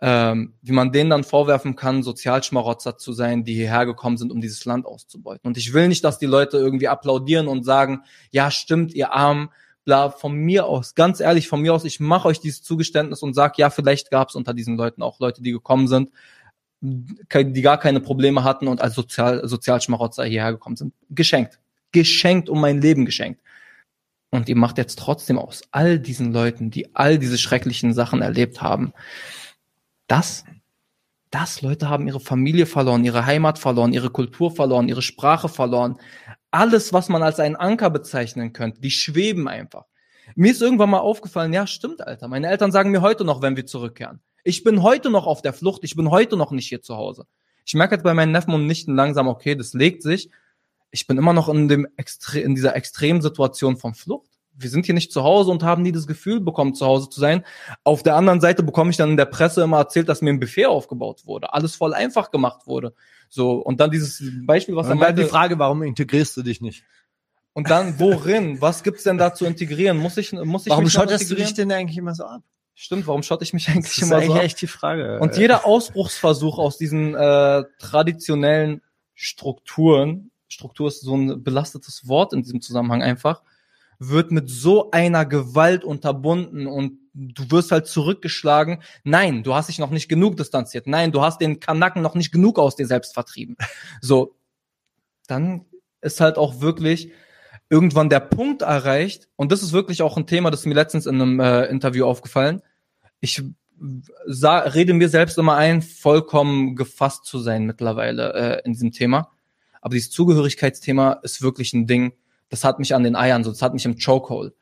ähm, 0.02 0.54
wie 0.62 0.72
man 0.72 0.92
denen 0.92 1.10
dann 1.10 1.24
vorwerfen 1.24 1.76
kann, 1.76 2.02
Sozialschmarotzer 2.02 2.96
zu 2.96 3.12
sein, 3.12 3.44
die 3.44 3.54
hierher 3.54 3.84
gekommen 3.84 4.16
sind, 4.16 4.32
um 4.32 4.40
dieses 4.40 4.64
Land 4.64 4.86
auszubeuten. 4.86 5.46
Und 5.46 5.58
ich 5.58 5.74
will 5.74 5.88
nicht, 5.88 6.04
dass 6.04 6.18
die 6.18 6.26
Leute 6.26 6.56
irgendwie 6.56 6.88
applaudieren 6.88 7.48
und 7.48 7.64
sagen, 7.64 8.02
ja, 8.30 8.50
stimmt, 8.50 8.94
ihr 8.94 9.12
Arm, 9.12 9.50
bla, 9.84 10.10
von 10.10 10.34
mir 10.34 10.66
aus, 10.66 10.94
ganz 10.94 11.20
ehrlich, 11.20 11.48
von 11.48 11.60
mir 11.60 11.74
aus, 11.74 11.84
ich 11.84 12.00
mache 12.00 12.28
euch 12.28 12.40
dieses 12.40 12.62
Zugeständnis 12.62 13.22
und 13.22 13.34
sag, 13.34 13.58
ja, 13.58 13.68
vielleicht 13.68 14.10
gab 14.10 14.30
es 14.30 14.34
unter 14.34 14.54
diesen 14.54 14.76
Leuten 14.76 15.02
auch 15.02 15.20
Leute, 15.20 15.42
die 15.42 15.52
gekommen 15.52 15.86
sind, 15.86 16.10
die 16.80 17.62
gar 17.62 17.78
keine 17.78 18.00
Probleme 18.00 18.42
hatten 18.42 18.68
und 18.68 18.80
als 18.80 18.94
Sozial 18.94 19.46
Sozialschmarotzer 19.46 20.24
hierher 20.24 20.52
gekommen 20.52 20.76
sind. 20.76 20.94
Geschenkt. 21.10 21.58
Geschenkt 21.92 22.48
um 22.48 22.60
mein 22.60 22.80
Leben 22.80 23.04
geschenkt. 23.04 23.42
Und 24.30 24.48
ihr 24.48 24.56
macht 24.56 24.78
jetzt 24.78 24.98
trotzdem 24.98 25.38
aus 25.38 25.62
all 25.72 25.98
diesen 25.98 26.32
Leuten, 26.32 26.70
die 26.70 26.94
all 26.94 27.18
diese 27.18 27.36
schrecklichen 27.36 27.92
Sachen 27.92 28.22
erlebt 28.22 28.62
haben, 28.62 28.94
das, 30.10 30.44
das 31.30 31.62
Leute 31.62 31.88
haben 31.88 32.08
ihre 32.08 32.20
Familie 32.20 32.66
verloren, 32.66 33.04
ihre 33.04 33.26
Heimat 33.26 33.58
verloren, 33.58 33.92
ihre 33.92 34.10
Kultur 34.10 34.50
verloren, 34.50 34.88
ihre 34.88 35.02
Sprache 35.02 35.48
verloren. 35.48 35.98
Alles, 36.50 36.92
was 36.92 37.08
man 37.08 37.22
als 37.22 37.38
einen 37.38 37.54
Anker 37.54 37.90
bezeichnen 37.90 38.52
könnte, 38.52 38.80
die 38.80 38.90
schweben 38.90 39.46
einfach. 39.46 39.84
Mir 40.34 40.50
ist 40.50 40.62
irgendwann 40.62 40.90
mal 40.90 40.98
aufgefallen, 40.98 41.52
ja, 41.52 41.66
stimmt, 41.66 42.00
Alter. 42.04 42.26
Meine 42.26 42.48
Eltern 42.48 42.72
sagen 42.72 42.90
mir 42.90 43.02
heute 43.02 43.24
noch, 43.24 43.40
wenn 43.40 43.56
wir 43.56 43.66
zurückkehren. 43.66 44.20
Ich 44.42 44.64
bin 44.64 44.82
heute 44.82 45.10
noch 45.10 45.26
auf 45.26 45.42
der 45.42 45.52
Flucht, 45.52 45.84
ich 45.84 45.94
bin 45.94 46.10
heute 46.10 46.36
noch 46.36 46.50
nicht 46.50 46.68
hier 46.68 46.82
zu 46.82 46.96
Hause. 46.96 47.26
Ich 47.64 47.74
merke 47.74 47.94
jetzt 47.94 48.02
bei 48.04 48.14
meinen 48.14 48.32
Neffen 48.32 48.54
und 48.54 48.66
Nichten 48.66 48.94
langsam, 48.96 49.28
okay, 49.28 49.54
das 49.54 49.74
legt 49.74 50.02
sich. 50.02 50.30
Ich 50.90 51.06
bin 51.06 51.18
immer 51.18 51.32
noch 51.32 51.48
in 51.48 51.68
dem 51.68 51.86
Extre 51.96 52.40
in 52.40 52.56
dieser 52.56 52.74
Extremsituation 52.74 53.76
von 53.76 53.94
Flucht. 53.94 54.29
Wir 54.60 54.70
sind 54.70 54.86
hier 54.86 54.94
nicht 54.94 55.12
zu 55.12 55.22
Hause 55.22 55.50
und 55.50 55.62
haben 55.62 55.82
nie 55.82 55.92
das 55.92 56.06
Gefühl 56.06 56.40
bekommen, 56.40 56.74
zu 56.74 56.86
Hause 56.86 57.08
zu 57.08 57.20
sein. 57.20 57.44
Auf 57.84 58.02
der 58.02 58.16
anderen 58.16 58.40
Seite 58.40 58.62
bekomme 58.62 58.90
ich 58.90 58.96
dann 58.96 59.10
in 59.10 59.16
der 59.16 59.26
Presse 59.26 59.62
immer 59.62 59.78
erzählt, 59.78 60.08
dass 60.08 60.22
mir 60.22 60.30
ein 60.30 60.40
Buffet 60.40 60.66
aufgebaut 60.66 61.26
wurde, 61.26 61.52
alles 61.54 61.76
voll 61.76 61.94
einfach 61.94 62.30
gemacht 62.30 62.66
wurde. 62.66 62.94
So 63.28 63.54
und 63.54 63.80
dann 63.80 63.90
dieses 63.90 64.22
Beispiel, 64.44 64.76
was 64.76 64.88
und 64.88 65.00
dann 65.00 65.16
die 65.16 65.24
Frage, 65.24 65.58
warum 65.58 65.82
integrierst 65.82 66.36
du 66.36 66.42
dich 66.42 66.60
nicht? 66.60 66.84
Und 67.52 67.70
dann 67.70 67.98
worin? 67.98 68.60
Was 68.60 68.82
gibt's 68.82 69.04
denn 69.04 69.18
da 69.18 69.34
zu 69.34 69.44
integrieren? 69.44 69.98
Muss 69.98 70.16
ich 70.16 70.32
muss 70.32 70.66
ich 70.66 70.70
Warum 70.70 70.88
schottest 70.88 71.30
du 71.30 71.34
dich 71.34 71.54
denn 71.54 71.72
eigentlich 71.72 71.98
immer 71.98 72.14
so 72.14 72.24
ab? 72.24 72.42
Stimmt, 72.74 73.06
warum 73.06 73.22
schotte 73.22 73.44
ich 73.44 73.52
mich 73.52 73.68
eigentlich 73.68 73.96
Das 73.96 73.98
ist 73.98 74.02
immer 74.04 74.16
eigentlich 74.16 74.28
so 74.28 74.34
ab? 74.34 74.42
echt 74.42 74.60
die 74.62 74.66
Frage. 74.66 75.18
Und 75.20 75.36
jeder 75.36 75.66
Ausbruchsversuch 75.66 76.58
aus 76.58 76.78
diesen 76.78 77.14
äh, 77.14 77.64
traditionellen 77.78 78.82
Strukturen, 79.14 80.30
Struktur 80.48 80.88
ist 80.88 81.02
so 81.02 81.14
ein 81.14 81.42
belastetes 81.42 82.08
Wort 82.08 82.32
in 82.32 82.42
diesem 82.42 82.62
Zusammenhang 82.62 83.02
einfach, 83.02 83.42
wird 84.00 84.32
mit 84.32 84.48
so 84.48 84.90
einer 84.90 85.26
Gewalt 85.26 85.84
unterbunden 85.84 86.66
und 86.66 86.98
du 87.12 87.50
wirst 87.50 87.70
halt 87.70 87.86
zurückgeschlagen. 87.86 88.82
Nein, 89.04 89.42
du 89.42 89.54
hast 89.54 89.68
dich 89.68 89.78
noch 89.78 89.90
nicht 89.90 90.08
genug 90.08 90.38
distanziert. 90.38 90.86
Nein, 90.86 91.12
du 91.12 91.20
hast 91.20 91.40
den 91.40 91.60
Kanaken 91.60 92.00
noch 92.00 92.14
nicht 92.14 92.32
genug 92.32 92.58
aus 92.58 92.74
dir 92.74 92.86
selbst 92.86 93.14
vertrieben. 93.14 93.56
So, 94.00 94.34
dann 95.26 95.66
ist 96.00 96.20
halt 96.20 96.38
auch 96.38 96.60
wirklich 96.62 97.12
irgendwann 97.68 98.08
der 98.08 98.20
Punkt 98.20 98.62
erreicht, 98.62 99.28
und 99.36 99.52
das 99.52 99.62
ist 99.62 99.72
wirklich 99.72 100.02
auch 100.02 100.16
ein 100.16 100.26
Thema, 100.26 100.50
das 100.50 100.60
ist 100.60 100.66
mir 100.66 100.74
letztens 100.74 101.06
in 101.06 101.20
einem 101.20 101.38
äh, 101.38 101.66
Interview 101.66 102.06
aufgefallen. 102.06 102.62
Ich 103.20 103.42
sah, 104.26 104.58
rede 104.60 104.94
mir 104.94 105.08
selbst 105.08 105.38
immer 105.38 105.56
ein, 105.56 105.82
vollkommen 105.82 106.74
gefasst 106.74 107.26
zu 107.26 107.38
sein 107.38 107.66
mittlerweile 107.66 108.32
äh, 108.32 108.62
in 108.64 108.72
diesem 108.72 108.92
Thema. 108.92 109.30
Aber 109.80 109.94
dieses 109.94 110.10
Zugehörigkeitsthema 110.10 111.20
ist 111.22 111.42
wirklich 111.42 111.72
ein 111.74 111.86
Ding, 111.86 112.12
das 112.50 112.64
hat 112.64 112.78
mich 112.78 112.94
an 112.94 113.02
den 113.02 113.16
Eiern, 113.16 113.42
so 113.42 113.50
das 113.50 113.62
hat 113.62 113.72
mich 113.72 113.86
im 113.86 113.96
Chokehold, 113.98 114.52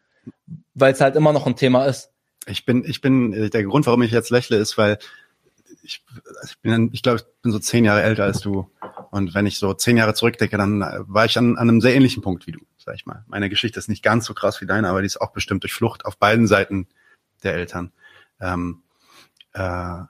weil 0.74 0.92
es 0.92 1.00
halt 1.00 1.16
immer 1.16 1.32
noch 1.32 1.46
ein 1.46 1.56
Thema 1.56 1.86
ist. 1.86 2.10
Ich 2.46 2.64
bin, 2.64 2.84
ich 2.84 3.00
bin, 3.00 3.50
der 3.50 3.64
Grund, 3.64 3.86
warum 3.86 4.02
ich 4.02 4.12
jetzt 4.12 4.30
lächle, 4.30 4.56
ist, 4.56 4.78
weil 4.78 4.98
ich, 5.82 6.04
ich 6.44 6.58
bin, 6.60 6.90
ich 6.92 7.02
glaube, 7.02 7.18
ich 7.18 7.24
bin 7.42 7.52
so 7.52 7.58
zehn 7.58 7.84
Jahre 7.84 8.02
älter 8.02 8.24
als 8.24 8.40
du. 8.40 8.70
Und 9.10 9.34
wenn 9.34 9.46
ich 9.46 9.58
so 9.58 9.74
zehn 9.74 9.96
Jahre 9.96 10.14
zurückdenke, 10.14 10.56
dann 10.56 10.80
war 10.80 11.24
ich 11.24 11.36
an, 11.38 11.56
an 11.56 11.68
einem 11.68 11.80
sehr 11.80 11.94
ähnlichen 11.94 12.22
Punkt 12.22 12.46
wie 12.46 12.52
du, 12.52 12.60
sag 12.78 12.94
ich 12.94 13.06
mal. 13.06 13.24
Meine 13.26 13.48
Geschichte 13.48 13.78
ist 13.78 13.88
nicht 13.88 14.02
ganz 14.02 14.26
so 14.26 14.34
krass 14.34 14.60
wie 14.60 14.66
deine, 14.66 14.88
aber 14.88 15.00
die 15.00 15.06
ist 15.06 15.20
auch 15.20 15.32
bestimmt 15.32 15.62
durch 15.64 15.72
Flucht 15.72 16.04
auf 16.04 16.18
beiden 16.18 16.46
Seiten 16.46 16.88
der 17.42 17.54
Eltern. 17.54 17.92
Ähm, 18.40 18.82
äh, 19.54 20.02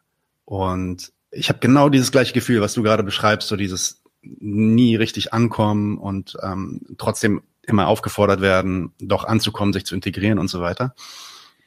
und 0.45 1.13
ich 1.31 1.49
habe 1.49 1.61
genau 1.61 1.89
dieses 1.89 2.11
gleiche 2.11 2.33
Gefühl, 2.33 2.61
was 2.61 2.75
du 2.75 2.83
gerade 2.83 3.05
beschreibst, 3.05 3.49
so 3.49 3.57
dieses 3.57 4.03
nie 4.23 4.97
richtig 4.97 5.33
ankommen 5.33 5.99
und 5.99 6.37
ähm, 6.43 6.81
trotzdem 6.99 7.43
immer 7.69 7.89
aufgefordert 7.89 8.40
werden, 8.40 8.93
doch 9.01 9.24
anzukommen, 9.24 9.73
sich 9.73 9.86
zu 9.86 9.95
integrieren 9.95 10.39
und 10.39 10.49
so 10.49 10.61
weiter. 10.61 10.95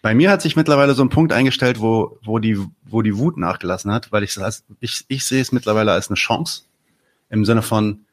Bei 0.02 0.16
mir 0.16 0.32
hat 0.32 0.42
sich 0.42 0.56
mittlerweile 0.56 0.96
so 0.96 1.04
ein 1.04 1.10
Punkt 1.10 1.32
eingestellt, 1.32 1.80
wo, 1.80 2.18
wo, 2.24 2.40
die, 2.40 2.58
wo 2.84 3.02
die 3.02 3.18
Wut 3.18 3.38
nachgelassen 3.38 3.92
hat, 3.92 4.12
weil 4.12 4.24
ich, 4.24 4.36
ich, 4.80 5.06
ich 5.08 5.26
sehe 5.26 5.42
es 5.42 5.52
mittlerweile 5.52 5.92
als 5.92 6.10
eine 6.10 6.16
Chance. 6.16 6.64
Im 7.30 7.46
Sinne 7.46 7.62
von, 7.62 8.06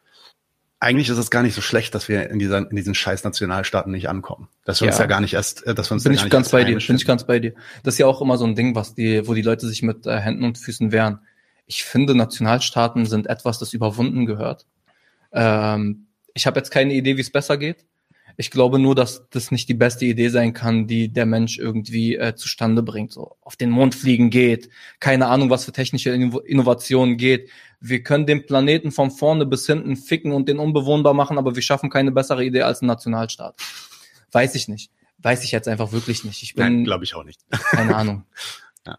eigentlich 0.81 1.09
ist 1.09 1.19
es 1.19 1.31
gar 1.31 1.43
nicht 1.43 1.55
so 1.55 1.61
schlecht, 1.61 1.95
dass 1.95 2.09
wir 2.09 2.31
in, 2.31 2.39
dieser, 2.39 2.71
in 2.71 2.77
diesen 2.77 2.95
scheiß 2.95 3.25
Nationalstaaten 3.25 3.91
nicht 3.91 4.09
ankommen. 4.09 4.49
Dass 4.65 4.81
wir 4.81 4.89
uns 4.89 4.99
Ja. 4.99 5.05
ja 5.05 5.09
gar 5.09 5.21
nicht 5.21 5.35
erst, 5.35 5.67
äh, 5.67 5.75
dass 5.75 5.91
wir 5.91 5.95
uns 5.95 6.05
Bin 6.05 6.13
da 6.13 6.17
ich 6.19 6.25
nicht 6.25 6.31
ganz 6.31 6.51
bei 6.51 6.63
dir, 6.63 6.79
bin 6.79 6.97
ich 6.97 7.07
ganz 7.07 7.25
bei 7.25 7.41
dir. 7.41 7.55
Das 7.83 7.95
ist 7.95 7.99
ja 7.99 8.07
auch 8.07 8.21
immer 8.21 8.37
so 8.37 8.45
ein 8.45 8.55
Ding, 8.55 8.75
was 8.75 8.95
die, 8.95 9.27
wo 9.27 9.35
die 9.35 9.43
Leute 9.43 9.67
sich 9.67 9.83
mit 9.83 10.07
äh, 10.07 10.19
Händen 10.19 10.45
und 10.45 10.59
Füßen 10.59 10.93
wehren. 10.93 11.21
Ich 11.67 11.85
finde, 11.85 12.15
Nationalstaaten 12.15 13.07
sind 13.07 13.27
etwas, 13.27 13.59
das 13.59 13.73
überwunden 13.73 14.27
gehört. 14.27 14.67
Ähm, 15.33 16.08
ich 16.39 16.47
habe 16.47 16.59
jetzt 16.61 16.71
keine 16.71 16.95
Idee, 16.95 17.17
wie 17.17 17.21
es 17.21 17.31
besser 17.31 17.57
geht. 17.59 17.85
Ich 18.37 18.53
glaube 18.53 18.79
nur, 18.79 18.95
dass 18.95 19.29
das 19.31 19.51
nicht 19.51 19.69
die 19.69 19.75
beste 19.75 20.05
Idee 20.05 20.29
sein 20.29 20.53
kann, 20.53 20.87
die 20.87 21.13
der 21.13 21.27
Mensch 21.27 21.59
irgendwie 21.59 22.15
äh, 22.15 22.37
zustande 22.37 22.85
bringt. 22.85 23.13
So 23.13 23.37
auf 23.41 23.57
den 23.57 23.71
Mond 23.71 23.97
fliegen 23.97 24.31
geht, 24.31 24.71
keine 25.01 25.27
Ahnung, 25.27 25.51
was 25.51 25.65
für 25.65 25.73
technische 25.73 26.11
Inno- 26.15 26.45
Innovationen 26.45 27.17
geht. 27.17 27.51
Wir 27.81 28.05
können 28.05 28.27
den 28.27 28.47
Planeten 28.47 28.93
von 28.93 29.11
vorne 29.11 29.45
bis 29.45 29.67
hinten 29.67 29.97
ficken 29.97 30.31
und 30.31 30.49
den 30.49 30.61
unbewohnbar 30.61 31.15
machen, 31.15 31.37
aber 31.37 31.57
wir 31.57 31.63
schaffen 31.63 31.91
keine 31.91 32.13
bessere 32.13 32.45
Idee 32.45 32.63
als 32.63 32.81
ein 32.81 32.87
Nationalstaat. 32.87 33.57
Weiß 34.31 34.55
ich 34.55 34.69
nicht. 34.69 34.93
Weiß 35.19 35.43
ich 35.43 35.51
jetzt 35.51 35.67
einfach 35.67 35.91
wirklich 35.91 36.23
nicht. 36.23 36.45
Ich 36.45 36.55
bin, 36.55 36.65
Nein, 36.65 36.85
glaube 36.85 37.03
ich 37.03 37.17
auch 37.17 37.25
nicht. 37.25 37.41
keine 37.51 37.97
Ahnung. 37.97 38.25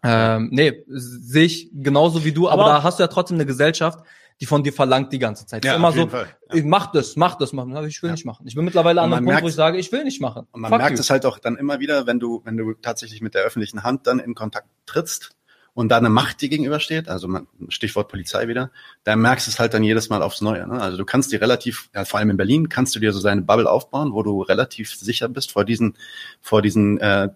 Ähm, 0.04 0.50
nee, 0.52 0.84
sehe 0.86 1.46
ich 1.46 1.68
genauso 1.72 2.24
wie 2.24 2.30
du, 2.30 2.48
aber, 2.48 2.62
Aber- 2.66 2.72
da 2.74 2.82
hast 2.84 3.00
du 3.00 3.02
ja 3.02 3.08
trotzdem 3.08 3.38
eine 3.38 3.46
Gesellschaft, 3.46 3.98
die 4.40 4.46
von 4.46 4.62
dir 4.62 4.72
verlangt 4.72 5.12
die 5.12 5.18
ganze 5.18 5.46
Zeit. 5.46 5.64
ist 5.64 5.74
immer 5.74 5.92
so, 5.92 6.06
Fall. 6.08 6.26
Ja. 6.48 6.54
ich 6.56 6.64
mach 6.64 6.92
das, 6.92 7.16
mach 7.16 7.36
das, 7.36 7.52
mach 7.52 7.66
das. 7.70 7.86
Ich 7.86 8.02
will 8.02 8.08
Ja. 8.08 8.12
nicht 8.14 8.24
machen. 8.24 8.46
Ich 8.46 8.54
bin 8.54 8.64
mittlerweile 8.64 9.02
an 9.02 9.12
einem 9.12 9.26
Punkt, 9.26 9.42
wo 9.42 9.48
ich 9.48 9.54
sage, 9.54 9.78
ich 9.78 9.92
will 9.92 10.04
nicht 10.04 10.20
machen. 10.20 10.46
Und 10.50 10.62
man 10.62 10.70
Fuck 10.70 10.78
merkt 10.80 10.96
you. 10.96 11.00
es 11.00 11.10
halt 11.10 11.26
auch 11.26 11.38
dann 11.38 11.56
immer 11.56 11.78
wieder, 11.80 12.06
wenn 12.06 12.18
du, 12.18 12.40
wenn 12.44 12.56
du 12.56 12.72
tatsächlich 12.74 13.20
mit 13.20 13.34
der 13.34 13.42
öffentlichen 13.42 13.82
Hand 13.82 14.06
dann 14.06 14.18
in 14.18 14.34
Kontakt 14.34 14.68
trittst 14.86 15.36
und 15.74 15.90
da 15.90 15.98
eine 15.98 16.08
Macht 16.08 16.40
dir 16.40 16.48
gegenübersteht, 16.48 17.08
also 17.08 17.28
man, 17.28 17.46
Stichwort 17.68 18.08
Polizei 18.08 18.48
wieder, 18.48 18.70
da 19.04 19.14
merkst 19.14 19.46
du 19.46 19.50
es 19.50 19.60
halt 19.60 19.74
dann 19.74 19.84
jedes 19.84 20.08
Mal 20.08 20.22
aufs 20.22 20.40
Neue. 20.40 20.66
Ne? 20.66 20.80
Also 20.80 20.96
du 20.96 21.04
kannst 21.04 21.32
dir 21.32 21.40
relativ, 21.40 21.90
ja, 21.94 22.04
vor 22.06 22.18
allem 22.18 22.30
in 22.30 22.36
Berlin, 22.38 22.68
kannst 22.70 22.94
du 22.96 23.00
dir 23.00 23.12
so 23.12 23.20
seine 23.20 23.42
Bubble 23.42 23.70
aufbauen, 23.70 24.12
wo 24.14 24.22
du 24.22 24.40
relativ 24.42 24.94
sicher 24.94 25.28
bist 25.28 25.52
vor 25.52 25.64
diesen, 25.64 25.96
vor 26.40 26.62
diesen 26.62 26.98
äh, 26.98 27.28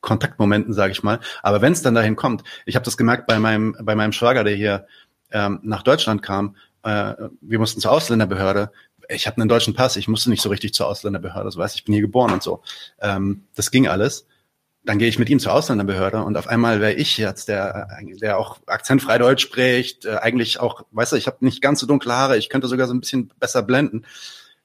Kontaktmomenten, 0.00 0.74
sage 0.74 0.92
ich 0.92 1.02
mal. 1.04 1.20
Aber 1.44 1.62
wenn 1.62 1.72
es 1.72 1.82
dann 1.82 1.94
dahin 1.94 2.16
kommt, 2.16 2.42
ich 2.66 2.74
habe 2.74 2.84
das 2.84 2.96
gemerkt 2.96 3.26
bei 3.28 3.38
meinem, 3.38 3.76
bei 3.82 3.94
meinem 3.94 4.12
Schwager, 4.12 4.42
der 4.42 4.56
hier 4.56 4.86
ähm, 5.32 5.60
nach 5.62 5.82
Deutschland 5.82 6.22
kam, 6.22 6.56
äh, 6.82 7.14
wir 7.40 7.58
mussten 7.58 7.80
zur 7.80 7.92
Ausländerbehörde. 7.92 8.70
Ich 9.08 9.26
habe 9.26 9.40
einen 9.40 9.48
deutschen 9.48 9.74
Pass, 9.74 9.96
ich 9.96 10.08
musste 10.08 10.30
nicht 10.30 10.42
so 10.42 10.48
richtig 10.48 10.74
zur 10.74 10.86
Ausländerbehörde, 10.86 11.50
so 11.50 11.58
weißt, 11.58 11.74
ich 11.74 11.84
bin 11.84 11.92
hier 11.92 12.02
geboren 12.02 12.32
und 12.32 12.42
so. 12.42 12.62
Ähm, 13.00 13.44
das 13.54 13.70
ging 13.70 13.88
alles. 13.88 14.26
Dann 14.84 14.98
gehe 14.98 15.08
ich 15.08 15.18
mit 15.18 15.30
ihm 15.30 15.38
zur 15.38 15.52
Ausländerbehörde 15.52 16.22
und 16.24 16.36
auf 16.36 16.48
einmal 16.48 16.80
wäre 16.80 16.94
ich 16.94 17.16
jetzt 17.16 17.46
der, 17.46 17.88
der 18.20 18.38
auch 18.38 18.58
akzentfrei 18.66 19.18
Deutsch 19.18 19.42
spricht, 19.42 20.06
äh, 20.06 20.16
eigentlich 20.16 20.58
auch, 20.58 20.84
weißt 20.90 21.12
du, 21.12 21.16
ich 21.16 21.26
habe 21.26 21.44
nicht 21.44 21.62
ganz 21.62 21.80
so 21.80 21.86
dunkle 21.86 22.12
Haare, 22.12 22.36
ich 22.36 22.48
könnte 22.48 22.66
sogar 22.66 22.88
so 22.88 22.94
ein 22.94 23.00
bisschen 23.00 23.32
besser 23.38 23.62
blenden, 23.62 24.04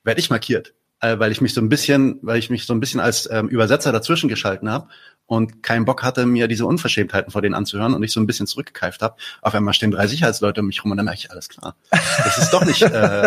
werde 0.04 0.20
ich 0.20 0.30
markiert, 0.32 0.74
äh, 1.02 1.20
weil 1.20 1.32
ich 1.32 1.42
mich 1.42 1.54
so 1.54 1.62
ein 1.62 1.70
bisschen, 1.70 2.20
weil 2.22 2.40
ich 2.40 2.50
mich 2.50 2.66
so 2.66 2.74
ein 2.74 2.80
bisschen 2.80 3.00
als 3.00 3.30
ähm, 3.32 3.48
Übersetzer 3.50 3.92
dazwischen 3.92 4.30
geschalten 4.30 4.70
habe 4.70 4.88
und 5.26 5.62
keinen 5.62 5.86
Bock 5.86 6.04
hatte, 6.04 6.26
mir 6.26 6.48
diese 6.48 6.66
Unverschämtheiten 6.66 7.32
vor 7.32 7.42
denen 7.42 7.54
anzuhören 7.56 7.94
und 7.94 8.02
ich 8.04 8.12
so 8.14 8.20
ein 8.20 8.28
bisschen 8.28 8.48
zurückgekeift 8.48 9.02
habe. 9.02 9.16
Auf 9.42 9.54
einmal 9.54 9.74
stehen 9.74 9.92
drei 9.92 10.08
Sicherheitsleute 10.08 10.62
um 10.62 10.68
mich 10.68 10.84
rum 10.84 10.92
und 10.92 10.98
dann 10.98 11.06
merke 11.06 11.20
ich, 11.20 11.32
alles 11.32 11.50
klar. 11.50 11.76
Das 11.92 12.38
ist 12.38 12.52
doch 12.52 12.66
nicht, 12.66 12.82
äh, 12.82 13.26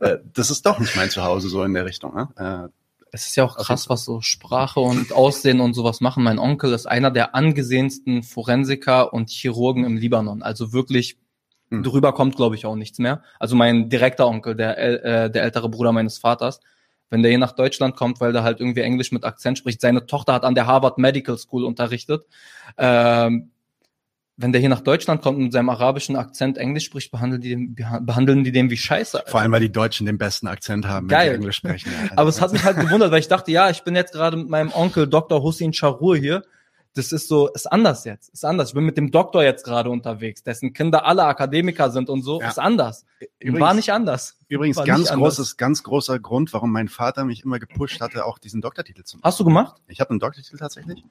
äh, 0.00 0.18
das 0.32 0.50
ist 0.50 0.64
doch 0.66 0.78
nicht 0.78 0.96
mein 0.96 1.10
Zuhause 1.10 1.48
so 1.48 1.62
in 1.62 1.74
der 1.74 1.84
Richtung. 1.84 2.14
Ne? 2.14 2.28
Äh, 2.36 2.68
Es 3.12 3.26
ist 3.26 3.36
ja 3.36 3.44
auch 3.44 3.56
krass, 3.56 3.88
was 3.88 4.04
so 4.04 4.20
Sprache 4.22 4.80
und 4.80 5.12
Aussehen 5.12 5.60
und 5.60 5.74
sowas 5.74 6.00
machen. 6.00 6.24
Mein 6.24 6.38
Onkel 6.38 6.72
ist 6.72 6.86
einer 6.86 7.10
der 7.12 7.34
angesehensten 7.34 8.22
Forensiker 8.22 9.12
und 9.12 9.30
Chirurgen 9.30 9.84
im 9.84 9.96
Libanon. 9.96 10.42
Also 10.42 10.72
wirklich, 10.72 11.16
Hm. 11.70 11.82
drüber 11.82 12.12
kommt, 12.12 12.36
glaube 12.36 12.56
ich, 12.56 12.66
auch 12.66 12.76
nichts 12.76 12.98
mehr. 12.98 13.22
Also 13.40 13.56
mein 13.56 13.88
direkter 13.88 14.26
Onkel, 14.26 14.54
der, 14.54 14.76
äh, 14.78 15.30
der 15.30 15.42
ältere 15.44 15.70
Bruder 15.70 15.92
meines 15.92 16.18
Vaters, 16.18 16.60
wenn 17.10 17.22
der 17.22 17.30
hier 17.30 17.38
nach 17.38 17.52
Deutschland 17.52 17.96
kommt, 17.96 18.20
weil 18.20 18.32
der 18.32 18.42
halt 18.42 18.60
irgendwie 18.60 18.80
Englisch 18.80 19.12
mit 19.12 19.24
Akzent 19.24 19.58
spricht. 19.58 19.80
Seine 19.80 20.06
Tochter 20.06 20.32
hat 20.32 20.44
an 20.44 20.54
der 20.54 20.66
Harvard 20.66 20.98
Medical 20.98 21.38
School 21.38 21.64
unterrichtet. 21.64 22.24
Ähm, 22.76 23.50
wenn 24.36 24.50
der 24.50 24.60
hier 24.60 24.68
nach 24.68 24.80
Deutschland 24.80 25.22
kommt 25.22 25.38
und 25.38 25.44
mit 25.44 25.52
seinem 25.52 25.68
arabischen 25.68 26.16
Akzent 26.16 26.58
Englisch 26.58 26.86
spricht, 26.86 27.12
behandeln 27.12 27.40
die, 27.40 27.50
den, 27.50 27.74
behandeln 28.00 28.42
die 28.42 28.50
den 28.50 28.68
wie 28.68 28.76
Scheiße. 28.76 29.18
Alter. 29.18 29.30
vor 29.30 29.40
allem, 29.40 29.52
weil 29.52 29.60
die 29.60 29.70
Deutschen 29.70 30.06
den 30.06 30.18
besten 30.18 30.48
Akzent 30.48 30.86
haben, 30.86 31.08
wenn 31.08 31.16
Geil. 31.16 31.28
sie 31.30 31.34
Englisch 31.36 31.56
sprechen. 31.56 31.92
Ja, 31.94 32.00
also 32.02 32.14
Aber 32.16 32.28
es 32.30 32.40
hat 32.40 32.52
mich 32.52 32.64
halt 32.64 32.80
gewundert, 32.80 33.12
weil 33.12 33.20
ich 33.20 33.28
dachte, 33.28 33.52
ja, 33.52 33.70
ich 33.70 33.84
bin 33.84 33.94
jetzt 33.94 34.12
gerade 34.12 34.36
mit 34.36 34.48
meinem 34.48 34.72
Onkel 34.72 35.06
Dr. 35.06 35.42
Hussein 35.42 35.72
Charur 35.72 36.16
hier. 36.16 36.42
Das 36.96 37.10
ist 37.10 37.26
so, 37.28 37.48
ist 37.48 37.70
anders 37.70 38.04
jetzt, 38.04 38.28
ist 38.28 38.44
anders. 38.44 38.68
Ich 38.68 38.74
bin 38.74 38.84
mit 38.84 38.96
dem 38.96 39.10
Doktor 39.10 39.42
jetzt 39.42 39.64
gerade 39.64 39.90
unterwegs, 39.90 40.44
dessen 40.44 40.72
Kinder 40.72 41.04
alle 41.04 41.24
Akademiker 41.24 41.90
sind 41.90 42.08
und 42.08 42.22
so, 42.22 42.40
Ja. 42.40 42.48
ist 42.48 42.58
anders. 42.60 43.04
Übrigens- 43.40 43.60
War 43.60 43.74
nicht 43.74 43.92
anders. 43.92 44.36
Übrigens 44.48 44.76
War 44.76 44.84
ganz 44.86 45.00
nicht 45.00 45.10
anders. 45.10 45.36
großes, 45.36 45.56
ganz 45.56 45.82
großer 45.82 46.18
Grund, 46.20 46.52
warum 46.52 46.70
mein 46.70 46.88
Vater 46.88 47.24
mich 47.24 47.42
immer 47.44 47.58
gepusht 47.58 48.00
hatte, 48.00 48.24
auch 48.24 48.38
diesen 48.38 48.60
Doktortitel 48.60 49.02
zu 49.02 49.16
machen. 49.16 49.24
Hast 49.24 49.40
du 49.40 49.44
gemacht? 49.44 49.74
Ich 49.88 49.98
habe 50.00 50.10
einen 50.10 50.20
Doktortitel 50.20 50.56
tatsächlich 50.56 51.04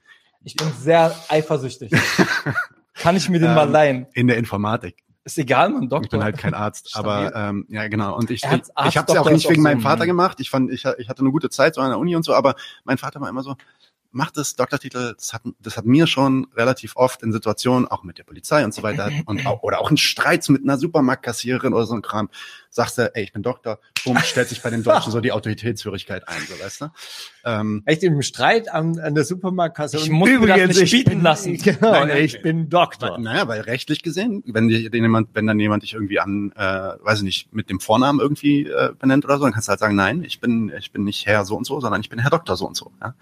Ich 0.45 0.55
bin 0.55 0.71
sehr 0.79 1.13
eifersüchtig. 1.27 1.91
Kann 2.95 3.15
ich 3.15 3.27
mir 3.29 3.39
den 3.39 3.53
mal 3.53 3.65
Ähm, 3.67 3.71
leihen? 3.73 4.07
in 4.13 4.27
der 4.27 4.37
Informatik. 4.37 5.03
Ist 5.25 5.37
egal, 5.37 5.69
man 5.69 5.89
Doktor. 5.89 6.03
Ich 6.05 6.09
bin 6.11 6.23
halt 6.23 6.37
kein 6.37 6.53
Arzt, 6.53 6.91
aber 6.95 7.33
ähm, 7.35 7.65
ja 7.69 7.87
genau. 7.87 8.15
Und 8.17 8.29
ich, 8.29 8.43
ich, 8.43 8.51
ich 8.51 8.97
habe 8.97 9.07
es 9.07 9.13
ja 9.13 9.21
auch 9.21 9.29
nicht 9.29 9.49
wegen 9.49 9.61
auch 9.61 9.63
meinem 9.63 9.79
so, 9.81 9.87
Vater 9.87 10.05
gemacht. 10.05 10.39
Ich 10.39 10.49
fand, 10.49 10.69
ich, 10.71 10.85
ich 10.97 11.09
hatte 11.09 11.21
eine 11.21 11.31
gute 11.31 11.49
Zeit 11.49 11.75
so 11.75 11.81
an 11.81 11.89
der 11.89 11.97
Uni 11.99 12.15
und 12.15 12.23
so, 12.23 12.33
aber 12.33 12.55
mein 12.83 12.97
Vater 12.97 13.19
war 13.21 13.29
immer 13.29 13.41
so, 13.43 13.55
mach 14.13 14.31
das 14.31 14.55
Doktortitel, 14.55 15.15
das 15.15 15.33
hat, 15.33 15.41
das 15.59 15.75
hat 15.75 15.85
mir 15.85 16.07
schon 16.07 16.47
relativ 16.55 16.95
oft 16.95 17.23
in 17.23 17.33
Situationen, 17.33 17.87
auch 17.87 18.03
mit 18.03 18.17
der 18.17 18.23
Polizei 18.23 18.63
und 18.63 18.73
so 18.73 18.83
weiter, 18.83 19.11
und 19.25 19.45
auch, 19.45 19.63
oder 19.63 19.81
auch 19.81 19.91
in 19.91 19.97
Streits 19.97 20.49
mit 20.49 20.63
einer 20.63 20.77
Supermarktkassiererin 20.77 21.73
oder 21.73 21.85
so 21.85 21.95
ein 21.95 22.01
Kram, 22.01 22.29
sagst 22.73 22.97
du, 22.97 23.15
ey, 23.15 23.23
ich 23.23 23.31
bin 23.31 23.43
Doktor, 23.43 23.79
bumm, 24.03 24.17
stellt 24.17 24.49
sich 24.49 24.61
bei 24.61 24.69
den 24.71 24.81
Deutschen 24.83 25.11
so 25.11 25.21
die 25.21 25.31
Autoritätsführigkeit 25.31 26.27
ein, 26.27 26.41
so 26.49 26.59
weißt 26.63 26.81
du. 26.81 26.87
Ähm, 27.45 27.83
Echt 27.85 28.01
im 28.03 28.21
Streit 28.23 28.67
an, 28.67 28.99
an 28.99 29.13
der 29.15 29.23
Supermarktkasse. 29.25 29.97
Ich 29.97 30.09
Und 30.09 30.15
muss 30.17 30.29
mir 30.29 30.39
das 30.39 30.43
übrigens, 30.57 30.79
nicht 30.79 30.93
ich 30.93 31.05
bieten 31.05 31.21
lassen. 31.21 31.57
Genau, 31.57 31.91
Nein, 31.91 32.07
nein. 32.07 32.23
ich 32.23 32.41
bin 32.41 32.69
Doktor. 32.69 33.17
Naja, 33.19 33.47
weil 33.47 33.61
rechtlich 33.61 34.01
gesehen, 34.01 34.43
wenn 34.47 34.67
dir 34.69 34.79
jemand, 34.79 35.29
wenn 35.33 35.45
dann 35.45 35.59
jemand 35.59 35.83
dich 35.83 35.93
irgendwie 35.93 36.19
an, 36.19 36.51
äh, 36.55 36.61
weiß 36.61 37.19
ich 37.19 37.23
nicht, 37.23 37.53
mit 37.53 37.69
dem 37.69 37.79
Vornamen 37.79 38.19
irgendwie 38.19 38.65
äh, 38.67 38.91
benennt 38.97 39.23
oder 39.25 39.37
so, 39.37 39.43
dann 39.43 39.53
kannst 39.53 39.67
du 39.67 39.71
halt 39.71 39.79
sagen, 39.79 39.95
nein, 39.95 40.23
ich 40.23 40.39
bin, 40.39 40.71
ich 40.77 40.91
bin 40.91 41.03
nicht 41.03 41.25
Herr 41.27 41.45
so 41.45 41.55
und 41.55 41.65
so, 41.65 41.79
sondern 41.79 42.01
ich 42.01 42.09
bin 42.09 42.17
Herr 42.19 42.31
Doktor 42.31 42.57
so 42.57 42.65
und 42.65 42.75
so. 42.75 42.91
Ja? 43.01 43.13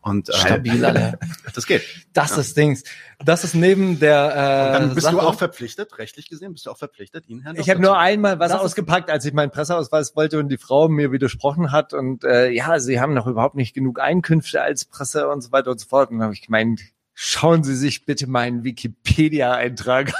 Und 0.00 0.28
äh, 0.30 0.32
Stabil, 0.32 0.84
Alter. 0.84 1.18
das 1.54 1.66
geht. 1.66 1.82
Das 2.12 2.36
ist 2.36 2.56
Dings. 2.56 2.82
Das 3.24 3.44
ist 3.44 3.54
neben 3.54 4.00
der 4.00 4.30
äh, 4.30 4.78
Dann 4.78 4.94
bist 4.94 5.04
Sache, 5.04 5.16
du 5.16 5.20
auch 5.20 5.34
verpflichtet, 5.34 5.98
rechtlich 5.98 6.28
gesehen, 6.28 6.54
bist 6.54 6.66
du 6.66 6.70
auch 6.70 6.78
verpflichtet, 6.78 7.28
ihn 7.28 7.40
Herr 7.42 7.52
Ich 7.52 7.58
Doktor 7.58 7.70
habe 7.72 7.82
nur 7.82 7.98
einmal 7.98 8.38
was 8.38 8.50
ist- 8.52 8.79
ausgepackt, 8.80 9.10
als 9.10 9.24
ich 9.24 9.32
meinen 9.32 9.50
Presseausweis 9.50 10.16
wollte 10.16 10.38
und 10.38 10.48
die 10.48 10.56
Frau 10.58 10.88
mir 10.88 11.12
widersprochen 11.12 11.70
hat 11.72 11.92
und 11.92 12.24
äh, 12.24 12.50
ja, 12.50 12.78
sie 12.80 13.00
haben 13.00 13.14
noch 13.14 13.26
überhaupt 13.26 13.54
nicht 13.54 13.74
genug 13.74 14.00
Einkünfte 14.00 14.62
als 14.62 14.84
Presse 14.84 15.28
und 15.28 15.42
so 15.42 15.52
weiter 15.52 15.70
und 15.70 15.78
so 15.80 15.86
fort. 15.88 16.10
Und 16.10 16.16
dann 16.18 16.24
habe 16.24 16.34
ich 16.34 16.42
gemeint, 16.42 16.80
schauen 17.14 17.62
Sie 17.62 17.76
sich 17.76 18.06
bitte 18.06 18.26
meinen 18.26 18.64
Wikipedia-Eintrag 18.64 20.08
an. 20.08 20.14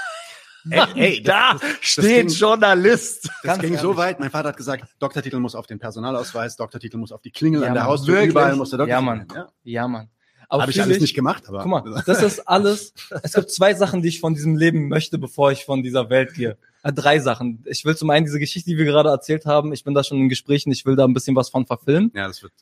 Ey, 0.94 1.14
ey, 1.16 1.22
da 1.22 1.54
das, 1.54 1.62
steht 1.80 2.28
ging- 2.28 2.28
Journalist. 2.28 3.24
das 3.24 3.42
Ganz 3.42 3.62
ging 3.62 3.78
so 3.78 3.88
ehrlich. 3.92 3.96
weit, 3.96 4.20
mein 4.20 4.30
Vater 4.30 4.50
hat 4.50 4.58
gesagt, 4.58 4.84
Doktortitel 4.98 5.38
muss 5.38 5.54
auf 5.54 5.66
den 5.66 5.78
Personalausweis, 5.78 6.56
Doktortitel 6.56 6.98
muss 6.98 7.12
auf 7.12 7.22
die 7.22 7.30
Klingel 7.30 7.62
Ja, 7.62 7.68
an 7.68 7.74
der 7.74 7.84
Mann, 7.84 7.92
Haustür, 7.92 8.14
wirklich? 8.16 8.30
überall 8.32 8.56
muss 8.56 8.68
der 8.68 8.78
Doktor 8.78 8.90
Ja, 8.90 9.00
Mann. 9.00 9.26
Ja. 9.34 9.48
Ja, 9.62 9.88
Mann. 9.88 10.10
Aber 10.50 10.62
Habe 10.62 10.72
ich 10.72 10.82
alles 10.82 11.00
nicht 11.00 11.14
gemacht, 11.14 11.44
aber 11.48 11.62
Guck 11.62 11.70
mal, 11.70 12.02
das 12.04 12.22
ist 12.22 12.40
alles. 12.48 12.92
Es 13.22 13.32
gibt 13.34 13.50
zwei 13.52 13.72
Sachen, 13.72 14.02
die 14.02 14.08
ich 14.08 14.20
von 14.20 14.34
diesem 14.34 14.56
Leben 14.56 14.88
möchte, 14.88 15.16
bevor 15.16 15.50
ich 15.52 15.64
von 15.64 15.82
dieser 15.82 16.10
Welt 16.10 16.34
gehe. 16.34 16.58
Äh, 16.82 16.92
drei 16.92 17.18
Sachen. 17.18 17.64
Ich 17.66 17.84
will 17.84 17.96
zum 17.96 18.10
einen 18.10 18.24
diese 18.26 18.38
Geschichte, 18.38 18.70
die 18.70 18.78
wir 18.78 18.84
gerade 18.84 19.10
erzählt 19.10 19.46
haben. 19.46 19.72
Ich 19.72 19.84
bin 19.84 19.94
da 19.94 20.02
schon 20.04 20.18
in 20.18 20.28
Gesprächen. 20.28 20.72
Ich 20.72 20.86
will 20.86 20.96
da 20.96 21.04
ein 21.04 21.14
bisschen 21.14 21.36
was 21.36 21.50
von 21.50 21.66
verfilmen. 21.66 22.10
ja, 22.14 22.26
das 22.26 22.42
wird, 22.42 22.52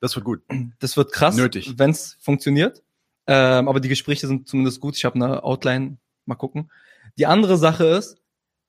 das 0.00 0.14
wird 0.14 0.24
gut. 0.24 0.42
Das 0.78 0.96
wird 0.96 1.12
krass, 1.12 1.36
Nötig. 1.36 1.74
wenn 1.76 1.90
es 1.90 2.16
funktioniert. 2.20 2.82
Ähm, 3.26 3.68
aber 3.68 3.80
die 3.80 3.88
Gespräche 3.88 4.26
sind 4.26 4.48
zumindest 4.48 4.80
gut. 4.80 4.96
Ich 4.96 5.04
habe 5.04 5.16
eine 5.16 5.42
Outline. 5.42 5.98
Mal 6.26 6.36
gucken. 6.36 6.70
Die 7.18 7.26
andere 7.26 7.56
Sache 7.56 7.84
ist 7.84 8.16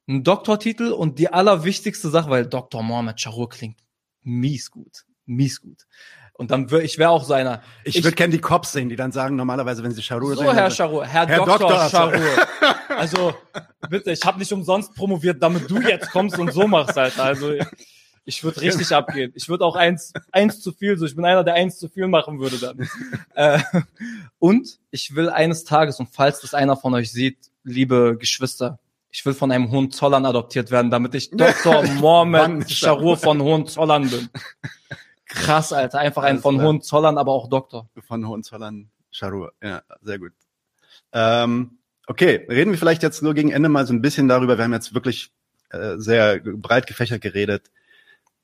ein 0.07 0.23
Doktortitel 0.23 0.91
und 0.91 1.19
die 1.19 1.29
allerwichtigste 1.29 2.09
Sache, 2.09 2.29
weil 2.29 2.45
Dr. 2.45 2.83
Mohammed 2.83 3.19
Charur 3.19 3.49
klingt 3.49 3.79
mies 4.21 4.71
gut, 4.71 5.05
mies 5.25 5.61
gut. 5.61 5.85
Und 6.37 6.51
dann 6.51 6.69
wär, 6.69 6.83
ich 6.83 6.97
wäre 6.97 7.11
auch 7.11 7.23
so 7.23 7.33
einer. 7.33 7.61
Ich, 7.85 8.03
würde 8.03 8.15
gerne 8.15 8.33
die 8.33 8.41
Cops 8.41 8.73
sehen, 8.73 8.89
die 8.89 8.97
dann 8.97 9.13
sagen, 9.13 9.37
normalerweise, 9.37 9.83
wenn 9.83 9.91
sie 9.91 10.01
Charur 10.01 10.35
So, 10.35 10.41
sehen, 10.41 10.53
Herr 10.53 10.63
dann- 10.63 10.71
Charur, 10.71 11.05
Herr, 11.05 11.27
Herr 11.27 11.37
Dr. 11.37 11.59
Doktor, 11.59 11.89
Charur. 11.89 12.21
Also, 12.89 13.33
bitte, 13.89 14.11
ich 14.11 14.21
habe 14.25 14.37
nicht 14.39 14.51
umsonst 14.51 14.93
promoviert, 14.95 15.41
damit 15.41 15.69
du 15.69 15.79
jetzt 15.81 16.11
kommst 16.11 16.37
und 16.37 16.51
so 16.51 16.67
machst, 16.67 16.97
Alter. 16.97 17.23
Also, 17.23 17.53
ich 18.25 18.43
würde 18.43 18.59
richtig 18.59 18.91
abgehen. 18.93 19.31
Ich 19.35 19.47
würde 19.47 19.63
auch 19.63 19.75
eins, 19.77 20.11
eins 20.31 20.59
zu 20.59 20.73
viel, 20.73 20.97
so 20.97 21.05
ich 21.05 21.15
bin 21.15 21.23
einer, 21.23 21.43
der 21.45 21.53
eins 21.53 21.77
zu 21.77 21.87
viel 21.87 22.07
machen 22.07 22.39
würde 22.39 22.57
dann. 22.57 22.89
äh, 23.35 23.59
und 24.39 24.79
ich 24.91 25.15
will 25.15 25.29
eines 25.29 25.63
Tages, 25.63 25.99
und 25.99 26.09
falls 26.11 26.41
das 26.41 26.53
einer 26.53 26.75
von 26.75 26.93
euch 26.95 27.11
sieht, 27.13 27.37
liebe 27.63 28.17
Geschwister, 28.19 28.79
ich 29.09 29.25
will 29.25 29.33
von 29.33 29.51
einem 29.51 29.71
Hohenzollern 29.71 30.25
adoptiert 30.25 30.69
werden, 30.71 30.91
damit 30.91 31.15
ich 31.15 31.29
Dr. 31.37 31.83
Mohammed 31.83 32.69
Charur 32.69 33.15
von 33.15 33.41
Hohenzollern 33.41 34.09
bin. 34.09 34.29
Krass, 35.35 35.73
Alter. 35.73 35.99
Einfach 35.99 36.23
ein 36.23 36.33
Alles 36.33 36.41
von 36.41 36.55
klar. 36.55 36.67
Hohenzollern, 36.67 37.17
aber 37.17 37.31
auch 37.31 37.49
Doktor. 37.49 37.89
von 38.07 38.27
Hohenzollern, 38.27 38.89
Charur. 39.11 39.53
Ja, 39.61 39.83
sehr 40.01 40.17
gut. 40.17 40.33
Ähm, 41.13 41.77
okay, 42.07 42.45
reden 42.49 42.71
wir 42.71 42.77
vielleicht 42.77 43.03
jetzt 43.03 43.21
nur 43.21 43.33
gegen 43.33 43.51
Ende 43.51 43.69
mal 43.69 43.85
so 43.85 43.93
ein 43.93 44.01
bisschen 44.01 44.27
darüber. 44.27 44.57
Wir 44.57 44.63
haben 44.63 44.73
jetzt 44.73 44.93
wirklich 44.93 45.31
äh, 45.69 45.97
sehr 45.97 46.39
breit 46.39 46.87
gefächert 46.87 47.21
geredet. 47.21 47.71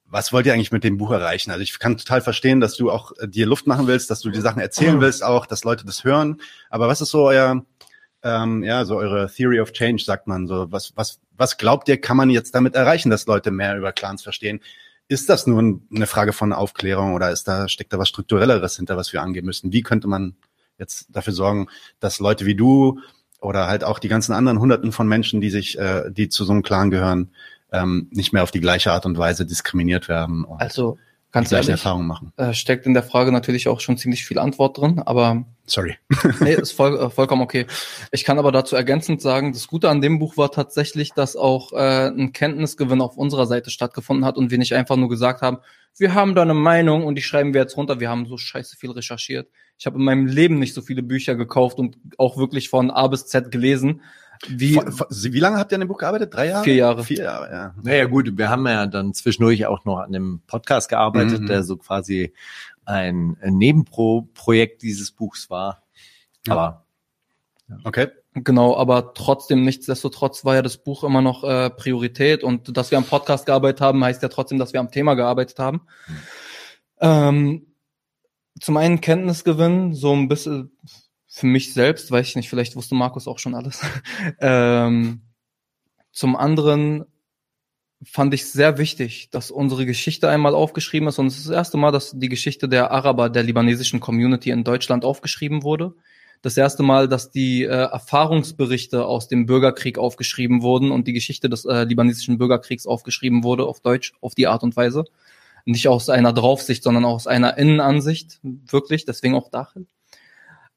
Was 0.06 0.34
wollt 0.34 0.46
ihr 0.46 0.54
eigentlich 0.54 0.74
mit 0.74 0.84
dem 0.84 0.98
Buch 0.98 1.12
erreichen? 1.12 1.52
Also 1.52 1.64
ich 1.64 1.80
kann 1.80 1.98
total 1.98 2.22
verstehen, 2.22 2.60
dass 2.60 2.76
du 2.76 2.92
auch 2.92 3.14
äh, 3.20 3.28
dir 3.28 3.46
Luft 3.46 3.68
machen 3.68 3.88
willst, 3.88 4.10
dass 4.10 4.20
du 4.20 4.30
die 4.30 4.42
Sachen 4.42 4.62
erzählen 4.62 5.00
willst, 5.02 5.24
auch, 5.24 5.46
dass 5.46 5.64
Leute 5.64 5.86
das 5.86 6.04
hören. 6.04 6.42
Aber 6.70 6.88
was 6.88 7.00
ist 7.02 7.12
so 7.12 7.24
euer, 7.24 7.66
ähm, 8.22 8.64
ja, 8.64 8.84
so 8.84 8.98
eure 8.98 9.32
Theory 9.32 9.62
of 9.62 9.72
Change, 9.72 10.04
sagt 10.04 10.28
man 10.28 10.48
so. 10.48 10.72
Was, 10.72 10.96
was, 10.98 11.20
was 11.38 11.58
glaubt 11.58 11.88
ihr, 11.88 12.00
kann 12.00 12.18
man 12.18 12.30
jetzt 12.30 12.54
damit 12.54 12.76
erreichen, 12.76 13.10
dass 13.10 13.26
Leute 13.26 13.52
mehr 13.52 13.78
über 13.78 13.94
Clans 13.94 14.22
verstehen? 14.22 14.60
Ist 15.12 15.28
das 15.28 15.46
nur 15.46 15.62
ein- 15.62 15.82
eine 15.94 16.08
Frage 16.08 16.32
von 16.32 16.54
Aufklärung 16.54 17.14
oder 17.16 17.32
ist 17.32 17.46
da, 17.46 17.68
steckt 17.68 17.92
da 17.92 18.00
was 18.00 18.08
Strukturelleres 18.08 18.78
hinter, 18.78 18.96
was 18.96 19.12
wir 19.12 19.22
angehen 19.22 19.46
müssen? 19.46 19.74
Wie 19.74 19.82
könnte 19.82 20.08
man 20.08 20.36
jetzt 20.80 21.08
dafür 21.10 21.34
sorgen, 21.34 21.68
dass 22.00 22.20
Leute 22.22 22.46
wie 22.46 22.56
du 22.56 23.02
oder 23.42 23.68
halt 23.68 23.84
auch 23.84 24.00
die 24.00 24.08
ganzen 24.08 24.32
anderen 24.32 24.60
Hunderten 24.62 24.94
von 24.94 25.10
Menschen, 25.10 25.42
die 25.42 25.50
sich, 25.50 25.78
äh, 25.78 26.10
die 26.10 26.30
zu 26.30 26.46
so 26.46 26.54
einem 26.54 26.64
Clan 26.64 26.92
gehören, 26.92 27.32
ähm, 27.74 28.08
nicht 28.12 28.32
mehr 28.32 28.42
auf 28.44 28.52
die 28.52 28.62
gleiche 28.62 28.94
Art 28.94 29.06
und 29.06 29.18
Weise 29.18 29.46
diskriminiert 29.46 30.08
werden 30.08 30.46
und 30.46 30.62
Die 31.32 31.34
ganz 31.34 31.52
ehrlich, 31.52 31.70
Erfahrungen 31.70 32.08
machen? 32.08 32.34
äh, 32.38 32.54
steckt 32.54 32.86
in 32.86 32.94
der 32.94 33.04
Frage 33.04 33.32
natürlich 33.32 33.68
auch 33.68 33.80
schon 33.80 33.98
ziemlich 33.98 34.26
viel 34.26 34.38
Antwort 34.38 34.78
drin, 34.78 35.00
aber 35.00 35.46
Sorry. 35.72 35.96
nee, 36.42 36.54
ist 36.54 36.74
voll, 36.74 37.00
äh, 37.00 37.10
vollkommen 37.10 37.42
okay. 37.42 37.66
Ich 38.12 38.26
kann 38.26 38.38
aber 38.40 38.52
dazu 38.52 38.76
ergänzend 38.76 39.22
sagen, 39.22 39.54
das 39.54 39.68
Gute 39.68 39.90
an 39.90 40.02
dem 40.02 40.20
Buch 40.20 40.36
war 40.36 40.52
tatsächlich, 40.52 41.14
dass 41.14 41.38
auch 41.38 41.72
äh, 41.72 42.08
ein 42.08 42.34
Kenntnisgewinn 42.34 43.02
auf 43.02 43.16
unserer 43.16 43.46
Seite 43.46 43.70
stattgefunden 43.70 44.26
hat 44.26 44.36
und 44.36 44.52
wir 44.52 44.58
nicht 44.58 44.74
einfach 44.74 44.98
nur 44.98 45.08
gesagt 45.08 45.42
haben, 45.42 45.60
wir 45.98 46.14
haben 46.14 46.36
da 46.36 46.42
eine 46.42 46.54
Meinung 46.54 47.06
und 47.06 47.16
die 47.16 47.22
schreiben 47.22 47.54
wir 47.54 47.62
jetzt 47.62 47.78
runter. 47.78 48.00
Wir 48.00 48.10
haben 48.10 48.26
so 48.26 48.38
scheiße 48.38 48.76
viel 48.76 48.92
recherchiert. 48.92 49.50
Ich 49.78 49.86
habe 49.86 49.98
in 49.98 50.04
meinem 50.04 50.26
Leben 50.26 50.60
nicht 50.60 50.74
so 50.74 50.82
viele 50.82 51.04
Bücher 51.04 51.36
gekauft 51.36 51.80
und 51.80 51.98
auch 52.18 52.38
wirklich 52.38 52.70
von 52.70 52.92
A 52.92 53.08
bis 53.08 53.28
Z 53.28 53.52
gelesen. 53.52 54.02
Wie 54.48 54.76
Wie 54.76 55.40
lange 55.40 55.58
habt 55.58 55.72
ihr 55.72 55.76
an 55.76 55.82
dem 55.82 55.88
Buch 55.88 55.98
gearbeitet? 56.00 56.34
Drei 56.34 56.48
Jahre? 56.48 56.64
Vier 56.64 56.76
Jahre. 56.76 57.04
Vier 57.04 57.24
Jahre, 57.24 57.52
ja. 57.52 57.76
Naja 57.82 58.06
gut, 58.06 58.38
wir 58.38 58.50
haben 58.50 58.66
ja 58.68 58.88
dann 58.88 59.14
zwischendurch 59.14 59.66
auch 59.68 59.86
noch 59.86 60.00
an 60.00 60.12
dem 60.12 60.42
Podcast 60.48 60.90
gearbeitet, 60.90 61.42
Mhm. 61.42 61.48
der 61.48 61.64
so 61.64 61.78
quasi 61.78 62.34
ein 62.86 63.38
Nebenprojekt 63.44 64.82
dieses 64.82 65.12
Buchs 65.12 65.50
war. 65.50 65.84
Ja. 66.48 66.54
Aber 66.54 66.86
Okay. 67.84 68.08
Genau, 68.34 68.76
aber 68.78 69.14
trotzdem, 69.14 69.64
nichtsdestotrotz 69.64 70.46
war 70.46 70.56
ja 70.56 70.62
das 70.62 70.78
Buch 70.78 71.04
immer 71.04 71.22
noch 71.22 71.44
äh, 71.44 71.70
Priorität 71.70 72.44
und 72.44 72.76
dass 72.78 72.90
wir 72.92 72.98
am 72.98 73.04
Podcast 73.06 73.46
gearbeitet 73.46 73.82
haben, 73.82 74.04
heißt 74.04 74.22
ja 74.24 74.30
trotzdem, 74.30 74.58
dass 74.58 74.72
wir 74.74 74.80
am 74.80 74.92
Thema 74.92 75.16
gearbeitet 75.16 75.60
haben. 75.60 75.82
Ähm, 77.02 77.66
zum 78.60 78.78
einen 78.78 79.02
Kenntnisgewinn, 79.02 79.94
so 79.94 80.14
ein 80.14 80.28
bisschen 80.30 80.72
für 81.34 81.48
mich 81.48 81.74
selbst, 81.74 82.12
weiß 82.12 82.28
ich 82.28 82.36
nicht, 82.36 82.50
vielleicht 82.50 82.76
wusste 82.76 82.96
Markus 82.96 83.28
auch 83.28 83.40
schon 83.40 83.56
alles. 83.56 83.82
ähm, 84.40 85.22
zum 86.12 86.36
anderen 86.36 87.06
fand 88.04 88.34
ich 88.34 88.46
sehr 88.50 88.78
wichtig, 88.78 89.30
dass 89.32 89.52
unsere 89.52 89.86
Geschichte 89.86 90.30
einmal 90.30 90.56
aufgeschrieben 90.56 91.08
ist 91.08 91.20
und 91.20 91.28
es 91.28 91.38
ist 91.38 91.48
das 91.48 91.56
erste 91.56 91.78
Mal, 91.78 91.92
dass 91.92 92.12
die 92.12 92.30
Geschichte 92.30 92.68
der 92.68 92.92
Araber 92.92 93.30
der 93.30 93.44
libanesischen 93.44 94.00
Community 94.00 94.50
in 94.50 94.64
Deutschland 94.64 95.06
aufgeschrieben 95.06 95.64
wurde 95.64 95.94
das 96.42 96.58
erste 96.58 96.82
Mal, 96.84 97.08
dass 97.08 97.30
die 97.30 97.64
äh, 97.64 97.68
Erfahrungsberichte 97.68 99.06
aus 99.06 99.28
dem 99.28 99.46
Bürgerkrieg 99.46 99.98
aufgeschrieben 99.98 100.64
wurden 100.64 100.92
und 100.92 101.08
die 101.08 101.14
Geschichte 101.14 101.50
des 101.50 101.66
äh, 101.66 101.84
libanesischen 101.84 102.38
Bürgerkriegs 102.38 102.88
aufgeschrieben 102.88 103.44
wurde 103.44 103.66
auf 103.66 103.80
Deutsch, 103.80 104.14
auf 104.22 104.34
die 104.34 104.48
Art 104.48 104.64
und 104.64 104.76
Weise. 104.76 105.06
Nicht 105.66 105.88
aus 105.88 106.10
einer 106.10 106.34
Draufsicht, 106.34 106.84
sondern 106.84 107.06
aus 107.06 107.28
einer 107.28 107.58
Innenansicht, 107.58 108.40
wirklich, 108.42 109.06
deswegen 109.06 109.36
auch 109.36 109.50
Dachel. 109.52 109.86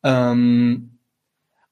Ähm, 0.04 0.98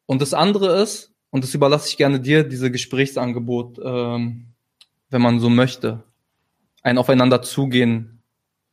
und 0.06 0.22
das 0.22 0.34
andere 0.34 0.82
ist, 0.82 1.12
und 1.30 1.44
das 1.44 1.54
überlasse 1.54 1.88
ich 1.88 1.96
gerne 1.96 2.20
dir, 2.20 2.42
diese 2.44 2.70
Gesprächsangebot, 2.70 3.78
ähm, 3.84 4.46
wenn 5.10 5.22
man 5.22 5.38
so 5.38 5.48
möchte, 5.48 6.02
ein 6.82 6.98
Aufeinander 6.98 7.42
zugehen 7.42 8.22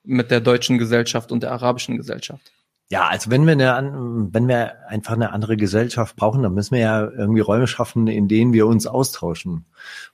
mit 0.04 0.32
der 0.32 0.42
deutschen 0.42 0.78
Gesellschaft 0.78 1.32
und 1.32 1.44
der 1.44 1.52
arabischen 1.52 1.98
Gesellschaft. 1.98 2.52
Ja, 2.92 3.08
also 3.08 3.30
wenn 3.30 3.46
wir 3.46 3.54
eine, 3.54 4.28
wenn 4.32 4.48
wir 4.48 4.88
einfach 4.88 5.14
eine 5.14 5.32
andere 5.32 5.58
Gesellschaft 5.58 6.16
brauchen, 6.16 6.42
dann 6.42 6.56
müssen 6.56 6.72
wir 6.72 6.82
ja 6.82 7.08
irgendwie 7.08 7.42
Räume 7.42 7.68
schaffen, 7.68 8.08
in 8.08 8.28
denen 8.28 8.52
wir 8.52 8.66
uns 8.66 8.88
austauschen 8.88 9.66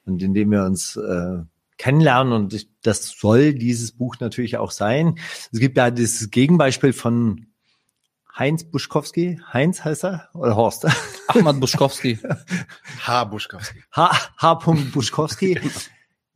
und 0.06 0.22
in 0.22 0.34
denen 0.34 0.52
wir 0.52 0.64
uns 0.64 0.98
äh, 0.98 1.38
kennenlernen. 1.78 2.34
Und 2.34 2.54
ich, 2.54 2.68
das 2.82 3.08
soll 3.18 3.54
dieses 3.54 3.94
Buch 3.94 4.18
natürlich 4.20 4.58
auch 4.58 4.72
sein. 4.72 5.18
Es 5.54 5.60
gibt 5.60 5.78
ja 5.78 5.90
dieses 5.90 6.32
Gegenbeispiel 6.32 6.92
von 6.92 7.46
Heinz 8.38 8.66
Buschkowski. 8.66 9.40
Heinz 9.54 9.86
heißt 9.86 10.06
er 10.06 10.30
oder 10.34 10.56
Horst? 10.56 10.86
Ahmad 11.28 11.60
Buschkowski. 11.60 12.20
H. 13.06 13.24
Buschkowski. 13.26 13.84
H. 13.96 14.12
H. 14.38 14.54
Buschkowski. 14.94 15.60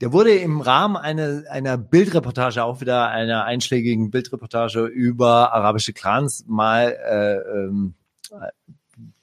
Der 0.01 0.13
wurde 0.13 0.31
im 0.31 0.61
Rahmen 0.61 0.95
einer, 0.95 1.43
einer 1.49 1.77
Bildreportage, 1.77 2.63
auch 2.63 2.79
wieder 2.79 3.09
einer 3.09 3.43
einschlägigen 3.43 4.11
Bildreportage 4.11 4.85
über 4.85 5.51
arabische 5.51 5.91
Clans 5.91 6.45
mal 6.47 6.97
äh, 7.05 7.35
ähm, 7.65 7.95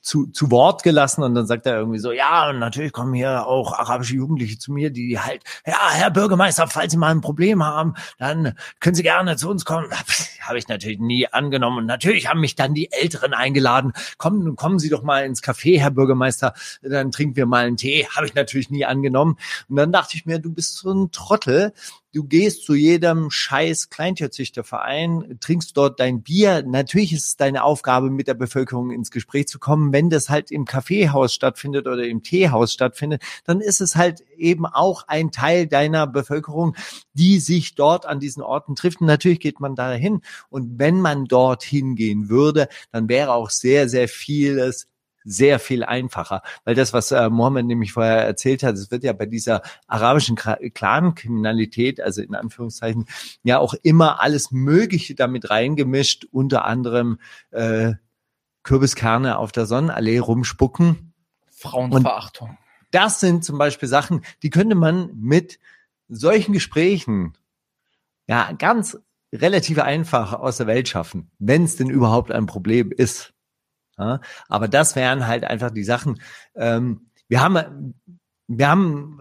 zu, 0.06 0.28
zu 0.28 0.52
Wort 0.52 0.84
gelassen 0.84 1.24
und 1.24 1.34
dann 1.34 1.48
sagt 1.48 1.66
er 1.66 1.76
irgendwie 1.76 1.98
so, 1.98 2.12
ja, 2.12 2.48
und 2.48 2.60
natürlich 2.60 2.92
kommen 2.92 3.12
hier 3.12 3.44
auch 3.44 3.72
arabische 3.72 4.14
Jugendliche 4.14 4.56
zu 4.56 4.70
mir, 4.70 4.90
die 4.90 5.18
halt, 5.18 5.42
ja, 5.66 5.90
Herr 5.90 6.12
Bürgermeister, 6.12 6.68
falls 6.68 6.92
Sie 6.92 6.96
mal 6.96 7.10
ein 7.10 7.20
Problem 7.20 7.64
haben, 7.64 7.94
dann 8.16 8.54
können 8.78 8.94
Sie 8.94 9.02
gerne 9.02 9.36
zu 9.36 9.50
uns 9.50 9.64
kommen. 9.64 9.88
Habe 10.40 10.58
ich 10.58 10.68
natürlich 10.68 11.00
nie 11.00 11.26
angenommen. 11.26 11.78
Und 11.78 11.86
natürlich 11.86 12.28
haben 12.28 12.38
mich 12.38 12.54
dann 12.54 12.72
die 12.72 12.92
Älteren 12.92 13.34
eingeladen. 13.34 13.92
Kommen, 14.16 14.54
kommen 14.54 14.78
Sie 14.78 14.90
doch 14.90 15.02
mal 15.02 15.24
ins 15.24 15.42
Café, 15.42 15.80
Herr 15.80 15.90
Bürgermeister, 15.90 16.54
dann 16.82 17.10
trinken 17.10 17.34
wir 17.34 17.46
mal 17.46 17.66
einen 17.66 17.76
Tee. 17.76 18.06
Habe 18.14 18.26
ich 18.26 18.34
natürlich 18.34 18.70
nie 18.70 18.84
angenommen. 18.84 19.38
Und 19.68 19.74
dann 19.74 19.90
dachte 19.90 20.16
ich 20.16 20.24
mir, 20.24 20.38
du 20.38 20.52
bist 20.52 20.76
so 20.76 20.92
ein 20.92 21.10
Trottel 21.10 21.72
du 22.16 22.24
gehst 22.24 22.64
zu 22.64 22.74
jedem 22.74 23.30
scheiß 23.30 23.90
Kleintierzüchterverein, 23.90 25.36
trinkst 25.38 25.76
dort 25.76 26.01
dein 26.01 26.22
Bier. 26.22 26.62
Natürlich 26.66 27.12
ist 27.12 27.26
es 27.26 27.36
deine 27.36 27.62
Aufgabe, 27.62 28.09
mit 28.09 28.26
der 28.26 28.34
Bevölkerung 28.34 28.90
ins 28.90 29.10
Gespräch 29.10 29.48
zu 29.48 29.59
kommen. 29.59 29.93
Wenn 29.93 30.09
das 30.09 30.30
halt 30.30 30.51
im 30.51 30.64
Kaffeehaus 30.64 31.34
stattfindet 31.34 31.86
oder 31.86 32.05
im 32.05 32.22
Teehaus 32.22 32.72
stattfindet, 32.72 33.22
dann 33.44 33.60
ist 33.60 33.82
es 33.82 33.97
halt 33.97 34.22
eben 34.38 34.64
auch 34.64 35.06
ein 35.09 35.30
Teil 35.30 35.66
deiner 35.66 36.06
Bevölkerung, 36.06 36.74
die 37.12 37.38
sich 37.38 37.74
dort 37.74 38.06
an 38.06 38.18
diesen 38.18 38.43
Orten 38.43 38.76
trifft. 38.76 39.02
Und 39.02 39.09
natürlich 39.09 39.40
geht 39.40 39.60
man 39.60 39.74
dahin. 39.74 40.22
Und 40.48 40.78
wenn 40.78 41.01
man 41.01 41.26
dorthin 41.26 41.97
gehen 41.97 42.30
würde, 42.30 42.68
dann 42.93 43.10
wäre 43.10 43.34
auch 43.34 43.51
sehr, 43.51 43.90
sehr 43.90 44.09
vieles 44.09 44.88
sehr 45.26 45.58
viel 45.58 45.84
einfacher. 45.84 46.42
Weil 46.64 46.74
das, 46.74 46.92
was 46.92 47.10
äh, 47.10 47.28
Mohammed 47.28 47.66
nämlich 47.66 47.92
vorher 47.92 48.24
erzählt 48.24 48.62
hat, 48.62 48.76
es 48.76 48.90
wird 48.90 49.04
ja 49.04 49.12
bei 49.12 49.26
dieser 49.26 49.60
arabischen 49.88 50.36
Clan-Kriminalität, 50.36 52.00
also 52.00 52.22
in 52.22 52.34
Anführungszeichen, 52.34 53.06
ja 53.42 53.58
auch 53.58 53.74
immer 53.82 54.22
alles 54.22 54.52
Mögliche 54.52 55.14
damit 55.14 55.50
reingemischt, 55.50 56.26
unter 56.30 56.64
anderem 56.64 57.18
äh, 57.50 57.94
Kürbiskerne 58.62 59.36
auf 59.38 59.52
der 59.52 59.66
Sonnenallee 59.66 60.18
rumspucken. 60.18 61.12
Frauenverachtung. 61.50 62.50
Und 62.50 62.58
das 62.92 63.20
sind 63.20 63.44
zum 63.44 63.58
Beispiel 63.58 63.88
Sachen, 63.88 64.22
die 64.42 64.50
könnte 64.50 64.76
man 64.76 65.10
mit 65.14 65.58
solchen 66.08 66.52
Gesprächen 66.52 67.36
ja 68.28 68.52
ganz 68.52 68.98
relativ 69.32 69.78
einfach 69.80 70.32
aus 70.32 70.58
der 70.58 70.66
Welt 70.66 70.88
schaffen, 70.88 71.30
wenn 71.38 71.64
es 71.64 71.76
denn 71.76 71.90
überhaupt 71.90 72.30
ein 72.30 72.46
Problem 72.46 72.92
ist. 72.92 73.34
Ja, 73.98 74.20
aber 74.48 74.68
das 74.68 74.97
wären 74.97 75.27
halt 75.27 75.44
einfach 75.44 75.70
die 75.70 75.85
Sachen. 75.85 76.20
Ähm, 76.55 77.10
wir 77.28 77.40
haben, 77.40 77.94
wir 78.47 78.68
haben 78.68 79.20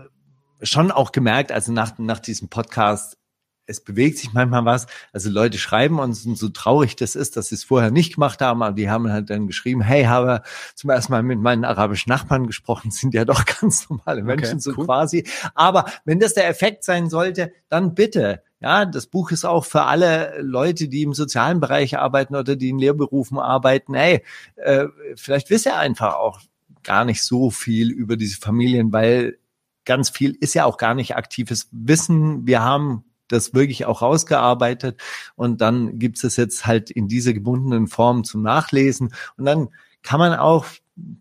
schon 0.62 0.92
auch 0.92 1.12
gemerkt, 1.12 1.52
also 1.52 1.72
nach, 1.72 1.98
nach 1.98 2.20
diesem 2.20 2.50
Podcast, 2.50 3.18
es 3.68 3.82
bewegt 3.82 4.18
sich 4.18 4.34
manchmal 4.34 4.66
was. 4.66 4.88
Also 5.12 5.30
Leute 5.30 5.58
schreiben 5.58 6.00
uns 6.00 6.26
und 6.26 6.38
so 6.38 6.50
traurig 6.50 6.96
das 6.96 7.16
ist, 7.16 7.38
dass 7.38 7.50
sie 7.50 7.56
es 7.56 7.64
vorher 7.64 7.92
nicht 7.92 8.16
gemacht 8.16 8.42
haben, 8.42 8.64
aber 8.64 8.76
die 8.76 8.90
haben 8.90 9.12
halt 9.12 9.30
dann 9.30 9.48
geschrieben, 9.48 9.82
hey, 9.82 10.06
habe 10.06 10.42
zum 10.76 10.90
ersten 10.90 11.14
Mal 11.14 11.24
mit 11.24 11.40
meinen 11.40 11.66
arabischen 11.66 12.10
Nachbarn 12.10 12.48
gesprochen, 12.48 12.92
sind 12.92 13.14
ja 13.14 13.26
doch 13.26 13.46
ganz 13.46 13.90
normale 13.90 14.24
Menschen 14.24 14.56
okay, 14.56 14.60
so 14.60 14.72
cool. 14.78 14.86
quasi. 14.86 15.28
Aber 15.54 15.86
wenn 16.06 16.20
das 16.20 16.34
der 16.34 16.48
Effekt 16.48 16.84
sein 16.84 17.10
sollte, 17.10 17.52
dann 17.70 17.96
bitte 17.96 18.42
ja, 18.62 18.86
das 18.86 19.06
Buch 19.06 19.32
ist 19.32 19.46
auch 19.46 19.66
für 19.66 19.84
alle 19.84 20.42
Leute, 20.42 20.88
die 20.88 21.04
im 21.04 21.14
sozialen 21.14 21.60
Bereich 21.60 22.00
arbeiten 22.00 22.36
oder 22.36 22.56
die 22.56 22.70
in 22.70 22.80
Lehrberufen 22.80 23.38
arbeiten. 23.38 23.94
Hey, 23.94 24.24
äh, 24.56 24.86
vielleicht 25.16 25.50
wisst 25.50 25.68
ihr 25.68 25.78
einfach 25.78 26.16
auch 26.16 26.40
gar 26.82 27.06
nicht 27.06 27.22
so 27.22 27.52
viel 27.52 27.92
über 27.92 28.16
diese 28.18 28.40
Familien, 28.40 28.92
weil 28.94 29.38
ganz 29.84 30.10
viel 30.10 30.36
ist 30.40 30.56
ja 30.56 30.66
auch 30.66 30.78
gar 30.78 30.96
nicht 30.96 31.16
aktives 31.16 31.70
Wissen. 31.72 32.48
Wir 32.48 32.64
haben 32.64 33.04
das 33.28 33.54
wirklich 33.54 33.86
auch 33.86 34.02
rausgearbeitet. 34.02 35.02
Und 35.36 35.62
dann 35.62 36.00
gibt 36.00 36.24
es 36.24 36.36
jetzt 36.38 36.66
halt 36.66 36.92
in 36.92 37.08
dieser 37.08 37.34
gebundenen 37.34 37.88
Form 37.88 38.24
zum 38.24 38.42
Nachlesen. 38.42 39.14
Und 39.38 39.46
dann 39.46 39.70
kann 40.04 40.20
man 40.20 40.34
auch 40.36 40.66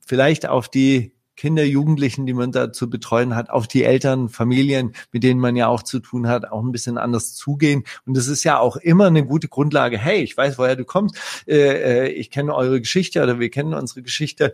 vielleicht 0.07 0.47
auf 0.47 0.69
die 0.69 1.14
Kinder, 1.37 1.65
Jugendlichen, 1.65 2.27
die 2.27 2.33
man 2.35 2.53
da 2.53 2.73
zu 2.73 2.89
betreuen 2.89 3.35
hat, 3.35 3.51
auf 3.51 3.67
die 3.67 3.85
Eltern, 3.85 4.29
Familien, 4.29 4.95
mit 5.13 5.23
denen 5.23 5.41
man 5.41 5.57
ja 5.57 5.69
auch 5.69 5.83
zu 5.83 6.01
tun 6.01 6.29
hat, 6.29 6.51
auch 6.51 6.63
ein 6.63 6.73
bisschen 6.73 6.99
anders 6.99 7.35
zugehen. 7.35 7.85
Und 8.07 8.17
das 8.17 8.29
ist 8.29 8.45
ja 8.45 8.59
auch 8.59 8.77
immer 8.77 9.07
eine 9.07 9.25
gute 9.25 9.49
Grundlage. 9.49 9.99
Hey, 9.99 10.23
ich 10.23 10.37
weiß, 10.37 10.59
woher 10.59 10.77
du 10.77 10.85
kommst. 10.85 11.17
Äh, 11.47 12.07
äh, 12.07 12.09
ich 12.09 12.31
kenne 12.31 12.55
eure 12.55 12.81
Geschichte 12.81 13.23
oder 13.23 13.41
wir 13.41 13.51
kennen 13.51 13.75
unsere 13.75 14.03
Geschichte. 14.03 14.53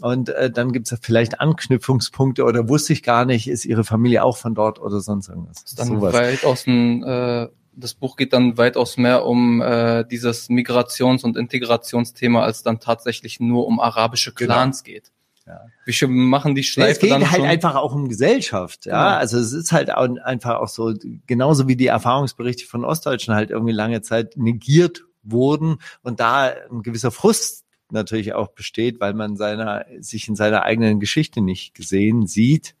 Und 0.00 0.28
äh, 0.28 0.50
dann 0.50 0.72
gibt 0.72 0.90
es 0.90 0.98
vielleicht 1.00 1.40
Anknüpfungspunkte 1.40 2.44
oder 2.44 2.68
wusste 2.68 2.92
ich 2.92 3.02
gar 3.02 3.24
nicht, 3.24 3.48
ist 3.48 3.64
ihre 3.64 3.84
Familie 3.84 4.22
auch 4.22 4.36
von 4.36 4.54
dort 4.54 4.80
oder 4.80 5.00
sonst 5.00 5.28
irgendwas. 5.28 5.64
Dann 5.76 5.88
Sowas. 5.88 6.14
weit 6.14 6.44
aus 6.44 6.64
dem, 6.64 7.02
äh, 7.04 7.48
das 7.72 7.94
Buch 7.94 8.16
geht 8.16 8.32
dann 8.32 8.58
weitaus 8.58 8.96
mehr 8.96 9.24
um 9.24 9.60
äh, 9.60 10.04
dieses 10.04 10.48
Migrations- 10.48 11.24
und 11.24 11.36
Integrationsthema, 11.36 12.42
als 12.42 12.62
dann 12.62 12.80
tatsächlich 12.80 13.40
nur 13.40 13.66
um 13.66 13.80
arabische 13.80 14.32
genau. 14.32 14.54
Clans 14.54 14.84
genau. 14.84 14.94
geht. 14.94 15.12
Ja. 15.48 15.66
Wir 15.86 16.08
machen 16.08 16.54
die 16.54 16.62
Schleife 16.62 16.92
Es 16.92 16.98
geht 16.98 17.10
dann 17.10 17.30
halt 17.30 17.40
schon. 17.40 17.48
einfach 17.48 17.74
auch 17.74 17.94
um 17.94 18.08
Gesellschaft, 18.08 18.84
ja? 18.84 18.92
ja. 18.92 19.16
Also 19.16 19.38
es 19.38 19.52
ist 19.52 19.72
halt 19.72 19.90
auch 19.90 20.06
einfach 20.22 20.56
auch 20.56 20.68
so, 20.68 20.92
genauso 21.26 21.68
wie 21.68 21.76
die 21.76 21.86
Erfahrungsberichte 21.86 22.66
von 22.66 22.84
Ostdeutschen 22.84 23.34
halt 23.34 23.50
irgendwie 23.50 23.72
lange 23.72 24.02
Zeit 24.02 24.36
negiert 24.36 25.04
wurden 25.22 25.78
und 26.02 26.20
da 26.20 26.52
ein 26.70 26.82
gewisser 26.82 27.10
Frust 27.10 27.64
natürlich 27.90 28.34
auch 28.34 28.48
besteht, 28.48 29.00
weil 29.00 29.14
man 29.14 29.36
seiner, 29.36 29.86
sich 30.00 30.28
in 30.28 30.36
seiner 30.36 30.64
eigenen 30.64 31.00
Geschichte 31.00 31.40
nicht 31.40 31.74
gesehen 31.74 32.26
sieht. 32.26 32.74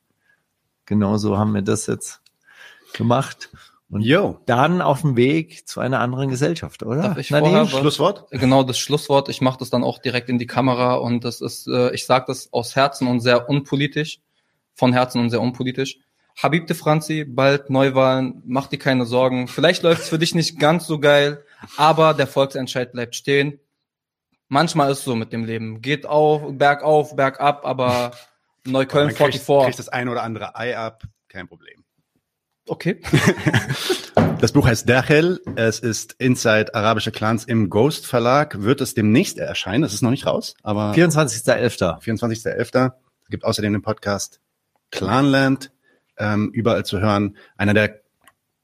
Genauso 0.84 1.38
haben 1.38 1.54
wir 1.54 1.62
das 1.62 1.86
jetzt 1.86 2.20
gemacht. 2.92 3.50
Und 3.90 4.02
Yo. 4.02 4.38
dann 4.44 4.82
auf 4.82 5.00
dem 5.00 5.16
Weg 5.16 5.66
zu 5.66 5.80
einer 5.80 6.00
anderen 6.00 6.28
Gesellschaft, 6.28 6.82
oder? 6.82 7.02
Darf 7.02 7.18
ich 7.18 7.28
vorher 7.28 7.66
Schlusswort? 7.66 8.26
Genau, 8.30 8.62
das 8.62 8.78
Schlusswort. 8.78 9.30
Ich 9.30 9.40
mache 9.40 9.58
das 9.58 9.70
dann 9.70 9.82
auch 9.82 9.98
direkt 9.98 10.28
in 10.28 10.38
die 10.38 10.46
Kamera 10.46 10.96
und 10.96 11.24
das 11.24 11.40
ist, 11.40 11.66
äh, 11.68 11.94
ich 11.94 12.04
sage 12.04 12.26
das 12.28 12.52
aus 12.52 12.76
Herzen 12.76 13.08
und 13.08 13.20
sehr 13.20 13.48
unpolitisch, 13.48 14.20
von 14.74 14.92
Herzen 14.92 15.20
und 15.20 15.30
sehr 15.30 15.40
unpolitisch. 15.40 15.98
Habibte 16.40 16.74
Franzi, 16.74 17.24
bald 17.24 17.70
Neuwahlen, 17.70 18.42
mach 18.44 18.66
dir 18.66 18.78
keine 18.78 19.06
Sorgen. 19.06 19.48
Vielleicht 19.48 19.82
läuft's 19.82 20.10
für 20.10 20.18
dich 20.18 20.34
nicht 20.34 20.60
ganz 20.60 20.86
so 20.86 21.00
geil, 21.00 21.42
aber 21.78 22.12
der 22.12 22.26
Volksentscheid 22.26 22.92
bleibt 22.92 23.16
stehen. 23.16 23.58
Manchmal 24.48 24.92
ist 24.92 24.98
es 24.98 25.04
so 25.04 25.16
mit 25.16 25.32
dem 25.32 25.44
Leben. 25.44 25.80
Geht 25.80 26.04
auf, 26.04 26.42
bergauf, 26.52 27.16
bergab, 27.16 27.64
aber 27.64 28.12
Neukölln 28.64 29.10
44. 29.10 29.46
Kriegt, 29.46 29.64
kriegt 29.64 29.78
das 29.78 29.88
ein 29.88 30.10
oder 30.10 30.22
andere 30.22 30.56
Ei 30.56 30.76
ab, 30.76 31.04
kein 31.28 31.48
Problem. 31.48 31.84
Okay. 32.68 33.00
Das 34.40 34.52
Buch 34.52 34.68
heißt 34.68 34.88
Dachel. 34.88 35.40
Es 35.56 35.80
ist 35.80 36.14
Inside 36.18 36.72
arabische 36.72 37.10
Clans 37.10 37.44
im 37.44 37.70
Ghost 37.70 38.06
Verlag. 38.06 38.62
Wird 38.62 38.80
es 38.80 38.94
demnächst 38.94 39.36
erscheinen? 39.36 39.82
Das 39.82 39.92
ist 39.92 40.00
noch 40.00 40.12
nicht 40.12 40.26
raus, 40.26 40.54
aber 40.62 40.92
24.11. 40.92 42.00
24.11. 42.00 42.92
Es 43.22 43.28
gibt 43.30 43.44
außerdem 43.44 43.72
den 43.72 43.82
Podcast 43.82 44.40
Clanland, 44.92 45.72
ähm, 46.18 46.50
überall 46.52 46.84
zu 46.84 47.00
hören. 47.00 47.36
Einer 47.56 47.74
der 47.74 48.00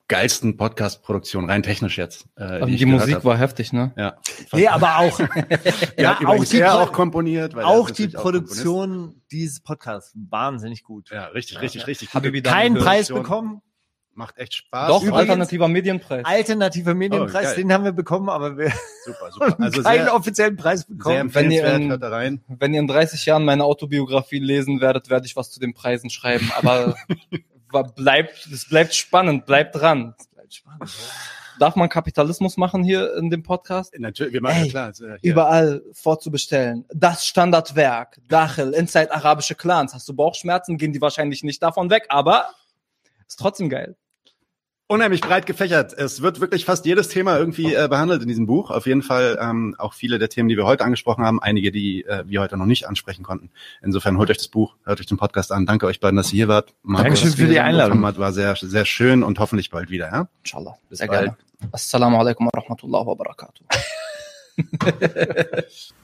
geilsten 0.06 0.56
Podcast-Produktionen, 0.56 1.50
rein 1.50 1.64
technisch 1.64 1.98
jetzt. 1.98 2.28
Äh, 2.36 2.66
die, 2.66 2.76
die 2.76 2.86
Musik 2.86 3.16
hab. 3.16 3.24
war 3.24 3.36
heftig, 3.36 3.72
ne? 3.72 3.92
Ja. 3.96 4.16
Nee, 4.52 4.68
aber 4.68 4.98
auch, 4.98 5.18
ja, 5.98 6.18
auch 6.24 6.44
die, 6.44 6.64
auch 6.64 6.92
komponiert. 6.92 7.56
Weil 7.56 7.64
auch 7.64 7.90
die 7.90 8.08
Produktion 8.08 9.08
auch 9.08 9.28
dieses 9.32 9.58
Podcasts 9.60 10.12
wahnsinnig 10.14 10.84
gut. 10.84 11.10
Ja, 11.10 11.26
richtig, 11.26 11.56
ja, 11.56 11.60
richtig, 11.62 11.80
ja. 11.80 11.86
richtig. 11.86 12.14
Habe 12.14 12.42
keinen 12.42 12.76
Preis 12.76 13.08
bekommen? 13.08 13.60
Macht 14.16 14.38
echt 14.38 14.54
Spaß. 14.54 14.88
Doch, 14.88 15.02
Übrigens, 15.02 15.30
alternativer 15.30 15.66
Medienpreis. 15.66 16.24
Alternativer 16.24 16.94
Medienpreis, 16.94 17.52
oh, 17.52 17.56
den 17.56 17.72
haben 17.72 17.84
wir 17.84 17.92
bekommen, 17.92 18.28
aber 18.28 18.56
wir 18.56 18.72
super, 19.04 19.30
super. 19.32 19.56
Also 19.58 19.82
keinen 19.82 20.04
sehr, 20.04 20.14
offiziellen 20.14 20.56
Preis 20.56 20.84
bekommen. 20.84 21.30
Sehr 21.30 21.42
wenn 21.42 21.50
ihr, 21.50 21.66
in, 21.66 21.92
rein. 21.92 22.40
wenn 22.46 22.74
ihr 22.74 22.80
in 22.80 22.86
30 22.86 23.26
Jahren 23.26 23.44
meine 23.44 23.64
Autobiografie 23.64 24.38
lesen 24.38 24.80
werdet, 24.80 25.10
werde 25.10 25.26
ich 25.26 25.34
was 25.34 25.50
zu 25.50 25.58
den 25.58 25.74
Preisen 25.74 26.10
schreiben. 26.10 26.52
Aber 26.56 26.94
bleibt, 27.96 28.46
es 28.52 28.68
bleibt 28.68 28.94
spannend, 28.94 29.46
bleibt 29.46 29.74
dran. 29.74 30.14
Es 30.16 30.28
bleibt 30.28 30.54
spannend. 30.54 30.90
Darf 31.58 31.74
man 31.74 31.88
Kapitalismus 31.88 32.56
machen 32.56 32.84
hier 32.84 33.16
in 33.16 33.30
dem 33.30 33.42
Podcast? 33.42 33.98
Natürlich, 33.98 34.32
wir 34.32 34.42
machen 34.42 34.62
Ey, 34.62 34.68
klar. 34.68 34.86
Also, 34.86 35.06
überall 35.22 35.82
vorzubestellen. 35.92 36.84
Das 36.92 37.26
Standardwerk, 37.26 38.18
Dachel, 38.28 38.74
Inside 38.74 39.12
arabische 39.12 39.56
Clans. 39.56 39.92
Hast 39.92 40.08
du 40.08 40.14
Bauchschmerzen, 40.14 40.78
gehen 40.78 40.92
die 40.92 41.00
wahrscheinlich 41.00 41.42
nicht 41.42 41.62
davon 41.62 41.90
weg, 41.90 42.06
aber 42.10 42.46
ist 43.26 43.38
trotzdem 43.38 43.68
geil 43.68 43.96
unheimlich 44.86 45.20
breit 45.20 45.46
gefächert. 45.46 45.92
Es 45.92 46.22
wird 46.22 46.40
wirklich 46.40 46.64
fast 46.64 46.84
jedes 46.84 47.08
Thema 47.08 47.38
irgendwie 47.38 47.74
äh, 47.74 47.88
behandelt 47.88 48.22
in 48.22 48.28
diesem 48.28 48.46
Buch. 48.46 48.70
Auf 48.70 48.86
jeden 48.86 49.02
Fall 49.02 49.38
ähm, 49.40 49.74
auch 49.78 49.94
viele 49.94 50.18
der 50.18 50.28
Themen, 50.28 50.48
die 50.48 50.56
wir 50.56 50.66
heute 50.66 50.84
angesprochen 50.84 51.24
haben, 51.24 51.40
einige, 51.42 51.72
die 51.72 52.04
äh, 52.04 52.24
wir 52.26 52.40
heute 52.40 52.56
noch 52.56 52.66
nicht 52.66 52.86
ansprechen 52.86 53.22
konnten. 53.22 53.50
Insofern 53.82 54.18
holt 54.18 54.30
euch 54.30 54.38
das 54.38 54.48
Buch, 54.48 54.76
hört 54.84 55.00
euch 55.00 55.06
den 55.06 55.18
Podcast 55.18 55.52
an. 55.52 55.66
Danke 55.66 55.86
euch 55.86 56.00
beiden, 56.00 56.16
dass 56.16 56.32
ihr 56.32 56.36
hier 56.36 56.48
wart. 56.48 56.74
Markus, 56.82 57.20
Dankeschön 57.20 57.32
für 57.32 57.50
die 57.50 57.60
Einladung. 57.60 58.02
War 58.02 58.32
sehr, 58.32 58.54
sehr 58.56 58.84
schön 58.84 59.22
und 59.22 59.38
hoffentlich 59.38 59.70
bald 59.70 59.90
wieder. 59.90 60.06
Ja? 60.06 60.28
Inshallah. 60.42 60.76
Bis 60.88 60.98
sehr 60.98 61.08
bald. 61.08 61.20
gerne. 61.20 61.36
Assalamu 61.72 62.18
alaikum 62.18 62.46
wa 62.46 62.60
rahmatullahi 62.60 63.06
wa 63.06 63.14
barakatuh. 63.14 63.64